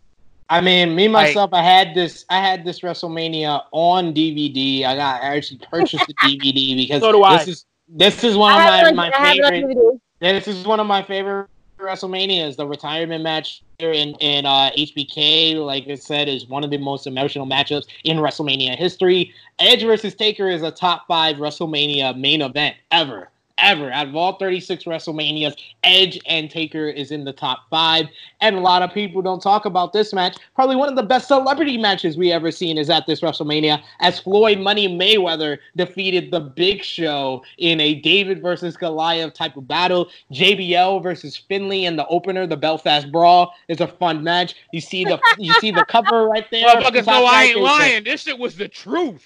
I 0.50 0.62
mean, 0.62 0.96
me 0.96 1.08
myself, 1.08 1.52
I, 1.54 1.60
I 1.60 1.62
had 1.62 1.94
this. 1.94 2.26
I 2.32 2.40
had 2.40 2.66
this 2.66 2.80
WrestleMania 2.80 3.66
on 3.72 4.16
DVD. 4.16 4.84
I 4.84 4.96
got 4.96 5.22
I 5.22 5.36
actually 5.36 5.62
purchased 5.70 6.08
the 6.08 6.14
DVD 6.16 6.76
because 6.76 7.02
so 7.04 7.22
this 7.30 7.48
is 7.48 7.66
this 7.88 8.24
is 8.24 8.36
one 8.36 8.52
of 8.52 8.96
my, 8.96 9.10
my 9.10 9.34
favorite. 9.34 10.02
This 10.20 10.48
is 10.48 10.66
one 10.66 10.80
of 10.80 10.88
my 10.88 11.04
favorite 11.04 11.50
WrestleMania 11.84 12.48
is 12.48 12.56
the 12.56 12.68
retirement 12.68 13.24
match 13.24 13.62
in 13.80 14.16
in 14.20 14.46
uh, 14.46 14.72
HBK. 14.78 15.56
Like 15.56 15.88
I 15.88 15.96
said, 15.96 16.30
is 16.30 16.48
one 16.48 16.64
of 16.64 16.70
the 16.70 16.78
most 16.78 17.08
emotional 17.08 17.46
matchups 17.46 17.86
in 18.04 18.18
WrestleMania 18.18 18.76
history. 18.76 19.34
Edge 19.60 19.84
versus 19.84 20.16
Taker 20.16 20.50
is 20.50 20.62
a 20.62 20.72
top 20.72 21.06
five 21.08 21.38
WrestleMania 21.38 22.18
main 22.18 22.42
event 22.42 22.76
ever. 22.92 23.30
Ever. 23.58 23.92
Out 23.92 24.08
of 24.08 24.16
all 24.16 24.38
36 24.38 24.84
WrestleManias, 24.84 25.56
Edge 25.84 26.20
and 26.26 26.50
Taker 26.50 26.90
is 26.90 27.12
in 27.12 27.24
the 27.24 27.34
top 27.34 27.70
five. 27.70 28.08
And 28.42 28.56
a 28.56 28.60
lot 28.60 28.82
of 28.82 28.94
people 28.94 29.22
don't 29.22 29.42
talk 29.42 29.66
about 29.66 29.94
this 29.94 30.14
match. 30.14 30.38
Probably 30.56 30.76
one 30.76 30.90
of 30.90 30.96
the 30.96 31.04
best 31.04 31.28
celebrity 31.28 31.78
matches 31.78 32.18
we 32.18 32.32
ever 32.32 32.52
seen 32.52 32.78
is 32.78 32.90
at 32.90 33.06
this 33.08 33.22
WrestleMania, 33.22 33.82
as 34.00 34.20
Floyd 34.20 34.60
Money 34.60 34.88
Mayweather 34.88 35.60
defeated 35.76 36.32
the 36.32 36.40
Big 36.40 36.84
Show 36.84 37.44
in 37.58 37.80
a 37.80 37.96
David 37.96 38.42
versus 38.42 38.76
Goliath 38.76 39.34
type 39.34 39.56
of 39.58 39.68
battle. 39.68 40.10
JBL 40.32 41.02
versus 41.02 41.38
Finlay 41.38 41.86
in 41.86 41.96
the 41.96 42.08
opener, 42.08 42.48
the 42.48 42.58
Belfast 42.58 43.12
Brawl 43.12 43.54
is 43.68 43.82
a 43.82 43.88
fun 43.88 44.24
match. 44.24 44.56
You 44.72 44.82
see 44.82 45.04
the 45.04 45.20
you 45.38 45.54
see 45.56 45.72
the 45.72 45.86
cover 45.86 46.28
right 46.28 46.46
there. 46.52 46.68
Motherfuckers 46.68 47.08
know 47.08 47.26
I 47.26 47.44
ain't 47.44 47.60
lying. 47.60 48.04
This 48.04 48.24
shit 48.24 48.38
was 48.38 48.56
the 48.56 48.68
truth. 48.68 49.26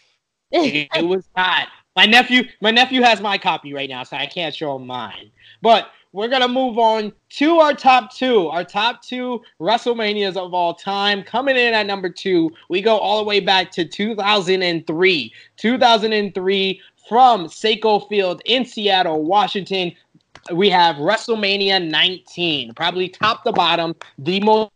it, 0.52 1.06
was 1.06 1.28
hot. 1.36 1.68
My 1.98 2.06
nephew, 2.06 2.44
my 2.62 2.70
nephew 2.70 3.02
has 3.02 3.22
my 3.22 3.40
copy 3.40 3.74
right 3.74 3.90
now, 3.90 4.04
so 4.04 4.18
I 4.18 4.28
can't 4.28 4.54
show 4.54 4.76
him 4.76 4.86
mine. 4.86 5.32
But 5.64 5.90
we're 6.12 6.28
gonna 6.28 6.48
move 6.48 6.78
on 6.78 7.12
to 7.30 7.58
our 7.58 7.74
top 7.74 8.14
two, 8.14 8.50
our 8.50 8.64
top 8.64 9.02
two 9.02 9.42
WrestleManias 9.60 10.38
of 10.38 10.54
all 10.54 10.76
time. 10.76 11.24
Coming 11.24 11.56
in 11.58 11.74
at 11.74 11.88
number 11.88 12.08
two, 12.08 12.52
we 12.70 12.84
go 12.84 13.00
all 13.00 13.18
the 13.18 13.24
way 13.24 13.40
back 13.40 13.72
to 13.72 13.84
2003. 13.84 15.34
2003 15.58 16.82
from 17.10 17.46
Safeco 17.48 18.08
Field 18.08 18.44
in 18.46 18.64
Seattle, 18.64 19.24
Washington. 19.24 19.92
We 20.54 20.70
have 20.70 20.98
WrestleMania 20.98 21.90
19, 21.90 22.76
probably 22.76 23.10
top 23.10 23.44
to 23.44 23.52
bottom, 23.52 23.96
the 24.20 24.40
most 24.42 24.72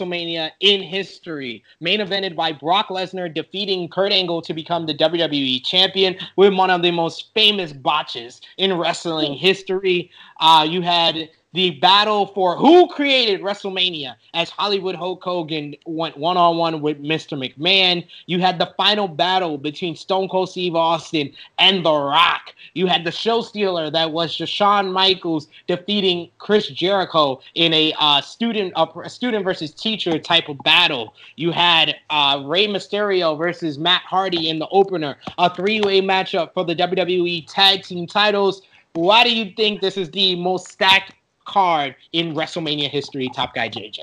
WrestleMania 0.00 0.50
in 0.60 0.82
history. 0.82 1.62
Main 1.80 2.00
evented 2.00 2.34
by 2.34 2.52
Brock 2.52 2.88
Lesnar 2.88 3.32
defeating 3.32 3.88
Kurt 3.88 4.12
Angle 4.12 4.42
to 4.42 4.54
become 4.54 4.86
the 4.86 4.94
WWE 4.94 5.64
champion 5.64 6.16
with 6.36 6.54
one 6.54 6.70
of 6.70 6.82
the 6.82 6.90
most 6.90 7.30
famous 7.34 7.72
botches 7.72 8.40
in 8.56 8.76
wrestling 8.76 9.34
history. 9.34 10.10
Uh, 10.40 10.66
you 10.68 10.82
had 10.82 11.30
the 11.52 11.72
battle 11.72 12.26
for 12.28 12.56
who 12.56 12.88
created 12.88 13.40
WrestleMania 13.40 14.14
as 14.34 14.50
Hollywood 14.50 14.94
Hulk 14.94 15.22
Hogan 15.22 15.74
went 15.84 16.16
one 16.16 16.36
on 16.36 16.56
one 16.56 16.80
with 16.80 17.02
Mr. 17.02 17.36
McMahon. 17.36 18.06
You 18.26 18.40
had 18.40 18.58
the 18.58 18.72
final 18.76 19.08
battle 19.08 19.58
between 19.58 19.96
Stone 19.96 20.28
Cold 20.28 20.50
Steve 20.50 20.76
Austin 20.76 21.32
and 21.58 21.84
The 21.84 21.92
Rock. 21.92 22.54
You 22.74 22.86
had 22.86 23.04
the 23.04 23.10
show 23.10 23.42
stealer 23.42 23.90
that 23.90 24.12
was 24.12 24.32
Shawn 24.32 24.92
Michaels 24.92 25.48
defeating 25.66 26.30
Chris 26.38 26.68
Jericho 26.68 27.40
in 27.54 27.72
a 27.74 27.92
uh, 27.98 28.20
student 28.20 28.72
a 28.76 29.10
student 29.10 29.44
versus 29.44 29.72
teacher 29.72 30.18
type 30.18 30.48
of 30.48 30.58
battle. 30.58 31.14
You 31.36 31.50
had 31.50 31.96
uh, 32.10 32.42
Rey 32.46 32.66
Mysterio 32.68 33.36
versus 33.36 33.78
Matt 33.78 34.02
Hardy 34.02 34.48
in 34.48 34.58
the 34.60 34.68
opener, 34.68 35.16
a 35.38 35.52
three 35.52 35.80
way 35.80 36.00
matchup 36.00 36.54
for 36.54 36.64
the 36.64 36.76
WWE 36.76 37.46
Tag 37.48 37.82
Team 37.82 38.06
titles. 38.06 38.62
Why 38.92 39.22
do 39.22 39.34
you 39.34 39.52
think 39.56 39.80
this 39.80 39.96
is 39.96 40.10
the 40.10 40.34
most 40.36 40.68
stacked 40.68 41.12
card 41.50 41.96
in 42.12 42.32
WrestleMania 42.34 42.88
history, 42.88 43.28
Top 43.34 43.54
Guy 43.54 43.68
JJ? 43.68 43.98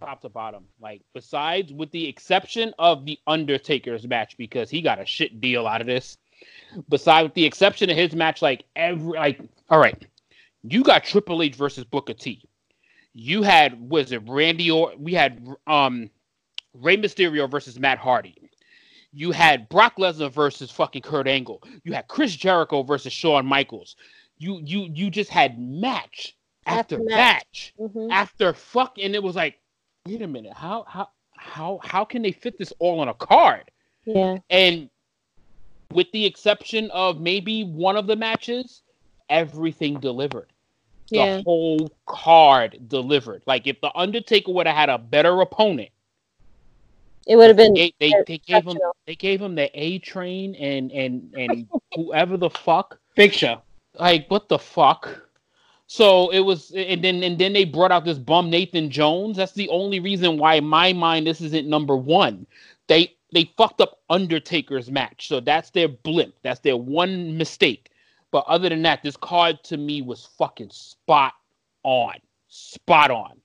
Top 0.00 0.22
to 0.22 0.30
bottom. 0.30 0.64
Like, 0.80 1.02
besides, 1.12 1.70
with 1.70 1.90
the 1.90 2.08
exception 2.08 2.72
of 2.78 3.04
the 3.04 3.18
Undertaker's 3.26 4.06
match, 4.06 4.38
because 4.38 4.70
he 4.70 4.80
got 4.80 4.98
a 4.98 5.04
shit 5.04 5.38
deal 5.40 5.66
out 5.66 5.82
of 5.82 5.86
this. 5.86 6.16
Besides, 6.88 7.24
with 7.24 7.34
the 7.34 7.44
exception 7.44 7.90
of 7.90 7.96
his 7.96 8.14
match, 8.14 8.40
like, 8.40 8.64
every, 8.74 9.18
like, 9.18 9.40
all 9.68 9.78
right, 9.78 10.06
you 10.62 10.82
got 10.82 11.04
Triple 11.04 11.42
H 11.42 11.54
versus 11.54 11.84
Booker 11.84 12.14
T. 12.14 12.42
You 13.12 13.42
had, 13.42 13.78
was 13.90 14.12
it 14.12 14.22
Randy 14.26 14.70
or 14.70 14.92
we 14.98 15.12
had, 15.12 15.46
um, 15.66 16.08
Rey 16.72 16.96
Mysterio 16.96 17.50
versus 17.50 17.78
Matt 17.78 17.98
Hardy. 17.98 18.34
You 19.12 19.30
had 19.30 19.68
Brock 19.68 19.96
Lesnar 19.96 20.30
versus 20.30 20.70
fucking 20.70 21.02
Kurt 21.02 21.26
Angle. 21.26 21.62
You 21.84 21.92
had 21.92 22.08
Chris 22.08 22.34
Jericho 22.34 22.82
versus 22.82 23.12
Shawn 23.12 23.46
Michaels 23.46 23.96
you 24.38 24.60
you 24.64 24.88
you 24.92 25.10
just 25.10 25.30
had 25.30 25.58
match 25.58 26.36
after, 26.66 26.96
after 26.96 27.04
match, 27.04 27.16
match 27.16 27.74
mm-hmm. 27.78 28.10
after 28.10 28.52
fuck, 28.52 28.96
and 29.00 29.14
it 29.14 29.22
was 29.22 29.36
like, 29.36 29.58
wait 30.06 30.22
a 30.22 30.26
minute, 30.26 30.52
how 30.52 30.84
how 30.86 31.10
how 31.32 31.80
how 31.82 32.04
can 32.04 32.22
they 32.22 32.32
fit 32.32 32.58
this 32.58 32.72
all 32.78 33.00
on 33.00 33.08
a 33.08 33.14
card? 33.14 33.70
Yeah, 34.04 34.38
and 34.50 34.90
with 35.92 36.10
the 36.12 36.24
exception 36.24 36.90
of 36.90 37.20
maybe 37.20 37.64
one 37.64 37.96
of 37.96 38.06
the 38.06 38.16
matches, 38.16 38.82
everything 39.28 40.00
delivered. 40.00 40.48
The 41.10 41.16
yeah. 41.16 41.42
whole 41.42 41.90
card 42.06 42.88
delivered. 42.88 43.42
Like 43.46 43.66
if 43.66 43.80
the 43.80 43.96
Undertaker 43.96 44.52
would 44.52 44.66
have 44.66 44.76
had 44.76 44.88
a 44.88 44.98
better 44.98 45.40
opponent, 45.40 45.90
it 47.26 47.36
would 47.36 47.48
have 47.48 47.56
been. 47.56 47.74
They, 47.74 47.92
they, 48.00 48.12
they 48.26 48.38
gave 48.38 48.64
him 48.64 48.78
they 49.06 49.14
gave 49.14 49.40
him 49.40 49.54
the 49.54 49.70
A 49.74 49.98
train 50.00 50.54
and 50.56 50.90
and 50.92 51.34
and 51.36 51.68
whoever 51.94 52.36
the 52.36 52.50
fuck 52.50 52.98
Big 53.14 53.32
Show. 53.32 53.62
Like 53.98 54.26
what 54.28 54.48
the 54.48 54.58
fuck? 54.58 55.22
So 55.88 56.30
it 56.30 56.40
was, 56.40 56.72
and 56.72 57.02
then 57.02 57.22
and 57.22 57.38
then 57.38 57.52
they 57.52 57.64
brought 57.64 57.92
out 57.92 58.04
this 58.04 58.18
bum 58.18 58.50
Nathan 58.50 58.90
Jones. 58.90 59.36
That's 59.36 59.52
the 59.52 59.68
only 59.68 60.00
reason 60.00 60.36
why, 60.38 60.54
in 60.54 60.66
my 60.66 60.92
mind, 60.92 61.26
this 61.26 61.40
isn't 61.40 61.68
number 61.68 61.96
one. 61.96 62.46
They 62.88 63.14
they 63.32 63.52
fucked 63.56 63.80
up 63.80 64.00
Undertaker's 64.10 64.90
match, 64.90 65.28
so 65.28 65.40
that's 65.40 65.70
their 65.70 65.88
blimp. 65.88 66.34
That's 66.42 66.60
their 66.60 66.76
one 66.76 67.36
mistake. 67.36 67.90
But 68.32 68.44
other 68.48 68.68
than 68.68 68.82
that, 68.82 69.02
this 69.02 69.16
card 69.16 69.62
to 69.64 69.76
me 69.76 70.02
was 70.02 70.28
fucking 70.38 70.70
spot 70.70 71.34
on, 71.84 72.14
spot 72.48 73.10
on. 73.10 73.40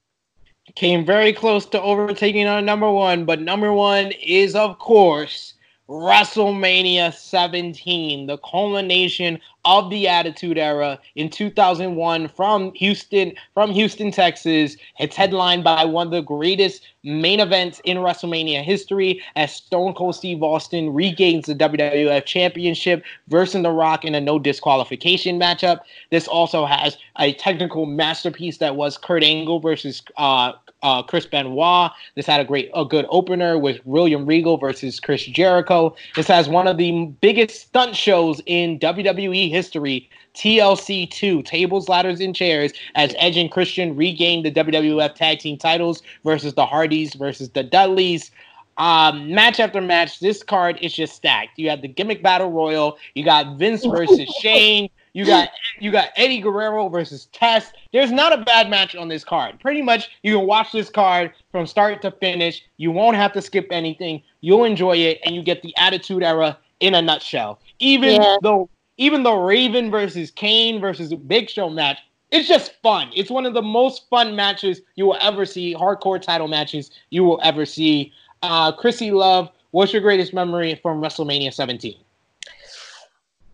Came 0.76 1.06
very 1.06 1.34
close 1.34 1.66
to 1.68 1.82
overtaking 1.82 2.48
our 2.48 2.62
number 2.62 2.90
one, 2.90 3.26
but 3.26 3.42
number 3.42 3.72
one 3.74 4.12
is 4.24 4.56
of 4.56 4.80
course 4.80 5.54
WrestleMania 5.92 7.14
17, 7.14 8.26
the 8.26 8.38
culmination 8.38 9.40
of 9.66 9.90
the 9.90 10.08
Attitude 10.08 10.58
Era 10.58 11.00
in 11.16 11.30
2001 11.30 12.28
from 12.30 12.74
Houston, 12.76 13.34
from 13.54 13.72
Houston, 13.72 14.12
Texas. 14.12 14.78
It's 15.00 15.16
headlined 15.16 15.64
by 15.64 15.86
one 15.86 16.08
of 16.08 16.12
the 16.12 16.22
greatest 16.22 16.82
main 17.04 17.40
events 17.40 17.82
in 17.84 17.98
WrestleMania 17.98 18.64
history 18.64 19.22
as 19.36 19.54
Stone 19.56 19.94
Cold 19.94 20.16
Steve 20.16 20.44
Austin 20.44 20.94
regains 20.94 21.48
the 21.48 21.56
WWF 21.56 22.26
Championship 22.26 23.04
versus 23.28 23.62
The 23.62 23.72
Rock 23.72 24.06
in 24.06 24.16
a 24.16 24.22
no 24.22 24.40
disqualification 24.40 25.40
matchup. 25.40 25.80
This 26.10 26.28
also 26.28 26.66
has 26.66 26.98
a 27.20 27.34
technical 27.34 27.86
masterpiece 27.86 28.58
that 28.58 28.76
was 28.76 28.98
Kurt 28.98 29.24
Angle 29.24 29.60
versus 29.60 30.02
uh, 30.18 30.54
uh, 30.84 31.04
Chris 31.04 31.26
Benoit. 31.26 31.92
This 32.16 32.26
had 32.26 32.42
a 32.42 32.46
great, 32.46 32.70
a 32.74 32.86
good 32.86 33.06
opener 33.10 33.58
with 33.58 33.86
William 33.86 34.26
Regal 34.26 34.58
versus 34.58 35.00
Chris 35.00 35.26
Jericho. 35.26 35.96
This 36.16 36.28
has 36.28 36.50
one 36.50 36.68
of 36.68 36.78
the 36.78 37.06
biggest 37.22 37.62
stunt 37.62 37.96
shows 37.96 38.42
in 38.46 38.80
WWE 38.80 39.51
history. 39.52 40.10
TLC 40.34 41.10
2, 41.12 41.44
Tables, 41.44 41.90
Ladders, 41.90 42.22
and 42.22 42.36
Chairs, 42.36 42.72
as 42.96 43.14
Edge 43.18 43.38
and 43.38 43.52
Christian 43.52 43.96
regained 43.96 44.46
the 44.46 44.52
WWF 44.52 45.14
Tag 45.14 45.40
Team 45.40 45.58
titles 45.58 46.02
versus 46.24 46.54
the 46.54 46.66
Hardys 46.66 47.14
versus 47.14 47.50
the 47.50 47.64
Dudleys. 47.64 48.32
Um, 48.78 49.34
match 49.34 49.60
after 49.60 49.82
match, 49.82 50.20
this 50.20 50.42
card 50.42 50.80
is 50.82 50.94
just 50.94 51.16
stacked. 51.16 51.60
You 51.60 51.70
have 51.70 51.82
the 51.82 51.88
gimmick 51.88 52.24
battle 52.24 52.50
royal. 52.50 52.98
You 53.14 53.26
got 53.26 53.58
Vince 53.58 53.86
versus 53.86 54.28
Shane. 54.40 54.90
You 55.14 55.26
got 55.26 55.50
you 55.80 55.92
got 55.92 56.10
Eddie 56.16 56.40
Guerrero 56.40 56.88
versus 56.88 57.26
Test. 57.34 57.74
There's 57.92 58.14
not 58.14 58.32
a 58.32 58.44
bad 58.44 58.70
match 58.70 58.96
on 58.96 59.10
this 59.10 59.26
card. 59.26 59.60
Pretty 59.60 59.82
much, 59.82 60.10
you 60.24 60.38
can 60.38 60.48
watch 60.48 60.72
this 60.72 60.90
card 60.90 61.34
from 61.52 61.68
start 61.68 62.02
to 62.04 62.12
finish. 62.12 62.64
You 62.78 62.92
won't 62.92 63.18
have 63.18 63.34
to 63.34 63.42
skip 63.42 63.68
anything. 63.72 64.24
You'll 64.40 64.64
enjoy 64.64 64.96
it, 64.98 65.20
and 65.26 65.36
you 65.36 65.44
get 65.44 65.62
the 65.64 65.76
Attitude 65.76 66.24
Era 66.24 66.58
in 66.80 66.96
a 66.96 67.02
nutshell. 67.02 67.60
Even 67.80 68.22
yeah. 68.22 68.38
though 68.42 68.70
even 68.98 69.24
the 69.24 69.34
Raven 69.34 69.90
versus 69.92 70.32
Kane 70.32 70.80
versus 70.80 71.14
Big 71.14 71.50
Show 71.50 71.70
match, 71.70 71.98
it's 72.32 72.48
just 72.48 72.74
fun. 72.82 73.10
It's 73.14 73.30
one 73.30 73.46
of 73.46 73.54
the 73.54 73.62
most 73.62 74.10
fun 74.10 74.36
matches 74.36 74.82
you 74.96 75.06
will 75.06 75.18
ever 75.22 75.46
see. 75.46 75.76
Hardcore 75.76 76.22
title 76.22 76.48
matches 76.48 76.92
you 77.10 77.24
will 77.24 77.40
ever 77.44 77.66
see. 77.66 78.14
Uh, 78.42 78.72
Krssi 78.72 79.12
Luv, 79.12 79.50
what's 79.72 79.92
your 79.92 80.02
greatest 80.02 80.34
memory 80.34 80.80
from 80.82 81.02
WrestleMania 81.02 81.54
17? 81.54 81.98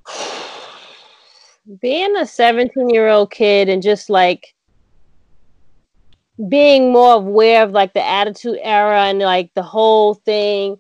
being 1.82 2.16
a 2.16 2.26
17 2.26 2.90
year 2.90 3.10
old 3.10 3.32
kid 3.32 3.68
and 3.68 3.84
just 3.84 4.10
like 4.10 4.54
being 6.48 6.92
more 6.92 7.16
aware 7.16 7.64
of 7.64 7.72
like 7.72 7.94
the 7.94 8.06
attitude 8.06 8.60
era 8.62 9.06
and 9.06 9.20
like 9.20 9.54
the 9.54 9.64
whole 9.64 10.14
thing 10.14 10.78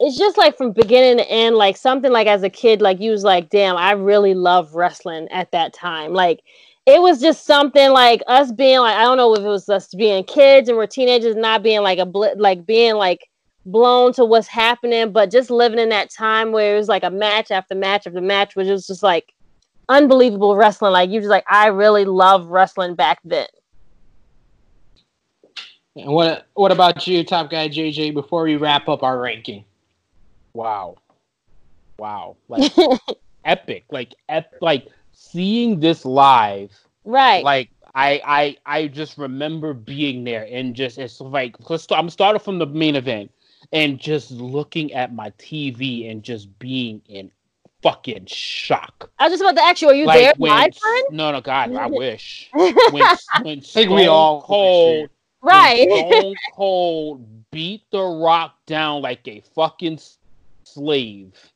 it's 0.00 0.18
just 0.18 0.36
like 0.36 0.56
from 0.56 0.72
beginning 0.72 1.16
to 1.18 1.30
end 1.30 1.56
like 1.56 1.76
something 1.76 2.10
like 2.10 2.26
as 2.26 2.42
a 2.42 2.50
kid 2.50 2.80
like 2.82 3.00
you 3.00 3.10
was 3.10 3.24
like 3.24 3.48
damn 3.50 3.76
i 3.76 3.92
really 3.92 4.34
love 4.34 4.74
wrestling 4.74 5.28
at 5.30 5.50
that 5.52 5.72
time 5.72 6.12
like 6.12 6.40
it 6.86 7.00
was 7.00 7.20
just 7.20 7.46
something 7.46 7.90
like 7.90 8.22
us 8.26 8.50
being 8.50 8.80
like 8.80 8.96
i 8.96 9.02
don't 9.02 9.16
know 9.16 9.32
if 9.34 9.40
it 9.40 9.46
was 9.46 9.68
us 9.68 9.94
being 9.94 10.24
kids 10.24 10.68
and 10.68 10.76
we're 10.76 10.86
teenagers 10.86 11.36
not 11.36 11.62
being 11.62 11.82
like 11.82 11.98
a 11.98 12.06
bl- 12.06 12.36
like 12.36 12.66
being 12.66 12.94
like 12.94 13.28
blown 13.66 14.12
to 14.14 14.24
what's 14.24 14.48
happening, 14.48 15.12
but 15.12 15.30
just 15.30 15.50
living 15.50 15.78
in 15.78 15.88
that 15.90 16.10
time 16.10 16.52
where 16.52 16.74
it 16.74 16.78
was 16.78 16.88
like 16.88 17.04
a 17.04 17.10
match 17.10 17.50
after 17.50 17.74
match 17.74 18.06
after 18.06 18.20
match, 18.20 18.56
which 18.56 18.68
was 18.68 18.86
just 18.86 19.02
like 19.02 19.32
unbelievable 19.88 20.56
wrestling. 20.56 20.92
Like 20.92 21.10
you 21.10 21.20
just 21.20 21.30
like 21.30 21.44
I 21.48 21.68
really 21.68 22.04
love 22.04 22.46
wrestling 22.46 22.94
back 22.94 23.20
then. 23.24 23.46
And 25.94 26.12
what 26.12 26.46
what 26.54 26.72
about 26.72 27.06
you, 27.06 27.24
top 27.24 27.50
guy 27.50 27.68
JJ? 27.68 28.14
Before 28.14 28.44
we 28.44 28.56
wrap 28.56 28.88
up 28.88 29.02
our 29.02 29.18
ranking, 29.18 29.64
wow, 30.54 30.96
wow, 31.98 32.36
like 32.48 32.68
epic, 33.44 33.84
like 33.90 34.14
ep- 34.28 34.54
like 34.60 34.88
seeing 35.12 35.80
this 35.80 36.04
live, 36.04 36.72
right. 37.04 37.44
like 37.44 37.70
I 37.94 38.20
I 38.24 38.56
I 38.80 38.86
just 38.88 39.18
remember 39.18 39.72
being 39.74 40.24
there 40.24 40.46
and 40.50 40.74
just 40.74 40.98
it's 40.98 41.20
like 41.20 41.56
let's 41.68 41.84
start, 41.84 41.98
I'm 42.00 42.10
starting 42.10 42.40
from 42.40 42.58
the 42.58 42.66
main 42.66 42.96
event 42.96 43.30
and 43.72 43.98
just 43.98 44.30
looking 44.32 44.92
at 44.92 45.14
my 45.14 45.32
TV 45.38 46.08
and 46.08 46.22
just 46.22 46.58
being 46.58 47.02
in 47.08 47.30
fucking 47.82 48.26
shock. 48.26 49.10
I 49.18 49.24
was 49.28 49.32
just 49.38 49.42
about 49.42 49.56
to 49.56 49.62
ask 49.64 49.82
you, 49.82 49.88
are 49.88 49.94
you 49.94 50.06
Like 50.06 50.14
there 50.14 50.34
when 50.36 50.72
live, 50.72 50.74
friend? 50.76 51.04
no 51.08 51.30
no 51.32 51.40
God 51.40 51.72
I 51.74 51.86
wish 51.88 52.54
when 52.86 53.10
when 53.40 53.60
think 53.74 53.90
we 53.90 54.06
all 54.08 54.42
Cold 54.42 55.10
Right. 55.42 55.86
when 55.88 56.06
Stone 56.06 56.38
Cold 56.50 57.50
beat 57.50 57.82
The 57.90 58.02
Rock 58.02 58.54
down 58.66 59.02
like 59.02 59.26
a 59.28 59.40
fucking 59.54 59.94
s- 59.94 60.18
slave. 60.72 61.34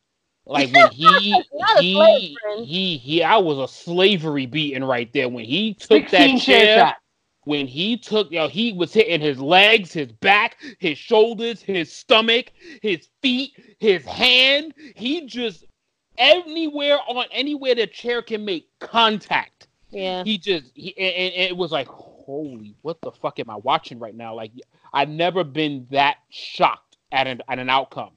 Like 0.49 0.73
when 0.73 0.91
he 0.93 1.43
he, 1.81 2.37
he 2.63 2.97
he 2.99 3.23
I 3.25 3.37
was 3.37 3.59
a 3.59 3.67
slavery 3.67 4.47
beating 4.47 4.85
right 4.85 5.13
there 5.13 5.29
when 5.29 5.45
he 5.45 5.75
took 5.75 6.09
that 6.11 6.39
chair 6.39 6.79
shot. 6.79 6.97
When 7.43 7.67
he 7.67 7.97
took, 7.97 8.31
you 8.31 8.39
know, 8.39 8.47
he 8.47 8.73
was 8.73 8.93
hitting 8.93 9.21
his 9.21 9.41
legs, 9.41 9.93
his 9.93 10.13
back, 10.13 10.59
his 10.79 10.99
shoulders, 10.99 11.63
his 11.63 11.93
stomach, 11.93 12.53
his 12.81 13.09
feet, 13.23 13.55
his 13.81 14.05
hand. 14.05 14.73
He 14.95 15.27
just 15.27 15.65
anywhere 16.19 16.99
on 17.09 17.25
anywhere 17.33 17.75
the 17.75 17.89
chair 17.89 18.23
can 18.23 18.45
make 18.45 18.69
contact 18.79 19.69
yeah. 19.91 20.25
he 20.25 20.39
just 20.39 20.71
he 20.75 20.97
and, 20.99 21.35
and 21.35 21.51
it 21.51 21.57
was 21.57 21.73
like 21.73 21.87
holy 21.89 22.75
what 22.83 23.01
the 23.03 23.11
fuck 23.11 23.39
am 23.39 23.51
i 23.51 23.57
watching 23.57 23.99
right 23.99 24.15
now 24.15 24.35
like 24.35 24.53
i've 24.93 25.09
never 25.09 25.45
been 25.45 25.87
that 25.91 26.17
shocked 26.31 26.97
at 27.13 27.27
an, 27.27 27.41
at 27.49 27.59
an 27.59 27.69
outcome 27.69 28.11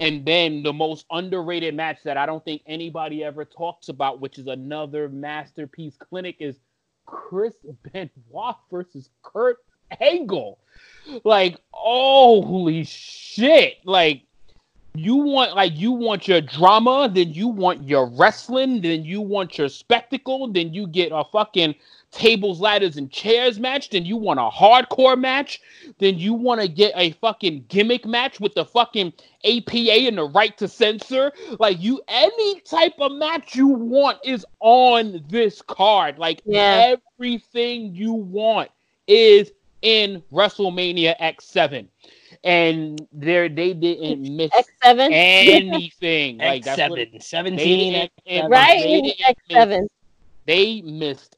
and 0.00 0.24
then 0.24 0.62
the 0.62 0.72
most 0.72 1.06
underrated 1.10 1.74
match 1.74 1.98
that 2.04 2.16
i 2.16 2.26
don't 2.26 2.44
think 2.44 2.62
anybody 2.66 3.24
ever 3.24 3.44
talks 3.44 3.88
about 3.88 4.20
which 4.20 4.38
is 4.38 4.46
another 4.46 5.08
masterpiece 5.08 5.96
clinic 5.96 6.36
is 6.40 6.56
chris 7.06 7.54
benoit 7.92 8.56
versus 8.70 9.10
kurt 9.22 9.58
angle. 10.00 10.58
Like 11.24 11.58
holy 11.70 12.84
shit. 12.84 13.78
Like 13.84 14.22
you 14.94 15.16
want 15.16 15.54
like 15.54 15.76
you 15.76 15.92
want 15.92 16.26
your 16.26 16.40
drama, 16.40 17.10
then 17.12 17.32
you 17.32 17.48
want 17.48 17.86
your 17.88 18.06
wrestling, 18.06 18.80
then 18.80 19.04
you 19.04 19.20
want 19.20 19.58
your 19.58 19.68
spectacle, 19.68 20.50
then 20.52 20.72
you 20.72 20.86
get 20.86 21.12
a 21.12 21.24
fucking 21.24 21.74
tables, 22.16 22.60
ladders, 22.60 22.96
and 22.96 23.10
chairs 23.10 23.60
match, 23.60 23.90
then 23.90 24.04
you 24.06 24.16
want 24.16 24.40
a 24.40 24.48
hardcore 24.48 25.18
match, 25.18 25.60
then 25.98 26.18
you 26.18 26.32
want 26.32 26.60
to 26.60 26.66
get 26.68 26.92
a 26.96 27.10
fucking 27.12 27.64
gimmick 27.68 28.06
match 28.06 28.40
with 28.40 28.54
the 28.54 28.64
fucking 28.64 29.12
APA 29.44 30.06
and 30.08 30.16
the 30.18 30.24
right 30.34 30.56
to 30.58 30.66
censor. 30.66 31.30
Like 31.58 31.80
you 31.80 32.00
any 32.08 32.60
type 32.60 32.94
of 33.00 33.12
match 33.12 33.54
you 33.54 33.68
want 33.68 34.18
is 34.24 34.44
on 34.60 35.22
this 35.28 35.60
card. 35.62 36.18
Like 36.18 36.40
Yeah. 36.46 36.96
everything 37.18 37.94
you 37.94 38.12
want 38.14 38.70
is 39.06 39.52
in 39.82 40.22
WrestleMania 40.32 41.18
X7. 41.20 41.86
And 42.44 43.06
there 43.12 43.48
they 43.48 43.72
didn't 43.74 44.36
miss 44.36 44.50
X 44.54 44.68
seven. 44.82 45.12
anything. 45.12 46.38
like 46.38 46.64
that's 46.64 46.78
what 46.88 46.98
X7, 46.98 47.56
they 47.56 48.10
X7. 48.26 48.48
right. 48.48 48.82
They 48.82 49.14
X 49.26 49.42
seven. 49.50 49.80
miss- 49.82 49.88
they 50.46 50.80
missed 50.82 51.36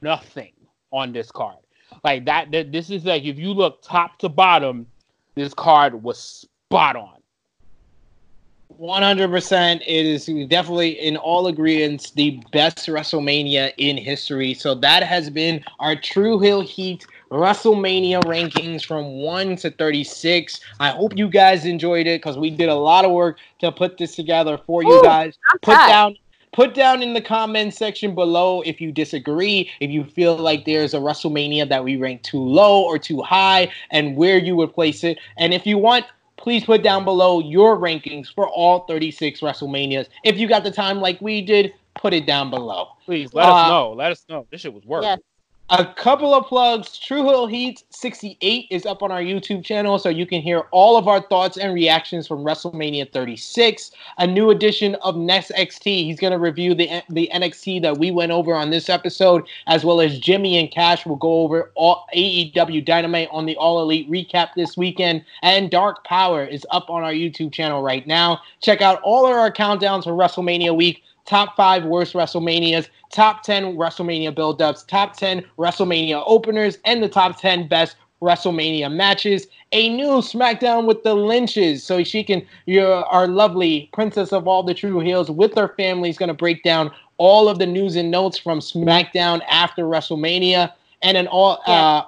nothing 0.00 0.52
on 0.92 1.12
this 1.12 1.30
card. 1.30 1.58
Like 2.04 2.24
that, 2.26 2.50
that 2.52 2.72
this 2.72 2.90
is 2.90 3.04
like 3.04 3.24
if 3.24 3.38
you 3.38 3.52
look 3.52 3.82
top 3.82 4.18
to 4.20 4.28
bottom, 4.28 4.86
this 5.34 5.54
card 5.54 6.02
was 6.02 6.46
spot 6.66 6.96
on. 6.96 7.16
100%. 8.80 9.80
It 9.80 9.86
is 9.86 10.26
definitely 10.48 10.90
in 10.90 11.16
all 11.16 11.46
agreements 11.46 12.10
the 12.10 12.42
best 12.52 12.86
WrestleMania 12.86 13.72
in 13.78 13.96
history. 13.96 14.52
So 14.54 14.74
that 14.74 15.02
has 15.02 15.30
been 15.30 15.64
our 15.78 15.96
True 15.96 16.38
Heel 16.38 16.60
Heat 16.60 17.06
WrestleMania 17.30 18.22
rankings 18.24 18.84
from 18.84 19.22
1 19.22 19.56
to 19.56 19.70
36. 19.70 20.60
I 20.78 20.90
hope 20.90 21.16
you 21.16 21.28
guys 21.28 21.64
enjoyed 21.64 22.06
it 22.06 22.20
because 22.20 22.36
we 22.36 22.50
did 22.50 22.68
a 22.68 22.74
lot 22.74 23.04
of 23.04 23.12
work 23.12 23.38
to 23.60 23.72
put 23.72 23.96
this 23.96 24.14
together 24.14 24.58
for 24.66 24.82
you 24.82 25.02
guys. 25.02 25.38
Put 25.62 25.74
tired. 25.74 25.88
down 25.88 26.16
put 26.52 26.74
down 26.74 27.02
in 27.02 27.14
the 27.14 27.20
comment 27.20 27.74
section 27.74 28.14
below 28.14 28.62
if 28.62 28.80
you 28.80 28.92
disagree, 28.92 29.70
if 29.80 29.90
you 29.90 30.04
feel 30.04 30.36
like 30.36 30.64
there's 30.64 30.94
a 30.94 30.98
WrestleMania 30.98 31.68
that 31.68 31.84
we 31.84 31.96
rank 31.96 32.22
too 32.22 32.40
low 32.40 32.82
or 32.82 32.98
too 32.98 33.22
high, 33.22 33.70
and 33.90 34.16
where 34.16 34.38
you 34.38 34.56
would 34.56 34.72
place 34.72 35.04
it. 35.04 35.18
And 35.38 35.52
if 35.52 35.66
you 35.66 35.78
want, 35.78 36.06
please 36.36 36.64
put 36.64 36.82
down 36.82 37.04
below 37.04 37.40
your 37.40 37.78
rankings 37.78 38.32
for 38.34 38.48
all 38.48 38.86
36 38.86 39.40
WrestleManias. 39.40 40.08
If 40.24 40.38
you 40.38 40.48
got 40.48 40.64
the 40.64 40.70
time 40.70 41.00
like 41.00 41.20
we 41.20 41.42
did, 41.42 41.72
put 41.94 42.12
it 42.12 42.26
down 42.26 42.50
below. 42.50 42.88
Please 43.04 43.32
let 43.34 43.46
Uh, 43.46 43.52
us 43.54 43.68
know. 43.68 43.92
Let 43.92 44.12
us 44.12 44.24
know. 44.28 44.46
This 44.50 44.60
shit 44.60 44.72
was 44.74 44.84
work. 44.84 45.02
Yes. 45.02 45.18
A 45.70 45.84
couple 45.84 46.32
of 46.32 46.46
plugs. 46.46 46.96
True 46.96 47.24
Heel 47.24 47.48
Heat 47.48 47.82
68 47.90 48.68
is 48.70 48.86
up 48.86 49.02
on 49.02 49.10
our 49.10 49.20
YouTube 49.20 49.64
channel, 49.64 49.98
so 49.98 50.08
you 50.08 50.24
can 50.24 50.40
hear 50.40 50.60
all 50.70 50.96
of 50.96 51.08
our 51.08 51.20
thoughts 51.20 51.56
and 51.56 51.74
reactions 51.74 52.28
from 52.28 52.44
WrestleMania 52.44 53.12
36. 53.12 53.90
A 54.18 54.28
new 54.28 54.50
edition 54.50 54.94
of 55.02 55.16
Next 55.16 55.50
XT. 55.58 56.04
He's 56.04 56.20
going 56.20 56.32
to 56.32 56.38
review 56.38 56.72
the 56.72 57.02
the 57.10 57.28
NXT 57.34 57.82
that 57.82 57.98
we 57.98 58.12
went 58.12 58.30
over 58.30 58.54
on 58.54 58.70
this 58.70 58.88
episode, 58.88 59.42
as 59.66 59.84
well 59.84 60.00
as 60.00 60.20
Jimmy 60.20 60.56
and 60.56 60.70
Cash 60.70 61.04
will 61.04 61.16
go 61.16 61.40
over 61.40 61.72
all 61.74 62.06
AEW 62.14 62.84
Dynamite 62.84 63.28
on 63.32 63.44
the 63.44 63.56
All 63.56 63.82
Elite 63.82 64.08
recap 64.08 64.50
this 64.54 64.76
weekend. 64.76 65.24
And 65.42 65.68
Dark 65.68 66.04
Power 66.04 66.44
is 66.44 66.64
up 66.70 66.88
on 66.90 67.02
our 67.02 67.12
YouTube 67.12 67.52
channel 67.52 67.82
right 67.82 68.06
now. 68.06 68.40
Check 68.62 68.82
out 68.82 69.00
all 69.02 69.26
of 69.26 69.32
our 69.32 69.50
countdowns 69.50 70.04
for 70.04 70.12
WrestleMania 70.12 70.76
week 70.76 71.02
top 71.26 71.56
five 71.56 71.84
worst 71.84 72.14
WrestleManias, 72.14 72.88
top 73.12 73.42
10 73.42 73.76
WrestleMania 73.76 74.34
build-ups, 74.34 74.84
top 74.84 75.16
10 75.16 75.44
WrestleMania 75.58 76.22
openers, 76.26 76.78
and 76.84 77.02
the 77.02 77.08
top 77.08 77.40
10 77.40 77.68
best 77.68 77.96
WrestleMania 78.22 78.90
matches. 78.90 79.46
A 79.72 79.94
new 79.94 80.20
SmackDown 80.22 80.86
with 80.86 81.02
the 81.02 81.14
Lynches, 81.14 81.82
so 81.84 82.02
she 82.02 82.24
can, 82.24 82.46
your 82.64 83.04
our 83.06 83.26
lovely 83.26 83.90
princess 83.92 84.32
of 84.32 84.48
all 84.48 84.62
the 84.62 84.74
true 84.74 85.00
heels 85.00 85.30
with 85.30 85.54
her 85.54 85.68
family 85.76 86.08
is 86.08 86.16
going 86.16 86.28
to 86.28 86.34
break 86.34 86.62
down 86.62 86.90
all 87.18 87.48
of 87.48 87.58
the 87.58 87.66
news 87.66 87.96
and 87.96 88.10
notes 88.10 88.38
from 88.38 88.60
SmackDown 88.60 89.40
after 89.50 89.84
WrestleMania, 89.84 90.72
and 91.02 91.16
an 91.16 91.26
all. 91.26 91.60
Uh, 91.66 92.04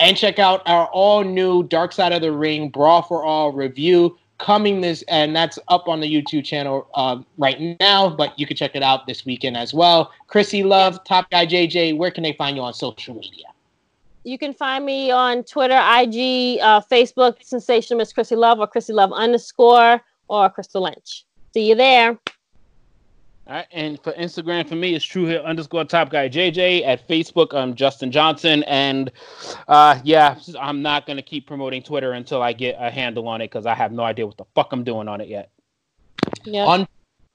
and 0.00 0.16
check 0.16 0.38
out 0.38 0.62
our 0.66 0.86
all 0.86 1.24
new 1.24 1.64
Dark 1.64 1.92
Side 1.92 2.12
of 2.12 2.22
the 2.22 2.30
Ring 2.30 2.68
Brawl 2.68 3.02
for 3.02 3.24
All 3.24 3.50
review 3.50 4.16
coming 4.38 4.80
this, 4.80 5.02
and 5.08 5.34
that's 5.34 5.58
up 5.68 5.88
on 5.88 6.00
the 6.00 6.06
YouTube 6.06 6.44
channel 6.44 6.88
uh, 6.94 7.18
right 7.36 7.76
now. 7.80 8.08
But 8.08 8.38
you 8.38 8.46
can 8.46 8.56
check 8.56 8.72
it 8.74 8.82
out 8.82 9.06
this 9.06 9.24
weekend 9.26 9.56
as 9.56 9.74
well. 9.74 10.12
Krssi 10.28 10.64
Luv, 10.64 11.04
Top 11.04 11.30
Guy 11.30 11.46
JJ, 11.46 11.96
where 11.96 12.10
can 12.10 12.22
they 12.22 12.32
find 12.32 12.56
you 12.56 12.62
on 12.62 12.72
social 12.74 13.14
media? 13.14 13.46
You 14.24 14.38
can 14.38 14.52
find 14.52 14.84
me 14.84 15.10
on 15.10 15.44
Twitter, 15.44 15.76
IG, 15.76 16.60
uh, 16.60 16.80
Facebook, 16.80 17.42
Sensational 17.42 17.98
Miss 17.98 18.12
Krssi 18.12 18.36
Luv 18.36 18.58
or 18.58 18.66
Krssi 18.66 18.94
Luv 18.94 19.12
underscore 19.12 20.00
or 20.28 20.50
Crystal 20.50 20.82
Lynch. 20.82 21.24
See 21.54 21.68
you 21.68 21.74
there. 21.74 22.18
All 23.48 23.54
right, 23.54 23.66
and 23.72 23.98
for 24.02 24.12
Instagram, 24.12 24.68
for 24.68 24.74
me, 24.74 24.94
it's 24.94 25.02
True 25.02 25.24
Heel 25.24 25.40
underscore 25.40 25.84
Top 25.84 26.10
Guy 26.10 26.28
JJ. 26.28 26.86
At 26.86 27.08
Facebook, 27.08 27.54
I'm 27.54 27.74
Justin 27.74 28.12
Johnson, 28.12 28.62
and 28.64 29.10
uh, 29.68 29.98
yeah, 30.04 30.38
I'm 30.60 30.82
not 30.82 31.06
gonna 31.06 31.22
keep 31.22 31.46
promoting 31.46 31.82
Twitter 31.82 32.12
until 32.12 32.42
I 32.42 32.52
get 32.52 32.76
a 32.78 32.90
handle 32.90 33.26
on 33.26 33.40
it 33.40 33.46
because 33.46 33.64
I 33.64 33.74
have 33.74 33.90
no 33.90 34.02
idea 34.02 34.26
what 34.26 34.36
the 34.36 34.44
fuck 34.54 34.68
I'm 34.72 34.84
doing 34.84 35.08
on 35.08 35.22
it 35.22 35.28
yet. 35.28 35.50
Yeah. 36.44 36.66
On 36.66 36.86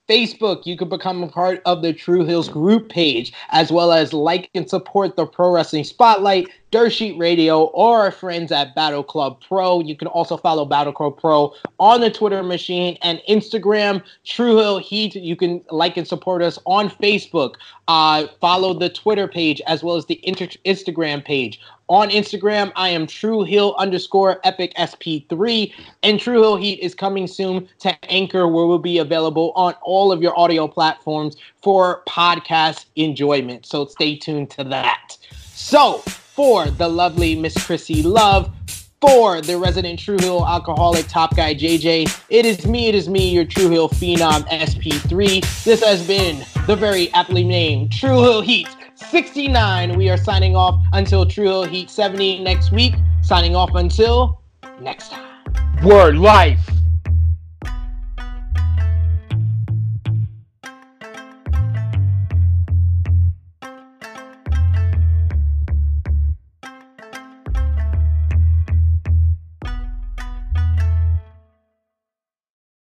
Facebook, 0.09 0.65
you 0.65 0.75
can 0.75 0.89
become 0.89 1.23
a 1.23 1.27
part 1.27 1.61
of 1.65 1.81
the 1.81 1.93
True 1.93 2.25
Heels 2.25 2.49
group 2.49 2.89
page, 2.89 3.31
as 3.51 3.71
well 3.71 3.93
as 3.93 4.11
like 4.11 4.49
and 4.53 4.69
support 4.69 5.15
the 5.15 5.25
Pro 5.25 5.51
Wrestling 5.51 5.85
Spotlight, 5.85 6.49
Dirt 6.71 6.89
Sheet 6.91 7.17
Radio, 7.17 7.65
or 7.65 8.01
our 8.01 8.11
friends 8.11 8.51
at 8.51 8.75
Battle 8.75 9.03
Club 9.03 9.41
Pro. 9.47 9.79
You 9.79 9.95
can 9.95 10.09
also 10.09 10.35
follow 10.35 10.65
Battle 10.65 10.91
Club 10.91 11.19
Pro 11.19 11.53
on 11.79 12.01
the 12.01 12.11
Twitter 12.11 12.43
machine 12.43 12.97
and 13.01 13.21
Instagram. 13.29 14.03
True 14.25 14.57
Heel 14.57 14.77
Heat. 14.79 15.15
You 15.15 15.37
can 15.37 15.63
like 15.69 15.95
and 15.95 16.07
support 16.07 16.41
us 16.41 16.59
on 16.65 16.89
Facebook. 16.89 17.55
Uh, 17.87 18.27
follow 18.41 18.73
the 18.73 18.89
Twitter 18.89 19.27
page 19.27 19.61
as 19.67 19.83
well 19.83 19.95
as 19.95 20.05
the 20.07 20.19
inter- 20.27 20.47
Instagram 20.65 21.23
page. 21.23 21.61
On 21.93 22.09
Instagram, 22.09 22.71
I 22.75 22.89
am 22.89 23.05
True 23.05 23.43
Heel 23.43 23.75
underscore 23.77 24.39
Epic 24.43 24.73
SP3, 24.79 25.71
and 26.01 26.19
True 26.19 26.41
Heel 26.41 26.55
Heat 26.55 26.79
is 26.79 26.95
coming 26.95 27.27
soon 27.27 27.69
to 27.81 27.95
Anchor, 28.11 28.47
where 28.47 28.65
we'll 28.65 28.79
be 28.79 28.97
available 28.97 29.51
on 29.55 29.75
all 29.83 30.11
of 30.11 30.19
your 30.19 30.35
audio 30.35 30.67
platforms 30.67 31.37
for 31.61 32.01
podcast 32.09 32.85
enjoyment. 32.95 33.67
So 33.67 33.85
stay 33.85 34.15
tuned 34.15 34.49
to 34.49 34.63
that. 34.63 35.19
So, 35.53 35.99
for 35.99 36.65
the 36.65 36.87
lovely 36.87 37.35
Miss 37.35 37.63
Chrissy 37.63 38.01
Love, 38.01 38.51
for 38.99 39.41
the 39.41 39.59
resident 39.59 39.99
True 39.99 40.17
Heel 40.17 40.43
alcoholic 40.47 41.07
top 41.07 41.35
guy 41.35 41.53
JJ, 41.53 42.23
it 42.29 42.43
is 42.47 42.65
me, 42.65 42.87
it 42.87 42.95
is 42.95 43.07
me, 43.07 43.29
your 43.29 43.45
True 43.45 43.69
Heel 43.69 43.89
phenom 43.89 44.49
SP3. 44.49 45.63
This 45.63 45.83
has 45.83 46.07
been 46.07 46.43
the 46.65 46.75
very 46.75 47.13
aptly 47.13 47.43
named 47.43 47.91
True 47.91 48.19
Heel 48.19 48.41
Heat 48.41 48.67
69. 49.09 49.97
We 49.97 50.09
are 50.09 50.17
signing 50.17 50.55
off 50.55 50.83
until 50.93 51.25
True 51.25 51.63
Heat 51.63 51.89
70 51.89 52.43
next 52.43 52.71
week. 52.71 52.95
Signing 53.21 53.55
off 53.55 53.75
until 53.75 54.41
next 54.81 55.11
time. 55.11 55.43
Word 55.83 56.17
life. 56.17 56.59